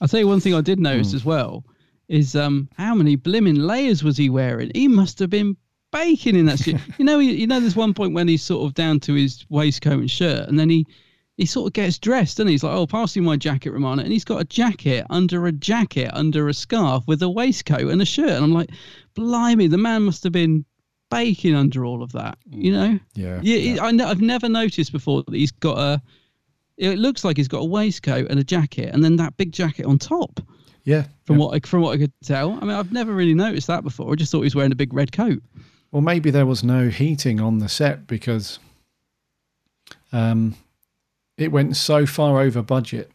I'll 0.00 0.08
tell 0.08 0.20
you 0.20 0.28
one 0.28 0.40
thing 0.40 0.54
I 0.54 0.60
did 0.60 0.78
notice 0.78 1.10
Hmm. 1.10 1.16
as 1.16 1.24
well 1.24 1.64
is 2.08 2.36
um 2.36 2.68
how 2.76 2.94
many 2.94 3.16
blimmin' 3.16 3.66
layers 3.66 4.02
was 4.04 4.16
he 4.16 4.30
wearing? 4.30 4.70
He 4.74 4.86
must 4.88 5.18
have 5.18 5.28
been 5.30 5.56
baking 5.90 6.36
in 6.36 6.46
that 6.46 6.58
suit. 6.60 6.76
you 6.98 7.04
know, 7.04 7.18
you 7.18 7.46
know, 7.46 7.58
there's 7.60 7.74
one 7.76 7.94
point 7.94 8.14
when 8.14 8.28
he's 8.28 8.42
sort 8.42 8.64
of 8.66 8.74
down 8.74 9.00
to 9.00 9.14
his 9.14 9.44
waistcoat 9.48 9.98
and 10.00 10.10
shirt, 10.10 10.48
and 10.48 10.58
then 10.58 10.70
he 10.70 10.86
he 11.36 11.46
sort 11.46 11.68
of 11.68 11.72
gets 11.72 11.98
dressed, 12.00 12.40
and 12.40 12.48
he's 12.50 12.64
like, 12.64 12.74
"Oh, 12.74 12.86
pass 12.86 13.14
me 13.16 13.22
my 13.22 13.36
jacket, 13.36 13.70
Romana," 13.72 14.02
and 14.02 14.12
he's 14.12 14.24
got 14.24 14.40
a 14.40 14.44
jacket 14.44 15.04
under 15.10 15.46
a 15.46 15.52
jacket 15.52 16.10
under 16.12 16.48
a 16.48 16.54
scarf 16.54 17.04
with 17.06 17.22
a 17.22 17.28
waistcoat 17.30 17.90
and 17.92 18.02
a 18.02 18.04
shirt, 18.04 18.30
and 18.30 18.44
I'm 18.44 18.52
like, 18.52 18.70
"Blimey, 19.14 19.66
the 19.68 19.78
man 19.78 20.02
must 20.04 20.22
have 20.24 20.32
been." 20.32 20.64
Baking 21.10 21.54
under 21.54 21.84
all 21.84 22.02
of 22.02 22.12
that, 22.12 22.36
you 22.50 22.72
know. 22.72 22.98
Yeah, 23.14 23.40
yeah. 23.42 23.56
he- 23.58 23.78
I 23.78 23.88
I've 23.88 24.20
never 24.20 24.48
noticed 24.48 24.92
before 24.92 25.22
that 25.22 25.34
he's 25.34 25.52
got 25.52 25.78
a. 25.78 26.02
It 26.76 26.98
looks 26.98 27.24
like 27.24 27.36
he's 27.36 27.48
got 27.48 27.58
a 27.58 27.64
waistcoat 27.64 28.28
and 28.30 28.38
a 28.38 28.44
jacket, 28.44 28.94
and 28.94 29.02
then 29.02 29.16
that 29.16 29.36
big 29.36 29.50
jacket 29.52 29.84
on 29.86 29.98
top. 29.98 30.40
yeah, 30.84 31.06
From 31.24 31.38
what 31.38 31.54
I, 31.54 31.66
from 31.66 31.80
what 31.82 31.92
I 31.94 31.98
could 31.98 32.12
tell, 32.22 32.52
I 32.52 32.60
mean, 32.60 32.70
I've 32.70 32.92
never 32.92 33.12
really 33.14 33.34
noticed 33.34 33.66
that 33.66 33.82
before. 33.82 34.12
I 34.12 34.14
just 34.14 34.30
thought 34.30 34.40
he 34.40 34.44
was 34.44 34.54
wearing 34.54 34.70
a 34.70 34.76
big 34.76 34.92
red 34.92 35.10
coat. 35.10 35.42
Well, 35.90 36.02
maybe 36.02 36.30
there 36.30 36.46
was 36.46 36.62
no 36.62 36.88
heating 36.88 37.40
on 37.40 37.58
the 37.58 37.68
set 37.68 38.06
because 38.06 38.58
um, 40.12 40.54
it 41.36 41.50
went 41.50 41.76
so 41.76 42.06
far 42.06 42.40
over 42.40 42.62
budget. 42.62 43.10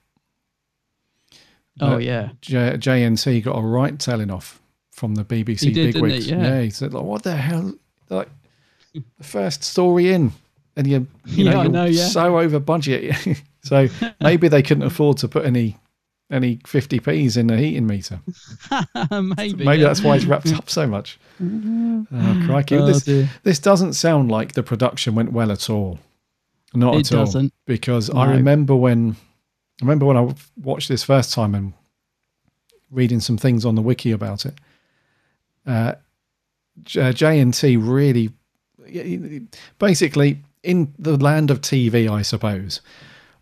Oh, 1.80 1.98
yeah. 1.98 2.30
J- 2.42 2.78
JNT 2.78 3.44
got 3.44 3.58
a 3.58 3.62
right 3.62 3.98
telling 4.00 4.30
off 4.30 4.62
from 4.92 5.16
the 5.16 5.24
BBC 5.24 5.62
He 5.62 5.72
did, 5.72 5.94
didn't. 5.94 6.22
Yeah. 6.24 6.62
he 6.62 6.70
said, 6.70 6.94
like, 6.94 7.04
"What 7.04 7.24
the 7.24 7.36
hell? 7.36 7.74
Like 8.14 8.30
the 8.94 9.24
first 9.24 9.64
story 9.64 10.12
in, 10.14 10.32
and 10.76 10.88
you, 10.88 11.08
you 11.26 11.46
know, 11.46 11.64
you're 11.64 11.72
know, 11.72 11.86
yeah. 11.86 12.08
so 12.08 12.40
over 12.40 12.60
budget. 12.60 13.16
so 13.64 13.88
maybe 14.22 14.48
they 14.48 14.62
couldn't 14.62 14.84
afford 14.84 15.18
to 15.18 15.28
put 15.28 15.46
any 15.46 15.78
any 16.32 16.60
fifty 16.66 17.00
p's 17.00 17.38
in 17.38 17.48
the 17.48 17.58
heating 17.58 17.88
meter. 17.88 18.20
maybe. 19.12 19.64
Maybe 19.64 19.82
yeah. 19.82 19.88
that's 19.88 20.02
why 20.02 20.16
it's 20.16 20.26
wrapped 20.26 20.52
up 20.54 20.70
so 20.70 20.88
much. 20.88 21.20
Oh, 22.16 22.44
crikey. 22.46 22.78
Oh, 22.78 22.86
this, 22.86 23.04
dear. 23.04 23.30
this 23.44 23.60
doesn't 23.60 23.94
sound 23.94 24.30
like 24.30 24.54
the 24.54 24.64
production 24.64 25.16
went 25.16 25.32
well 25.32 25.52
at 25.52 25.70
all. 25.70 26.00
Not 26.74 26.96
It 26.96 27.12
at 27.12 27.18
all. 27.18 27.26
doesn't. 27.26 27.54
Because 27.66 28.10
I 28.10 28.30
remember 28.32 28.76
when 28.76 29.16
I 29.82 29.86
remember 29.86 30.06
when 30.06 30.18
I 30.18 30.34
watched 30.62 30.90
this 30.90 31.04
first 31.04 31.34
time 31.34 31.56
and 31.56 31.74
reading 32.92 33.20
some 33.20 33.38
things 33.38 33.66
on 33.66 33.76
the 33.76 33.82
wiki 33.82 34.12
about 34.12 34.46
it. 34.46 34.56
Uh, 35.66 35.94
J- 36.84 37.12
JNT 37.14 37.78
really 37.80 38.30
basically 39.80 40.40
in 40.62 40.94
the 41.00 41.18
land 41.18 41.52
of 41.52 41.62
TV, 41.62 42.10
I 42.10 42.22
suppose, 42.22 42.82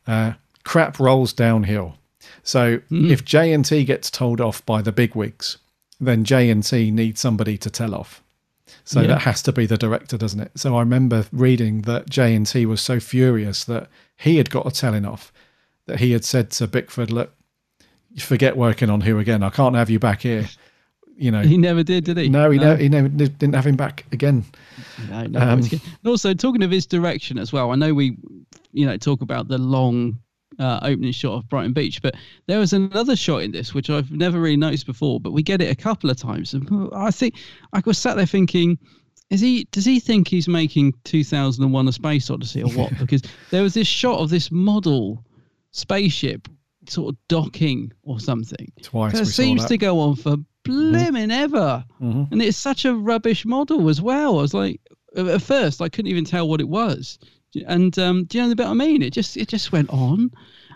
uh, 0.07 0.33
crap 0.63 0.99
rolls 0.99 1.33
downhill. 1.33 1.95
So 2.43 2.79
if 2.89 3.23
JNT 3.25 3.85
gets 3.85 4.09
told 4.09 4.41
off 4.41 4.65
by 4.65 4.81
the 4.81 4.91
bigwigs, 4.91 5.57
then 5.99 6.23
JNT 6.25 6.91
needs 6.91 7.19
somebody 7.19 7.57
to 7.59 7.69
tell 7.69 7.93
off. 7.93 8.23
So 8.83 9.01
Yeah. 9.01 9.07
that 9.07 9.21
has 9.21 9.41
to 9.43 9.51
be 9.51 9.65
the 9.65 9.77
director, 9.77 10.17
doesn't 10.17 10.39
it? 10.39 10.51
So 10.55 10.75
I 10.75 10.79
remember 10.79 11.25
reading 11.31 11.81
that 11.83 12.09
JNT 12.09 12.65
was 12.65 12.81
so 12.81 12.99
furious 12.99 13.63
that 13.65 13.89
he 14.17 14.37
had 14.37 14.49
got 14.49 14.65
a 14.65 14.71
telling 14.71 15.05
off 15.05 15.31
that 15.87 15.99
he 15.99 16.11
had 16.11 16.25
said 16.25 16.51
to 16.51 16.67
Bickford, 16.67 17.11
look, 17.11 17.33
forget 18.17 18.57
working 18.57 18.89
on 18.89 19.01
Who 19.01 19.19
again. 19.19 19.43
I 19.43 19.49
can't 19.49 19.75
have 19.75 19.89
you 19.89 19.99
back 19.99 20.21
here. 20.21 20.49
You 21.21 21.29
know, 21.29 21.43
He 21.43 21.55
never 21.55 21.83
did, 21.83 22.03
did 22.05 22.17
he? 22.17 22.29
no, 22.29 22.49
he, 22.49 22.57
No. 22.57 22.69
never, 22.71 22.81
he 22.81 22.89
never 22.89 23.07
didn't 23.07 23.53
have 23.53 23.67
him 23.67 23.75
back 23.75 24.05
again. 24.11 24.43
No, 25.07 25.27
no, 25.27 25.39
Um, 25.39 25.59
and 25.59 25.81
also 26.03 26.33
talking 26.33 26.63
of 26.63 26.71
his 26.71 26.87
direction 26.87 27.37
as 27.37 27.53
well. 27.53 27.69
I 27.69 27.75
know 27.75 27.93
we, 27.93 28.17
you 28.71 28.87
know, 28.87 28.97
talk 28.97 29.21
about 29.21 29.47
the 29.47 29.59
long 29.59 30.17
uh, 30.57 30.79
opening 30.81 31.11
shot 31.11 31.35
of 31.35 31.47
Brighton 31.47 31.73
Beach, 31.73 32.01
but 32.01 32.15
there 32.47 32.57
was 32.57 32.73
another 32.73 33.15
shot 33.15 33.43
in 33.43 33.51
this 33.51 33.71
which 33.75 33.91
I've 33.91 34.11
never 34.11 34.39
really 34.39 34.57
noticed 34.57 34.87
before. 34.87 35.19
But 35.19 35.31
we 35.33 35.43
get 35.43 35.61
it 35.61 35.71
a 35.71 35.75
couple 35.75 36.09
of 36.09 36.17
times, 36.17 36.55
and 36.55 36.89
I 36.91 37.11
think 37.11 37.35
I 37.71 37.83
was 37.85 37.99
sat 37.99 38.17
there 38.17 38.25
thinking. 38.25 38.79
Is 39.29 39.39
he? 39.39 39.65
Does 39.71 39.85
he 39.85 39.99
think 39.99 40.27
he's 40.27 40.47
making 40.47 40.93
2001: 41.03 41.87
A 41.87 41.91
Space 41.91 42.29
Odyssey 42.31 42.63
or 42.63 42.71
what? 42.71 42.91
Because 42.99 43.21
there 43.51 43.61
was 43.63 43.75
this 43.75 43.87
shot 43.87 44.19
of 44.19 44.29
this 44.29 44.51
model 44.51 45.23
spaceship 45.69 46.47
sort 46.87 47.13
of 47.13 47.19
docking 47.29 47.93
or 48.03 48.19
something. 48.19 48.71
Twice 48.81 49.13
That 49.13 49.19
we 49.19 49.25
saw 49.25 49.31
seems 49.31 49.65
to 49.65 49.77
go 49.77 49.99
on 49.99 50.15
for 50.15 50.35
blimmin' 50.63 51.31
ever. 51.31 51.83
Mhm. 52.01 52.31
And 52.31 52.41
it's 52.41 52.57
such 52.57 52.85
a 52.85 52.93
rubbish 52.95 53.45
model 53.45 53.89
as 53.89 54.01
well. 54.01 54.39
I 54.39 54.41
was 54.41 54.53
like, 54.53 54.81
at 55.15 55.41
first, 55.41 55.81
I 55.81 55.89
couldn't 55.89 56.11
even 56.11 56.25
tell 56.25 56.47
what 56.47 56.61
it 56.61 56.69
was. 56.69 57.19
And 57.67 57.97
um, 57.99 58.23
do 58.25 58.37
you 58.37 58.43
know 58.43 58.49
the 58.49 58.55
bit 58.55 58.67
I 58.67 58.73
mean? 58.73 59.01
It 59.01 59.11
just 59.11 59.35
it 59.35 59.49
just 59.49 59.71
went 59.73 59.89
on 59.89 60.31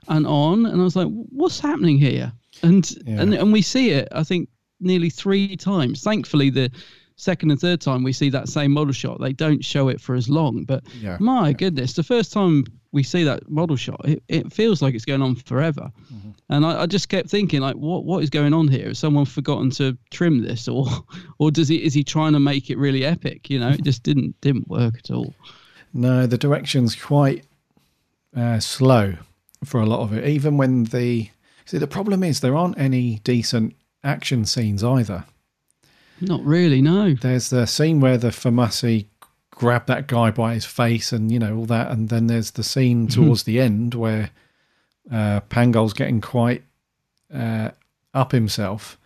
and 0.09 0.27
on, 0.27 0.65
and 0.65 0.81
I 0.81 0.83
was 0.83 0.95
like, 0.95 1.07
what's 1.07 1.59
happening 1.59 1.97
here? 1.97 2.33
And 2.63 2.89
and 3.07 3.33
and 3.33 3.53
we 3.53 3.61
see 3.61 3.91
it. 3.91 4.07
I 4.11 4.23
think 4.23 4.49
nearly 4.81 5.09
three 5.09 5.55
times. 5.55 6.01
Thankfully, 6.01 6.49
the 6.49 6.69
second 7.15 7.49
and 7.51 7.59
third 7.61 7.79
time 7.79 8.03
we 8.03 8.11
see 8.11 8.29
that 8.29 8.49
same 8.49 8.71
model 8.73 8.91
shot, 8.91 9.21
they 9.21 9.31
don't 9.31 9.63
show 9.63 9.87
it 9.87 10.01
for 10.01 10.15
as 10.15 10.27
long. 10.29 10.65
But 10.65 10.83
Yeah. 11.01 11.15
my 11.21 11.53
goodness, 11.53 11.93
the 11.93 12.03
first 12.03 12.33
time 12.33 12.65
we 12.95 13.03
see 13.03 13.25
that 13.25 13.51
model 13.51 13.75
shot, 13.75 13.99
it, 14.05 14.23
it 14.29 14.53
feels 14.53 14.81
like 14.81 14.95
it's 14.95 15.03
going 15.03 15.21
on 15.21 15.35
forever. 15.35 15.91
And 16.47 16.65
I, 16.65 16.83
I 16.83 16.85
just 16.85 17.09
kept 17.09 17.29
thinking, 17.29 17.59
like, 17.59 17.75
what 17.75 18.05
what 18.05 18.23
is 18.23 18.29
going 18.29 18.53
on 18.53 18.69
here? 18.69 18.87
Has 18.87 18.99
someone 18.99 19.25
forgotten 19.25 19.69
to 19.71 19.97
trim 20.11 20.41
this, 20.41 20.67
or 20.69 20.87
or 21.37 21.51
does 21.51 21.67
he 21.67 21.83
is 21.83 21.93
he 21.93 22.03
trying 22.03 22.31
to 22.33 22.39
make 22.39 22.69
it 22.69 22.77
really 22.77 23.03
epic? 23.03 23.49
You 23.49 23.59
know, 23.59 23.69
it 23.69 23.83
just 23.83 24.01
didn't 24.01 24.39
didn't 24.39 24.69
work 24.69 24.95
at 24.97 25.11
all. 25.11 25.35
No, 25.93 26.25
the 26.25 26.37
direction's 26.37 26.95
quite 26.95 27.43
uh, 28.35 28.59
slow 28.61 29.15
for 29.65 29.81
a 29.81 29.85
lot 29.85 29.99
of 29.99 30.13
it. 30.13 30.25
Even 30.25 30.55
when 30.55 30.85
the 30.85 31.29
see, 31.65 31.77
the 31.77 31.87
problem 31.87 32.23
is 32.23 32.39
there 32.39 32.55
aren't 32.55 32.79
any 32.79 33.19
decent 33.25 33.75
action 34.05 34.45
scenes 34.45 34.85
either. 34.85 35.25
Not 36.21 36.41
really, 36.45 36.81
no. 36.81 37.13
There's 37.13 37.49
the 37.49 37.65
scene 37.65 37.99
where 37.99 38.17
the 38.17 38.29
Foamasi 38.29 39.07
grab 39.55 39.85
that 39.87 40.07
guy 40.07 40.29
by 40.31 40.53
his 40.53 40.65
face 40.65 41.11
and 41.11 41.31
you 41.31 41.39
know 41.39 41.55
all 41.57 41.65
that, 41.65 41.89
and 41.91 42.09
then 42.09 42.27
there's 42.27 42.51
the 42.51 42.63
scene 42.63 43.07
Mm-hmm. 43.07 43.23
towards 43.23 43.43
the 43.43 43.59
end 43.59 43.93
where 43.95 44.29
uh, 45.11 45.39
Pangol's 45.49 45.93
getting 45.93 46.21
quite 46.21 46.63
uh, 47.33 47.71
up 48.13 48.31
himself, 48.31 48.97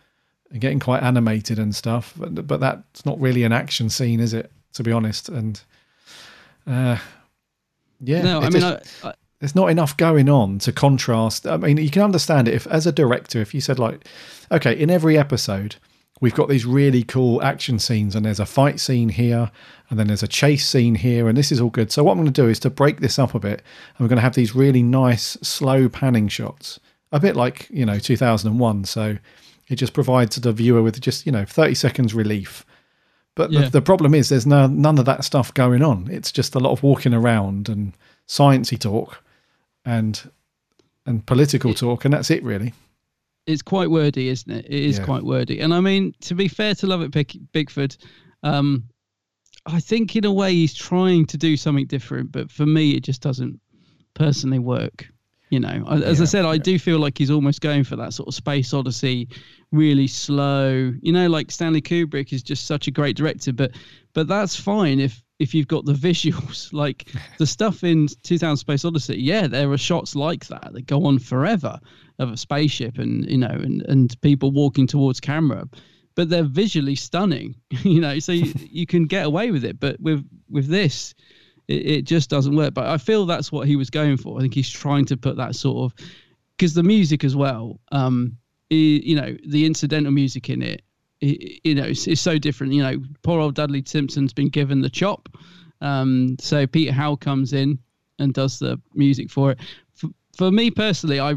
and 0.50 0.60
getting 0.60 0.80
quite 0.80 1.02
animated 1.02 1.58
and 1.58 1.74
stuff. 1.74 2.12
But, 2.16 2.46
but 2.46 2.60
that's 2.60 3.04
not 3.06 3.20
really 3.20 3.44
an 3.44 3.52
action 3.52 3.88
scene, 3.90 4.20
is 4.20 4.32
it? 4.34 4.50
To 4.74 4.82
be 4.82 4.92
honest, 4.92 5.28
and 5.28 5.60
uh, 6.66 6.98
yeah, 8.00 8.22
No, 8.22 8.38
I 8.40 8.50
mean, 8.50 8.60
just- 8.62 9.04
I, 9.04 9.08
I, 9.08 9.14
there's 9.40 9.54
not 9.54 9.70
enough 9.70 9.96
going 9.96 10.28
on 10.28 10.58
to 10.60 10.72
contrast. 10.72 11.46
I 11.46 11.56
mean, 11.56 11.78
you 11.78 11.90
can 11.90 12.02
understand 12.02 12.46
it 12.46 12.54
if, 12.54 12.66
as 12.66 12.86
a 12.86 12.92
director, 12.92 13.40
if 13.40 13.54
you 13.54 13.60
said 13.62 13.78
like, 13.78 14.06
okay, 14.52 14.78
in 14.78 14.90
every 14.90 15.16
episode, 15.16 15.76
we've 16.20 16.34
got 16.34 16.48
these 16.48 16.66
really 16.66 17.02
cool 17.02 17.42
action 17.42 17.78
scenes, 17.78 18.14
and 18.14 18.24
there's 18.26 18.40
a 18.40 18.46
fight 18.46 18.78
scene 18.80 19.08
here, 19.08 19.50
and 19.88 19.98
then 19.98 20.06
there's 20.06 20.22
a 20.22 20.28
chase 20.28 20.68
scene 20.68 20.94
here, 20.94 21.28
and 21.28 21.36
this 21.36 21.50
is 21.50 21.60
all 21.60 21.70
good. 21.70 21.90
So 21.90 22.04
what 22.04 22.12
I'm 22.12 22.18
going 22.18 22.32
to 22.32 22.42
do 22.42 22.48
is 22.48 22.58
to 22.60 22.70
break 22.70 23.00
this 23.00 23.18
up 23.18 23.34
a 23.34 23.40
bit, 23.40 23.62
and 23.96 24.00
we're 24.00 24.08
going 24.08 24.16
to 24.18 24.22
have 24.22 24.34
these 24.34 24.54
really 24.54 24.82
nice 24.82 25.36
slow 25.42 25.88
panning 25.88 26.28
shots, 26.28 26.78
a 27.12 27.18
bit 27.20 27.36
like 27.36 27.68
you 27.70 27.84
know 27.86 27.98
2001. 27.98 28.84
So 28.84 29.16
it 29.68 29.76
just 29.76 29.92
provides 29.92 30.36
the 30.36 30.52
viewer 30.52 30.82
with 30.82 31.00
just 31.00 31.26
you 31.26 31.32
know 31.32 31.44
30 31.44 31.74
seconds 31.74 32.14
relief. 32.14 32.64
But 33.36 33.52
Yeah. 33.52 33.62
the, 33.62 33.70
the 33.70 33.82
problem 33.82 34.14
is 34.14 34.28
there's 34.28 34.46
no, 34.46 34.66
none 34.66 34.98
of 34.98 35.04
that 35.06 35.24
stuff 35.24 35.54
going 35.54 35.82
on. 35.82 36.08
It's 36.10 36.32
just 36.32 36.54
a 36.56 36.58
lot 36.58 36.72
of 36.72 36.82
walking 36.82 37.14
around 37.14 37.68
and 37.68 37.92
sciencey 38.28 38.78
talk 38.78 39.22
and 39.84 40.30
and 41.06 41.24
political 41.24 41.72
talk, 41.72 42.04
and 42.04 42.12
that's 42.12 42.30
it 42.30 42.42
really. 42.42 42.74
It's 43.50 43.62
quite 43.62 43.90
wordy, 43.90 44.28
isn't 44.28 44.50
it? 44.50 44.64
It 44.66 44.72
is 44.84 44.98
Yeah. 44.98 45.04
quite 45.04 45.24
wordy. 45.24 45.60
And 45.60 45.74
I 45.74 45.80
mean, 45.80 46.14
to 46.22 46.34
be 46.34 46.48
fair 46.48 46.74
to 46.76 46.86
Lovett 46.86 47.10
Big, 47.10 47.38
Bickford, 47.52 47.96
um, 48.42 48.84
I 49.66 49.80
think 49.80 50.16
in 50.16 50.24
a 50.24 50.32
way 50.32 50.52
he's 50.54 50.74
trying 50.74 51.26
to 51.26 51.36
do 51.36 51.56
something 51.56 51.86
different, 51.86 52.32
but 52.32 52.50
for 52.50 52.66
me, 52.66 52.92
it 52.92 53.02
just 53.02 53.20
doesn't 53.20 53.60
personally 54.14 54.58
work. 54.58 55.08
You 55.50 55.58
know, 55.60 55.84
I- 55.86 55.96
as 56.02 56.20
I 56.20 56.22
Yeah, 56.22 56.28
said, 56.28 56.44
I 56.44 56.58
do 56.58 56.78
feel 56.78 57.00
like 57.00 57.18
he's 57.18 57.30
almost 57.30 57.60
going 57.60 57.82
for 57.82 57.96
that 57.96 58.14
sort 58.14 58.28
of 58.28 58.34
space 58.34 58.72
odyssey, 58.72 59.28
really 59.72 60.06
slow. 60.06 60.92
You 61.02 61.12
know, 61.12 61.28
like 61.28 61.50
Stanley 61.50 61.82
Kubrick 61.82 62.32
is 62.32 62.42
just 62.42 62.66
such 62.66 62.86
a 62.86 62.90
great 62.92 63.16
director, 63.16 63.52
but 63.52 63.72
but 64.12 64.28
that's 64.28 64.54
fine 64.56 65.00
if 65.00 65.22
if 65.40 65.54
you've 65.54 65.66
got 65.68 65.86
the 65.86 65.92
visuals, 66.08 66.72
like 66.72 67.08
the 67.38 67.46
stuff 67.46 67.82
in 67.82 68.06
2000 68.22 68.58
Space 68.58 68.84
Odyssey. 68.84 69.20
Yeah, 69.20 69.46
there 69.48 69.70
are 69.72 69.78
shots 69.78 70.14
like 70.14 70.46
that 70.48 70.72
that 70.72 70.86
go 70.86 71.04
on 71.04 71.18
forever 71.18 71.80
of 72.20 72.30
a 72.30 72.36
spaceship 72.36 72.98
and 72.98 73.28
you 73.28 73.38
know 73.38 73.48
and 73.48 73.82
and 73.88 74.20
people 74.20 74.52
walking 74.52 74.86
towards 74.86 75.18
camera, 75.20 75.68
but 76.14 76.28
they're 76.28 76.44
visually 76.44 76.94
stunning. 76.94 77.56
You 77.82 78.00
know, 78.00 78.18
so 78.18 78.32
you, 78.32 78.52
you 78.70 78.86
can 78.86 79.06
get 79.06 79.26
away 79.26 79.50
with 79.50 79.64
it, 79.64 79.80
but 79.80 79.98
with 80.00 80.24
with 80.48 80.68
this 80.68 81.14
it, 81.66 81.86
it 81.86 82.02
just 82.02 82.28
doesn't 82.28 82.54
work. 82.54 82.74
But 82.74 82.86
I 82.86 82.98
feel 82.98 83.26
that's 83.26 83.50
what 83.50 83.66
he 83.66 83.76
was 83.76 83.90
going 83.90 84.16
for. 84.16 84.38
I 84.38 84.42
think 84.42 84.54
he's 84.54 84.70
trying 84.70 85.06
to 85.06 85.16
put 85.16 85.36
that 85.36 85.54
sort 85.54 85.92
of 85.92 86.06
because 86.56 86.74
the 86.74 86.82
music 86.82 87.24
as 87.24 87.34
well, 87.34 87.80
um, 87.90 88.36
you 88.68 89.16
know, 89.16 89.34
the 89.46 89.64
incidental 89.64 90.12
music 90.12 90.50
in 90.50 90.60
it, 90.62 90.82
i 91.22 91.38
you 91.64 91.74
know, 91.74 91.84
it's, 91.84 92.06
it's 92.06 92.20
so 92.20 92.38
different. 92.38 92.74
You 92.74 92.82
know, 92.82 93.02
poor 93.22 93.40
old 93.40 93.54
Dudley 93.54 93.82
Simpson's 93.86 94.34
been 94.34 94.48
given 94.50 94.82
the 94.82 94.90
chop, 94.90 95.28
um, 95.80 96.36
so 96.38 96.66
Peter 96.66 96.92
Howell 96.92 97.16
comes 97.16 97.54
in 97.54 97.78
and 98.18 98.34
does 98.34 98.58
the 98.58 98.78
music 98.94 99.30
for 99.30 99.52
it. 99.52 99.58
For, 99.94 100.10
for 100.36 100.50
me 100.50 100.70
personally, 100.70 101.18
I. 101.20 101.36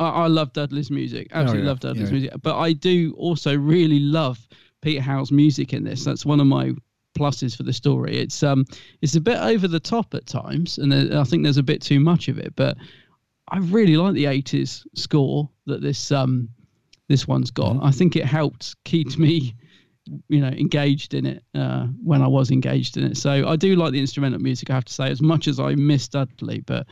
I 0.00 0.08
I 0.08 0.26
love 0.26 0.52
Dudley's 0.52 0.90
music. 0.90 1.28
Absolutely 1.30 1.62
yeah, 1.64 1.68
love 1.68 1.80
Dudley's 1.80 2.10
yeah. 2.10 2.18
music. 2.18 2.32
But 2.42 2.58
I 2.58 2.72
do 2.72 3.14
also 3.16 3.56
really 3.56 4.00
love 4.00 4.48
Peter 4.82 5.00
Howell's 5.00 5.30
music 5.30 5.72
in 5.72 5.84
this. 5.84 6.04
That's 6.04 6.26
one 6.26 6.40
of 6.40 6.46
my 6.46 6.72
pluses 7.16 7.56
for 7.56 7.64
the 7.64 7.72
story. 7.72 8.16
It's 8.16 8.42
um 8.42 8.64
it's 9.02 9.14
a 9.14 9.20
bit 9.20 9.38
over 9.38 9.68
the 9.68 9.80
top 9.80 10.14
at 10.14 10.26
times, 10.26 10.78
and 10.78 10.90
there- 10.90 11.20
I 11.20 11.24
think 11.24 11.42
there's 11.42 11.58
a 11.58 11.62
bit 11.62 11.82
too 11.82 12.00
much 12.00 12.28
of 12.28 12.38
it. 12.38 12.54
But 12.56 12.76
I 13.48 13.58
really 13.58 13.96
like 13.96 14.14
the 14.14 14.24
'80s 14.24 14.84
score 14.94 15.48
that 15.66 15.82
this 15.82 16.10
um 16.10 16.48
this 17.08 17.26
one's 17.28 17.50
got. 17.50 17.82
I 17.82 17.90
think 17.90 18.16
it 18.16 18.24
helped 18.24 18.76
keep 18.84 19.18
me, 19.18 19.54
you 20.28 20.40
know, 20.40 20.48
engaged 20.48 21.12
in 21.12 21.26
it 21.26 21.42
uh, 21.56 21.86
when 22.04 22.22
I 22.22 22.28
was 22.28 22.52
engaged 22.52 22.96
in 22.96 23.04
it. 23.04 23.16
So 23.16 23.48
I 23.48 23.56
do 23.56 23.74
like 23.74 23.90
the 23.92 23.98
instrumental 23.98 24.38
music. 24.38 24.70
I 24.70 24.74
have 24.74 24.84
to 24.84 24.92
say, 24.92 25.10
as 25.10 25.20
much 25.20 25.48
as 25.48 25.58
I 25.58 25.74
miss 25.74 26.06
Dudley, 26.06 26.60
but 26.60 26.86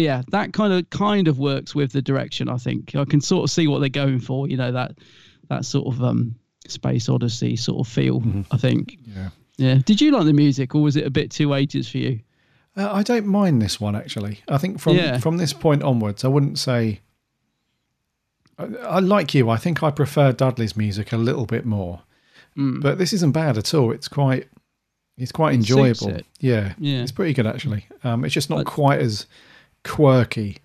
yeah, 0.00 0.22
that 0.30 0.52
kind 0.52 0.72
of 0.72 0.88
kind 0.90 1.28
of 1.28 1.38
works 1.38 1.74
with 1.74 1.92
the 1.92 2.02
direction. 2.02 2.48
I 2.48 2.56
think 2.56 2.94
I 2.96 3.04
can 3.04 3.20
sort 3.20 3.44
of 3.44 3.50
see 3.50 3.66
what 3.68 3.78
they're 3.80 3.88
going 3.88 4.20
for. 4.20 4.48
You 4.48 4.56
know 4.56 4.72
that 4.72 4.92
that 5.48 5.64
sort 5.64 5.92
of 5.94 6.02
um 6.02 6.34
space 6.68 7.08
odyssey 7.08 7.56
sort 7.56 7.86
of 7.86 7.92
feel. 7.92 8.22
I 8.50 8.56
think. 8.56 8.98
Yeah. 9.06 9.30
Yeah. 9.56 9.74
Did 9.84 10.00
you 10.00 10.10
like 10.12 10.24
the 10.24 10.32
music, 10.32 10.74
or 10.74 10.82
was 10.82 10.96
it 10.96 11.06
a 11.06 11.10
bit 11.10 11.30
too 11.30 11.48
80s 11.48 11.90
for 11.90 11.98
you? 11.98 12.20
Uh, 12.76 12.88
I 12.92 13.02
don't 13.02 13.26
mind 13.26 13.60
this 13.60 13.80
one 13.80 13.94
actually. 13.96 14.40
I 14.48 14.56
think 14.58 14.80
from 14.80 14.96
Yeah. 14.96 15.18
from 15.18 15.36
this 15.36 15.52
point 15.52 15.82
onwards, 15.82 16.24
I 16.24 16.28
wouldn't 16.28 16.58
say. 16.58 17.00
I, 18.58 18.64
I 18.82 18.98
like 19.00 19.34
you. 19.34 19.50
I 19.50 19.56
think 19.56 19.82
I 19.82 19.90
prefer 19.90 20.32
Dudley's 20.32 20.76
music 20.76 21.12
a 21.12 21.16
little 21.16 21.46
bit 21.46 21.64
more, 21.64 22.02
Mm. 22.56 22.82
but 22.82 22.98
this 22.98 23.12
isn't 23.12 23.32
bad 23.32 23.56
at 23.58 23.72
all. 23.74 23.92
It's 23.92 24.08
quite, 24.08 24.48
it's 25.16 25.30
quite 25.32 25.52
It 25.52 25.56
enjoyable. 25.56 26.08
it. 26.08 26.26
Yeah, 26.40 26.74
Yeah. 26.78 27.02
it's 27.02 27.12
pretty 27.12 27.32
good 27.32 27.46
actually. 27.46 27.86
Um, 28.04 28.24
it's 28.24 28.34
just 28.34 28.50
not 28.50 28.64
quite 28.66 29.00
as 29.00 29.26
quirky 29.84 30.58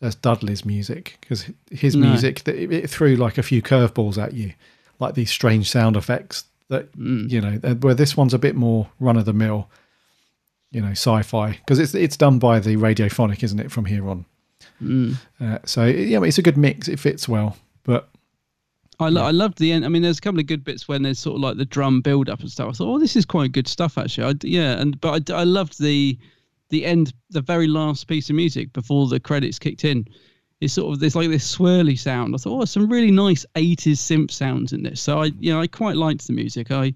as 0.00 0.14
Dudley's 0.16 0.64
music 0.64 1.18
because 1.20 1.46
his 1.70 1.94
No. 1.94 2.08
music 2.08 2.46
it, 2.48 2.72
it 2.72 2.90
threw 2.90 3.16
like 3.16 3.38
a 3.38 3.42
few 3.42 3.62
curveballs 3.62 4.20
at 4.22 4.34
you, 4.34 4.52
like 4.98 5.14
these 5.14 5.30
strange 5.30 5.70
sound 5.70 5.96
effects 5.96 6.44
that 6.68 6.90
Mm. 6.96 7.30
you 7.30 7.40
know. 7.40 7.52
Where 7.80 7.94
this 7.94 8.16
one's 8.16 8.34
a 8.34 8.38
bit 8.38 8.56
more 8.56 8.88
run 8.98 9.16
of 9.16 9.24
the 9.26 9.32
mill 9.32 9.68
you 10.70 10.80
know 10.80 10.92
sci-fi 10.92 11.50
because 11.52 11.78
it's 11.78 11.94
it's 11.94 12.16
done 12.16 12.38
by 12.38 12.58
the 12.58 12.76
radiophonic 12.76 13.42
isn't 13.42 13.60
it 13.60 13.70
from 13.70 13.84
here 13.84 14.08
on 14.08 14.24
Mm. 14.82 15.16
uh, 15.40 15.58
so 15.66 15.84
yeah 15.84 16.22
it's 16.22 16.38
a 16.38 16.42
good 16.42 16.56
mix 16.56 16.88
it 16.88 16.98
fits 16.98 17.28
well 17.28 17.56
but 17.84 18.08
I, 18.98 19.08
lo- 19.08 19.24
I 19.24 19.32
loved 19.32 19.58
the 19.58 19.72
end. 19.72 19.84
I 19.84 19.88
mean, 19.88 20.02
there's 20.02 20.18
a 20.18 20.20
couple 20.20 20.38
of 20.38 20.46
good 20.46 20.62
bits 20.62 20.86
when 20.86 21.02
there's 21.02 21.18
sort 21.18 21.34
of 21.34 21.40
like 21.42 21.56
the 21.56 21.64
drum 21.64 22.02
build 22.02 22.28
up 22.30 22.38
and 22.40 22.48
stuff. 22.50 22.68
I 22.68 22.72
thought, 22.72 22.94
oh, 22.94 22.98
this 23.00 23.16
is 23.16 23.24
quite 23.24 23.50
good 23.50 23.66
stuff 23.66 23.98
actually. 23.98 24.28
I 24.28 24.34
yeah, 24.44 24.80
and 24.80 25.00
but 25.00 25.28
I 25.30 25.42
loved 25.42 25.80
the 25.82 26.16
the 26.72 26.84
end, 26.86 27.12
the 27.30 27.42
very 27.42 27.68
last 27.68 28.08
piece 28.08 28.30
of 28.30 28.34
music 28.34 28.72
before 28.72 29.06
the 29.06 29.20
credits 29.20 29.58
kicked 29.58 29.84
in. 29.84 30.06
It's 30.62 30.72
sort 30.72 30.92
of 30.94 31.00
there's 31.00 31.14
like 31.14 31.28
this 31.28 31.56
swirly 31.56 31.98
sound. 31.98 32.34
I 32.34 32.38
thought, 32.38 32.62
oh, 32.62 32.64
some 32.64 32.88
really 32.88 33.10
nice 33.10 33.44
80s 33.56 33.98
synth 33.98 34.30
sounds 34.30 34.72
in 34.72 34.82
this. 34.82 35.00
So 35.00 35.20
I, 35.22 35.26
you 35.38 35.52
know, 35.52 35.60
I 35.60 35.66
quite 35.66 35.96
liked 35.96 36.26
the 36.26 36.32
music. 36.32 36.70
I, 36.70 36.92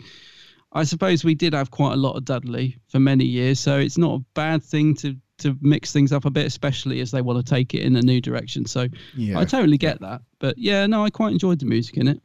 I 0.73 0.85
suppose 0.85 1.25
we 1.25 1.35
did 1.35 1.53
have 1.53 1.71
quite 1.71 1.93
a 1.93 1.97
lot 1.97 2.17
of 2.17 2.25
Dudley 2.25 2.79
for 2.89 3.01
many 3.01 3.25
years, 3.25 3.61
so 3.61 3.79
it's 3.79 3.99
not 3.99 4.21
a 4.21 4.25
bad 4.35 4.65
thing 4.65 4.95
to 4.97 5.17
to 5.39 5.55
mix 5.61 5.93
things 5.93 6.13
up 6.13 6.25
a 6.25 6.31
bit, 6.31 6.47
especially 6.47 7.01
as 7.01 7.11
they 7.11 7.21
want 7.21 7.45
to 7.45 7.55
take 7.55 7.75
it 7.75 7.83
in 7.83 7.95
a 7.97 8.01
new 8.01 8.23
direction. 8.23 8.65
So 8.65 8.89
Yeah. 9.15 9.39
I 9.39 9.45
totally 9.45 9.77
get 9.77 10.01
that. 10.01 10.23
But 10.39 10.57
yeah, 10.57 10.87
no, 10.87 11.05
I 11.05 11.11
quite 11.11 11.33
enjoyed 11.33 11.59
the 11.59 11.67
music 11.67 11.99
in 11.99 12.09
it. 12.09 12.23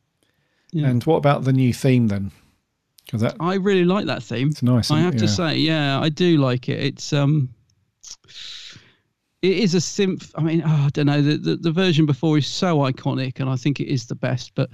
Yeah. 0.72 0.88
and 0.88 1.04
what 1.04 1.18
about 1.18 1.44
the 1.44 1.52
new 1.52 1.74
theme 1.74 2.08
then 2.08 2.32
because 3.12 3.22
that 3.22 3.36
I 3.42 3.56
really 3.56 3.84
like 3.84 4.06
that 4.06 4.24
theme. 4.24 4.50
it's 4.50 4.64
nice 4.64 4.90
I 4.90 5.00
have 5.02 5.16
to 5.18 5.26
Yeah. 5.26 5.30
say, 5.32 5.58
yeah, 5.58 6.00
I 6.00 6.08
do 6.10 6.38
like 6.38 6.70
it. 6.70 6.80
It's 6.80 7.12
um, 7.12 7.50
it 9.42 9.58
is 9.58 9.74
a 9.76 9.80
synth. 9.80 10.32
I 10.36 10.42
mean, 10.44 10.62
oh, 10.66 10.70
I 10.86 10.90
don't 10.94 11.08
know. 11.08 11.22
The, 11.22 11.38
the 11.38 11.56
the 11.58 11.72
version 11.72 12.06
before 12.06 12.38
is 12.38 12.48
so 12.48 12.78
iconic, 12.80 13.40
and 13.40 13.50
I 13.50 13.56
think 13.56 13.80
it 13.80 13.88
is 13.92 14.06
the 14.06 14.16
best. 14.16 14.54
But 14.56 14.70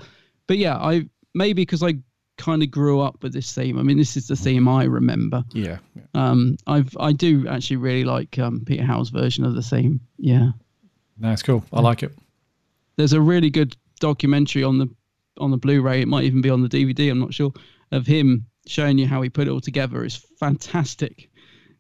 but 0.48 0.58
yeah, 0.58 0.78
I 0.78 1.08
maybe 1.34 1.62
because 1.64 1.84
I 1.84 1.96
kind 2.38 2.62
of 2.62 2.70
grew 2.70 3.00
up 3.02 3.24
with 3.24 3.34
this 3.34 3.52
theme. 3.54 3.80
I 3.80 3.84
mean, 3.84 3.98
this 3.98 4.16
is 4.16 4.28
the 4.28 4.36
theme 4.36 4.68
I 4.68 4.84
remember. 4.84 5.44
yeah 5.54 5.78
Um, 6.14 6.58
I've 6.68 6.96
I 7.00 7.12
do 7.14 7.48
actually 7.48 7.78
really 7.78 8.04
like 8.04 8.38
um 8.38 8.64
Peter 8.66 8.84
Howell's 8.84 9.10
version 9.10 9.44
of 9.46 9.56
the 9.56 9.64
theme. 9.64 10.00
Yeah. 10.20 10.52
no 11.18 11.36
cool 11.44 11.64
i 11.74 11.80
like 11.82 12.04
it 12.04 12.12
there's 12.98 13.14
a 13.14 13.22
really 13.22 13.50
good 13.50 13.76
documentary 14.00 14.64
on 14.64 14.78
the 14.78 14.88
on 15.40 15.52
the 15.52 15.58
Blu-ray. 15.58 16.02
It 16.02 16.08
might 16.08 16.24
even 16.26 16.42
be 16.42 16.50
on 16.50 16.62
the 16.64 16.68
DVD. 16.70 17.12
I'm 17.12 17.20
not 17.20 17.32
sure 17.34 17.54
of 17.92 18.06
him 18.08 18.46
showing 18.68 18.98
you 18.98 19.08
how 19.08 19.22
he 19.22 19.30
put 19.30 19.48
it 19.48 19.52
all 19.52 19.62
together. 19.62 20.04
is 20.04 20.16
fantastic. 20.40 21.30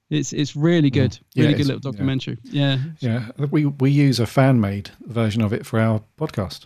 It's 0.09 0.31
it's 0.31 0.55
really 0.55 0.89
good. 0.89 1.11
Mm. 1.11 1.19
Yeah, 1.33 1.43
really 1.43 1.57
good 1.57 1.65
little 1.67 1.91
documentary. 1.91 2.37
Yeah. 2.43 2.77
yeah 2.99 3.29
we 3.51 3.65
we 3.65 3.91
use 3.91 4.19
a 4.19 4.25
fan 4.25 4.61
made 4.61 4.91
version 5.05 5.41
of 5.41 5.51
it 5.53 5.65
for 5.65 5.79
our 5.79 6.01
podcast 6.17 6.65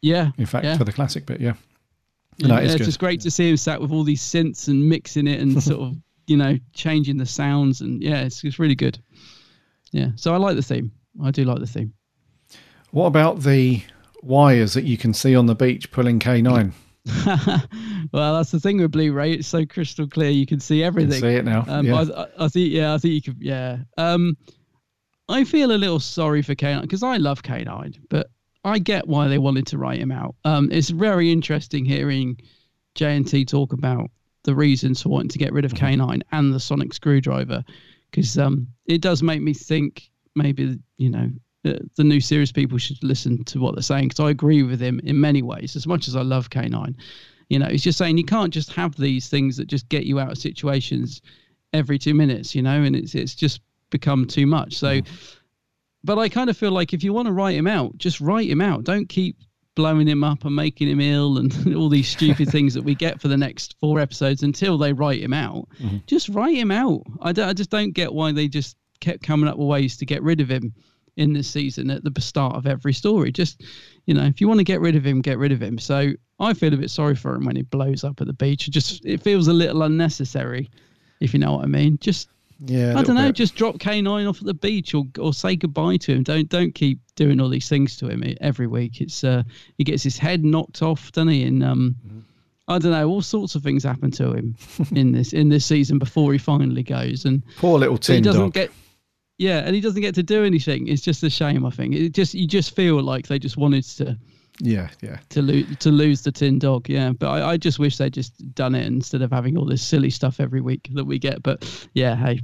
Yeah. 0.00 0.30
in 0.36 0.46
fact 0.46 0.64
yeah. 0.64 0.76
for 0.76 0.84
the 0.84 0.92
classic 0.92 1.24
bit 1.26 1.40
yeah 1.40 1.54
Yeah, 2.38 2.48
no 2.48 2.54
yeah, 2.56 2.62
it's 2.62 2.74
it's 2.74 2.86
just 2.86 2.98
great 2.98 3.20
to 3.20 3.30
see 3.30 3.48
him 3.50 3.56
sat 3.56 3.80
with 3.80 3.92
all 3.92 4.02
these 4.02 4.20
synths 4.22 4.66
and 4.66 4.88
mixing 4.88 5.28
it 5.28 5.38
and 5.40 5.62
sort 5.70 5.80
of 5.80 5.96
you 6.26 6.36
know 6.36 6.58
changing 6.72 7.18
the 7.18 7.26
sounds 7.26 7.80
and 7.82 8.02
yeah, 8.02 8.22
it's 8.22 8.42
it's 8.42 8.58
really 8.58 8.74
good. 8.74 8.98
Yeah. 9.92 10.08
So 10.16 10.34
I 10.34 10.38
like 10.38 10.56
the 10.56 10.62
theme. 10.62 10.90
I 11.22 11.30
do 11.30 11.44
like 11.44 11.60
the 11.60 11.66
theme. 11.66 11.92
What 12.90 13.06
about 13.06 13.40
the 13.42 13.82
wires 14.22 14.74
that 14.74 14.84
you 14.84 14.96
can 14.96 15.14
see 15.14 15.36
on 15.36 15.46
the 15.46 15.54
beach 15.54 15.90
pulling 15.92 16.18
K9? 16.18 16.72
well, 18.12 18.36
that's 18.36 18.52
the 18.52 18.60
thing 18.60 18.78
with 18.78 18.92
Blu-ray; 18.92 19.32
it's 19.32 19.48
so 19.48 19.66
crystal 19.66 20.06
clear 20.06 20.30
you 20.30 20.46
can 20.46 20.60
see 20.60 20.84
everything. 20.84 21.20
see 21.20 21.34
it 21.34 21.44
now, 21.44 21.64
Um, 21.66 21.86
yeah. 21.86 22.04
I, 22.16 22.44
I, 22.44 22.48
think, 22.48 22.72
yeah, 22.72 22.94
I 22.94 22.98
think 22.98 23.14
you 23.14 23.22
could, 23.22 23.36
yeah. 23.40 23.78
Um, 23.98 24.36
I 25.28 25.44
feel 25.44 25.72
a 25.72 25.78
little 25.78 26.00
sorry 26.00 26.42
for 26.42 26.54
K9 26.54 26.82
because 26.82 27.02
I 27.02 27.16
love 27.16 27.42
K9, 27.42 27.98
but 28.08 28.28
I 28.64 28.78
get 28.78 29.08
why 29.08 29.28
they 29.28 29.38
wanted 29.38 29.66
to 29.68 29.78
write 29.78 29.98
him 29.98 30.12
out. 30.12 30.36
Um, 30.44 30.68
it's 30.70 30.90
very 30.90 31.32
interesting 31.32 31.84
hearing 31.84 32.38
JNT 32.96 33.48
talk 33.48 33.72
about 33.72 34.10
the 34.44 34.54
reasons 34.54 35.02
for 35.02 35.08
wanting 35.08 35.30
to 35.30 35.38
get 35.38 35.52
rid 35.52 35.64
of 35.64 35.72
K9 35.72 36.20
and 36.30 36.54
the 36.54 36.60
sonic 36.60 36.92
screwdriver 36.92 37.64
because 38.10 38.38
um, 38.38 38.68
it 38.86 39.00
does 39.00 39.22
make 39.22 39.40
me 39.40 39.54
think 39.54 40.10
maybe 40.34 40.78
you 40.98 41.10
know 41.10 41.30
the, 41.62 42.04
new 42.04 42.20
series 42.20 42.52
people 42.52 42.78
should 42.78 43.02
listen 43.02 43.44
to 43.44 43.60
what 43.60 43.74
they're 43.74 43.82
saying 43.82 44.08
because 44.08 44.20
I 44.20 44.30
agree 44.30 44.62
with 44.62 44.80
him 44.80 45.00
in 45.04 45.20
many 45.20 45.42
ways. 45.42 45.76
As 45.76 45.86
much 45.86 46.08
as 46.08 46.16
I 46.16 46.22
love 46.22 46.50
K9, 46.50 46.94
you 47.48 47.58
know, 47.58 47.66
he's 47.66 47.84
just 47.84 47.98
saying 47.98 48.18
you 48.18 48.24
can't 48.24 48.52
just 48.52 48.72
have 48.72 48.96
these 48.96 49.28
things 49.28 49.56
that 49.56 49.66
just 49.66 49.88
get 49.88 50.04
you 50.04 50.18
out 50.18 50.32
of 50.32 50.38
situations 50.38 51.22
every 51.72 51.98
two 51.98 52.14
minutes, 52.14 52.54
you 52.54 52.62
know, 52.62 52.82
and 52.82 52.96
it's 52.96 53.14
it's 53.14 53.34
just 53.34 53.60
become 53.90 54.26
too 54.26 54.46
much. 54.46 54.76
So, 54.76 55.00
mm-hmm. 55.00 55.14
but 56.02 56.18
I 56.18 56.28
kind 56.28 56.50
of 56.50 56.56
feel 56.56 56.72
like 56.72 56.92
if 56.92 57.04
you 57.04 57.12
want 57.12 57.26
to 57.26 57.32
write 57.32 57.56
him 57.56 57.66
out, 57.66 57.96
just 57.98 58.20
write 58.20 58.48
him 58.48 58.60
out. 58.60 58.84
Don't 58.84 59.08
keep 59.08 59.36
blowing 59.74 60.06
him 60.06 60.22
up 60.22 60.44
and 60.44 60.54
making 60.54 60.88
him 60.88 61.00
ill 61.00 61.38
and 61.38 61.74
all 61.76 61.88
these 61.88 62.08
stupid 62.08 62.48
things 62.50 62.74
that 62.74 62.82
we 62.82 62.94
get 62.94 63.20
for 63.20 63.28
the 63.28 63.36
next 63.36 63.76
four 63.80 64.00
episodes 64.00 64.42
until 64.42 64.76
they 64.76 64.92
write 64.92 65.22
him 65.22 65.32
out. 65.32 65.68
Mm-hmm. 65.80 65.98
Just 66.06 66.28
write 66.30 66.56
him 66.56 66.70
out. 66.70 67.02
I, 67.20 67.30
I 67.30 67.52
just 67.52 67.70
don't 67.70 67.92
get 67.92 68.12
why 68.12 68.32
they 68.32 68.48
just 68.48 68.76
kept 69.00 69.22
coming 69.22 69.48
up 69.48 69.58
with 69.58 69.68
ways 69.68 69.96
to 69.98 70.06
get 70.06 70.22
rid 70.22 70.40
of 70.40 70.50
him 70.50 70.74
in 71.16 71.32
this 71.32 71.48
season 71.48 71.90
at 71.90 72.02
the 72.04 72.20
start 72.20 72.56
of 72.56 72.66
every 72.66 72.92
story. 72.92 73.30
Just, 73.32 73.62
you 74.06 74.14
know, 74.14 74.24
if 74.24 74.40
you 74.40 74.48
want 74.48 74.58
to 74.58 74.64
get 74.64 74.80
rid 74.80 74.96
of 74.96 75.04
him, 75.06 75.20
get 75.20 75.38
rid 75.38 75.52
of 75.52 75.60
him. 75.62 75.78
So 75.78 76.12
I 76.40 76.54
feel 76.54 76.72
a 76.72 76.76
bit 76.76 76.90
sorry 76.90 77.14
for 77.14 77.34
him 77.34 77.44
when 77.44 77.56
he 77.56 77.62
blows 77.62 78.02
up 78.04 78.20
at 78.20 78.26
the 78.26 78.32
beach. 78.32 78.66
It 78.68 78.70
just 78.70 79.04
it 79.04 79.22
feels 79.22 79.48
a 79.48 79.52
little 79.52 79.82
unnecessary, 79.82 80.70
if 81.20 81.32
you 81.34 81.38
know 81.38 81.52
what 81.56 81.64
I 81.64 81.68
mean. 81.68 81.98
Just 82.00 82.28
Yeah, 82.60 82.94
I 82.98 83.02
don't 83.02 83.16
know. 83.16 83.26
bit. 83.28 83.36
Just 83.36 83.54
drop 83.54 83.78
K 83.78 84.00
nine 84.00 84.26
off 84.26 84.38
at 84.40 84.46
the 84.46 84.54
beach, 84.54 84.94
or 84.94 85.04
or 85.18 85.32
say 85.34 85.54
goodbye 85.56 85.98
to 85.98 86.12
him. 86.14 86.22
Don't 86.22 86.48
don't 86.48 86.74
keep 86.74 86.98
doing 87.14 87.40
all 87.40 87.48
these 87.50 87.68
things 87.68 87.96
to 87.98 88.08
him 88.08 88.22
every 88.40 88.66
week. 88.66 89.00
It's 89.00 89.22
uh 89.22 89.42
he 89.78 89.84
gets 89.84 90.02
his 90.02 90.16
head 90.18 90.44
knocked 90.44 90.80
off, 90.82 91.12
doesn't 91.12 91.28
he? 91.28 91.44
And 91.44 91.62
um, 91.62 91.96
I 92.68 92.78
don't 92.78 92.92
know. 92.92 93.08
All 93.08 93.20
sorts 93.22 93.54
of 93.54 93.62
things 93.62 93.84
happen 93.84 94.10
to 94.12 94.32
him 94.32 94.56
in 94.92 95.12
this 95.12 95.32
in 95.34 95.48
this 95.50 95.66
season 95.66 95.98
before 95.98 96.32
he 96.32 96.38
finally 96.38 96.82
goes. 96.82 97.24
And 97.26 97.42
Poor 97.58 97.78
little 97.78 97.96
but 97.96 98.06
he 98.06 98.20
doesn't 98.20 98.40
dog. 98.40 98.52
get. 98.54 98.70
Yeah, 99.38 99.58
and 99.60 99.74
he 99.74 99.80
doesn't 99.80 100.00
get 100.02 100.14
to 100.16 100.22
do 100.22 100.44
anything. 100.44 100.86
It's 100.88 101.02
just 101.02 101.22
a 101.22 101.30
shame. 101.30 101.64
I 101.66 101.70
think 101.70 101.94
it 101.94 102.10
just 102.14 102.34
you 102.34 102.46
just 102.46 102.76
feel 102.76 103.02
like 103.02 103.26
they 103.26 103.38
just 103.38 103.56
wanted 103.56 103.82
to 103.84 104.16
yeah, 104.60 104.90
yeah. 105.02 105.18
to 105.30 105.42
lose 105.42 105.76
to 105.78 105.90
lose 105.90 106.22
the 106.22 106.30
tin 106.30 106.58
dog. 106.58 106.88
Yeah, 106.88 107.12
but 107.12 107.28
I, 107.28 107.52
I 107.52 107.56
just 107.56 107.78
wish 107.78 107.96
they'd 107.96 108.12
just 108.12 108.54
done 108.54 108.74
it 108.74 108.86
instead 108.86 109.22
of 109.22 109.32
having 109.32 109.56
all 109.58 109.64
this 109.64 109.82
silly 109.82 110.10
stuff 110.10 110.38
every 110.38 110.60
week 110.60 110.88
that 110.92 111.04
we 111.04 111.18
get. 111.18 111.42
But 111.42 111.64
yeah, 111.94 112.14
hey, 112.14 112.40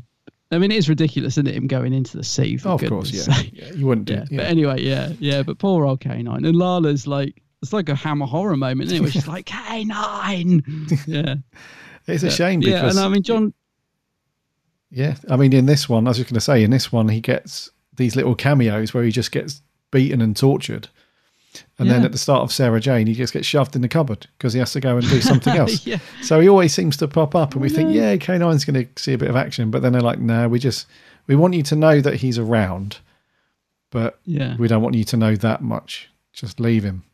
I 0.50 0.58
mean 0.58 0.72
it 0.72 0.78
is 0.78 0.88
ridiculous, 0.88 1.34
isn't 1.34 1.46
it? 1.46 1.54
Him 1.54 1.66
going 1.66 1.92
into 1.92 2.16
the 2.16 2.24
sea. 2.24 2.56
For 2.56 2.70
Oh, 2.70 2.72
of 2.74 2.84
course, 2.88 3.12
yeah. 3.12 3.42
yeah. 3.52 3.72
You 3.74 3.86
wouldn't 3.86 4.06
do 4.06 4.14
Yeah, 4.14 4.22
it. 4.22 4.36
but 4.36 4.46
anyway, 4.46 4.80
yeah, 4.82 5.12
yeah. 5.20 5.42
But 5.42 5.58
poor 5.58 5.84
old 5.86 6.00
K9 6.00 6.36
and 6.48 6.56
Lalla's 6.56 7.06
like 7.06 7.40
it's 7.62 7.72
like 7.72 7.88
a 7.90 7.94
hammer 7.94 8.26
horror 8.26 8.56
moment. 8.56 8.90
Anyway, 8.90 9.10
she's 9.10 9.28
like 9.28 9.46
K9. 9.46 11.06
Yeah, 11.06 11.34
It's 12.06 12.22
a 12.22 12.26
Yeah. 12.26 12.32
shame 12.32 12.62
Yeah, 12.62 12.88
and 12.88 12.98
I 12.98 13.08
mean 13.08 13.22
John. 13.22 13.52
Yeah, 14.90 15.16
I 15.28 15.36
mean, 15.36 15.52
in 15.52 15.66
this 15.66 15.88
one, 15.88 16.06
I 16.06 16.10
was 16.10 16.16
just 16.16 16.30
going 16.30 16.34
to 16.36 16.40
say, 16.40 16.62
in 16.62 16.70
this 16.70 16.90
one, 16.90 17.08
he 17.08 17.20
gets 17.20 17.70
these 17.96 18.16
little 18.16 18.34
cameos 18.34 18.94
where 18.94 19.04
he 19.04 19.10
just 19.10 19.32
gets 19.32 19.60
beaten 19.90 20.20
and 20.20 20.36
tortured, 20.36 20.88
and 21.78 21.90
then 21.90 22.04
at 22.04 22.12
the 22.12 22.18
start 22.18 22.42
of 22.42 22.52
Sarah 22.52 22.80
Jane, 22.80 23.06
he 23.06 23.14
just 23.14 23.32
gets 23.32 23.46
shoved 23.46 23.74
in 23.74 23.82
the 23.82 23.88
cupboard 23.88 24.26
because 24.36 24.52
he 24.52 24.58
has 24.60 24.72
to 24.72 24.80
go 24.80 24.96
and 24.96 25.08
do 25.08 25.20
something 25.32 25.56
else. 25.56 25.86
Yeah. 25.86 25.98
So 26.22 26.40
he 26.40 26.48
always 26.48 26.72
seems 26.72 26.96
to 26.98 27.08
pop 27.08 27.34
up, 27.34 27.52
and 27.52 27.60
we 27.62 27.70
oh, 27.70 27.74
think, 27.74 27.94
yeah, 27.94 28.16
K9's 28.16 28.64
going 28.64 28.86
to 28.86 29.02
see 29.02 29.12
a 29.12 29.18
bit 29.18 29.30
of 29.30 29.36
action, 29.36 29.70
but 29.70 29.82
then 29.82 29.92
they're 29.92 30.00
like, 30.00 30.20
no, 30.20 30.48
we 30.48 30.58
just 30.58 30.86
we 31.26 31.36
want 31.36 31.54
you 31.54 31.62
to 31.64 31.76
know 31.76 32.00
that 32.00 32.14
he's 32.14 32.38
around, 32.38 32.98
but 33.90 34.18
Yeah. 34.24 34.56
we 34.58 34.68
don't 34.68 34.82
want 34.82 34.94
you 34.94 35.04
to 35.04 35.16
know 35.16 35.36
that 35.36 35.62
much. 35.62 36.08
Just 36.32 36.60
leave 36.60 36.84
him. 36.84 37.04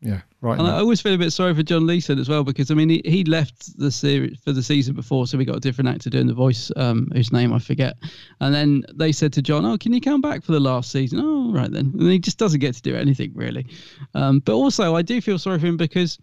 Yeah, 0.00 0.20
right. 0.40 0.58
And 0.58 0.68
I 0.68 0.78
always 0.78 1.00
feel 1.00 1.14
a 1.14 1.18
bit 1.18 1.32
sorry 1.32 1.54
for 1.54 1.64
John 1.64 1.84
Leeson 1.84 2.20
as 2.20 2.28
well 2.28 2.44
because 2.44 2.70
I 2.70 2.74
mean 2.74 2.88
he, 2.88 3.02
he 3.04 3.24
left 3.24 3.76
the 3.78 3.90
series 3.90 4.38
for 4.44 4.52
the 4.52 4.62
season 4.62 4.94
before, 4.94 5.26
so 5.26 5.36
we 5.36 5.44
got 5.44 5.56
a 5.56 5.60
different 5.60 5.88
actor 5.88 6.08
doing 6.08 6.28
the 6.28 6.34
voice, 6.34 6.70
um, 6.76 7.08
whose 7.12 7.32
name 7.32 7.52
I 7.52 7.58
forget. 7.58 7.96
And 8.40 8.54
then 8.54 8.84
they 8.94 9.10
said 9.10 9.32
to 9.32 9.42
John, 9.42 9.64
"Oh, 9.64 9.76
can 9.76 9.92
you 9.92 10.00
come 10.00 10.20
back 10.20 10.44
for 10.44 10.52
the 10.52 10.60
last 10.60 10.92
season?" 10.92 11.18
Oh, 11.20 11.52
right 11.52 11.70
then. 11.70 11.92
And 11.98 12.10
he 12.12 12.20
just 12.20 12.38
doesn't 12.38 12.60
get 12.60 12.76
to 12.76 12.82
do 12.82 12.94
anything 12.94 13.32
really. 13.34 13.66
Um, 14.14 14.38
but 14.38 14.54
also, 14.54 14.94
I 14.94 15.02
do 15.02 15.20
feel 15.20 15.38
sorry 15.38 15.58
for 15.58 15.66
him 15.66 15.76
because 15.76 16.18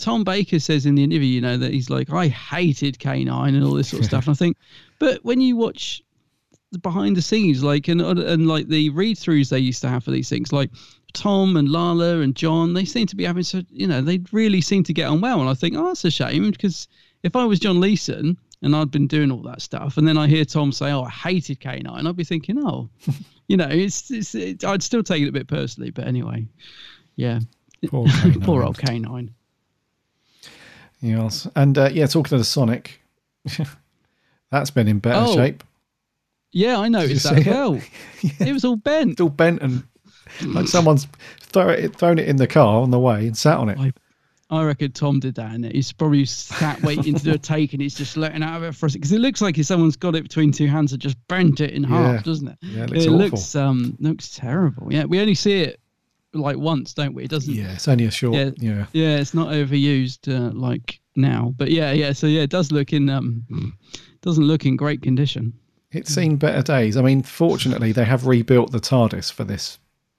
Tom 0.00 0.24
Baker 0.24 0.58
says 0.58 0.84
in 0.84 0.96
the 0.96 1.04
interview, 1.04 1.28
you 1.28 1.40
know, 1.40 1.58
that 1.58 1.72
he's 1.72 1.90
like, 1.90 2.12
"I 2.12 2.26
hated 2.26 2.98
K9 2.98 3.48
and 3.48 3.62
all 3.62 3.74
this 3.74 3.90
sort 3.90 4.00
of 4.00 4.06
stuff." 4.06 4.26
And 4.26 4.34
I 4.34 4.36
think, 4.36 4.56
but 4.98 5.24
when 5.24 5.40
you 5.40 5.54
watch 5.56 6.02
the 6.72 6.80
behind 6.80 7.16
the 7.16 7.22
scenes, 7.22 7.62
like 7.62 7.86
and 7.86 8.00
and 8.00 8.48
like 8.48 8.66
the 8.66 8.90
read 8.90 9.16
throughs 9.16 9.50
they 9.50 9.60
used 9.60 9.82
to 9.82 9.88
have 9.88 10.02
for 10.02 10.10
these 10.10 10.28
things, 10.28 10.52
like 10.52 10.70
Tom 11.12 11.56
and 11.56 11.68
Lalla 11.68 12.20
and 12.20 12.34
John, 12.34 12.74
they 12.74 12.84
seem 12.84 13.06
to 13.08 13.16
be 13.16 13.24
having 13.24 13.42
so 13.42 13.62
you 13.70 13.86
know 13.86 14.00
they 14.00 14.20
really 14.32 14.60
seem 14.60 14.82
to 14.84 14.92
get 14.92 15.08
on 15.08 15.20
well, 15.20 15.40
and 15.40 15.48
I 15.48 15.54
think 15.54 15.76
oh 15.76 15.86
that's 15.88 16.04
a 16.04 16.10
shame 16.10 16.50
because 16.50 16.88
if 17.22 17.36
I 17.36 17.44
was 17.44 17.58
John 17.60 17.80
Leeson 17.80 18.36
and 18.62 18.76
I'd 18.76 18.90
been 18.90 19.06
doing 19.06 19.30
all 19.30 19.42
that 19.42 19.62
stuff, 19.62 19.96
and 19.96 20.06
then 20.06 20.18
I 20.18 20.26
hear 20.26 20.44
Tom 20.44 20.72
say 20.72 20.90
oh 20.92 21.02
I 21.04 21.10
hated 21.10 21.60
K9, 21.60 22.06
I'd 22.08 22.16
be 22.16 22.24
thinking 22.24 22.58
oh, 22.64 22.88
you 23.48 23.56
know 23.56 23.68
it's, 23.68 24.10
it's 24.10 24.34
it, 24.34 24.64
I'd 24.64 24.82
still 24.82 25.02
take 25.02 25.22
it 25.22 25.28
a 25.28 25.32
bit 25.32 25.48
personally, 25.48 25.90
but 25.90 26.06
anyway, 26.06 26.46
yeah, 27.16 27.40
Poor 27.86 28.06
K9. 28.06 28.44
poor 28.44 28.62
old 28.62 28.76
K9. 28.78 29.30
Yes. 31.00 31.48
And 31.56 31.78
uh, 31.78 31.88
yeah, 31.92 32.06
talking 32.06 32.28
to 32.30 32.38
the 32.38 32.44
Sonic, 32.44 33.00
that's 34.50 34.70
been 34.70 34.86
in 34.88 34.98
better 34.98 35.24
Oh, 35.26 35.34
shape. 35.34 35.64
Yeah, 36.52 36.78
I 36.78 36.88
noticed 36.88 37.24
that 37.24 37.38
as 37.38 37.46
well. 37.46 37.80
It 38.22 38.52
was 38.52 38.64
all 38.64 38.76
bent. 38.76 39.12
It's 39.12 39.20
all 39.20 39.28
bent 39.28 39.62
and 39.62 39.84
like 40.46 40.68
someone's 40.68 41.06
throw 41.40 41.68
it, 41.68 41.96
thrown 41.96 42.18
it 42.18 42.28
in 42.28 42.36
the 42.36 42.46
car 42.46 42.80
on 42.82 42.90
the 42.90 42.98
way 42.98 43.26
and 43.26 43.36
sat 43.36 43.56
on 43.58 43.68
it. 43.68 43.94
I 44.52 44.64
reckon 44.64 44.90
Tom 44.90 45.20
did 45.20 45.36
that, 45.36 45.52
and 45.52 45.64
he's 45.64 45.92
probably 45.92 46.24
sat 46.24 46.82
waiting 46.82 47.14
to 47.14 47.22
do 47.22 47.32
a 47.34 47.38
take, 47.54 47.72
and 47.72 47.80
he's 47.80 47.94
just 47.94 48.16
letting 48.16 48.42
out 48.42 48.56
of 48.56 48.64
it 48.64 48.74
for 48.74 48.86
us 48.86 48.94
because 48.94 49.12
it 49.12 49.20
looks 49.20 49.40
like 49.40 49.56
if 49.58 49.66
someone's 49.66 49.94
got 49.96 50.16
it 50.16 50.24
between 50.24 50.50
two 50.50 50.66
hands 50.66 50.92
and 50.92 51.00
just 51.00 51.16
bent 51.28 51.60
it 51.60 51.70
in 51.70 51.84
Yeah. 51.84 51.88
half, 52.14 52.24
doesn't 52.24 52.48
it? 52.48 52.58
Yeah, 52.62 52.82
it 52.84 52.90
looks 52.90 53.06
awful. 53.06 53.16
looks 53.18 53.54
um 53.54 53.96
looks 54.00 54.34
terrible. 54.34 54.92
Yeah, 54.92 55.04
we 55.04 55.20
only 55.20 55.36
see 55.36 55.60
it 55.62 55.78
like 56.34 56.56
once, 56.56 56.94
don't 56.94 57.14
we? 57.14 57.22
It 57.24 57.30
doesn't. 57.30 57.54
Yeah, 57.54 57.72
it's 57.74 57.86
only 57.86 58.06
a 58.06 58.10
short. 58.10 58.34
Yeah, 58.34 58.50
Yeah. 58.58 58.86
yeah, 58.92 59.18
it's 59.18 59.34
not 59.34 59.48
overused 59.52 60.28
uh, 60.28 60.50
like 60.52 60.98
now, 61.14 61.54
but 61.56 61.70
yeah, 61.70 61.92
yeah. 61.92 62.12
So 62.12 62.26
yeah, 62.26 62.42
it 62.42 62.50
does 62.50 62.72
look 62.72 62.92
in 62.92 63.08
um 63.08 63.44
doesn't 64.20 64.44
look 64.44 64.66
in 64.66 64.74
great 64.74 65.00
condition. 65.00 65.52
It's 65.92 66.12
seen 66.12 66.36
better 66.36 66.62
days. 66.62 66.96
I 66.96 67.02
mean, 67.02 67.22
fortunately, 67.22 67.92
they 67.92 68.04
have 68.04 68.26
rebuilt 68.26 68.70
the 68.72 68.78
TARDIS 68.80 69.32
for 69.32 69.44
this 69.44 69.78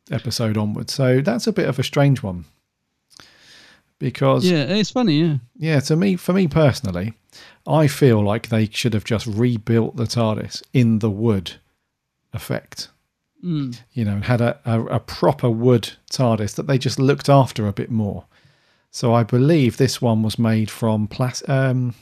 episode 0.09 0.57
onwards. 0.57 0.93
So 0.93 1.21
that's 1.21 1.47
a 1.47 1.53
bit 1.53 1.67
of 1.67 1.79
a 1.79 1.83
strange 1.83 2.23
one. 2.23 2.45
Because 3.99 4.49
Yeah, 4.49 4.63
it's 4.63 4.89
funny. 4.89 5.21
Yeah, 5.21 5.37
yeah, 5.57 5.79
to 5.81 5.95
me, 5.95 6.15
for 6.15 6.33
me 6.33 6.47
personally, 6.47 7.13
I 7.67 7.87
feel 7.87 8.23
like 8.23 8.49
they 8.49 8.67
should 8.67 8.93
have 8.93 9.03
just 9.03 9.27
rebuilt 9.27 9.95
the 9.95 10.05
TARDIS 10.05 10.63
in 10.73 10.99
the 10.99 11.11
wood 11.11 11.53
effect. 12.33 12.89
Mm. 13.43 13.79
You 13.93 14.05
know, 14.05 14.19
had 14.19 14.41
a, 14.41 14.59
a, 14.65 14.83
a 14.85 14.99
proper 14.99 15.49
wood 15.49 15.93
TARDIS 16.11 16.55
that 16.55 16.67
they 16.67 16.77
just 16.77 16.99
looked 16.99 17.29
after 17.29 17.67
a 17.67 17.73
bit 17.73 17.91
more. 17.91 18.25
So 18.91 19.13
I 19.13 19.23
believe 19.23 19.77
this 19.77 20.01
one 20.01 20.21
was 20.21 20.37
made 20.37 20.69
from 20.69 21.07
plas- 21.07 21.47
um 21.47 21.95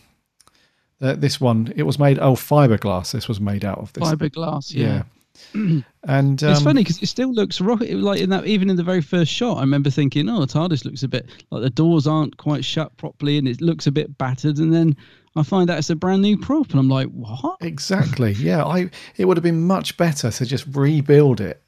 uh, 1.02 1.14
this 1.14 1.40
one 1.40 1.72
it 1.76 1.84
was 1.84 2.00
made 2.00 2.20
oh 2.20 2.34
fiberglass 2.34 3.12
this 3.12 3.28
was 3.28 3.40
made 3.40 3.64
out 3.64 3.78
of 3.78 3.94
this 3.94 4.04
fiberglass. 4.04 4.74
Yeah. 4.74 5.04
and 5.54 6.42
it's 6.42 6.60
um, 6.60 6.64
funny 6.64 6.82
because 6.82 7.02
it 7.02 7.08
still 7.08 7.34
looks 7.34 7.60
rocket 7.62 7.92
like 7.98 8.22
in 8.22 8.30
that 8.30 8.46
even 8.46 8.70
in 8.70 8.76
the 8.76 8.84
very 8.84 9.02
first 9.02 9.32
shot. 9.32 9.58
I 9.58 9.62
remember 9.62 9.90
thinking, 9.90 10.30
"Oh, 10.30 10.40
the 10.40 10.48
TARDIS 10.48 10.86
looks 10.86 11.04
a 11.04 11.08
bit 11.08 11.30
like 11.52 11.62
the 11.62 11.70
doors 11.70 12.08
aren't 12.08 12.38
quite 12.38 12.64
shut 12.66 12.96
properly, 12.98 13.38
and 13.38 13.48
it 13.48 13.62
looks 13.62 13.88
a 13.88 13.92
bit 13.92 14.18
battered." 14.18 14.58
And 14.58 14.74
then 14.74 14.96
I 15.36 15.44
find 15.44 15.70
out 15.70 15.78
it's 15.78 15.90
a 15.90 15.96
brand 15.96 16.22
new 16.22 16.38
prop, 16.38 16.72
and 16.72 16.80
I'm 16.80 16.90
like, 16.90 17.08
"What?" 17.08 17.58
Exactly. 17.62 18.34
Yeah, 18.34 18.64
I. 18.66 18.90
It 19.18 19.26
would 19.26 19.38
have 19.38 19.44
been 19.44 19.66
much 19.68 19.98
better 19.98 20.32
to 20.32 20.46
just 20.46 20.66
rebuild 20.74 21.42
it 21.42 21.62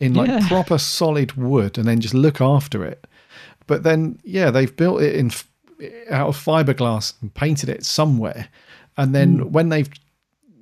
in 0.00 0.14
like 0.14 0.28
Yeah. 0.28 0.46
proper 0.48 0.78
solid 0.78 1.34
wood 1.34 1.78
and 1.78 1.86
then 1.86 2.00
just 2.00 2.14
look 2.14 2.40
after 2.40 2.84
it. 2.84 3.06
But 3.66 3.84
then, 3.84 4.18
yeah, 4.24 4.50
they've 4.50 4.74
built 4.74 5.00
it 5.02 5.14
in 5.14 5.30
out 6.10 6.28
of 6.28 6.36
fiberglass 6.36 7.14
and 7.22 7.32
painted 7.34 7.68
it 7.68 7.84
somewhere, 7.84 8.48
and 8.96 9.14
then 9.14 9.38
Hmm. 9.38 9.52
when 9.52 9.68
they've 9.68 9.90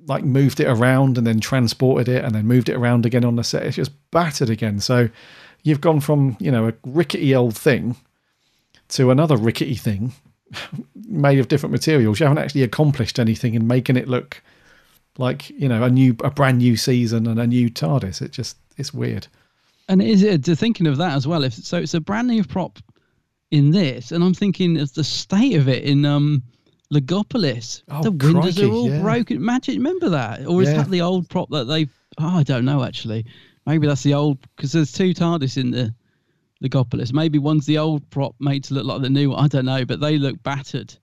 like 0.07 0.23
moved 0.23 0.59
it 0.59 0.67
around 0.67 1.17
and 1.17 1.25
then 1.25 1.39
transported 1.39 2.07
it 2.07 2.23
and 2.23 2.33
then 2.33 2.47
moved 2.47 2.69
it 2.69 2.75
around 2.75 3.05
again 3.05 3.25
on 3.25 3.35
the 3.35 3.43
set, 3.43 3.63
it's 3.63 3.75
just 3.75 3.91
battered 4.11 4.49
again. 4.49 4.79
So 4.79 5.09
you've 5.63 5.81
gone 5.81 5.99
from 5.99 6.37
you 6.39 6.51
know 6.51 6.67
a 6.67 6.73
rickety 6.85 7.35
old 7.35 7.55
thing 7.55 7.95
to 8.89 9.11
another 9.11 9.37
rickety 9.37 9.75
thing 9.75 10.13
made 11.07 11.39
of 11.39 11.47
different 11.47 11.71
materials. 11.71 12.19
You 12.19 12.25
haven't 12.25 12.43
actually 12.43 12.63
accomplished 12.63 13.19
anything 13.19 13.53
in 13.53 13.67
making 13.67 13.97
it 13.97 14.07
look 14.07 14.41
like 15.17 15.49
you 15.49 15.67
know 15.67 15.83
a 15.83 15.89
new 15.89 16.15
a 16.23 16.31
brand 16.31 16.59
new 16.59 16.77
season 16.77 17.27
and 17.27 17.39
a 17.39 17.47
new 17.47 17.69
TARDIS. 17.69 18.21
It 18.21 18.31
just 18.31 18.57
it's 18.77 18.93
weird. 18.93 19.27
And 19.87 20.01
is 20.01 20.23
it 20.23 20.45
to 20.45 20.55
thinking 20.55 20.87
of 20.87 20.97
that 20.97 21.15
as 21.15 21.27
well? 21.27 21.43
If 21.43 21.53
so, 21.53 21.77
it's 21.77 21.93
a 21.93 21.99
brand 21.99 22.27
new 22.27 22.43
prop 22.43 22.79
in 23.51 23.71
this, 23.71 24.11
and 24.11 24.23
I'm 24.23 24.33
thinking 24.33 24.77
of 24.79 24.93
the 24.93 25.03
state 25.03 25.55
of 25.55 25.67
it 25.67 25.83
in 25.83 26.05
um 26.05 26.43
Logopolis. 26.91 27.83
Oh, 27.89 28.03
the 28.03 28.11
windows 28.11 28.55
crikey, 28.55 28.65
are 28.65 28.71
all 28.73 28.89
yeah. 28.89 29.01
broken. 29.01 29.37
Imagine, 29.37 29.75
remember 29.75 30.09
that, 30.09 30.45
or 30.45 30.61
is 30.61 30.69
Yeah. 30.69 30.77
that 30.77 30.89
the 30.89 31.01
old 31.01 31.29
prop 31.29 31.49
that 31.51 31.65
they? 31.65 31.87
Oh, 32.17 32.37
I 32.37 32.43
don't 32.43 32.65
know 32.65 32.83
actually. 32.83 33.25
Maybe 33.65 33.87
that's 33.87 34.03
the 34.03 34.13
old 34.13 34.39
because 34.55 34.71
there's 34.71 34.91
two 34.91 35.13
TARDIS 35.13 35.57
in 35.57 35.71
the 35.71 35.93
Logopolis. 36.63 37.13
Maybe 37.13 37.39
one's 37.39 37.65
the 37.65 37.77
old 37.77 38.07
prop 38.09 38.35
made 38.39 38.63
to 38.65 38.73
look 38.73 38.85
like 38.85 39.01
the 39.01 39.09
new. 39.09 39.29
one. 39.31 39.43
I 39.43 39.47
don't 39.47 39.65
know, 39.65 39.85
but 39.85 39.99
they 39.99 40.17
look 40.17 40.41
battered 40.43 40.93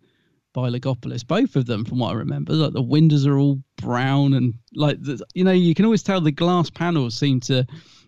by 0.52 0.68
Logopolis. 0.68 1.26
Both 1.26 1.56
of 1.56 1.66
them, 1.66 1.84
from 1.84 1.98
what 1.98 2.10
I 2.10 2.14
remember, 2.14 2.52
like 2.52 2.72
the 2.72 2.82
windows 2.82 3.26
are 3.26 3.38
all 3.38 3.62
brown 3.76 4.34
and 4.34 4.54
like 4.74 5.00
the, 5.02 5.24
you 5.34 5.44
know 5.44 5.52
you 5.52 5.74
can 5.74 5.84
always 5.84 6.02
tell 6.02 6.20
the 6.20 6.32
glass 6.32 6.68
panels 6.68 7.16
seem 7.16 7.40
to 7.40 7.64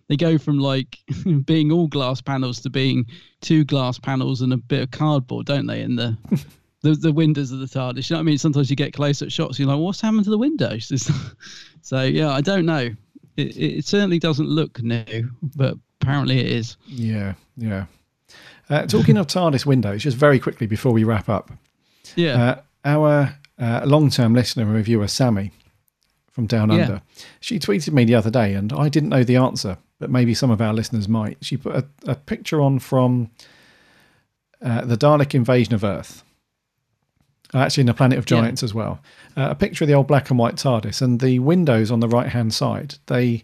they 0.07 0.17
go 0.17 0.37
from 0.37 0.59
like 0.59 0.97
being 1.45 1.71
all 1.71 1.87
glass 1.87 2.21
panels 2.21 2.59
to 2.61 2.69
being 2.69 3.05
two 3.41 3.63
glass 3.63 3.97
panels 3.97 4.41
and 4.41 4.53
a 4.53 4.57
bit 4.57 4.81
of 4.83 4.91
cardboard, 4.91 5.45
don't 5.45 5.65
they? 5.67 5.81
In 5.81 5.95
the 5.95 6.17
the, 6.81 6.93
the 6.93 7.11
windows 7.11 7.51
of 7.51 7.59
the 7.59 7.65
TARDIS. 7.65 8.09
You 8.09 8.15
know 8.15 8.19
what 8.19 8.23
I 8.23 8.23
mean? 8.23 8.37
Sometimes 8.37 8.69
you 8.69 8.75
get 8.75 8.93
close 8.93 9.21
at 9.21 9.31
shots, 9.31 9.59
you're 9.59 9.67
like, 9.67 9.79
what's 9.79 10.01
happened 10.01 10.23
to 10.25 10.29
the 10.29 10.37
windows? 10.37 10.91
So 11.83 12.03
yeah, 12.03 12.31
I 12.31 12.41
don't 12.41 12.67
know. 12.67 12.91
It, 13.37 13.57
it 13.57 13.85
certainly 13.85 14.19
doesn't 14.19 14.47
look 14.47 14.83
new, 14.83 15.31
but 15.41 15.75
apparently 15.99 16.39
it 16.39 16.45
is. 16.45 16.77
Yeah, 16.85 17.33
yeah. 17.57 17.85
Uh, 18.69 18.85
talking 18.85 19.17
of 19.17 19.25
TARDIS 19.25 19.65
windows, 19.65 20.03
just 20.03 20.15
very 20.15 20.39
quickly 20.39 20.67
before 20.67 20.91
we 20.93 21.03
wrap 21.03 21.27
up. 21.27 21.51
Yeah. 22.15 22.43
Uh, 22.43 22.61
our 22.85 23.35
uh, 23.59 23.81
long-term 23.85 24.33
listener 24.33 24.63
and 24.63 24.73
reviewer 24.73 25.07
Sammy 25.07 25.51
from 26.29 26.45
Down 26.45 26.69
Yeah. 26.69 26.83
Under, 26.83 27.01
she 27.39 27.59
tweeted 27.59 27.93
me 27.93 28.05
the 28.05 28.15
other 28.15 28.29
day, 28.29 28.53
and 28.53 28.71
I 28.71 28.87
didn't 28.87 29.09
know 29.09 29.23
the 29.23 29.35
answer, 29.37 29.77
but 29.99 30.09
maybe 30.09 30.33
some 30.33 30.51
of 30.51 30.61
our 30.61 30.73
listeners 30.73 31.07
might. 31.07 31.37
She 31.41 31.57
put 31.57 31.75
a, 31.75 31.85
a 32.05 32.15
picture 32.15 32.61
on 32.61 32.79
from 32.79 33.31
uh, 34.61 34.85
the 34.85 34.97
Dalek 34.97 35.33
invasion 35.33 35.73
of 35.73 35.83
Earth. 35.83 36.23
Actually, 37.53 37.81
in 37.81 37.87
the 37.87 37.93
Planet 37.93 38.17
of 38.17 38.23
Yeah. 38.29 38.37
Giants 38.41 38.63
as 38.63 38.73
well. 38.73 39.01
Uh, 39.35 39.47
a 39.51 39.55
picture 39.55 39.83
of 39.83 39.87
the 39.89 39.93
old 39.93 40.07
black 40.07 40.29
and 40.29 40.39
white 40.39 40.55
TARDIS, 40.55 41.01
and 41.01 41.19
the 41.19 41.39
windows 41.39 41.91
on 41.91 41.99
the 41.99 42.07
right 42.07 42.27
hand 42.29 42.53
side 42.53 42.95
they 43.07 43.43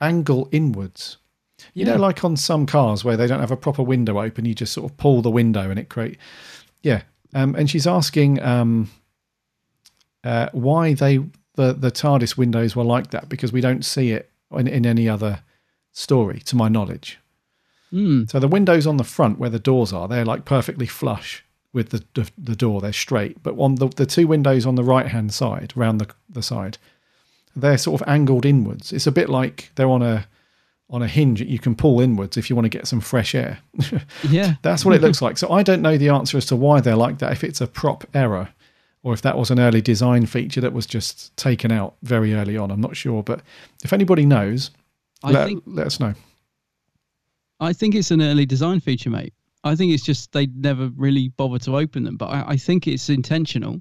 angle 0.00 0.48
inwards. 0.52 1.16
You 1.74 1.84
Yeah. 1.84 1.94
know, 1.94 2.00
like 2.00 2.24
on 2.24 2.36
some 2.36 2.66
cars 2.66 3.04
where 3.04 3.16
they 3.16 3.26
don't 3.26 3.40
have 3.40 3.50
a 3.50 3.56
proper 3.56 3.82
window 3.82 4.20
open, 4.20 4.44
you 4.44 4.54
just 4.54 4.72
sort 4.72 4.88
of 4.90 4.96
pull 4.96 5.22
the 5.22 5.30
window 5.30 5.70
and 5.70 5.78
it 5.78 5.88
create. 5.88 6.18
Yeah, 6.82 7.02
um, 7.34 7.56
and 7.56 7.68
she's 7.68 7.86
asking 7.86 8.40
um, 8.42 8.88
uh, 10.24 10.48
why 10.52 10.94
they 10.94 11.18
the 11.54 11.72
the 11.72 11.90
TARDIS 11.90 12.36
windows 12.36 12.76
were 12.76 12.84
like 12.84 13.10
that 13.10 13.28
because 13.28 13.52
we 13.52 13.60
don't 13.60 13.84
see 13.84 14.12
it 14.12 14.30
in, 14.56 14.68
in 14.68 14.86
any 14.86 15.08
other 15.08 15.40
story, 15.92 16.38
to 16.44 16.54
my 16.54 16.68
knowledge. 16.68 17.18
Hmm. 17.90 18.24
So 18.28 18.38
the 18.38 18.46
windows 18.46 18.86
on 18.86 18.98
the 18.98 19.04
front 19.04 19.38
where 19.40 19.50
the 19.50 19.58
doors 19.58 19.92
are, 19.92 20.06
they're 20.06 20.24
like 20.24 20.44
perfectly 20.44 20.86
flush 20.86 21.44
with 21.78 21.90
the 21.90 22.30
the, 22.36 22.56
door. 22.56 22.80
They're 22.80 22.92
straight, 22.92 23.42
but 23.42 23.58
on 23.58 23.76
the 23.76 23.88
the 23.88 24.04
two 24.04 24.26
windows 24.26 24.66
on 24.66 24.74
the 24.74 24.84
right 24.84 25.06
hand 25.06 25.32
side, 25.32 25.72
round 25.76 26.00
the 26.00 26.08
the 26.28 26.42
side, 26.42 26.76
they're 27.54 27.78
sort 27.78 28.02
of 28.02 28.08
angled 28.08 28.44
inwards. 28.44 28.92
It's 28.92 29.06
a 29.06 29.12
bit 29.12 29.28
like 29.28 29.70
they're 29.76 29.88
on 29.88 30.02
a 30.02 30.26
on 30.90 31.02
a 31.02 31.08
hinge 31.08 31.38
that 31.38 31.48
you 31.48 31.58
can 31.58 31.74
pull 31.74 32.00
inwards 32.00 32.36
if 32.36 32.48
you 32.48 32.56
want 32.56 32.64
to 32.64 32.78
get 32.78 32.86
some 32.86 33.00
fresh 33.00 33.34
air. 33.34 33.58
Yeah. 34.28 34.54
That's 34.62 34.84
what 34.84 34.94
it 34.94 35.02
looks 35.02 35.22
like. 35.22 35.38
So 35.38 35.52
I 35.52 35.62
don't 35.62 35.82
know 35.82 35.96
the 35.98 36.08
answer 36.08 36.36
as 36.38 36.46
to 36.46 36.56
why 36.56 36.80
they're 36.80 36.96
like 36.96 37.18
that. 37.18 37.32
If 37.32 37.44
it's 37.44 37.60
a 37.60 37.66
prop 37.66 38.04
error, 38.14 38.48
or 39.02 39.14
if 39.14 39.22
that 39.22 39.36
was 39.38 39.50
an 39.50 39.60
early 39.60 39.80
design 39.80 40.26
feature 40.26 40.60
that 40.60 40.72
was 40.72 40.86
just 40.86 41.36
taken 41.36 41.70
out 41.70 41.94
very 42.02 42.34
early 42.34 42.56
on. 42.56 42.70
I'm 42.70 42.80
not 42.80 42.96
sure, 42.96 43.22
but 43.22 43.40
if 43.84 43.92
anybody 43.92 44.26
knows, 44.26 44.70
I 45.22 45.30
let, 45.30 45.46
think- 45.46 45.62
let 45.66 45.86
us 45.86 46.00
know. 46.00 46.14
I 47.60 47.72
think 47.72 47.94
it's 47.94 48.10
an 48.10 48.22
early 48.22 48.46
design 48.46 48.80
feature, 48.80 49.10
mate. 49.10 49.34
I 49.64 49.74
think 49.74 49.92
it's 49.92 50.04
just 50.04 50.32
they 50.32 50.46
never 50.46 50.88
really 50.96 51.28
bother 51.28 51.58
to 51.60 51.76
open 51.76 52.04
them, 52.04 52.16
but 52.16 52.26
I, 52.26 52.44
I 52.50 52.56
think 52.56 52.86
it's 52.86 53.08
intentional. 53.08 53.80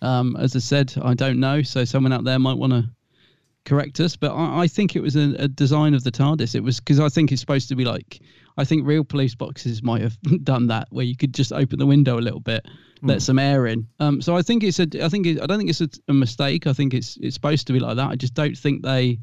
Um, 0.00 0.36
as 0.36 0.54
I 0.56 0.60
said, 0.60 0.94
I 1.02 1.14
don't 1.14 1.40
know, 1.40 1.62
so 1.62 1.84
someone 1.84 2.12
out 2.12 2.24
there 2.24 2.38
might 2.38 2.56
want 2.56 2.72
to 2.72 2.88
correct 3.64 4.00
us, 4.00 4.16
but 4.16 4.32
I, 4.34 4.62
I 4.62 4.66
think 4.68 4.96
it 4.96 5.00
was 5.00 5.16
a, 5.16 5.34
a 5.38 5.48
design 5.48 5.92
of 5.94 6.04
the 6.04 6.10
TARDIS. 6.10 6.54
It 6.54 6.62
was 6.62 6.78
because 6.80 7.00
I 7.00 7.08
think 7.08 7.32
it's 7.32 7.40
supposed 7.40 7.68
to 7.68 7.76
be 7.76 7.84
like 7.84 8.20
I 8.56 8.64
think 8.64 8.86
real 8.86 9.04
police 9.04 9.34
boxes 9.34 9.82
might 9.82 10.00
have 10.02 10.16
done 10.44 10.66
that, 10.68 10.88
where 10.90 11.04
you 11.04 11.16
could 11.16 11.34
just 11.34 11.52
open 11.52 11.78
the 11.78 11.86
window 11.86 12.18
a 12.18 12.20
little 12.22 12.40
bit, 12.40 12.66
let 13.02 13.18
Mm. 13.18 13.22
some 13.22 13.38
air 13.38 13.66
in. 13.66 13.86
Um, 14.00 14.20
so 14.22 14.36
I 14.36 14.42
think 14.42 14.64
it's 14.64 14.80
a, 14.80 14.88
I 15.04 15.08
think 15.08 15.26
it, 15.26 15.40
I 15.42 15.46
don't 15.46 15.58
think 15.58 15.70
it's 15.70 15.80
a, 15.80 15.88
a 16.08 16.14
mistake. 16.14 16.66
I 16.66 16.72
think 16.72 16.94
it's 16.94 17.16
it's 17.20 17.34
supposed 17.34 17.66
to 17.66 17.72
be 17.72 17.80
like 17.80 17.96
that. 17.96 18.08
I 18.10 18.16
just 18.16 18.34
don't 18.34 18.56
think 18.56 18.82
they 18.82 19.18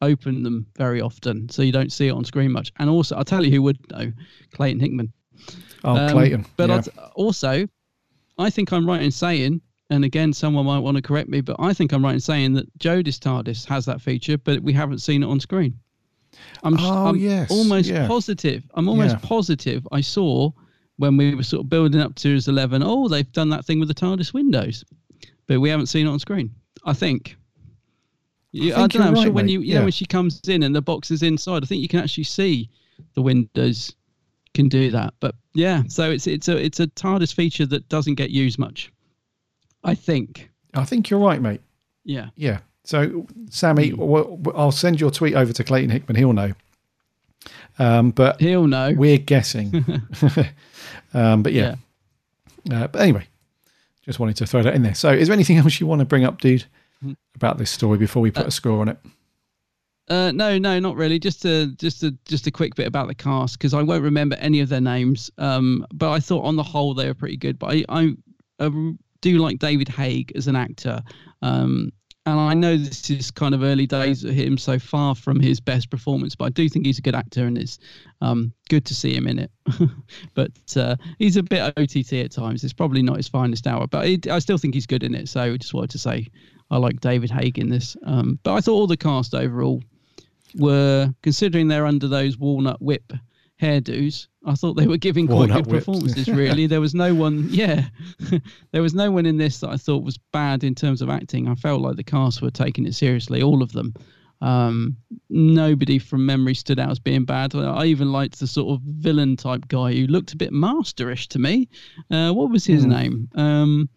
open 0.00 0.42
them 0.42 0.66
very 0.76 1.00
often, 1.00 1.48
so 1.48 1.62
you 1.62 1.72
don't 1.72 1.92
see 1.92 2.08
it 2.08 2.12
on 2.12 2.24
screen 2.24 2.52
much. 2.52 2.72
And 2.78 2.88
also, 2.90 3.16
I'll 3.16 3.24
tell 3.24 3.44
you 3.44 3.50
who 3.50 3.62
would 3.62 3.78
know, 3.90 4.12
Clayton 4.52 4.80
Hickman. 4.80 5.12
Oh, 5.84 5.96
Um, 5.96 6.10
Clayton. 6.10 6.46
But 6.56 6.70
yeah. 6.70 6.82
Also, 7.14 7.66
I 8.38 8.50
think 8.50 8.72
I'm 8.72 8.86
right 8.86 9.02
in 9.02 9.10
saying, 9.10 9.60
and 9.90 10.04
again, 10.04 10.32
someone 10.32 10.64
might 10.66 10.78
want 10.78 10.96
to 10.96 11.02
correct 11.02 11.28
me, 11.28 11.40
but 11.40 11.56
I 11.58 11.72
think 11.74 11.92
I'm 11.92 12.04
right 12.04 12.14
in 12.14 12.20
saying 12.20 12.54
that 12.54 12.78
Jodie's 12.78 13.18
TARDIS 13.18 13.64
has 13.66 13.84
that 13.86 14.00
feature, 14.00 14.38
but 14.38 14.62
we 14.62 14.72
haven't 14.72 15.00
seen 15.00 15.22
it 15.22 15.26
on 15.26 15.38
screen. 15.40 15.78
I'm, 16.62 16.76
Oh, 16.78 17.06
I'm 17.08 17.16
yes, 17.16 17.50
almost 17.50 17.88
yeah. 17.88 18.06
positive. 18.06 18.62
I'm 18.74 18.88
almost 18.88 19.16
Yeah. 19.16 19.28
positive 19.28 19.86
I 19.92 20.00
saw 20.00 20.50
when 20.96 21.16
we 21.16 21.34
were 21.34 21.42
sort 21.42 21.64
of 21.64 21.68
building 21.68 22.00
up 22.00 22.14
to 22.14 22.20
Series 22.20 22.48
11, 22.48 22.82
oh, 22.84 23.08
they've 23.08 23.30
done 23.32 23.50
that 23.50 23.64
thing 23.66 23.80
with 23.80 23.88
the 23.88 23.94
TARDIS 23.94 24.32
windows, 24.32 24.84
but 25.46 25.60
we 25.60 25.68
haven't 25.68 25.86
seen 25.86 26.06
it 26.06 26.10
on 26.10 26.18
screen. 26.18 26.50
I 26.84 26.92
think. 26.94 27.36
Yeah, 28.52 28.74
I, 28.74 28.76
think 28.80 28.92
don't 28.92 29.02
know. 29.02 29.08
I'm 29.20 29.24
sure 29.24 29.32
when 29.32 29.48
you, 29.48 29.60
you 29.60 29.72
Yeah. 29.72 29.78
know, 29.78 29.84
when 29.84 29.92
she 29.92 30.04
comes 30.04 30.40
in 30.46 30.62
and 30.62 30.74
the 30.74 30.82
box 30.82 31.10
is 31.10 31.22
inside, 31.22 31.62
I 31.62 31.66
think 31.66 31.80
you 31.82 31.88
can 31.88 32.00
actually 32.00 32.24
see 32.24 32.68
the 33.14 33.22
windows 33.22 33.94
can 34.54 34.68
do 34.68 34.90
that. 34.90 35.14
But 35.20 35.34
yeah, 35.54 35.82
so 35.88 36.10
it's 36.10 36.26
it's 36.26 36.48
a 36.48 36.56
it's 36.56 36.80
a 36.80 36.86
TARDIS 36.88 37.34
feature 37.34 37.66
that 37.66 37.88
doesn't 37.88 38.14
get 38.16 38.30
used 38.30 38.58
much. 38.58 38.92
I 39.84 39.94
think. 39.94 40.50
I 40.74 40.84
think 40.84 41.10
you're 41.10 41.20
right, 41.20 41.40
mate. 41.40 41.60
Yeah. 42.04 42.28
Yeah. 42.36 42.58
So, 42.84 43.26
Sammy, 43.50 43.90
Hmm. 43.90 44.48
I'll 44.56 44.72
send 44.72 45.00
your 45.00 45.10
tweet 45.10 45.34
over 45.34 45.52
to 45.52 45.62
Clayton 45.64 45.90
Hickman. 45.90 46.16
He'll 46.16 46.32
know. 46.32 46.52
Um, 47.78 48.10
but 48.10 48.40
he'll 48.40 48.66
know. 48.66 48.92
We're 48.96 49.18
guessing. 49.18 49.84
um, 51.14 51.42
but 51.42 51.52
yeah. 51.52 51.76
Uh, 52.70 52.86
but 52.88 53.00
anyway, 53.02 53.26
just 54.04 54.18
wanted 54.18 54.36
to 54.36 54.46
throw 54.46 54.62
that 54.62 54.74
in 54.74 54.82
there. 54.82 54.94
So, 54.94 55.10
is 55.10 55.28
there 55.28 55.34
anything 55.34 55.58
else 55.58 55.78
you 55.80 55.86
want 55.86 55.98
to 56.00 56.04
bring 56.04 56.24
up, 56.24 56.40
dude, 56.40 56.64
Hmm. 57.02 57.12
about 57.34 57.58
this 57.58 57.70
story 57.70 57.98
before 57.98 58.22
we 58.22 58.30
put 58.30 58.46
a 58.46 58.50
score 58.52 58.80
on 58.80 58.88
it? 58.88 58.98
Uh, 60.08 60.32
no, 60.32 60.58
no, 60.58 60.78
not 60.80 60.96
really. 60.96 61.18
Just 61.18 61.44
a 61.44 61.66
just 61.76 62.02
a 62.02 62.10
just 62.24 62.46
a 62.46 62.50
quick 62.50 62.74
bit 62.74 62.86
about 62.86 63.08
the 63.08 63.14
cast 63.14 63.58
because 63.58 63.72
I 63.72 63.82
won't 63.82 64.02
remember 64.02 64.36
any 64.36 64.60
of 64.60 64.68
their 64.68 64.80
names. 64.80 65.30
Um, 65.38 65.86
but 65.92 66.10
I 66.10 66.20
thought 66.20 66.44
on 66.44 66.56
the 66.56 66.62
whole 66.62 66.94
they 66.94 67.06
were 67.06 67.14
pretty 67.14 67.36
good. 67.36 67.58
But 67.58 67.74
I 67.74 67.84
I, 67.88 68.16
I 68.58 68.92
do 69.20 69.38
like 69.38 69.58
David 69.58 69.88
Haig 69.88 70.32
as 70.34 70.48
an 70.48 70.56
actor. 70.56 71.02
Um, 71.40 71.92
and 72.24 72.38
I 72.38 72.54
know 72.54 72.76
this 72.76 73.10
is 73.10 73.32
kind 73.32 73.52
of 73.52 73.64
early 73.64 73.86
days 73.86 74.22
of 74.22 74.32
him, 74.32 74.56
so 74.56 74.78
far 74.78 75.14
from 75.16 75.40
his 75.40 75.58
best 75.58 75.90
performance. 75.90 76.36
But 76.36 76.44
I 76.44 76.50
do 76.50 76.68
think 76.68 76.86
he's 76.86 76.98
a 76.98 77.02
good 77.02 77.16
actor, 77.16 77.46
and 77.46 77.58
it's 77.58 77.78
um, 78.20 78.52
good 78.68 78.84
to 78.86 78.94
see 78.94 79.14
him 79.14 79.26
in 79.26 79.40
it. 79.40 79.50
but 80.34 80.52
uh, 80.76 80.96
he's 81.18 81.36
a 81.36 81.42
bit 81.42 81.72
OTT 81.76 82.12
at 82.14 82.30
times. 82.30 82.62
It's 82.62 82.72
probably 82.72 83.02
not 83.02 83.16
his 83.16 83.28
finest 83.28 83.66
hour, 83.66 83.88
but 83.88 84.06
it, 84.06 84.28
I 84.28 84.38
still 84.38 84.58
think 84.58 84.74
he's 84.74 84.86
good 84.86 85.02
in 85.02 85.16
it. 85.16 85.28
So 85.28 85.40
I 85.40 85.56
just 85.56 85.74
wanted 85.74 85.90
to 85.90 85.98
say 85.98 86.28
I 86.70 86.76
like 86.76 87.00
David 87.00 87.30
Haig 87.30 87.58
in 87.58 87.68
this. 87.68 87.96
Um, 88.06 88.38
but 88.44 88.54
I 88.54 88.60
thought 88.60 88.74
all 88.74 88.86
the 88.86 88.96
cast 88.96 89.34
overall 89.34 89.82
were 90.56 91.12
considering 91.22 91.68
they're 91.68 91.86
under 91.86 92.08
those 92.08 92.36
walnut 92.38 92.80
whip 92.82 93.12
hairdos. 93.60 94.26
I 94.44 94.54
thought 94.54 94.74
they 94.74 94.86
were 94.88 94.96
giving 94.96 95.26
quite 95.26 95.36
Walnut 95.50 95.56
good 95.64 95.66
whips. 95.72 95.84
performances. 95.86 96.28
Really, 96.34 96.66
there 96.66 96.80
was 96.80 96.94
no 96.94 97.14
one. 97.14 97.46
Yeah, 97.50 97.84
there 98.72 98.82
was 98.82 98.94
no 98.94 99.10
one 99.10 99.24
in 99.26 99.36
this 99.36 99.60
that 99.60 99.70
I 99.70 99.76
thought 99.76 100.02
was 100.02 100.18
bad 100.32 100.64
in 100.64 100.74
terms 100.74 101.00
of 101.02 101.08
acting. 101.10 101.46
I 101.48 101.54
felt 101.54 101.80
like 101.80 101.96
the 101.96 102.02
cast 102.04 102.42
were 102.42 102.50
taking 102.50 102.86
it 102.86 102.94
seriously, 102.94 103.42
all 103.42 103.62
of 103.62 103.72
them. 103.72 103.94
Um, 104.40 104.96
nobody 105.30 106.00
from 106.00 106.26
memory 106.26 106.54
stood 106.54 106.80
out 106.80 106.90
as 106.90 106.98
being 106.98 107.24
bad. 107.24 107.54
I 107.54 107.84
even 107.86 108.10
liked 108.10 108.40
the 108.40 108.48
sort 108.48 108.74
of 108.74 108.82
villain 108.82 109.36
type 109.36 109.68
guy 109.68 109.92
who 109.94 110.08
looked 110.08 110.32
a 110.32 110.36
bit 110.36 110.50
masterish 110.50 111.28
to 111.28 111.38
me. 111.38 111.68
Uh, 112.10 112.32
what 112.32 112.50
was 112.50 112.64
his 112.64 112.82
Hmm. 112.82 112.90
name? 112.90 113.28
Um, 113.36 113.88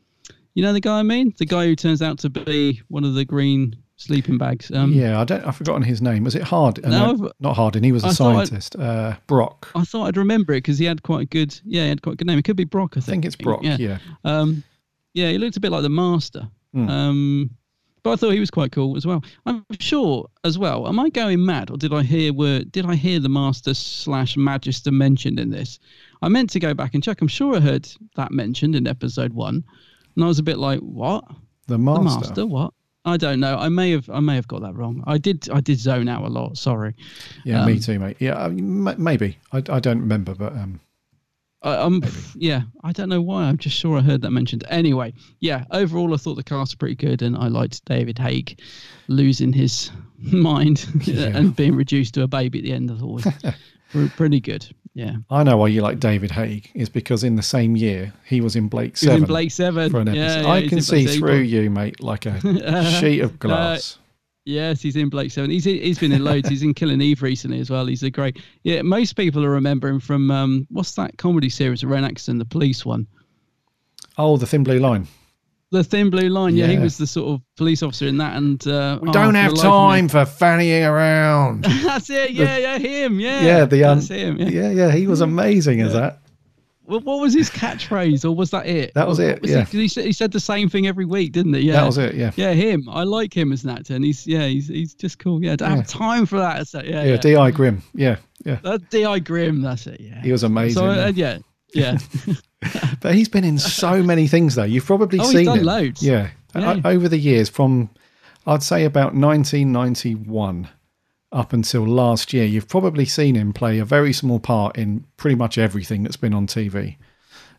you 0.54 0.62
know 0.62 0.72
the 0.74 0.80
guy 0.82 1.00
I 1.00 1.04
mean? 1.04 1.34
The 1.40 1.48
guy 1.48 1.66
who 1.66 1.76
turns 1.76 2.04
out 2.04 2.20
to 2.20 2.30
be 2.30 2.80
one 2.90 3.04
of 3.04 3.16
the 3.16 3.26
green 3.26 3.76
sleeping 3.98 4.38
bags. 4.38 4.72
Um, 4.72 4.92
yeah, 4.92 5.20
I 5.20 5.24
don't. 5.24 5.44
I've 5.46 5.56
forgotten 5.56 5.82
his 5.84 6.02
name. 6.02 6.24
Was 6.24 6.36
it 6.36 6.44
Hard? 6.44 6.84
uh, 6.86 6.90
No, 6.90 7.12
no, 7.14 7.32
not 7.40 7.56
Hardin. 7.56 7.84
He 7.84 7.92
was 7.92 8.04
a 8.04 8.08
I 8.08 8.12
scientist. 8.12 8.76
Uh, 8.76 9.16
Brock. 9.28 9.70
I 9.76 9.84
thought 9.84 10.06
I'd 10.08 10.18
remember 10.18 10.54
it 10.54 10.58
because 10.58 10.78
he 10.78 10.86
had 10.86 11.04
quite 11.04 11.22
a 11.22 11.26
good, 11.26 11.60
yeah, 11.66 11.84
he 11.84 11.90
had 11.90 12.02
quite 12.02 12.14
a 12.14 12.16
good 12.18 12.28
name. 12.28 12.38
It 12.40 12.46
could 12.46 12.56
be 12.58 12.64
Brock, 12.66 12.94
I 12.98 13.00
think. 13.00 13.04
I 13.04 13.12
think 13.12 13.26
it's 13.26 13.36
Brock. 13.36 13.62
Yeah. 13.64 13.98
Um, 14.24 14.64
yeah, 15.14 15.30
he 15.32 15.38
looked 15.38 15.58
a 15.58 15.60
bit 15.62 15.72
like 15.72 15.84
the 15.84 15.90
Master. 15.90 16.48
Hmm. 16.74 16.90
Um, 16.90 17.50
but 18.04 18.12
I 18.12 18.16
thought 18.18 18.34
he 18.34 18.40
was 18.40 18.52
quite 18.52 18.72
cool 18.72 18.96
as 18.98 19.08
well. 19.08 19.24
I'm 19.48 19.66
sure 19.80 20.30
as 20.44 20.60
well. 20.60 20.88
Am 20.88 21.00
I 21.00 21.10
going 21.10 21.44
mad, 21.44 21.72
or 21.72 21.78
did 21.78 21.92
I 21.92 22.04
hear 22.04 22.32
were 22.34 22.60
did 22.60 22.86
I 22.86 22.94
hear 22.94 23.20
the 23.20 23.30
Master 23.30 23.74
slash 23.74 24.38
Magister 24.38 24.92
mentioned 24.92 25.40
in 25.40 25.50
this? 25.50 25.80
I 26.22 26.28
meant 26.30 26.52
to 26.52 26.60
go 26.60 26.76
back 26.76 26.94
and 26.94 27.02
check. 27.04 27.20
I'm 27.22 27.28
sure 27.28 27.56
I 27.56 27.60
heard 27.60 27.90
that 28.16 28.32
mentioned 28.32 28.76
in 28.76 28.86
episode 28.86 29.34
one, 29.34 29.64
and 30.16 30.24
I 30.24 30.28
was 30.28 30.38
a 30.38 30.44
bit 30.44 30.60
like, 30.60 30.82
what? 30.82 31.24
The 31.66 31.80
Master. 31.80 32.04
The 32.04 32.04
Master? 32.04 32.46
What? 32.46 32.74
I 33.06 33.18
don't 33.18 33.40
know. 33.40 33.56
I 33.58 33.70
may 33.70 33.92
have 33.92 34.10
I 34.10 34.20
may 34.20 34.36
have 34.36 34.48
got 34.48 34.62
that 34.64 34.76
wrong. 34.76 35.04
I 35.06 35.18
did 35.18 35.48
I 35.50 35.62
did 35.62 35.80
zone 35.80 36.08
out 36.10 36.24
a 36.24 36.28
lot. 36.28 36.58
Sorry. 36.58 36.96
Yeah, 37.44 37.62
Um, 37.62 37.68
me 37.68 37.80
too, 37.80 38.00
mate. 38.00 38.18
Yeah, 38.20 38.42
I 38.44 38.48
mean, 38.50 38.88
m- 38.88 38.96
maybe. 39.04 39.38
I, 39.52 39.58
I 39.70 39.80
don't 39.80 40.00
remember, 40.00 40.34
but 40.34 40.54
um, 40.54 40.80
I, 41.62 41.76
I'm 41.86 42.04
yeah. 42.36 42.62
I 42.84 42.92
don't 42.92 43.10
know 43.10 43.22
why. 43.22 43.44
I'm 43.44 43.58
just 43.58 43.78
sure 43.78 43.98
I 43.98 44.02
heard 44.02 44.22
that 44.22 44.32
mentioned. 44.32 44.64
Anyway, 44.70 45.14
yeah. 45.40 45.66
Overall, 45.72 46.14
I 46.14 46.18
thought 46.18 46.36
the 46.36 46.44
cast 46.44 46.72
was 46.72 46.76
pretty 46.76 46.96
good, 46.96 47.22
and 47.22 47.38
I 47.38 47.48
liked 47.48 47.86
David 47.86 48.18
Haig 48.18 48.60
losing 49.08 49.54
his 49.54 49.92
mind 50.20 50.86
and 51.18 51.56
being 51.56 51.76
reduced 51.76 52.16
to 52.16 52.24
a 52.24 52.28
baby 52.28 52.60
at 52.60 52.64
the 52.66 52.74
end. 52.74 52.92
I 52.92 52.98
thought 52.98 53.24
was 53.94 54.12
pretty 54.16 54.40
good. 54.40 54.68
Yeah. 54.96 55.18
I 55.30 55.44
know 55.44 55.58
why 55.58 55.68
you 55.68 55.82
like 55.82 56.00
David 56.00 56.32
Haig 56.32 56.72
is 56.74 56.88
because 56.90 57.24
in 57.26 57.36
the 57.36 57.44
same 57.44 57.76
year 57.76 58.14
he 58.26 58.40
was 58.42 58.56
in 58.56 58.70
Blake 58.70 58.98
He 58.98 59.08
was 59.10 59.18
in 59.18 59.26
Blake 59.26 59.52
Seven. 59.52 59.92
for 59.92 60.00
an 60.00 60.08
Yeah, 60.08 60.24
episode. 60.24 60.42
yeah, 60.44 60.50
I 60.50 60.68
can 60.68 60.82
see 60.82 60.96
Blake 61.04 61.08
Seven. 61.10 61.20
through 61.20 61.40
you, 61.42 61.70
mate, 61.70 62.02
like 62.02 62.26
a 62.26 62.92
sheet 63.02 63.20
of 63.20 63.38
glass. 63.38 63.98
Uh, 63.98 64.02
yes, 64.46 64.82
he's 64.82 64.96
in 64.96 65.10
Blake 65.10 65.32
Seven. 65.32 65.52
He's 65.52 65.66
he's 65.66 66.00
been 66.00 66.14
in 66.14 66.24
loads. 66.24 66.48
he's 66.48 66.64
in 66.64 66.74
Killing 66.74 67.02
Eve 67.02 67.22
recently 67.22 67.60
as 67.60 67.70
well. 67.70 67.86
He's 67.86 68.04
a 68.04 68.10
great. 68.10 68.42
Yeah, 68.64 68.82
most 68.84 69.18
people 69.18 69.44
are 69.44 69.50
remembering 69.50 70.00
from 70.00 70.32
um, 70.32 70.66
what's 70.72 70.94
that 70.96 71.18
comedy 71.18 71.50
series? 71.50 71.84
Rowan 71.84 72.06
Atkinson, 72.06 72.38
the 72.38 72.46
police 72.46 72.86
one. 72.86 73.06
oh, 74.18 74.38
the 74.38 74.48
Thin 74.48 74.64
Blue 74.64 74.80
Line. 74.80 75.08
The 75.76 75.84
Thin 75.84 76.10
Blue 76.10 76.30
Line. 76.30 76.56
Yeah, 76.56 76.68
he 76.68 76.78
was 76.78 76.98
the 76.98 77.06
sort 77.08 77.28
of 77.30 77.42
police 77.58 77.84
officer 77.84 78.08
in 78.08 78.18
that. 78.18 78.36
And 78.38 78.66
uh, 78.68 79.00
We 79.02 79.10
oh, 79.10 79.12
don't 79.14 79.34
for 79.34 79.40
have 79.40 79.52
the 79.52 79.58
life 79.58 79.66
of 79.66 79.66
me- 79.66 79.70
time 79.70 80.08
for 80.10 80.26
fannying 80.26 80.90
around. 80.90 81.64
That's 81.84 82.10
it. 82.10 82.32
Yeah, 82.32 82.58
yeah, 82.58 82.78
him. 82.78 83.20
Yeah, 83.20 83.42
yeah, 83.42 83.66
the 83.66 83.84
um, 83.84 83.98
that's 84.00 84.10
him. 84.10 84.38
Yeah. 84.38 84.48
yeah, 84.50 84.70
yeah, 84.72 84.92
he 84.92 85.08
was 85.08 85.22
amazing 85.22 85.82
as 85.82 85.94
that. 85.94 86.20
Well, 86.88 87.00
what 87.00 87.20
was 87.20 87.34
his 87.34 87.50
catchphrase, 87.50 88.24
or 88.26 88.32
was 88.36 88.52
that 88.52 88.68
it? 88.68 88.94
That 88.94 89.08
was 89.08 89.18
it, 89.20 89.44
he- 89.44 89.52
yeah. 89.52 89.64
'cause 89.66 89.72
he, 89.72 89.88
said, 89.88 90.06
he 90.06 90.12
said 90.12 90.32
the 90.32 90.40
same 90.40 90.70
thing 90.70 90.86
every 90.86 91.06
week, 91.06 91.32
didn't 91.32 91.54
he? 91.56 91.62
Yeah, 91.62 91.74
That 91.74 91.86
was 91.88 91.98
it, 91.98 92.14
yeah. 92.14 92.32
Yeah, 92.36 92.54
him. 92.54 92.88
I 92.88 93.04
like 93.04 93.36
him 93.36 93.52
as 93.52 93.64
an 93.64 93.72
actor, 93.72 93.96
and 93.96 94.06
he's 94.06 94.28
yeah, 94.28 94.46
he's 94.46 94.68
he's 94.68 94.94
just 94.94 95.18
cool. 95.18 95.44
Yeah, 95.44 95.56
don't 95.56 95.72
Yeah. 95.72 95.76
have 95.78 95.88
time 95.88 96.26
for 96.28 96.38
that. 96.38 96.68
So, 96.68 96.82
yeah, 96.84 97.04
Yeah, 97.04 97.12
yeah. 97.14 97.18
Di 97.18 97.52
Grim. 97.52 97.82
Yeah, 97.96 98.18
yeah, 98.46 98.60
That 98.64 98.90
Di 98.92 99.20
Grim. 99.20 99.62
That's 99.64 99.88
it. 99.88 100.00
Yeah, 100.00 100.22
he 100.22 100.32
was 100.32 100.44
amazing. 100.44 100.78
So 100.80 100.92
yeah. 100.92 101.06
uh, 101.06 101.12
yeah, 101.16 101.38
yeah. 101.76 101.98
But 103.02 103.14
he's 103.14 103.30
been 103.30 103.44
in 103.44 103.60
so 103.60 104.02
many 104.02 104.28
things 104.28 104.56
though. 104.56 104.64
You've 104.64 104.86
probably 104.86 105.20
Oh, 105.20 105.24
he's 105.24 105.32
seen 105.34 105.46
done 105.46 105.60
him. 105.60 105.66
loads. 105.66 106.02
Yeah. 106.02 106.30
Yeah. 106.56 106.82
O- 106.84 106.90
over 106.90 107.08
the 107.08 107.18
years, 107.20 107.48
from 107.50 107.92
I'd 108.48 108.64
say 108.64 108.86
about 108.86 109.14
1991 109.14 110.70
up 111.32 111.54
until 111.54 111.86
last 111.86 112.34
year, 112.34 112.46
you've 112.46 112.68
probably 112.68 113.06
seen 113.06 113.36
him 113.36 113.54
play 113.54 113.78
a 113.80 113.86
very 113.86 114.14
small 114.14 114.40
part 114.40 114.78
in 114.78 115.06
pretty 115.18 115.36
much 115.36 115.58
everything 115.58 116.04
that's 116.04 116.18
been 116.18 116.34
on 116.34 116.48
TV. 116.48 116.96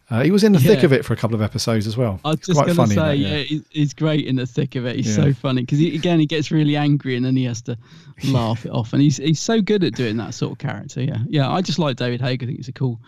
Uh, 0.08 0.22
he 0.22 0.30
was 0.30 0.44
in 0.44 0.52
the 0.52 0.60
thick 0.60 0.84
of 0.84 0.92
it 0.92 1.04
for 1.04 1.12
a 1.14 1.16
couple 1.16 1.34
of 1.34 1.42
episodes 1.42 1.86
as 1.86 1.96
well. 1.96 2.20
I 2.24 2.28
was 2.30 2.38
It's 2.38 2.46
just 2.46 2.56
quite 2.58 2.66
gonna 2.68 2.76
funny. 2.76 2.94
say, 2.94 3.14
yeah, 3.16 3.38
he- 3.42 3.62
he's 3.70 3.92
great 3.92 4.24
in 4.26 4.36
the 4.36 4.46
thick 4.46 4.76
of 4.76 4.86
it. 4.86 4.96
He's 4.96 5.08
Yeah. 5.08 5.24
so 5.24 5.32
funny 5.34 5.62
because 5.62 5.78
he, 5.80 5.94
again 5.96 6.20
he 6.20 6.26
gets 6.26 6.50
really 6.52 6.76
angry 6.76 7.16
and 7.16 7.24
then 7.24 7.36
he 7.36 7.44
has 7.44 7.60
to 7.62 7.76
laugh 8.24 8.64
it 8.64 8.70
off, 8.70 8.92
and 8.92 9.02
he's 9.02 9.16
he's 9.18 9.40
so 9.40 9.60
good 9.60 9.82
at 9.84 9.94
doing 9.94 10.16
that 10.18 10.32
sort 10.34 10.52
of 10.52 10.58
character. 10.58 11.02
Yeah, 11.02 11.18
yeah. 11.28 11.50
I 11.50 11.60
just 11.60 11.78
like 11.80 11.96
David 11.96 12.20
Haig. 12.20 12.42
I 12.42 12.46
think 12.46 12.58
he's 12.58 12.68
a 12.68 12.72
cool, 12.72 13.00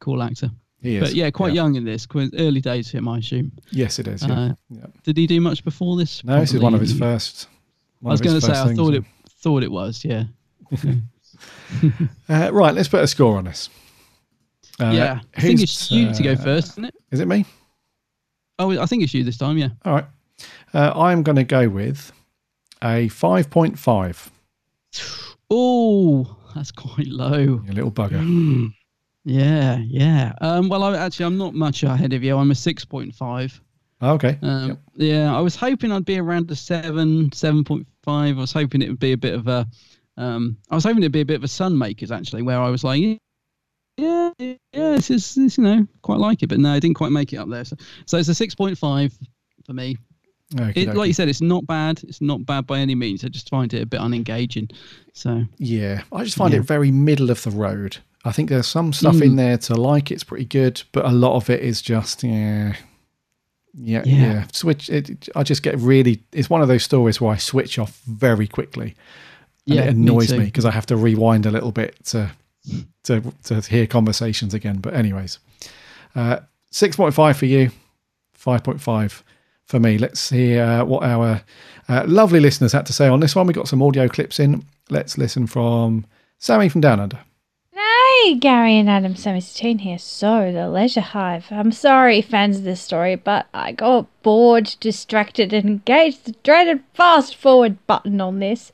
cool 0.00 0.22
actor. 0.22 0.50
He 0.82 0.96
is, 0.96 1.02
But 1.08 1.14
yeah, 1.14 1.30
quite 1.30 1.48
yeah. 1.52 1.62
young 1.62 1.74
in 1.76 1.84
this. 1.84 2.06
Early 2.14 2.60
days 2.60 2.90
for 2.90 2.96
him, 2.98 3.08
I 3.08 3.18
assume. 3.18 3.52
Yes, 3.70 3.98
it 3.98 4.08
is. 4.08 4.26
Yeah. 4.26 4.32
Uh, 4.40 4.54
yeah. 4.70 4.86
Did 5.04 5.16
he 5.18 5.26
do 5.26 5.40
much 5.40 5.62
before 5.62 5.96
this? 5.96 6.24
No, 6.24 6.40
this 6.40 6.54
is 6.54 6.60
one 6.60 6.72
of 6.74 6.80
his 6.80 6.92
Probably- 6.94 7.14
first. 7.14 7.48
I 8.04 8.08
was 8.08 8.20
going 8.22 8.40
to 8.40 8.40
say, 8.40 8.52
I 8.52 8.74
thought 8.74 8.94
it 8.94 9.04
thought 9.40 9.62
it 9.62 9.70
was. 9.70 10.04
Yeah. 10.04 10.24
Uh, 12.28 12.50
right, 12.52 12.74
let's 12.74 12.88
put 12.88 13.02
a 13.02 13.06
score 13.06 13.38
on 13.38 13.44
this. 13.44 13.70
Uh, 14.78 14.90
yeah. 14.90 15.20
I 15.36 15.40
think 15.40 15.60
it's 15.62 15.90
you 15.90 16.12
to 16.12 16.22
go 16.22 16.32
uh, 16.32 16.36
first, 16.36 16.72
isn't 16.72 16.84
it? 16.86 16.94
Is 17.10 17.20
it 17.20 17.28
me? 17.28 17.46
Oh, 18.58 18.78
I 18.78 18.84
think 18.86 19.02
it's 19.02 19.14
you 19.14 19.24
this 19.24 19.38
time. 19.38 19.56
Yeah. 19.56 19.68
All 19.84 19.94
right. 19.94 20.04
Uh, 20.74 20.92
I'm 20.94 21.22
going 21.22 21.36
to 21.36 21.44
go 21.44 21.68
with 21.68 22.12
a 22.82 23.08
5.5. 23.08 24.28
Oh, 25.50 26.36
that's 26.54 26.72
quite 26.72 27.06
low. 27.06 27.62
A 27.68 27.72
little 27.72 27.90
bugger. 27.92 28.70
Yeah, 29.24 29.76
yeah. 29.78 30.32
Um, 30.40 30.68
well, 30.68 30.82
I, 30.82 30.96
actually, 30.96 31.26
I'm 31.26 31.38
not 31.38 31.54
much 31.54 31.82
ahead 31.82 32.12
of 32.12 32.22
you. 32.24 32.36
I'm 32.36 32.50
a 32.50 32.54
six 32.54 32.84
point 32.84 33.14
five. 33.14 33.60
Okay. 34.02 34.38
Um, 34.42 34.78
Yeah, 34.96 35.36
I 35.36 35.40
was 35.40 35.54
hoping 35.56 35.92
I'd 35.92 36.06
be 36.06 36.18
around 36.18 36.50
a 36.50 36.56
seven, 36.56 37.30
seven 37.32 37.64
point 37.64 37.86
five. 38.02 38.38
I 38.38 38.40
was 38.40 38.52
hoping 38.52 38.80
it 38.82 38.88
would 38.88 39.00
be 39.00 39.12
a 39.12 39.18
bit 39.18 39.34
of 39.34 39.46
a. 39.46 39.66
Um, 40.16 40.56
I 40.70 40.74
was 40.74 40.84
hoping 40.84 41.02
it'd 41.02 41.12
be 41.12 41.20
a 41.20 41.26
bit 41.26 41.36
of 41.36 41.44
a 41.44 41.48
Sunmakers 41.48 42.10
actually, 42.10 42.42
where 42.42 42.58
I 42.60 42.70
was 42.70 42.82
like, 42.84 43.20
yeah, 43.96 44.30
yeah, 44.38 44.54
this 44.72 45.10
is, 45.10 45.34
this, 45.34 45.56
you 45.58 45.64
know, 45.64 45.86
quite 46.02 46.18
like 46.18 46.42
it, 46.42 46.48
but 46.48 46.58
no, 46.58 46.72
I 46.72 46.78
didn't 46.78 46.96
quite 46.96 47.12
make 47.12 47.32
it 47.32 47.36
up 47.36 47.48
there. 47.48 47.64
So, 47.64 47.76
so 48.06 48.18
it's 48.18 48.28
a 48.28 48.34
six 48.34 48.54
point 48.54 48.76
five 48.78 49.16
for 49.64 49.72
me. 49.74 49.96
Okey 50.58 50.82
It, 50.82 50.94
like 50.94 51.06
you 51.06 51.14
said, 51.14 51.28
it's 51.28 51.40
not 51.40 51.64
bad. 51.66 52.02
It's 52.02 52.20
not 52.20 52.44
bad 52.44 52.66
by 52.66 52.80
any 52.80 52.94
means. 52.94 53.24
I 53.24 53.28
just 53.28 53.48
find 53.50 53.72
it 53.72 53.82
a 53.82 53.86
bit 53.86 54.00
unengaging. 54.00 54.72
So 55.14 55.44
Yeah, 55.58 56.02
I 56.12 56.24
just 56.24 56.36
find 56.36 56.52
Yeah. 56.52 56.60
it 56.60 56.64
very 56.64 56.90
middle 56.90 57.30
of 57.30 57.42
the 57.44 57.50
road. 57.50 57.98
I 58.24 58.32
think 58.32 58.48
there's 58.50 58.66
some 58.68 58.92
stuff 58.92 59.20
in 59.22 59.32
Mm. 59.32 59.36
there 59.36 59.58
to 59.58 59.74
like. 59.76 60.10
It's 60.10 60.24
pretty 60.24 60.44
good, 60.44 60.82
but 60.92 61.04
a 61.06 61.10
lot 61.10 61.36
of 61.36 61.48
it 61.48 61.60
is 61.60 61.80
just 61.80 62.22
yeah, 62.22 62.74
yeah, 63.72 64.02
Yeah. 64.04 64.32
yeah. 64.32 64.44
Switch. 64.52 64.90
It, 64.90 65.28
I 65.34 65.42
just 65.42 65.62
get 65.62 65.78
really. 65.78 66.22
It's 66.32 66.50
one 66.50 66.60
of 66.62 66.68
those 66.68 66.82
stories 66.84 67.20
where 67.20 67.32
I 67.32 67.36
switch 67.38 67.78
off 67.78 68.00
very 68.06 68.46
quickly. 68.46 68.94
And 69.66 69.76
Yeah, 69.76 69.82
it 69.84 69.88
annoys 69.90 70.32
me 70.32 70.44
because 70.46 70.64
I 70.64 70.70
have 70.70 70.86
to 70.86 70.96
rewind 70.96 71.46
a 71.46 71.50
little 71.50 71.72
bit 71.72 71.96
to 72.06 72.30
to 73.04 73.22
to 73.44 73.60
hear 73.62 73.86
conversations 73.86 74.52
again. 74.54 74.78
But 74.80 74.94
anyways, 74.94 75.38
uh, 76.14 76.40
six 76.70 76.96
point 76.96 77.14
five 77.14 77.36
for 77.38 77.46
you, 77.46 77.70
five 78.34 78.62
point 78.64 78.80
five 78.80 79.22
for 79.64 79.80
me. 79.80 79.96
Let's 79.98 80.28
hear 80.30 80.62
uh, 80.64 80.84
what 80.84 81.04
our 81.04 81.42
uh, 81.88 82.04
lovely 82.06 82.40
listeners 82.40 82.72
had 82.72 82.84
to 82.86 82.92
say 82.92 83.08
on 83.08 83.20
this 83.20 83.34
one. 83.34 83.46
We 83.46 83.54
got 83.54 83.68
some 83.68 83.82
audio 83.82 84.08
clips 84.08 84.38
in. 84.40 84.64
Let's 84.90 85.16
listen 85.16 85.46
from 85.46 86.04
Sammy 86.38 86.68
from 86.68 86.80
Down 86.82 87.00
Under. 87.00 87.18
Hey, 88.22 88.34
Gary 88.34 88.76
and 88.76 88.90
Adam, 88.90 89.16
Sammy 89.16 89.40
Satine 89.40 89.78
here. 89.78 89.96
So, 89.96 90.52
the 90.52 90.68
Leisure 90.68 91.00
Hive. 91.00 91.46
I'm 91.50 91.72
sorry, 91.72 92.20
fans 92.20 92.58
of 92.58 92.64
this 92.64 92.82
story, 92.82 93.16
but 93.16 93.46
I 93.54 93.72
got 93.72 94.08
bored, 94.22 94.76
distracted, 94.78 95.54
and 95.54 95.66
engaged 95.66 96.26
the 96.26 96.32
dreaded 96.42 96.82
fast 96.92 97.34
forward 97.34 97.78
button 97.86 98.20
on 98.20 98.38
this. 98.38 98.72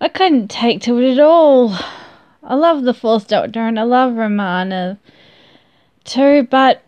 I 0.00 0.08
couldn't 0.08 0.48
take 0.48 0.80
to 0.82 0.98
it 0.98 1.12
at 1.12 1.20
all. 1.20 1.78
I 2.42 2.56
love 2.56 2.82
the 2.82 2.92
Fourth 2.92 3.28
Doctor 3.28 3.60
and 3.60 3.78
I 3.78 3.84
love 3.84 4.16
Romana 4.16 4.98
too, 6.02 6.42
but 6.50 6.82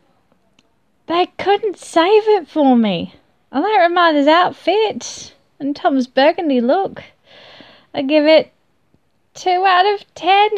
they 1.07 1.27
couldn't 1.39 1.79
save 1.79 2.27
it 2.27 2.49
for 2.49 2.77
me. 2.77 3.15
I 3.53 3.61
like 3.61 3.79
Romana's 3.79 4.27
outfit 4.27 5.33
and 5.61 5.77
Tom's 5.77 6.09
burgundy 6.09 6.61
look. 6.61 7.05
I 7.95 8.03
give 8.03 8.25
it 8.25 8.53
two 9.35 9.65
out 9.65 9.87
of 9.87 10.13
ten. 10.17 10.51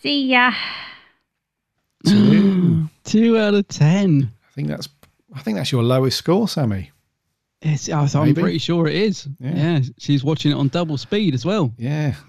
See 0.00 0.26
ya. 0.26 0.52
Two. 2.06 2.88
Two 3.04 3.38
out 3.38 3.54
of 3.54 3.66
ten. 3.68 4.30
I 4.48 4.52
think 4.52 4.68
that's 4.68 4.88
I 5.34 5.40
think 5.40 5.56
that's 5.56 5.72
your 5.72 5.82
lowest 5.82 6.18
score, 6.18 6.48
Sammy. 6.48 6.90
It's, 7.62 7.88
I- 7.90 8.00
I'm 8.14 8.26
Maybe. 8.28 8.40
pretty 8.40 8.58
sure 8.58 8.86
it 8.86 8.94
is. 8.94 9.28
Yeah. 9.38 9.54
Yeah. 9.54 9.80
she's 9.98 10.24
watching 10.24 10.50
it 10.52 10.54
on 10.54 10.68
double 10.68 10.96
speed 10.96 11.34
as 11.34 11.44
well. 11.44 11.72
Yeah. 11.76 12.14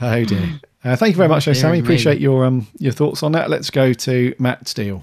Oh 0.00 0.24
dear. 0.24 0.60
Uh, 0.84 0.94
thank 0.96 1.12
you 1.12 1.16
very 1.16 1.28
much, 1.28 1.44
though, 1.44 1.52
Sammy. 1.52 1.80
Appreciate 1.80 2.20
your 2.20 2.44
um 2.44 2.66
your 2.78 2.92
thoughts 2.92 3.22
on 3.22 3.32
that. 3.32 3.50
Let's 3.50 3.68
go 3.70 3.92
to 3.92 4.34
Matt 4.38 4.68
Steele. 4.68 5.02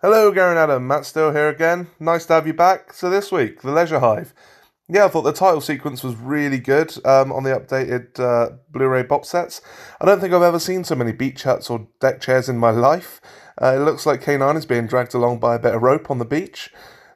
Hello, 0.00 0.30
Gary 0.30 0.50
and 0.50 0.58
Adam. 0.58 0.86
Matt 0.86 1.04
Still 1.04 1.32
here 1.32 1.48
again. 1.48 1.88
Nice 1.98 2.26
to 2.26 2.34
have 2.34 2.46
you 2.46 2.54
back. 2.54 2.92
So 2.92 3.10
this 3.10 3.32
week, 3.32 3.62
The 3.62 3.72
Leisure 3.72 3.98
Hive. 3.98 4.32
Yeah, 4.88 5.06
I 5.06 5.08
thought 5.08 5.22
the 5.22 5.32
title 5.32 5.60
sequence 5.60 6.04
was 6.04 6.14
really 6.14 6.60
good 6.60 6.94
um, 7.04 7.32
on 7.32 7.42
the 7.42 7.50
updated 7.50 8.20
uh, 8.20 8.56
Blu-ray 8.70 9.02
box 9.02 9.28
sets. 9.28 9.60
I 10.00 10.04
don't 10.04 10.20
think 10.20 10.32
I've 10.32 10.42
ever 10.42 10.60
seen 10.60 10.84
so 10.84 10.94
many 10.94 11.10
beach 11.10 11.42
huts 11.42 11.68
or 11.68 11.88
deck 12.00 12.20
chairs 12.20 12.48
in 12.48 12.56
my 12.56 12.70
life. 12.70 13.20
Uh, 13.60 13.74
it 13.76 13.80
looks 13.80 14.06
like 14.06 14.22
K9 14.22 14.56
is 14.56 14.64
being 14.64 14.86
dragged 14.86 15.12
along 15.12 15.40
by 15.40 15.56
a 15.56 15.58
bit 15.58 15.74
of 15.74 15.82
rope 15.82 16.08
on 16.08 16.18
the 16.18 16.24
beach. 16.24 16.70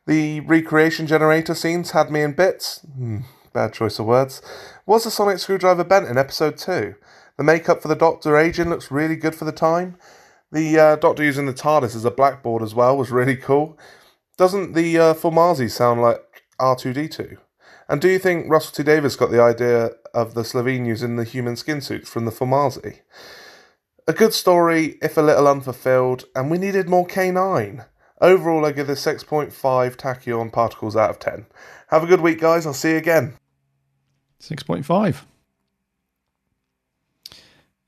The 0.08 0.40
recreation 0.40 1.06
generator 1.06 1.54
scenes 1.54 1.92
had 1.92 2.10
me 2.10 2.22
in 2.22 2.32
bits. 2.32 2.80
Hmm, 2.96 3.18
bad 3.52 3.72
choice 3.72 4.00
of 4.00 4.06
words. 4.06 4.42
Was 4.84 5.04
the 5.04 5.10
sonic 5.12 5.38
screwdriver 5.38 5.84
bent 5.84 6.08
in 6.08 6.18
episode 6.18 6.56
2? 6.56 6.96
The 7.36 7.44
makeup 7.44 7.82
for 7.82 7.88
the 7.88 7.94
Doctor 7.94 8.36
aging 8.36 8.68
looks 8.68 8.90
really 8.90 9.14
good 9.14 9.36
for 9.36 9.44
the 9.44 9.52
time. 9.52 9.96
The 10.50 10.76
uh, 10.76 10.96
Doctor 10.96 11.22
using 11.22 11.46
the 11.46 11.54
TARDIS 11.54 11.94
as 11.94 12.04
a 12.04 12.10
blackboard 12.10 12.64
as 12.64 12.74
well 12.74 12.96
was 12.96 13.12
really 13.12 13.36
cool. 13.36 13.78
Doesn't 14.36 14.72
the 14.72 14.98
uh, 14.98 15.14
Foamasi 15.14 15.70
sound 15.70 16.02
like 16.02 16.18
R2D2? 16.58 17.36
And 17.90 18.00
do 18.00 18.08
you 18.08 18.20
think 18.20 18.48
Russell 18.48 18.72
T 18.72 18.84
Davies 18.84 19.16
got 19.16 19.32
the 19.32 19.42
idea 19.42 19.90
of 20.14 20.34
the 20.34 20.42
Slitheen 20.42 20.86
using 20.86 21.16
the 21.16 21.24
human 21.24 21.56
skin 21.56 21.80
suits 21.80 22.08
from 22.08 22.24
the 22.24 22.30
Foamasi? 22.30 23.00
A 24.06 24.12
good 24.12 24.32
story, 24.32 24.96
if 25.02 25.16
a 25.16 25.22
little 25.22 25.48
unfulfilled, 25.48 26.24
and 26.36 26.52
we 26.52 26.56
needed 26.56 26.88
more 26.88 27.04
K9. 27.04 27.84
Overall, 28.20 28.64
I 28.64 28.70
give 28.70 28.86
this 28.86 29.04
6.5 29.04 29.52
tachyon 29.96 30.52
particles 30.52 30.94
out 30.94 31.10
of 31.10 31.18
10. 31.18 31.46
Have 31.88 32.04
a 32.04 32.06
good 32.06 32.20
week, 32.20 32.40
guys. 32.40 32.64
I'll 32.64 32.74
see 32.74 32.92
you 32.92 32.96
again. 32.96 33.34
Six 34.38 34.62
point 34.62 34.86
five. 34.86 35.26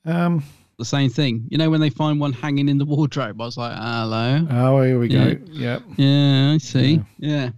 Um. 0.04 0.42
The 0.78 0.84
same 0.84 1.10
thing. 1.10 1.46
You 1.48 1.58
know, 1.58 1.70
when 1.70 1.80
they 1.80 1.90
find 1.90 2.18
one 2.18 2.32
hanging 2.32 2.68
in 2.68 2.78
the 2.78 2.84
wardrobe, 2.84 3.40
I 3.40 3.44
was 3.44 3.56
like, 3.56 3.76
hello. 3.76 4.46
Oh, 4.50 4.82
here 4.82 4.98
we 4.98 5.06
go. 5.06 5.22
Yeah. 5.22 5.34
Yep. 5.52 5.82
Yeah, 5.96 6.52
I 6.54 6.58
see. 6.58 7.00
Yeah. 7.18 7.50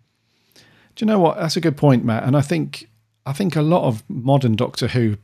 Do 0.94 1.04
you 1.04 1.06
know 1.06 1.18
what? 1.18 1.36
That's 1.36 1.56
a 1.56 1.60
good 1.60 1.76
point, 1.76 2.04
Matt. 2.04 2.24
And 2.24 2.36
I 2.36 2.40
think 2.40 2.88
I 3.26 3.32
think 3.32 3.56
a 3.56 3.62
lot 3.62 3.84
of 3.84 4.02
modern 4.08 4.56
Doctor 4.56 4.88
Who 4.88 5.16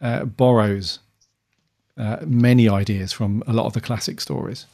uh, 0.00 0.24
borrows 0.24 1.00
uh, 1.96 2.18
many 2.24 2.68
ideas 2.68 3.12
from 3.12 3.42
a 3.46 3.52
lot 3.52 3.66
of 3.66 3.72
the 3.72 3.80
classic 3.80 4.20
stories. 4.20 4.66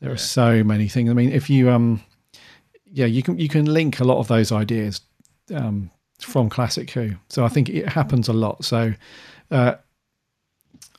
There 0.00 0.12
are 0.12 0.16
so 0.16 0.64
many 0.64 0.88
things. 0.88 1.10
I 1.10 1.12
mean, 1.12 1.30
if 1.30 1.48
you 1.48 1.70
um, 1.70 2.02
yeah, 2.90 3.06
you 3.06 3.22
can 3.22 3.38
you 3.38 3.48
can 3.48 3.66
link 3.66 4.00
a 4.00 4.04
lot 4.04 4.18
of 4.18 4.28
those 4.28 4.52
ideas 4.52 5.00
um, 5.54 5.90
from 6.20 6.48
classic 6.48 6.90
Who. 6.90 7.12
So 7.28 7.44
I 7.44 7.48
think 7.48 7.68
it 7.68 7.88
happens 7.88 8.28
a 8.28 8.32
lot. 8.32 8.64
So, 8.64 8.94
uh, 9.50 9.74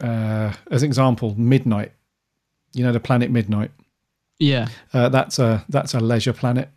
uh, 0.01 0.53
as 0.71 0.83
an 0.83 0.87
example, 0.87 1.35
Midnight. 1.37 1.91
You 2.73 2.83
know 2.83 2.91
the 2.91 2.99
planet 2.99 3.29
Midnight. 3.29 3.71
Yeah. 4.39 4.67
Uh, 4.93 5.09
that's 5.09 5.39
a 5.39 5.63
that's 5.69 5.93
a 5.93 5.99
leisure 5.99 6.33
planet, 6.33 6.69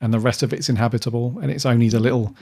and 0.00 0.12
the 0.14 0.18
rest 0.18 0.42
of 0.42 0.52
it's 0.52 0.68
inhabitable, 0.68 1.38
and 1.42 1.50
it's 1.50 1.66
only 1.66 1.88
the 1.88 2.00
little 2.00 2.34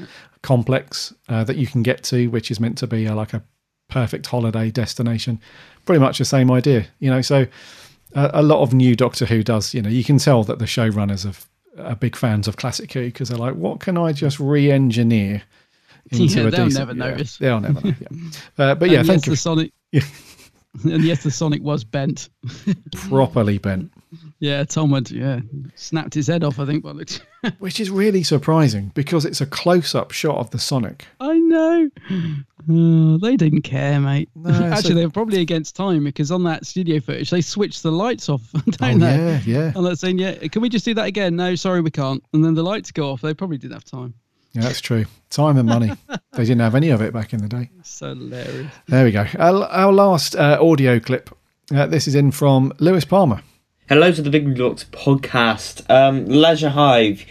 complex 0.43 1.13
uh, 1.29 1.45
that 1.45 1.57
you 1.57 1.67
can 1.67 1.83
get 1.83 2.03
to, 2.05 2.29
which 2.29 2.51
is 2.51 2.61
meant 2.61 2.79
to 2.79 2.87
be 2.87 3.07
a, 3.07 3.15
like 3.15 3.35
a 3.35 3.43
perfect 3.89 4.27
holiday 4.27 4.71
destination. 4.71 5.41
Pretty 5.85 6.01
much 6.01 6.19
the 6.19 6.25
same 6.25 6.51
idea, 6.51 6.87
you 7.01 7.11
know. 7.11 7.21
So 7.23 7.47
a, 8.15 8.31
a 8.35 8.43
lot 8.43 8.63
of 8.63 8.73
new 8.75 8.95
Doctor 8.95 9.27
Who 9.27 9.43
does, 9.43 9.75
you 9.75 9.83
know, 9.83 9.89
you 9.89 10.05
can 10.05 10.19
tell 10.19 10.45
that 10.45 10.59
the 10.59 10.67
showrunners 10.67 11.25
have 11.25 11.47
are 11.79 11.95
big 11.97 12.17
fans 12.17 12.49
of 12.49 12.57
classic 12.57 12.93
Who 12.93 13.05
because 13.07 13.29
they're 13.29 13.39
like, 13.39 13.55
what 13.55 13.81
can 13.81 13.97
I 13.97 14.13
just 14.13 14.41
re-engineer 14.41 15.43
into 16.11 16.25
Yeah, 16.25 16.47
a 16.49 16.51
they'll 16.51 16.65
decent? 16.67 16.89
never 16.89 16.99
yeah, 16.99 17.11
notice. 17.11 17.37
They'll 17.39 17.61
never 17.61 17.81
know. 17.81 17.95
Yeah. 18.01 18.31
Uh, 18.59 18.75
but 18.75 18.91
yeah, 18.91 18.99
And 18.99 19.07
thank 19.07 19.21
yes, 19.23 19.27
you. 19.27 19.33
the 19.33 19.37
Sonic. 19.37 19.73
Yeah. 19.93 20.03
and 20.85 21.03
yes, 21.05 21.23
the 21.23 21.31
Sonic 21.31 21.63
was 21.63 21.83
bent. 21.85 22.29
Properly 23.09 23.59
bent. 23.59 23.91
Yeah, 24.41 24.63
Tom 24.65 24.93
had 24.93 25.11
yeah 25.11 25.41
snapped 25.75 26.15
his 26.15 26.29
head 26.29 26.45
off. 26.45 26.59
I 26.61 26.65
think. 26.67 26.85
By 26.85 26.93
the 26.93 27.21
Which 27.59 27.81
is 27.81 27.91
really 27.91 28.23
surprising 28.23 28.93
because 28.95 29.25
it's 29.25 29.41
a 29.41 29.47
close-up 29.47 30.13
shot 30.13 30.37
of 30.39 30.51
the 30.51 30.59
Sonic. 30.59 31.07
I 31.21 31.39
know. 31.39 31.91
Oh, 32.71 33.19
they 33.19 33.37
didn't 33.37 33.63
care, 33.63 34.01
mate. 34.01 34.29
No, 34.35 34.51
Actually, 34.73 34.83
so- 34.91 34.95
they 34.95 35.07
were 35.07 35.11
probably 35.13 35.41
against 35.41 35.75
time 35.77 36.05
because 36.05 36.31
on 36.31 36.45
that 36.45 36.67
studio 36.67 37.01
footage, 37.01 37.31
they 37.31 37.41
switched 37.41 37.83
the 37.83 37.91
lights 37.93 38.29
off, 38.29 38.43
don't 38.53 39.03
Oh, 39.03 39.07
they? 39.07 39.17
yeah, 39.17 39.41
yeah. 39.47 39.73
And 39.75 39.85
they're 39.87 39.97
saying, 39.97 40.19
yeah, 40.19 40.35
can 40.49 40.63
we 40.63 40.69
just 40.69 40.85
do 40.85 40.95
that 40.95 41.07
again? 41.07 41.35
No, 41.37 41.55
sorry, 41.55 41.81
we 41.81 41.91
can't. 41.91 42.23
And 42.33 42.45
then 42.45 42.55
the 42.55 42.63
lights 42.63 42.91
go 42.93 43.11
off. 43.11 43.21
They 43.23 43.35
probably 43.35 43.59
didn't 43.59 43.75
have 43.75 43.85
time. 43.85 44.15
Yeah, 44.53 44.63
that's 44.63 44.81
true. 44.81 45.05
Time 45.31 45.57
and 45.57 45.69
money. 45.69 45.91
they 46.33 46.45
didn't 46.45 46.61
have 46.61 46.75
any 46.75 46.91
of 46.91 47.01
it 47.03 47.13
back 47.13 47.33
in 47.33 47.41
the 47.41 47.49
day. 47.49 47.71
So 47.83 48.15
hilarious. 48.15 48.73
There 48.89 49.05
we 49.05 49.13
go. 49.13 49.27
Our, 49.39 49.65
our 49.65 49.93
last 49.93 50.35
uh, 50.37 50.59
audio 50.61 50.99
clip. 51.01 51.31
Uh, 51.75 51.87
this 51.87 52.07
is 52.09 52.15
in 52.15 52.31
from 52.31 52.73
Lewis 52.79 53.05
Palmer. 53.05 53.43
Hello 53.89 54.13
to 54.13 54.21
the 54.21 54.29
Big 54.29 54.47
Looked 54.59 54.93
podcast. 54.93 55.89
Um, 55.89 56.27
Leisure 56.27 56.69
Hive. 56.69 57.25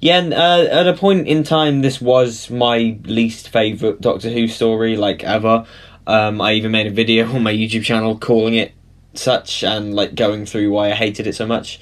Yeah, 0.00 0.18
and, 0.18 0.32
uh, 0.32 0.68
at 0.70 0.86
a 0.86 0.94
point 0.94 1.26
in 1.26 1.42
time, 1.42 1.80
this 1.80 2.00
was 2.00 2.48
my 2.50 2.96
least 3.02 3.48
favourite 3.48 4.00
Doctor 4.00 4.30
Who 4.30 4.46
story, 4.46 4.96
like 4.96 5.24
ever. 5.24 5.66
Um, 6.06 6.40
I 6.40 6.52
even 6.52 6.70
made 6.70 6.86
a 6.86 6.92
video 6.92 7.28
on 7.34 7.42
my 7.42 7.52
YouTube 7.52 7.82
channel 7.82 8.16
calling 8.16 8.54
it 8.54 8.74
such 9.14 9.64
and 9.64 9.92
like 9.92 10.14
going 10.14 10.46
through 10.46 10.70
why 10.70 10.92
I 10.92 10.94
hated 10.94 11.26
it 11.26 11.34
so 11.34 11.46
much. 11.48 11.80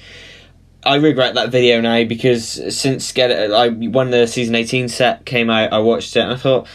I 0.83 0.95
regret 0.95 1.35
that 1.35 1.51
video 1.51 1.79
now 1.79 2.03
because 2.03 2.75
since 2.75 3.11
get 3.11 3.29
it, 3.29 3.51
I 3.51 3.69
when 3.69 4.09
the 4.09 4.25
season 4.25 4.55
eighteen 4.55 4.89
set 4.89 5.25
came 5.25 5.51
out, 5.51 5.71
I 5.71 5.77
watched 5.77 6.15
it 6.15 6.21
and 6.21 6.31
I 6.31 6.37
thought, 6.37 6.67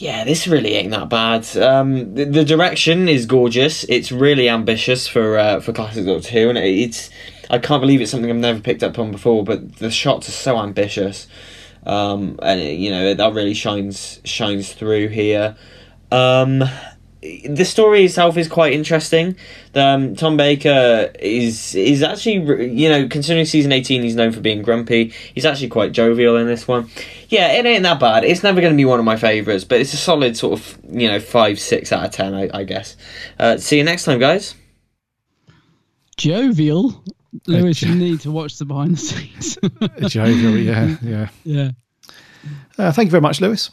yeah, 0.00 0.24
this 0.24 0.48
really 0.48 0.76
ain't 0.76 0.92
that 0.92 1.10
bad. 1.10 1.46
Um, 1.58 2.14
the, 2.14 2.24
the 2.24 2.44
direction 2.44 3.06
is 3.06 3.26
gorgeous. 3.26 3.84
It's 3.84 4.10
really 4.10 4.48
ambitious 4.48 5.06
for 5.06 5.38
uh, 5.38 5.60
for 5.60 5.74
classic 5.74 6.06
Doctor 6.06 6.30
Who, 6.30 6.48
and 6.48 6.56
it, 6.56 6.64
it's 6.64 7.10
I 7.50 7.58
can't 7.58 7.82
believe 7.82 8.00
it's 8.00 8.10
something 8.10 8.30
I've 8.30 8.36
never 8.36 8.60
picked 8.60 8.82
up 8.82 8.98
on 8.98 9.12
before. 9.12 9.44
But 9.44 9.76
the 9.76 9.90
shots 9.90 10.26
are 10.30 10.32
so 10.32 10.58
ambitious, 10.58 11.28
um, 11.84 12.38
and 12.42 12.62
you 12.62 12.90
know 12.90 13.12
that 13.12 13.34
really 13.34 13.52
shines 13.52 14.20
shines 14.24 14.72
through 14.72 15.08
here. 15.08 15.54
Um, 16.10 16.64
the 17.22 17.64
story 17.64 18.04
itself 18.04 18.36
is 18.38 18.48
quite 18.48 18.72
interesting. 18.72 19.36
Um, 19.74 20.16
Tom 20.16 20.36
Baker 20.36 21.10
is 21.18 21.74
is 21.74 22.02
actually 22.02 22.70
you 22.72 22.88
know 22.88 23.08
considering 23.08 23.44
season 23.44 23.72
eighteen 23.72 24.02
he's 24.02 24.14
known 24.14 24.32
for 24.32 24.40
being 24.40 24.62
grumpy. 24.62 25.12
He's 25.34 25.44
actually 25.44 25.68
quite 25.68 25.92
jovial 25.92 26.36
in 26.36 26.46
this 26.46 26.66
one. 26.66 26.88
Yeah, 27.28 27.52
it 27.52 27.66
ain't 27.66 27.82
that 27.82 28.00
bad. 28.00 28.24
It's 28.24 28.42
never 28.42 28.60
going 28.60 28.72
to 28.72 28.76
be 28.76 28.86
one 28.86 28.98
of 28.98 29.04
my 29.04 29.16
favorites, 29.16 29.64
but 29.64 29.80
it's 29.80 29.92
a 29.92 29.98
solid 29.98 30.36
sort 30.36 30.58
of 30.58 30.78
you 30.90 31.08
know 31.08 31.20
five 31.20 31.60
six 31.60 31.92
out 31.92 32.06
of 32.06 32.10
ten 32.10 32.34
I, 32.34 32.48
I 32.54 32.64
guess. 32.64 32.96
Uh, 33.38 33.58
see 33.58 33.76
you 33.76 33.84
next 33.84 34.04
time, 34.04 34.18
guys. 34.18 34.54
Jovial. 36.16 37.04
Lewis, 37.46 37.80
you 37.82 37.94
need 37.94 38.20
to 38.20 38.30
watch 38.32 38.58
the 38.58 38.64
behind 38.64 38.96
the 38.96 39.00
scenes. 39.00 39.58
Jovial, 40.12 40.56
yeah, 40.56 40.96
yeah. 41.02 41.28
Yeah. 41.44 41.70
Uh, 42.76 42.90
thank 42.92 43.06
you 43.06 43.10
very 43.10 43.20
much, 43.20 43.40
Lewis. 43.40 43.70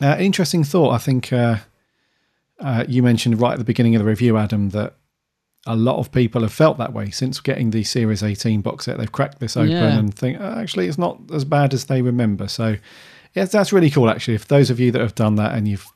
Uh, 0.00 0.16
interesting 0.18 0.64
thought. 0.64 0.90
I 0.90 0.98
think 0.98 1.32
uh, 2.62 2.84
you 2.88 3.02
mentioned 3.02 3.40
right 3.40 3.52
at 3.52 3.58
the 3.58 3.64
beginning 3.64 3.94
of 3.94 4.00
the 4.00 4.06
review, 4.08 4.36
Adam, 4.38 4.70
that 4.70 4.94
a 5.66 5.76
lot 5.76 5.98
of 5.98 6.10
people 6.10 6.42
have 6.42 6.52
felt 6.52 6.78
that 6.78 6.92
way 6.92 7.10
since 7.10 7.38
getting 7.40 7.70
the 7.70 7.84
Series 7.84 8.22
18 8.22 8.62
box 8.62 8.84
set. 8.86 8.98
They've 8.98 9.10
cracked 9.12 9.38
this 9.40 9.56
open 9.56 9.70
Yeah. 9.70 9.98
and 9.98 10.14
think, 10.14 10.38
oh, 10.40 10.54
actually, 10.58 10.88
it's 10.88 10.98
not 10.98 11.20
as 11.32 11.44
bad 11.44 11.72
as 11.74 11.84
they 11.84 12.02
remember. 12.02 12.48
So, 12.48 12.76
yeah, 13.34 13.44
that's 13.44 13.72
really 13.72 13.90
cool, 13.90 14.08
actually. 14.10 14.34
If 14.34 14.48
those 14.48 14.70
of 14.70 14.80
you 14.80 14.90
that 14.92 15.00
have 15.00 15.14
done 15.14 15.36
that 15.36 15.54
and 15.54 15.68
you've 15.68 15.86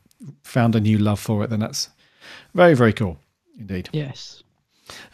found 0.42 0.76
a 0.76 0.80
new 0.80 0.98
love 0.98 1.18
for 1.20 1.42
it, 1.42 1.50
then 1.50 1.60
that's 1.60 1.88
very, 2.54 2.74
very 2.74 2.92
cool 2.92 3.18
indeed. 3.58 3.88
Yes. 3.92 4.42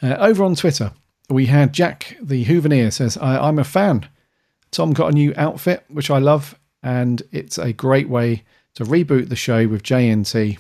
Uh, 0.03 0.17
over 0.19 0.45
on 0.45 0.55
Twitter, 0.55 0.93
we 1.31 1.47
had 1.47 1.73
Jack 1.73 2.17
the 2.21 2.45
Hooveneer 2.45 2.93
says, 2.93 3.17
I, 3.17 3.39
I'm 3.49 3.59
a 3.59 3.65
fan. 3.65 4.09
Tom 4.71 4.93
got 4.93 5.09
a 5.09 5.15
new 5.15 5.33
outfit, 5.37 5.85
which 5.89 6.11
I 6.11 6.19
love, 6.19 6.59
and 6.83 7.23
it's 7.33 7.57
a 7.59 7.73
great 7.73 8.09
way 8.09 8.43
to 8.75 8.85
reboot 8.85 9.29
the 9.29 9.37
show 9.37 9.67
with 9.67 9.83
JNT. 9.83 10.59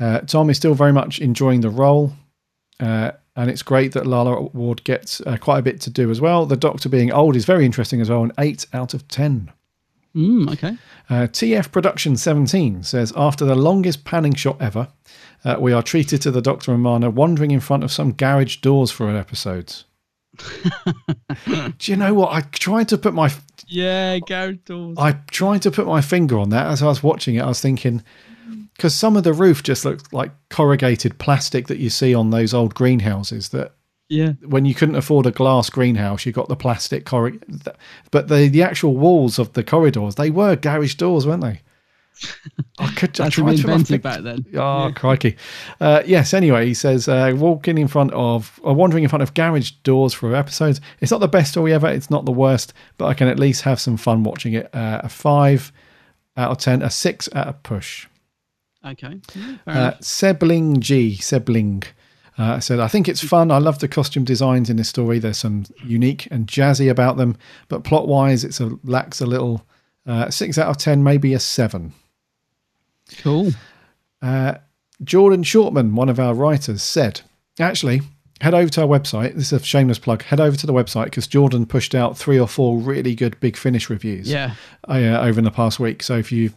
Uh, 0.00 0.20
Tom 0.20 0.48
is 0.50 0.56
still 0.56 0.74
very 0.74 0.92
much 0.92 1.20
enjoying 1.20 1.60
the 1.60 1.68
role, 1.70 2.12
uh, 2.80 3.12
and 3.36 3.50
it's 3.50 3.62
great 3.62 3.92
that 3.92 4.06
Lalla 4.06 4.40
Ward 4.54 4.82
gets 4.84 5.20
uh, 5.20 5.36
quite 5.36 5.58
a 5.58 5.62
bit 5.62 5.80
to 5.82 5.90
do 5.90 6.10
as 6.10 6.20
well. 6.20 6.46
The 6.46 6.56
Doctor 6.56 6.88
being 6.88 7.12
old 7.12 7.36
is 7.36 7.44
very 7.44 7.64
interesting 7.66 8.00
as 8.00 8.08
well, 8.10 8.22
an 8.22 8.32
8 8.38 8.66
out 8.72 8.94
of 8.94 9.06
10. 9.08 9.52
Mm, 10.16 10.52
okay. 10.52 10.76
Uh, 11.08 11.26
TF 11.28 11.70
Production 11.70 12.16
17 12.16 12.82
says 12.82 13.12
After 13.16 13.44
the 13.44 13.54
longest 13.54 14.04
panning 14.04 14.34
shot 14.34 14.60
ever, 14.60 14.88
uh, 15.44 15.56
we 15.60 15.72
are 15.72 15.82
treated 15.82 16.20
to 16.22 16.30
the 16.30 16.42
Doctor 16.42 16.72
and 16.72 16.82
Mana 16.82 17.10
wandering 17.10 17.50
in 17.52 17.60
front 17.60 17.84
of 17.84 17.92
some 17.92 18.12
garage 18.12 18.56
doors 18.56 18.90
for 18.90 19.08
an 19.08 19.16
episode. 19.16 19.74
Do 21.46 21.72
you 21.82 21.96
know 21.96 22.14
what? 22.14 22.32
I 22.32 22.40
tried 22.40 22.88
to 22.88 22.98
put 22.98 23.14
my 23.14 23.30
Yeah, 23.66 24.18
garage 24.18 24.58
doors. 24.64 24.96
I 24.98 25.12
tried 25.30 25.62
to 25.62 25.70
put 25.70 25.86
my 25.86 26.00
finger 26.00 26.38
on 26.38 26.50
that 26.50 26.66
as 26.66 26.82
I 26.82 26.86
was 26.86 27.02
watching 27.02 27.36
it. 27.36 27.42
I 27.42 27.48
was 27.48 27.60
thinking 27.60 28.02
because 28.74 28.94
some 28.94 29.16
of 29.16 29.24
the 29.24 29.32
roof 29.32 29.62
just 29.62 29.84
looks 29.84 30.04
like 30.12 30.30
corrugated 30.48 31.18
plastic 31.18 31.66
that 31.68 31.78
you 31.78 31.90
see 31.90 32.14
on 32.14 32.30
those 32.30 32.52
old 32.54 32.74
greenhouses. 32.74 33.50
That 33.50 33.72
Yeah. 34.08 34.32
when 34.46 34.64
you 34.64 34.74
couldn't 34.74 34.96
afford 34.96 35.26
a 35.26 35.30
glass 35.30 35.70
greenhouse, 35.70 36.24
you 36.26 36.32
got 36.32 36.48
the 36.48 36.56
plastic 36.56 37.04
corrug. 37.04 37.42
But 38.10 38.28
the 38.28 38.48
the 38.48 38.62
actual 38.62 38.96
walls 38.96 39.38
of 39.38 39.52
the 39.52 39.64
corridors 39.64 40.14
they 40.16 40.30
were 40.30 40.56
garage 40.56 40.94
doors, 40.94 41.26
weren't 41.26 41.42
they? 41.42 41.60
I 42.78 42.88
could. 42.92 43.18
I 43.18 43.24
That's 43.24 43.34
tried 43.36 43.56
to 43.56 43.60
invented 43.62 44.02
back 44.02 44.20
then. 44.20 44.44
Oh, 44.54 44.92
crikey. 44.94 45.36
Uh, 45.80 46.02
yes, 46.04 46.34
anyway, 46.34 46.66
he 46.66 46.74
says, 46.74 47.08
uh, 47.08 47.32
walking 47.34 47.78
in 47.78 47.88
front 47.88 48.12
of, 48.12 48.60
or 48.62 48.74
wandering 48.74 49.04
in 49.04 49.08
front 49.08 49.22
of 49.22 49.32
garage 49.32 49.70
doors 49.84 50.12
for 50.12 50.34
episodes. 50.34 50.80
It's 51.00 51.10
not 51.10 51.20
the 51.20 51.28
best 51.28 51.52
story 51.52 51.72
ever. 51.72 51.88
It's 51.88 52.10
not 52.10 52.26
the 52.26 52.32
worst, 52.32 52.74
but 52.98 53.06
I 53.06 53.14
can 53.14 53.28
at 53.28 53.38
least 53.38 53.62
have 53.62 53.80
some 53.80 53.96
fun 53.96 54.22
watching 54.22 54.52
it. 54.52 54.68
Uh, 54.74 55.00
a 55.02 55.08
five 55.08 55.72
out 56.36 56.50
of 56.50 56.58
10, 56.58 56.82
a 56.82 56.90
six 56.90 57.26
at 57.32 57.48
a 57.48 57.52
push. 57.54 58.06
Okay. 58.84 59.20
Yeah, 59.34 59.56
Uh. 59.66 59.90
Sebling 60.00 60.80
G, 60.80 61.16
Sebling. 61.20 61.84
Uh, 62.38 62.58
said, 62.58 62.80
I 62.80 62.88
think 62.88 63.06
it's 63.08 63.22
fun. 63.22 63.50
I 63.50 63.58
love 63.58 63.80
the 63.80 63.88
costume 63.88 64.24
designs 64.24 64.70
in 64.70 64.76
this 64.78 64.88
story. 64.88 65.18
There's 65.18 65.36
some 65.36 65.64
unique 65.84 66.26
and 66.30 66.46
jazzy 66.46 66.90
about 66.90 67.18
them, 67.18 67.36
but 67.68 67.84
plot 67.84 68.08
wise, 68.08 68.44
it's 68.44 68.60
a 68.60 68.70
lacks 68.82 69.20
a 69.20 69.26
little. 69.26 69.66
Uh, 70.06 70.30
six 70.30 70.56
out 70.56 70.68
of 70.68 70.78
10, 70.78 71.02
maybe 71.04 71.34
a 71.34 71.38
seven. 71.40 71.92
Cool. 73.18 73.50
Uh, 74.22 74.54
Jordan 75.04 75.42
Shortman, 75.42 75.92
one 75.94 76.08
of 76.08 76.18
our 76.18 76.32
writers, 76.34 76.82
said, 76.82 77.20
actually, 77.58 78.00
head 78.40 78.54
over 78.54 78.70
to 78.70 78.82
our 78.82 78.86
website. 78.88 79.34
This 79.34 79.52
is 79.52 79.60
a 79.60 79.64
shameless 79.64 79.98
plug. 79.98 80.22
Head 80.22 80.40
over 80.40 80.56
to 80.56 80.66
the 80.66 80.72
website 80.72 81.04
because 81.06 81.26
Jordan 81.26 81.66
pushed 81.66 81.94
out 81.94 82.16
three 82.16 82.38
or 82.38 82.48
four 82.48 82.78
really 82.78 83.14
good 83.14 83.38
Big 83.40 83.56
Finish 83.56 83.90
reviews 83.90 84.30
Yeah. 84.30 84.54
uh, 84.88 84.94
over 84.94 85.38
in 85.38 85.44
the 85.44 85.50
past 85.50 85.78
week. 85.80 86.02
So 86.02 86.16
if 86.16 86.32
you 86.32 86.52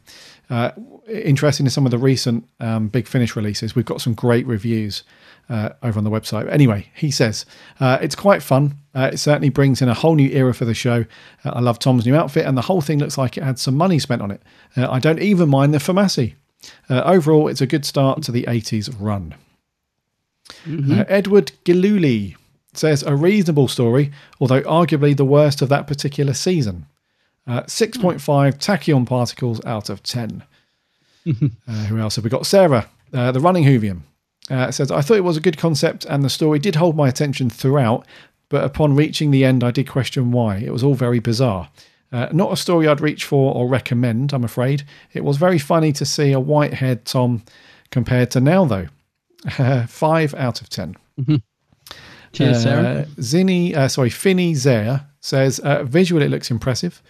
uh, 0.49 0.71
interested 1.07 1.65
in 1.65 1.69
some 1.69 1.85
of 1.85 1.91
the 1.91 1.97
recent 1.97 2.47
um, 2.59 2.87
Big 2.87 3.07
Finish 3.07 3.35
releases, 3.35 3.75
we've 3.75 3.85
got 3.85 4.01
some 4.01 4.13
great 4.13 4.45
reviews 4.45 5.03
uh, 5.49 5.69
over 5.81 5.97
on 5.97 6.03
the 6.03 6.09
website. 6.09 6.49
Anyway, 6.49 6.89
he 6.95 7.11
says 7.11 7.45
uh, 7.79 7.97
it's 8.01 8.15
quite 8.15 8.41
fun. 8.41 8.77
Uh, 8.95 9.09
it 9.13 9.17
certainly 9.17 9.49
brings 9.49 9.81
in 9.81 9.89
a 9.89 9.93
whole 9.93 10.15
new 10.15 10.29
era 10.29 10.53
for 10.53 10.65
the 10.65 10.73
show. 10.73 11.05
Uh, 11.43 11.49
I 11.49 11.59
love 11.59 11.79
Tom's 11.79 12.05
new 12.05 12.15
outfit, 12.15 12.45
and 12.45 12.57
the 12.57 12.61
whole 12.61 12.81
thing 12.81 12.99
looks 12.99 13.17
like 13.17 13.37
it 13.37 13.43
had 13.43 13.59
some 13.59 13.75
money 13.75 13.99
spent 13.99 14.21
on 14.21 14.31
it. 14.31 14.41
Uh, 14.77 14.89
I 14.89 14.99
don't 14.99 15.19
even 15.19 15.49
mind 15.49 15.73
the 15.73 15.79
Foamasi. 15.79 16.35
Uh, 16.89 17.01
overall, 17.01 17.47
it's 17.47 17.61
a 17.61 17.67
good 17.67 17.85
start 17.85 18.23
to 18.23 18.31
the 18.31 18.43
80s 18.43 18.93
run. 18.99 19.35
Uh, 20.67 21.03
Edward 21.07 21.51
Giluli 21.65 22.35
says 22.73 23.03
a 23.03 23.15
reasonable 23.15 23.67
story, 23.67 24.11
although 24.39 24.61
arguably 24.61 25.15
the 25.15 25.25
worst 25.25 25.61
of 25.61 25.69
that 25.69 25.87
particular 25.87 26.33
season. 26.33 26.85
Uh, 27.45 27.61
6.5 27.63 28.19
tachyon 28.57 29.05
particles 29.05 29.63
out 29.65 29.89
of 29.89 30.01
10. 30.03 30.43
uh, 31.67 31.71
who 31.85 31.97
else 31.97 32.15
have 32.15 32.23
we 32.23 32.29
got? 32.29 32.45
Sarah, 32.45 32.89
uh, 33.13 33.31
the 33.31 33.39
running 33.39 33.63
Whovian, 33.63 34.01
uh, 34.49 34.71
says, 34.71 34.91
I 34.91 35.01
thought 35.01 35.17
it 35.17 35.23
was 35.23 35.37
a 35.37 35.41
good 35.41 35.57
concept 35.57 36.05
and 36.05 36.23
the 36.23 36.29
story 36.29 36.59
did 36.59 36.75
hold 36.75 36.95
my 36.95 37.07
attention 37.07 37.49
throughout, 37.49 38.05
but 38.49 38.63
upon 38.63 38.95
reaching 38.95 39.31
the 39.31 39.45
end, 39.45 39.63
I 39.63 39.71
did 39.71 39.87
question 39.87 40.31
why. 40.31 40.57
It 40.57 40.71
was 40.71 40.83
all 40.83 40.95
very 40.95 41.19
bizarre. 41.19 41.69
Uh, 42.11 42.29
not 42.31 42.53
a 42.53 42.57
story 42.57 42.87
I'd 42.87 43.01
reach 43.01 43.25
for 43.25 43.53
or 43.55 43.67
recommend, 43.67 44.33
I'm 44.33 44.43
afraid. 44.43 44.83
It 45.13 45.23
was 45.23 45.37
very 45.37 45.57
funny 45.57 45.91
to 45.93 46.05
see 46.05 46.31
a 46.31 46.39
white 46.39 46.75
haired 46.75 47.05
Tom 47.05 47.43
compared 47.89 48.29
to 48.31 48.39
now, 48.39 48.65
though. 48.65 48.87
Five 49.87 50.35
out 50.35 50.61
of 50.61 50.69
10. 50.69 50.95
Cheers, 52.33 52.63
Sarah. 52.63 53.05
Zinni, 53.17 53.75
uh, 53.75 53.87
sorry, 53.87 54.09
Finny 54.09 54.53
Zare 54.55 55.07
says, 55.21 55.59
uh, 55.59 55.83
visually 55.83 56.25
it 56.25 56.29
looks 56.29 56.51
impressive, 56.51 57.01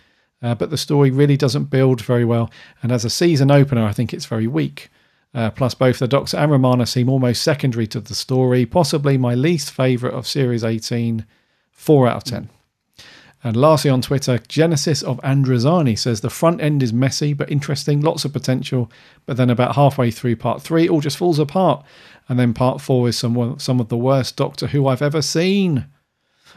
uh, 0.44 0.54
but 0.54 0.70
the 0.70 0.78
story 0.78 1.10
really 1.10 1.38
doesn't 1.38 1.66
build 1.66 2.02
very 2.02 2.26
well. 2.26 2.52
And 2.82 2.92
as 2.92 3.06
a 3.06 3.10
season 3.10 3.50
opener, 3.50 3.86
I 3.86 3.94
think 3.94 4.14
it's 4.14 4.26
very 4.26 4.46
weak. 4.46 4.90
Uh, 5.34 5.50
plus, 5.50 5.74
both 5.74 5.98
the 5.98 6.08
Doctor 6.08 6.38
and 6.38 6.52
Romana 6.52 6.86
seem 6.86 7.10
almost 7.10 7.42
secondary 7.42 7.88
to 7.88 8.00
the 8.00 8.14
story. 8.14 8.66
Possibly 8.66 9.18
my 9.18 9.34
least 9.34 9.72
favourite 9.72 10.14
of 10.14 10.28
Series 10.28 10.64
18, 10.64 11.26
4 11.72 12.08
out 12.08 12.18
of 12.18 12.24
10. 12.26 12.50
And 13.46 13.58
lastly, 13.58 13.90
on 13.90 14.02
Twitter, 14.02 14.40
Genesis 14.48 15.02
of 15.02 15.20
Androzani 15.22 15.98
says 15.98 16.22
the 16.22 16.30
front 16.30 16.62
end 16.62 16.84
is 16.84 16.94
messy 16.94 17.34
but 17.34 17.52
interesting, 17.52 18.00
lots 18.02 18.24
of 18.24 18.32
potential. 18.32 18.92
But 19.26 19.38
then 19.38 19.50
about 19.50 19.76
halfway 19.76 20.12
through 20.12 20.38
part 20.38 20.62
three, 20.62 20.88
all 20.88 21.02
just 21.02 21.18
falls 21.18 21.40
apart. 21.40 21.84
And 22.30 22.40
then 22.40 22.54
part 22.54 22.80
four 22.80 23.10
is 23.10 23.18
some 23.18 23.60
some 23.60 23.82
of 23.82 23.90
the 23.90 23.98
worst 23.98 24.38
Doctor 24.38 24.68
Who 24.68 24.88
I've 24.88 25.02
ever 25.02 25.22
seen. 25.22 25.88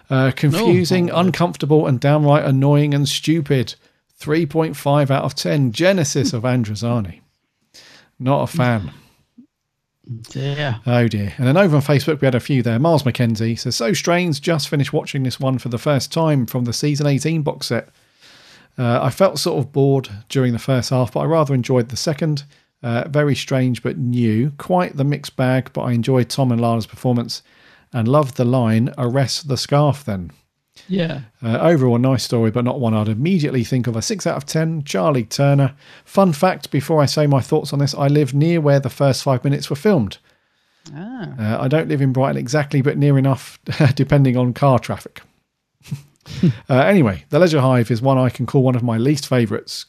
Uh, 0.09 0.31
confusing, 0.31 1.11
uncomfortable, 1.11 1.87
and 1.87 1.99
downright 1.99 2.45
annoying 2.45 2.95
and 2.95 3.09
stupid. 3.09 3.75
3.5 4.21 5.11
out 5.11 5.25
of 5.25 5.35
10. 5.35 5.73
Genesis 5.73 6.33
of 6.33 6.45
Androzani. 6.45 7.21
Not 8.19 8.45
a 8.45 8.47
fan. 8.47 8.93
Yeah. 10.31 10.79
Oh 10.87 11.09
dear. 11.09 11.35
And 11.37 11.47
then 11.47 11.57
over 11.57 11.77
on 11.77 11.83
Facebook, 11.83 12.21
we 12.21 12.27
had 12.27 12.35
a 12.35 12.41
few 12.41 12.63
there. 12.63 12.79
Miles 12.79 13.03
McKenzie 13.03 13.59
says, 13.59 13.75
So 13.77 13.93
strange, 13.93 14.41
just 14.41 14.69
finished 14.69 14.93
watching 14.93 15.25
this 15.25 15.41
one 15.41 15.59
for 15.59 15.69
the 15.69 15.79
first 15.79 16.13
time 16.13 16.47
from 16.47 16.65
the 16.65 16.73
season 16.73 17.07
18 17.07 17.43
box 17.43 17.67
set. 17.67 17.89
Uh, 18.79 19.01
I 19.03 19.11
felt 19.11 19.39
sort 19.39 19.59
of 19.59 19.73
bored 19.73 20.09
during 20.29 20.53
the 20.53 20.59
first 20.59 20.91
half, 20.91 21.13
but 21.13 21.21
I 21.21 21.25
rather 21.25 21.55
enjoyed 21.55 21.89
the 21.89 21.97
second. 21.97 22.45
Uh, 22.83 23.09
very 23.09 23.35
strange 23.35 23.83
but 23.83 23.99
new. 23.99 24.53
Quite 24.59 24.97
the 24.97 25.05
mixed 25.05 25.35
bag, 25.35 25.71
but 25.73 25.83
I 25.83 25.93
enjoyed 25.93 26.29
Tom 26.29 26.53
and 26.53 26.61
Lalla's 26.61 26.87
performance 26.87 27.43
and 27.97 28.07
loved 28.07 28.37
the 28.37 28.45
line, 28.45 28.93
Arrest 28.99 29.49
the 29.49 29.57
scarf 29.57 30.05
then. 30.05 30.31
Yeah. 30.87 31.23
Uh, 31.43 31.57
overall, 31.61 31.97
nice 31.97 32.25
story, 32.25 32.51
but 32.51 32.63
not 32.63 32.79
one 32.79 32.93
I'd 32.93 33.09
immediately 33.09 33.65
think 33.65 33.87
of. 33.87 33.97
A 33.97 34.03
6 34.03 34.27
out 34.27 34.37
of 34.37 34.45
10, 34.45 34.85
Charlie 34.85 35.25
Turner. 35.25 35.75
Fun 36.05 36.35
fact 36.35 36.71
before 36.71 37.01
I 37.01 37.07
say 37.07 37.27
my 37.27 37.41
thoughts 37.41 37.73
on 37.73 37.79
this, 37.79 37.95
I 37.95 38.09
live 38.09 38.35
near 38.35 38.61
where 38.61 38.79
the 38.81 38.91
first 38.91 39.23
five 39.23 39.43
minutes 39.45 39.71
were 39.71 39.77
filmed. 39.77 40.19
Ah. 40.95 41.33
Uh, 41.39 41.63
I 41.63 41.69
don't 41.69 41.89
live 41.89 42.03
in 42.03 42.13
Brighton 42.13 42.37
exactly, 42.37 42.83
but 42.83 42.99
near 42.99 43.17
enough, 43.17 43.59
depending 43.95 44.37
on 44.37 44.53
car 44.53 44.79
traffic. 44.79 45.23
uh, 46.69 46.75
anyway, 46.75 47.25
The 47.31 47.39
Leisure 47.39 47.63
Hive 47.63 47.91
is 47.91 48.03
one 48.03 48.19
I 48.19 48.29
can 48.29 48.45
call 48.45 48.63
one 48.63 48.77
of 48.77 48.83
my 48.83 48.99
least 48.99 49.27
favourites. 49.27 49.87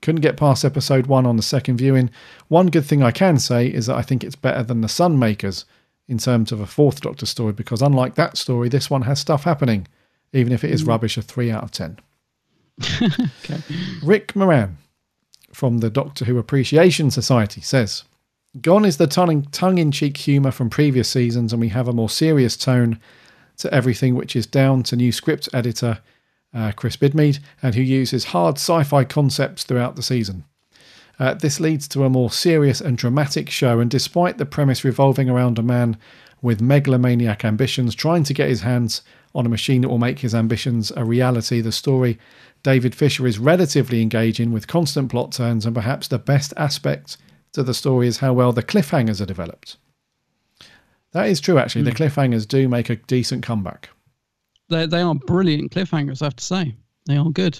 Couldn't 0.00 0.20
get 0.20 0.36
past 0.36 0.64
episode 0.64 1.08
one 1.08 1.26
on 1.26 1.36
the 1.36 1.42
second 1.42 1.78
viewing. 1.78 2.10
One 2.46 2.68
good 2.68 2.86
thing 2.86 3.02
I 3.02 3.10
can 3.10 3.40
say 3.40 3.66
is 3.66 3.86
that 3.86 3.96
I 3.96 4.02
think 4.02 4.22
it's 4.22 4.36
better 4.36 4.62
than 4.62 4.80
The 4.80 4.86
Sunmakers 4.86 5.64
in 6.08 6.18
terms 6.18 6.50
of 6.50 6.60
a 6.60 6.66
fourth 6.66 7.02
Doctor 7.02 7.26
story, 7.26 7.52
because 7.52 7.82
unlike 7.82 8.14
that 8.14 8.36
story, 8.36 8.68
this 8.68 8.88
one 8.88 9.02
has 9.02 9.20
stuff 9.20 9.44
happening, 9.44 9.86
even 10.32 10.52
if 10.52 10.64
it 10.64 10.70
is 10.70 10.84
rubbish, 10.84 11.16
a 11.16 11.22
3 11.22 11.50
out 11.50 11.64
of 11.64 11.70
10. 11.70 11.98
okay. 13.44 13.60
Rick 14.02 14.34
Moran 14.34 14.78
from 15.52 15.78
the 15.78 15.90
Doctor 15.90 16.24
Who 16.24 16.38
Appreciation 16.38 17.10
Society 17.10 17.60
says, 17.60 18.04
Gone 18.62 18.84
is 18.84 18.96
the 18.96 19.06
tongue 19.06 19.78
in 19.78 19.92
cheek 19.92 20.16
humour 20.16 20.50
from 20.50 20.70
previous 20.70 21.08
seasons, 21.08 21.52
and 21.52 21.60
we 21.60 21.68
have 21.68 21.86
a 21.86 21.92
more 21.92 22.08
serious 22.08 22.56
tone 22.56 22.98
to 23.58 23.72
everything, 23.72 24.14
which 24.14 24.34
is 24.34 24.46
down 24.46 24.82
to 24.84 24.96
new 24.96 25.12
script 25.12 25.48
editor 25.52 25.98
uh, 26.54 26.72
Chris 26.72 26.96
Bidmead, 26.96 27.40
and 27.62 27.74
who 27.74 27.82
uses 27.82 28.26
hard 28.26 28.56
sci 28.56 28.82
fi 28.84 29.04
concepts 29.04 29.64
throughout 29.64 29.96
the 29.96 30.02
season. 30.02 30.44
Uh, 31.18 31.34
this 31.34 31.58
leads 31.58 31.88
to 31.88 32.04
a 32.04 32.10
more 32.10 32.30
serious 32.30 32.80
and 32.80 32.96
dramatic 32.96 33.50
show, 33.50 33.80
and 33.80 33.90
despite 33.90 34.38
the 34.38 34.46
premise 34.46 34.84
revolving 34.84 35.28
around 35.28 35.58
a 35.58 35.62
man 35.62 35.96
with 36.40 36.60
megalomaniac 36.60 37.44
ambitions 37.44 37.94
trying 37.94 38.22
to 38.22 38.34
get 38.34 38.48
his 38.48 38.60
hands 38.60 39.02
on 39.34 39.44
a 39.44 39.48
machine 39.48 39.82
that 39.82 39.88
will 39.88 39.98
make 39.98 40.20
his 40.20 40.34
ambitions 40.34 40.92
a 40.96 41.04
reality, 41.04 41.60
the 41.60 41.72
story 41.72 42.18
David 42.62 42.94
Fisher 42.94 43.26
is 43.26 43.38
relatively 43.38 44.00
engaging 44.00 44.52
with 44.52 44.68
constant 44.68 45.10
plot 45.10 45.32
turns, 45.32 45.66
and 45.66 45.74
perhaps 45.74 46.08
the 46.08 46.18
best 46.18 46.54
aspect 46.56 47.16
to 47.52 47.62
the 47.62 47.74
story 47.74 48.06
is 48.06 48.18
how 48.18 48.32
well 48.32 48.52
the 48.52 48.62
cliffhangers 48.62 49.20
are 49.20 49.26
developed. 49.26 49.76
That 51.12 51.28
is 51.28 51.40
true, 51.40 51.58
actually. 51.58 51.82
The 51.82 51.92
cliffhangers 51.92 52.46
do 52.46 52.68
make 52.68 52.90
a 52.90 52.96
decent 52.96 53.42
comeback. 53.42 53.88
They, 54.68 54.86
they 54.86 55.00
are 55.00 55.14
brilliant 55.14 55.72
cliffhangers, 55.72 56.20
I 56.22 56.26
have 56.26 56.36
to 56.36 56.44
say. 56.44 56.76
They 57.06 57.16
are 57.16 57.30
good. 57.30 57.58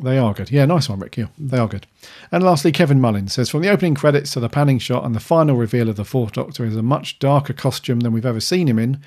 They 0.00 0.18
are 0.18 0.32
good. 0.32 0.50
Yeah, 0.50 0.64
nice 0.64 0.88
one, 0.88 1.00
Rick. 1.00 1.16
Yeah, 1.16 1.26
they 1.38 1.58
are 1.58 1.66
good. 1.66 1.86
And 2.30 2.44
lastly, 2.44 2.70
Kevin 2.70 3.00
Mullins 3.00 3.32
says 3.32 3.50
From 3.50 3.62
the 3.62 3.68
opening 3.68 3.94
credits 3.94 4.32
to 4.32 4.40
the 4.40 4.48
panning 4.48 4.78
shot 4.78 5.04
and 5.04 5.14
the 5.14 5.20
final 5.20 5.56
reveal 5.56 5.88
of 5.88 5.96
the 5.96 6.04
Fourth 6.04 6.32
Doctor 6.32 6.64
is 6.64 6.76
a 6.76 6.82
much 6.82 7.18
darker 7.18 7.52
costume 7.52 8.00
than 8.00 8.12
we've 8.12 8.26
ever 8.26 8.40
seen 8.40 8.68
him 8.68 8.78
in. 8.78 9.00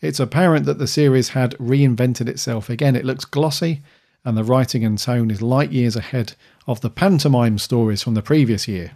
It's 0.00 0.20
apparent 0.20 0.64
that 0.64 0.78
the 0.78 0.86
series 0.86 1.30
had 1.30 1.52
reinvented 1.58 2.26
itself 2.26 2.70
again. 2.70 2.96
It 2.96 3.04
looks 3.04 3.26
glossy, 3.26 3.82
and 4.24 4.36
the 4.36 4.44
writing 4.44 4.84
and 4.84 4.98
tone 4.98 5.30
is 5.30 5.42
light 5.42 5.72
years 5.72 5.94
ahead 5.94 6.34
of 6.66 6.80
the 6.80 6.90
pantomime 6.90 7.58
stories 7.58 8.02
from 8.02 8.14
the 8.14 8.22
previous 8.22 8.66
year. 8.66 8.92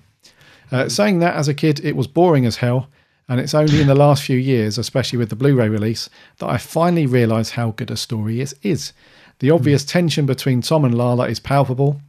Uh, 0.73 0.89
saying 0.89 1.19
that 1.19 1.35
as 1.35 1.47
a 1.47 1.55
kid, 1.55 1.85
it 1.85 1.95
was 1.95 2.07
boring 2.07 2.47
as 2.47 2.57
hell, 2.57 2.89
and 3.29 3.39
it's 3.39 3.55
only 3.55 3.81
in 3.81 3.87
the 3.87 3.95
last 3.95 4.23
few 4.23 4.37
years, 4.37 4.79
especially 4.79 5.19
with 5.19 5.29
the 5.29 5.37
Blu 5.37 5.57
ray 5.57 5.69
release, 5.69 6.09
that 6.39 6.49
I 6.49 6.57
finally 6.57 7.07
realised 7.07 7.53
how 7.53 7.73
good 7.73 7.91
a 7.91 7.97
story 7.97 8.41
is. 8.41 8.55
is. 8.63 8.93
The 9.45 9.51
obvious 9.51 9.85
tension 9.85 10.25
between 10.25 10.63
Tom 10.63 10.87
and 10.87 10.97
Lalla 10.97 11.29
is 11.29 11.39
palpable. 11.39 12.01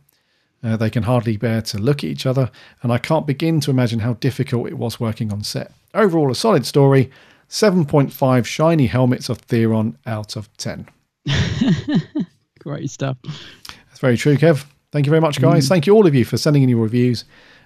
Uh, 0.64 0.78
they 0.78 0.90
can 0.90 1.04
hardly 1.04 1.36
bear 1.36 1.62
to 1.64 1.78
look 1.78 1.98
at 1.98 2.06
each 2.06 2.26
other, 2.26 2.50
and 2.82 2.94
I 2.94 2.98
can't 2.98 3.28
begin 3.28 3.60
to 3.60 3.72
imagine 3.72 4.00
how 4.00 4.14
difficult 4.14 4.68
it 4.68 4.78
was 4.78 5.02
working 5.02 5.34
on 5.34 5.44
set. 5.44 5.74
Overall, 5.94 6.32
a 6.32 6.36
solid 6.36 6.66
story. 6.66 7.12
7.5 7.50 8.46
shiny 8.46 8.88
helmets 8.88 9.28
of 9.28 9.40
Theron 9.40 9.98
out 10.06 10.38
of 10.38 10.48
10. 10.56 10.88
Great 12.60 12.90
stuff. 12.90 13.18
That's 13.26 14.00
very 14.00 14.16
true, 14.16 14.38
Kev. 14.38 14.66
Thank 14.94 15.06
you 15.06 15.10
very 15.10 15.20
much, 15.20 15.42
guys. 15.42 15.68
Thank 15.68 15.86
you, 15.88 15.94
all 15.94 16.08
of 16.08 16.16
you, 16.16 16.24
for 16.24 16.38
sending 16.38 16.64
in 16.64 16.70
your 16.70 16.84
reviews 16.84 17.26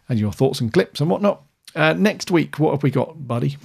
and 0.09 0.17
your 0.17 0.31
thoughts 0.31 0.61
and 0.61 0.73
clips 0.73 0.99
and 0.99 1.11
whatnot. 1.11 1.43
Uh, 1.75 1.93
next 1.93 2.31
week, 2.31 2.57
what 2.57 2.71
have 2.71 2.81
we 2.81 2.89
got, 2.89 3.27
buddy? 3.27 3.55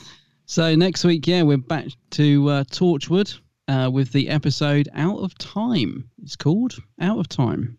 So 0.45 0.75
next 0.75 1.03
week, 1.07 1.27
yeah, 1.27 1.45
we're 1.45 1.57
back 1.57 1.87
to 2.11 2.51
uh, 2.51 2.65
Torchwood 2.65 3.39
uh, 3.69 3.91
with 3.93 4.13
the 4.13 4.29
episode 4.29 4.89
Out 4.95 5.19
of 5.19 5.37
Time. 5.39 6.09
It's 6.23 6.37
called 6.37 6.77
Out 7.01 7.19
of 7.19 7.29
Time. 7.29 7.79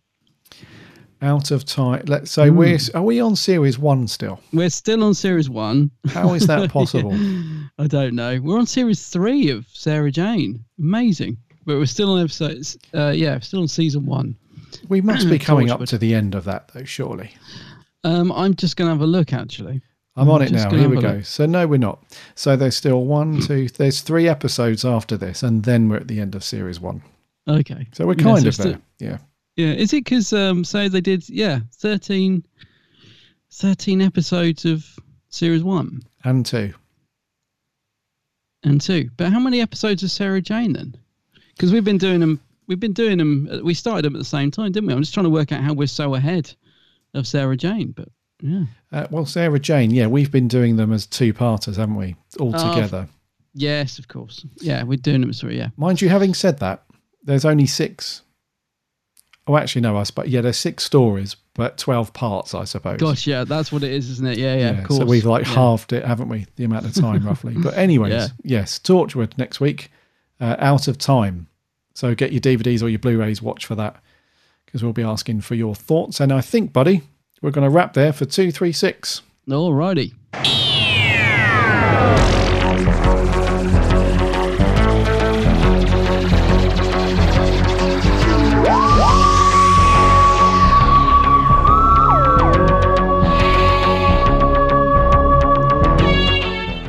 Out 1.21 1.49
of 1.51 1.65
time. 1.65 2.03
Let's 2.07 2.29
say 2.29 2.49
we're 2.49 2.77
are 2.93 3.01
we 3.01 3.19
on 3.19 3.35
series 3.35 3.79
one 3.79 4.07
still? 4.07 4.39
We're 4.51 4.69
still 4.69 5.03
on 5.03 5.13
series 5.13 5.49
one. 5.49 5.89
How 6.09 6.33
is 6.33 6.45
that 6.47 6.69
possible? 6.71 7.13
I 7.79 7.87
don't 7.87 8.15
know. 8.15 8.39
We're 8.41 8.59
on 8.59 8.67
series 8.67 9.07
three 9.07 9.49
of 9.49 9.65
Sarah 9.71 10.11
Jane. 10.11 10.63
Amazing. 10.77 11.37
But 11.65 11.77
we're 11.77 11.85
still 11.87 12.11
on 12.11 12.21
episodes. 12.21 12.77
Uh, 12.93 13.09
yeah, 13.15 13.39
still 13.39 13.61
on 13.61 13.67
season 13.67 14.05
one. 14.05 14.35
We 14.87 15.01
must 15.01 15.29
be 15.29 15.39
coming 15.39 15.71
up 15.71 15.83
to 15.85 15.97
the 15.97 16.13
end 16.13 16.35
of 16.35 16.43
that, 16.43 16.69
though, 16.73 16.83
surely. 16.83 17.31
Um, 18.03 18.31
I'm 18.31 18.53
just 18.53 18.77
going 18.77 18.87
to 18.87 18.93
have 18.93 19.01
a 19.01 19.07
look, 19.07 19.33
actually. 19.33 19.81
I'm 20.17 20.29
on 20.29 20.41
it 20.41 20.49
just 20.51 20.69
now. 20.71 20.77
Here 20.77 20.87
we 20.89 20.95
go. 21.01 21.09
look. 21.13 21.25
So 21.25 21.45
no, 21.45 21.67
we're 21.67 21.77
not. 21.77 22.01
So 22.35 22.55
there's 22.55 22.75
still 22.77 23.03
one, 23.05 23.41
two. 23.41 23.67
There's 23.67 24.01
three 24.01 24.27
episodes 24.29 24.85
after 24.85 25.17
this, 25.17 25.43
and 25.43 25.63
then 25.63 25.89
we're 25.89 25.97
at 25.97 26.07
the 26.07 26.19
end 26.21 26.35
of 26.35 26.43
series 26.43 26.79
one. 26.79 27.01
Okay. 27.47 27.87
So 27.93 28.05
we're 28.07 28.13
Yeah, 28.17 28.23
kind 28.23 28.41
so 28.41 28.47
of 28.49 28.57
there. 28.57 28.81
Yeah. 28.99 29.17
Yeah, 29.57 29.73
is 29.73 29.93
it 29.93 30.03
because 30.05 30.31
um, 30.33 30.63
so 30.63 30.89
they 30.89 30.99
did 31.01 31.27
yeah 31.29 31.59
13, 31.75 32.45
13 33.51 34.01
episodes 34.01 34.65
of 34.65 34.85
series 35.29 35.63
one 35.63 36.01
And 36.25 36.45
two. 36.45 36.73
and 38.63 38.81
two, 38.81 39.09
but 39.17 39.31
how 39.31 39.39
many 39.39 39.61
episodes 39.61 40.03
of 40.03 40.11
Sarah 40.11 40.41
Jane 40.41 40.73
then? 40.73 40.95
Because 41.55 41.71
we've 41.71 41.83
been 41.85 41.97
doing 41.97 42.19
them, 42.19 42.39
we've 42.67 42.79
been 42.79 42.93
doing 42.93 43.17
them. 43.17 43.47
uh, 43.51 43.59
We 43.63 43.73
started 43.73 44.03
them 44.05 44.15
at 44.15 44.19
the 44.19 44.25
same 44.25 44.51
time, 44.51 44.71
didn't 44.71 44.87
we? 44.87 44.93
I'm 44.93 45.01
just 45.01 45.13
trying 45.13 45.25
to 45.25 45.29
work 45.29 45.51
out 45.51 45.61
how 45.61 45.73
we're 45.73 45.87
so 45.87 46.15
ahead 46.15 46.53
of 47.13 47.27
Sarah 47.27 47.55
Jane, 47.55 47.91
but 47.95 48.09
yeah, 48.41 48.63
Uh, 48.95 49.07
well, 49.11 49.25
Sarah 49.25 49.59
Jane. 49.59 49.91
Yeah, 49.91 50.07
we've 50.07 50.31
been 50.31 50.47
doing 50.47 50.77
them 50.77 50.93
as 50.93 51.05
two 51.05 51.33
parters, 51.33 51.75
haven't 51.75 51.95
we? 51.97 52.15
All 52.39 52.55
Oh, 52.55 52.73
together. 52.73 53.09
yes, 53.53 53.99
of 53.99 54.07
course, 54.07 54.45
yeah, 54.61 54.83
we're 54.83 54.97
doing 54.97 55.21
them. 55.21 55.33
Sorry, 55.33 55.57
yeah, 55.57 55.69
Mind 55.75 56.01
you, 56.01 56.07
having 56.07 56.33
said 56.33 56.59
that, 56.59 56.83
there's 57.23 57.43
only 57.43 57.65
six. 57.65 58.21
Oh, 59.47 59.57
actually, 59.57 59.81
no. 59.81 59.97
I 59.97 60.03
suppose 60.03 60.27
yeah, 60.29 60.39
there's 60.41 60.57
six 60.57 60.83
stories, 60.85 61.35
but 61.55 61.77
twelve 61.77 62.13
parts, 62.13 62.55
I 62.55 62.63
suppose. 62.63 62.99
gosh, 62.99 63.27
yeah, 63.27 63.43
that's 63.43 63.69
what 63.71 63.83
it 63.83 63.91
is, 63.91 64.09
isn't 64.11 64.25
it? 64.27 64.37
Yeah, 64.37 64.55
yeah, 64.55 64.69
of 64.79 64.87
course. 64.87 64.99
So 65.01 65.05
we've 65.05 65.25
like 65.25 65.45
yeah. 65.45 65.53
halved 65.53 65.91
it, 65.93 66.05
haven't 66.05 66.29
we? 66.29 66.47
The 66.55 66.63
amount 66.63 66.85
of 66.85 66.93
time 66.95 67.23
roughly. 67.27 67.53
But 67.55 67.77
anyways, 67.77 68.13
Yeah. 68.13 68.27
yes, 68.43 68.79
Torchwood 68.79 69.37
next 69.37 69.59
week. 69.59 69.91
Uh, 70.39 70.55
out 70.59 70.87
of 70.87 70.97
time. 70.97 71.47
So 71.93 72.13
get 72.15 72.33
your 72.33 72.41
DVDs 72.41 72.83
or 72.83 72.89
your 72.89 72.99
Blu-rays. 72.99 73.41
Watch 73.41 73.65
for 73.65 73.75
that 73.75 74.01
because 74.65 74.83
we'll 74.83 74.91
be 74.93 75.03
asking 75.03 75.41
for 75.41 75.55
your 75.55 75.73
thoughts. 75.75 76.19
And 76.19 76.33
I 76.33 76.41
think, 76.41 76.73
buddy, 76.73 77.03
we're 77.41 77.51
going 77.51 77.63
to 77.63 77.69
wrap 77.69 77.93
there 77.93 78.13
for 78.13 78.25
236. 78.25 79.21
Alrighty. 79.47 80.13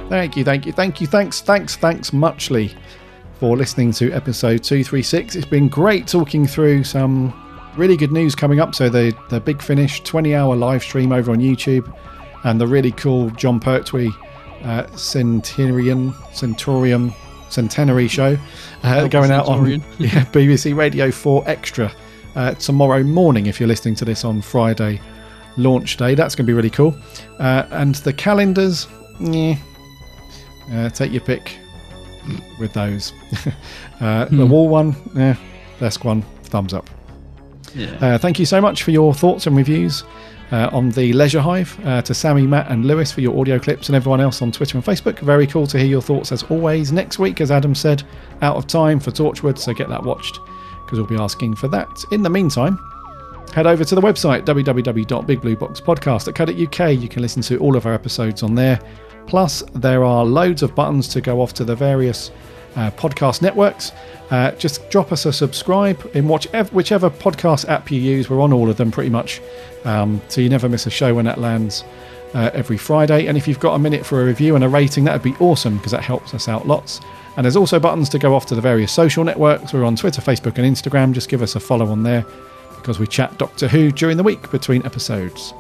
Thank 0.08 0.36
you, 0.36 0.44
thank 0.44 0.66
you, 0.66 0.72
thank 0.72 1.00
you, 1.00 1.06
thanks, 1.06 1.40
thanks, 1.40 1.76
thanks 1.76 2.12
muchly 2.12 2.74
for 3.38 3.56
listening 3.56 3.92
to 3.92 4.12
episode 4.12 4.64
236. 4.64 5.36
It's 5.36 5.46
been 5.46 5.68
great 5.68 6.06
talking 6.06 6.46
through 6.46 6.84
some 6.84 7.45
really 7.76 7.96
good 7.96 8.12
news 8.12 8.34
coming 8.34 8.60
up. 8.60 8.74
So, 8.74 8.88
the, 8.88 9.16
the 9.28 9.40
Big 9.40 9.60
Finish 9.62 10.02
20 10.02 10.34
hour 10.34 10.54
live 10.56 10.82
stream 10.82 11.12
over 11.12 11.30
on 11.32 11.38
YouTube, 11.38 11.92
and 12.44 12.60
the 12.60 12.66
really 12.66 12.92
cool 12.92 13.30
Jon 13.30 13.58
Pertwee 13.60 14.10
uh, 14.64 14.86
Centurion, 14.96 16.14
Centurion, 16.32 17.12
Centenary 17.48 18.08
show 18.08 18.36
uh, 18.82 19.06
going 19.08 19.30
out 19.30 19.46
on 19.46 19.66
yeah, 19.98 20.24
BBC 20.32 20.74
Radio 20.76 21.10
4 21.12 21.44
Extra 21.46 21.92
uh, 22.34 22.54
tomorrow 22.54 23.02
morning 23.04 23.46
if 23.46 23.60
you're 23.60 23.68
listening 23.68 23.94
to 23.94 24.04
this 24.04 24.24
on 24.24 24.42
Friday 24.42 25.00
launch 25.56 25.96
day. 25.96 26.14
That's 26.16 26.34
going 26.34 26.44
to 26.44 26.50
be 26.50 26.54
really 26.54 26.70
cool. 26.70 26.96
Uh, 27.38 27.66
and 27.70 27.94
the 27.96 28.12
calendars, 28.12 28.88
yeah, 29.20 29.56
uh, 30.72 30.88
take 30.90 31.12
your 31.12 31.20
pick 31.22 31.56
with 32.58 32.72
those. 32.72 33.12
uh, 34.00 34.24
The 34.24 34.30
Hmm. 34.44 34.48
wall 34.50 34.68
one, 34.68 34.96
yeah, 35.14 35.36
best 35.78 36.04
one, 36.04 36.22
thumbs 36.44 36.74
up. 36.74 36.90
Yeah. 37.76 37.96
Uh, 38.00 38.18
thank 38.18 38.38
you 38.38 38.46
so 38.46 38.60
much 38.60 38.82
for 38.82 38.90
your 38.90 39.14
thoughts 39.14 39.46
and 39.46 39.56
reviews 39.56 40.02
uh, 40.50 40.68
on 40.72 40.90
the 40.90 41.12
Leisure 41.12 41.40
Hive. 41.40 41.78
Uh, 41.84 42.02
to 42.02 42.14
Sammy, 42.14 42.46
Matt, 42.46 42.70
and 42.70 42.86
Lewis 42.86 43.10
for 43.12 43.20
your 43.20 43.38
audio 43.38 43.58
clips, 43.58 43.88
and 43.88 43.96
everyone 43.96 44.20
else 44.20 44.40
on 44.42 44.52
Twitter 44.52 44.78
and 44.78 44.84
Facebook. 44.84 45.18
Very 45.20 45.46
cool 45.46 45.66
to 45.66 45.78
hear 45.78 45.86
your 45.86 46.02
thoughts 46.02 46.32
as 46.32 46.42
always. 46.44 46.92
Next 46.92 47.18
week, 47.18 47.40
as 47.40 47.50
Adam 47.50 47.74
said, 47.74 48.02
out 48.42 48.56
of 48.56 48.66
time 48.66 49.00
for 49.00 49.10
Torchwood, 49.10 49.58
so 49.58 49.72
get 49.74 49.88
that 49.88 50.02
watched 50.02 50.40
because 50.84 50.98
we'll 50.98 51.08
be 51.08 51.16
asking 51.16 51.56
for 51.56 51.68
that. 51.68 51.88
In 52.12 52.22
the 52.22 52.30
meantime, 52.30 52.78
head 53.52 53.66
over 53.66 53.84
to 53.84 53.94
the 53.94 54.00
website 54.00 54.44
www.bigblueboxpodcast.co.uk. 54.44 57.00
You 57.00 57.08
can 57.08 57.22
listen 57.22 57.42
to 57.42 57.58
all 57.58 57.76
of 57.76 57.84
our 57.86 57.92
episodes 57.92 58.42
on 58.42 58.54
there. 58.54 58.80
Plus, 59.26 59.62
there 59.74 60.04
are 60.04 60.24
loads 60.24 60.62
of 60.62 60.74
buttons 60.76 61.08
to 61.08 61.20
go 61.20 61.40
off 61.40 61.52
to 61.54 61.64
the 61.64 61.74
various 61.74 62.30
uh, 62.76 62.90
podcast 62.92 63.42
networks. 63.42 63.92
Uh, 64.30 64.52
just 64.52 64.88
drop 64.90 65.12
us 65.12 65.24
a 65.26 65.32
subscribe 65.32 66.10
in 66.14 66.28
whichever, 66.28 66.68
whichever 66.74 67.10
podcast 67.10 67.68
app 67.68 67.90
you 67.90 68.00
use. 68.00 68.28
We're 68.28 68.40
on 68.40 68.52
all 68.52 68.70
of 68.70 68.76
them 68.76 68.90
pretty 68.90 69.10
much, 69.10 69.40
um, 69.84 70.20
so 70.28 70.40
you 70.40 70.48
never 70.48 70.68
miss 70.68 70.86
a 70.86 70.90
show 70.90 71.14
when 71.14 71.24
that 71.24 71.38
lands 71.38 71.84
uh, 72.34 72.50
every 72.52 72.76
Friday. 72.76 73.26
And 73.26 73.38
if 73.38 73.48
you've 73.48 73.60
got 73.60 73.74
a 73.74 73.78
minute 73.78 74.04
for 74.04 74.22
a 74.22 74.24
review 74.24 74.54
and 74.54 74.64
a 74.64 74.68
rating, 74.68 75.04
that 75.04 75.12
would 75.12 75.22
be 75.22 75.36
awesome 75.40 75.76
because 75.78 75.92
that 75.92 76.02
helps 76.02 76.34
us 76.34 76.48
out 76.48 76.66
lots. 76.66 77.00
And 77.36 77.44
there's 77.44 77.56
also 77.56 77.78
buttons 77.78 78.08
to 78.10 78.18
go 78.18 78.34
off 78.34 78.46
to 78.46 78.54
the 78.54 78.60
various 78.60 78.92
social 78.92 79.24
networks. 79.24 79.72
We're 79.72 79.84
on 79.84 79.96
Twitter, 79.96 80.22
Facebook, 80.22 80.58
and 80.58 80.76
Instagram. 80.76 81.12
Just 81.12 81.28
give 81.28 81.42
us 81.42 81.54
a 81.54 81.60
follow 81.60 81.86
on 81.86 82.02
there 82.02 82.24
because 82.76 82.98
we 82.98 83.06
chat 83.06 83.36
Doctor 83.38 83.68
Who 83.68 83.92
during 83.92 84.16
the 84.16 84.22
week 84.22 84.50
between 84.50 84.84
episodes. 84.86 85.52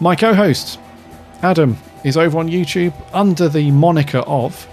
My 0.00 0.16
co 0.16 0.34
host, 0.34 0.78
Adam, 1.42 1.76
is 2.04 2.16
over 2.16 2.38
on 2.38 2.48
YouTube 2.48 2.94
under 3.12 3.48
the 3.48 3.70
moniker 3.70 4.18
of 4.18 4.66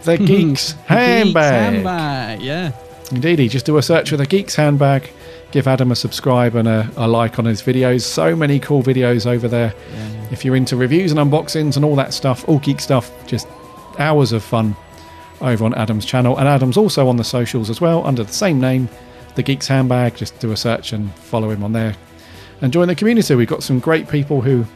The 0.04 0.16
Geeks 0.16 0.72
Handbag. 0.86 1.24
Geeks 1.24 1.84
handbag, 1.84 2.40
yeah. 2.40 2.72
Indeedy, 3.10 3.48
just 3.48 3.66
do 3.66 3.76
a 3.78 3.82
search 3.82 4.10
for 4.10 4.16
The 4.16 4.26
Geeks 4.26 4.54
Handbag. 4.54 5.10
Give 5.50 5.66
Adam 5.66 5.90
a 5.90 5.96
subscribe 5.96 6.54
and 6.54 6.68
a, 6.68 6.90
a 6.96 7.08
like 7.08 7.38
on 7.38 7.46
his 7.46 7.62
videos. 7.62 8.02
So 8.02 8.36
many 8.36 8.60
cool 8.60 8.82
videos 8.82 9.26
over 9.26 9.48
there. 9.48 9.74
If 10.30 10.44
you're 10.44 10.56
into 10.56 10.76
reviews 10.76 11.10
and 11.10 11.18
unboxings 11.18 11.76
and 11.76 11.84
all 11.84 11.96
that 11.96 12.12
stuff, 12.12 12.46
all 12.48 12.58
geek 12.58 12.80
stuff, 12.80 13.10
just 13.26 13.48
hours 13.98 14.32
of 14.32 14.42
fun 14.44 14.76
over 15.40 15.64
on 15.64 15.74
Adam's 15.74 16.04
channel. 16.04 16.36
And 16.36 16.46
Adam's 16.46 16.76
also 16.76 17.08
on 17.08 17.16
the 17.16 17.24
socials 17.24 17.70
as 17.70 17.80
well 17.80 18.06
under 18.06 18.24
the 18.24 18.32
same 18.32 18.60
name, 18.60 18.88
The 19.36 19.42
Geeks 19.42 19.66
Handbag. 19.66 20.16
Just 20.16 20.38
do 20.38 20.52
a 20.52 20.56
search 20.56 20.92
and 20.92 21.12
follow 21.14 21.50
him 21.50 21.64
on 21.64 21.72
there. 21.72 21.94
And 22.60 22.72
join 22.72 22.88
the 22.88 22.94
community. 22.94 23.34
We've 23.34 23.48
got 23.48 23.62
some 23.62 23.78
great 23.78 24.08
people 24.08 24.42
who 24.42 24.66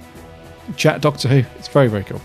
chat 0.77 1.03
Doctor 1.03 1.29
Who. 1.29 1.45
It's 1.59 1.69
very, 1.69 1.89
very 1.89 2.05
cool 2.05 2.21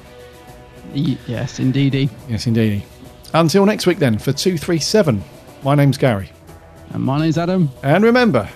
yes, 0.94 1.60
indeedy. 1.60 2.10
Yes, 2.30 2.48
indeedy. 2.48 2.86
Until 3.34 3.66
next 3.66 3.86
week, 3.88 4.00
then, 4.00 4.18
for 4.18 4.32
237, 4.32 5.24
my 5.64 5.76
name's 5.76 5.98
Gary. 5.98 6.32
And 6.92 7.04
my 7.04 7.20
name's 7.20 7.38
Adam. 7.38 7.70
And 7.84 8.04
remember, 8.04 8.50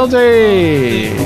Allons-y! 0.00 1.19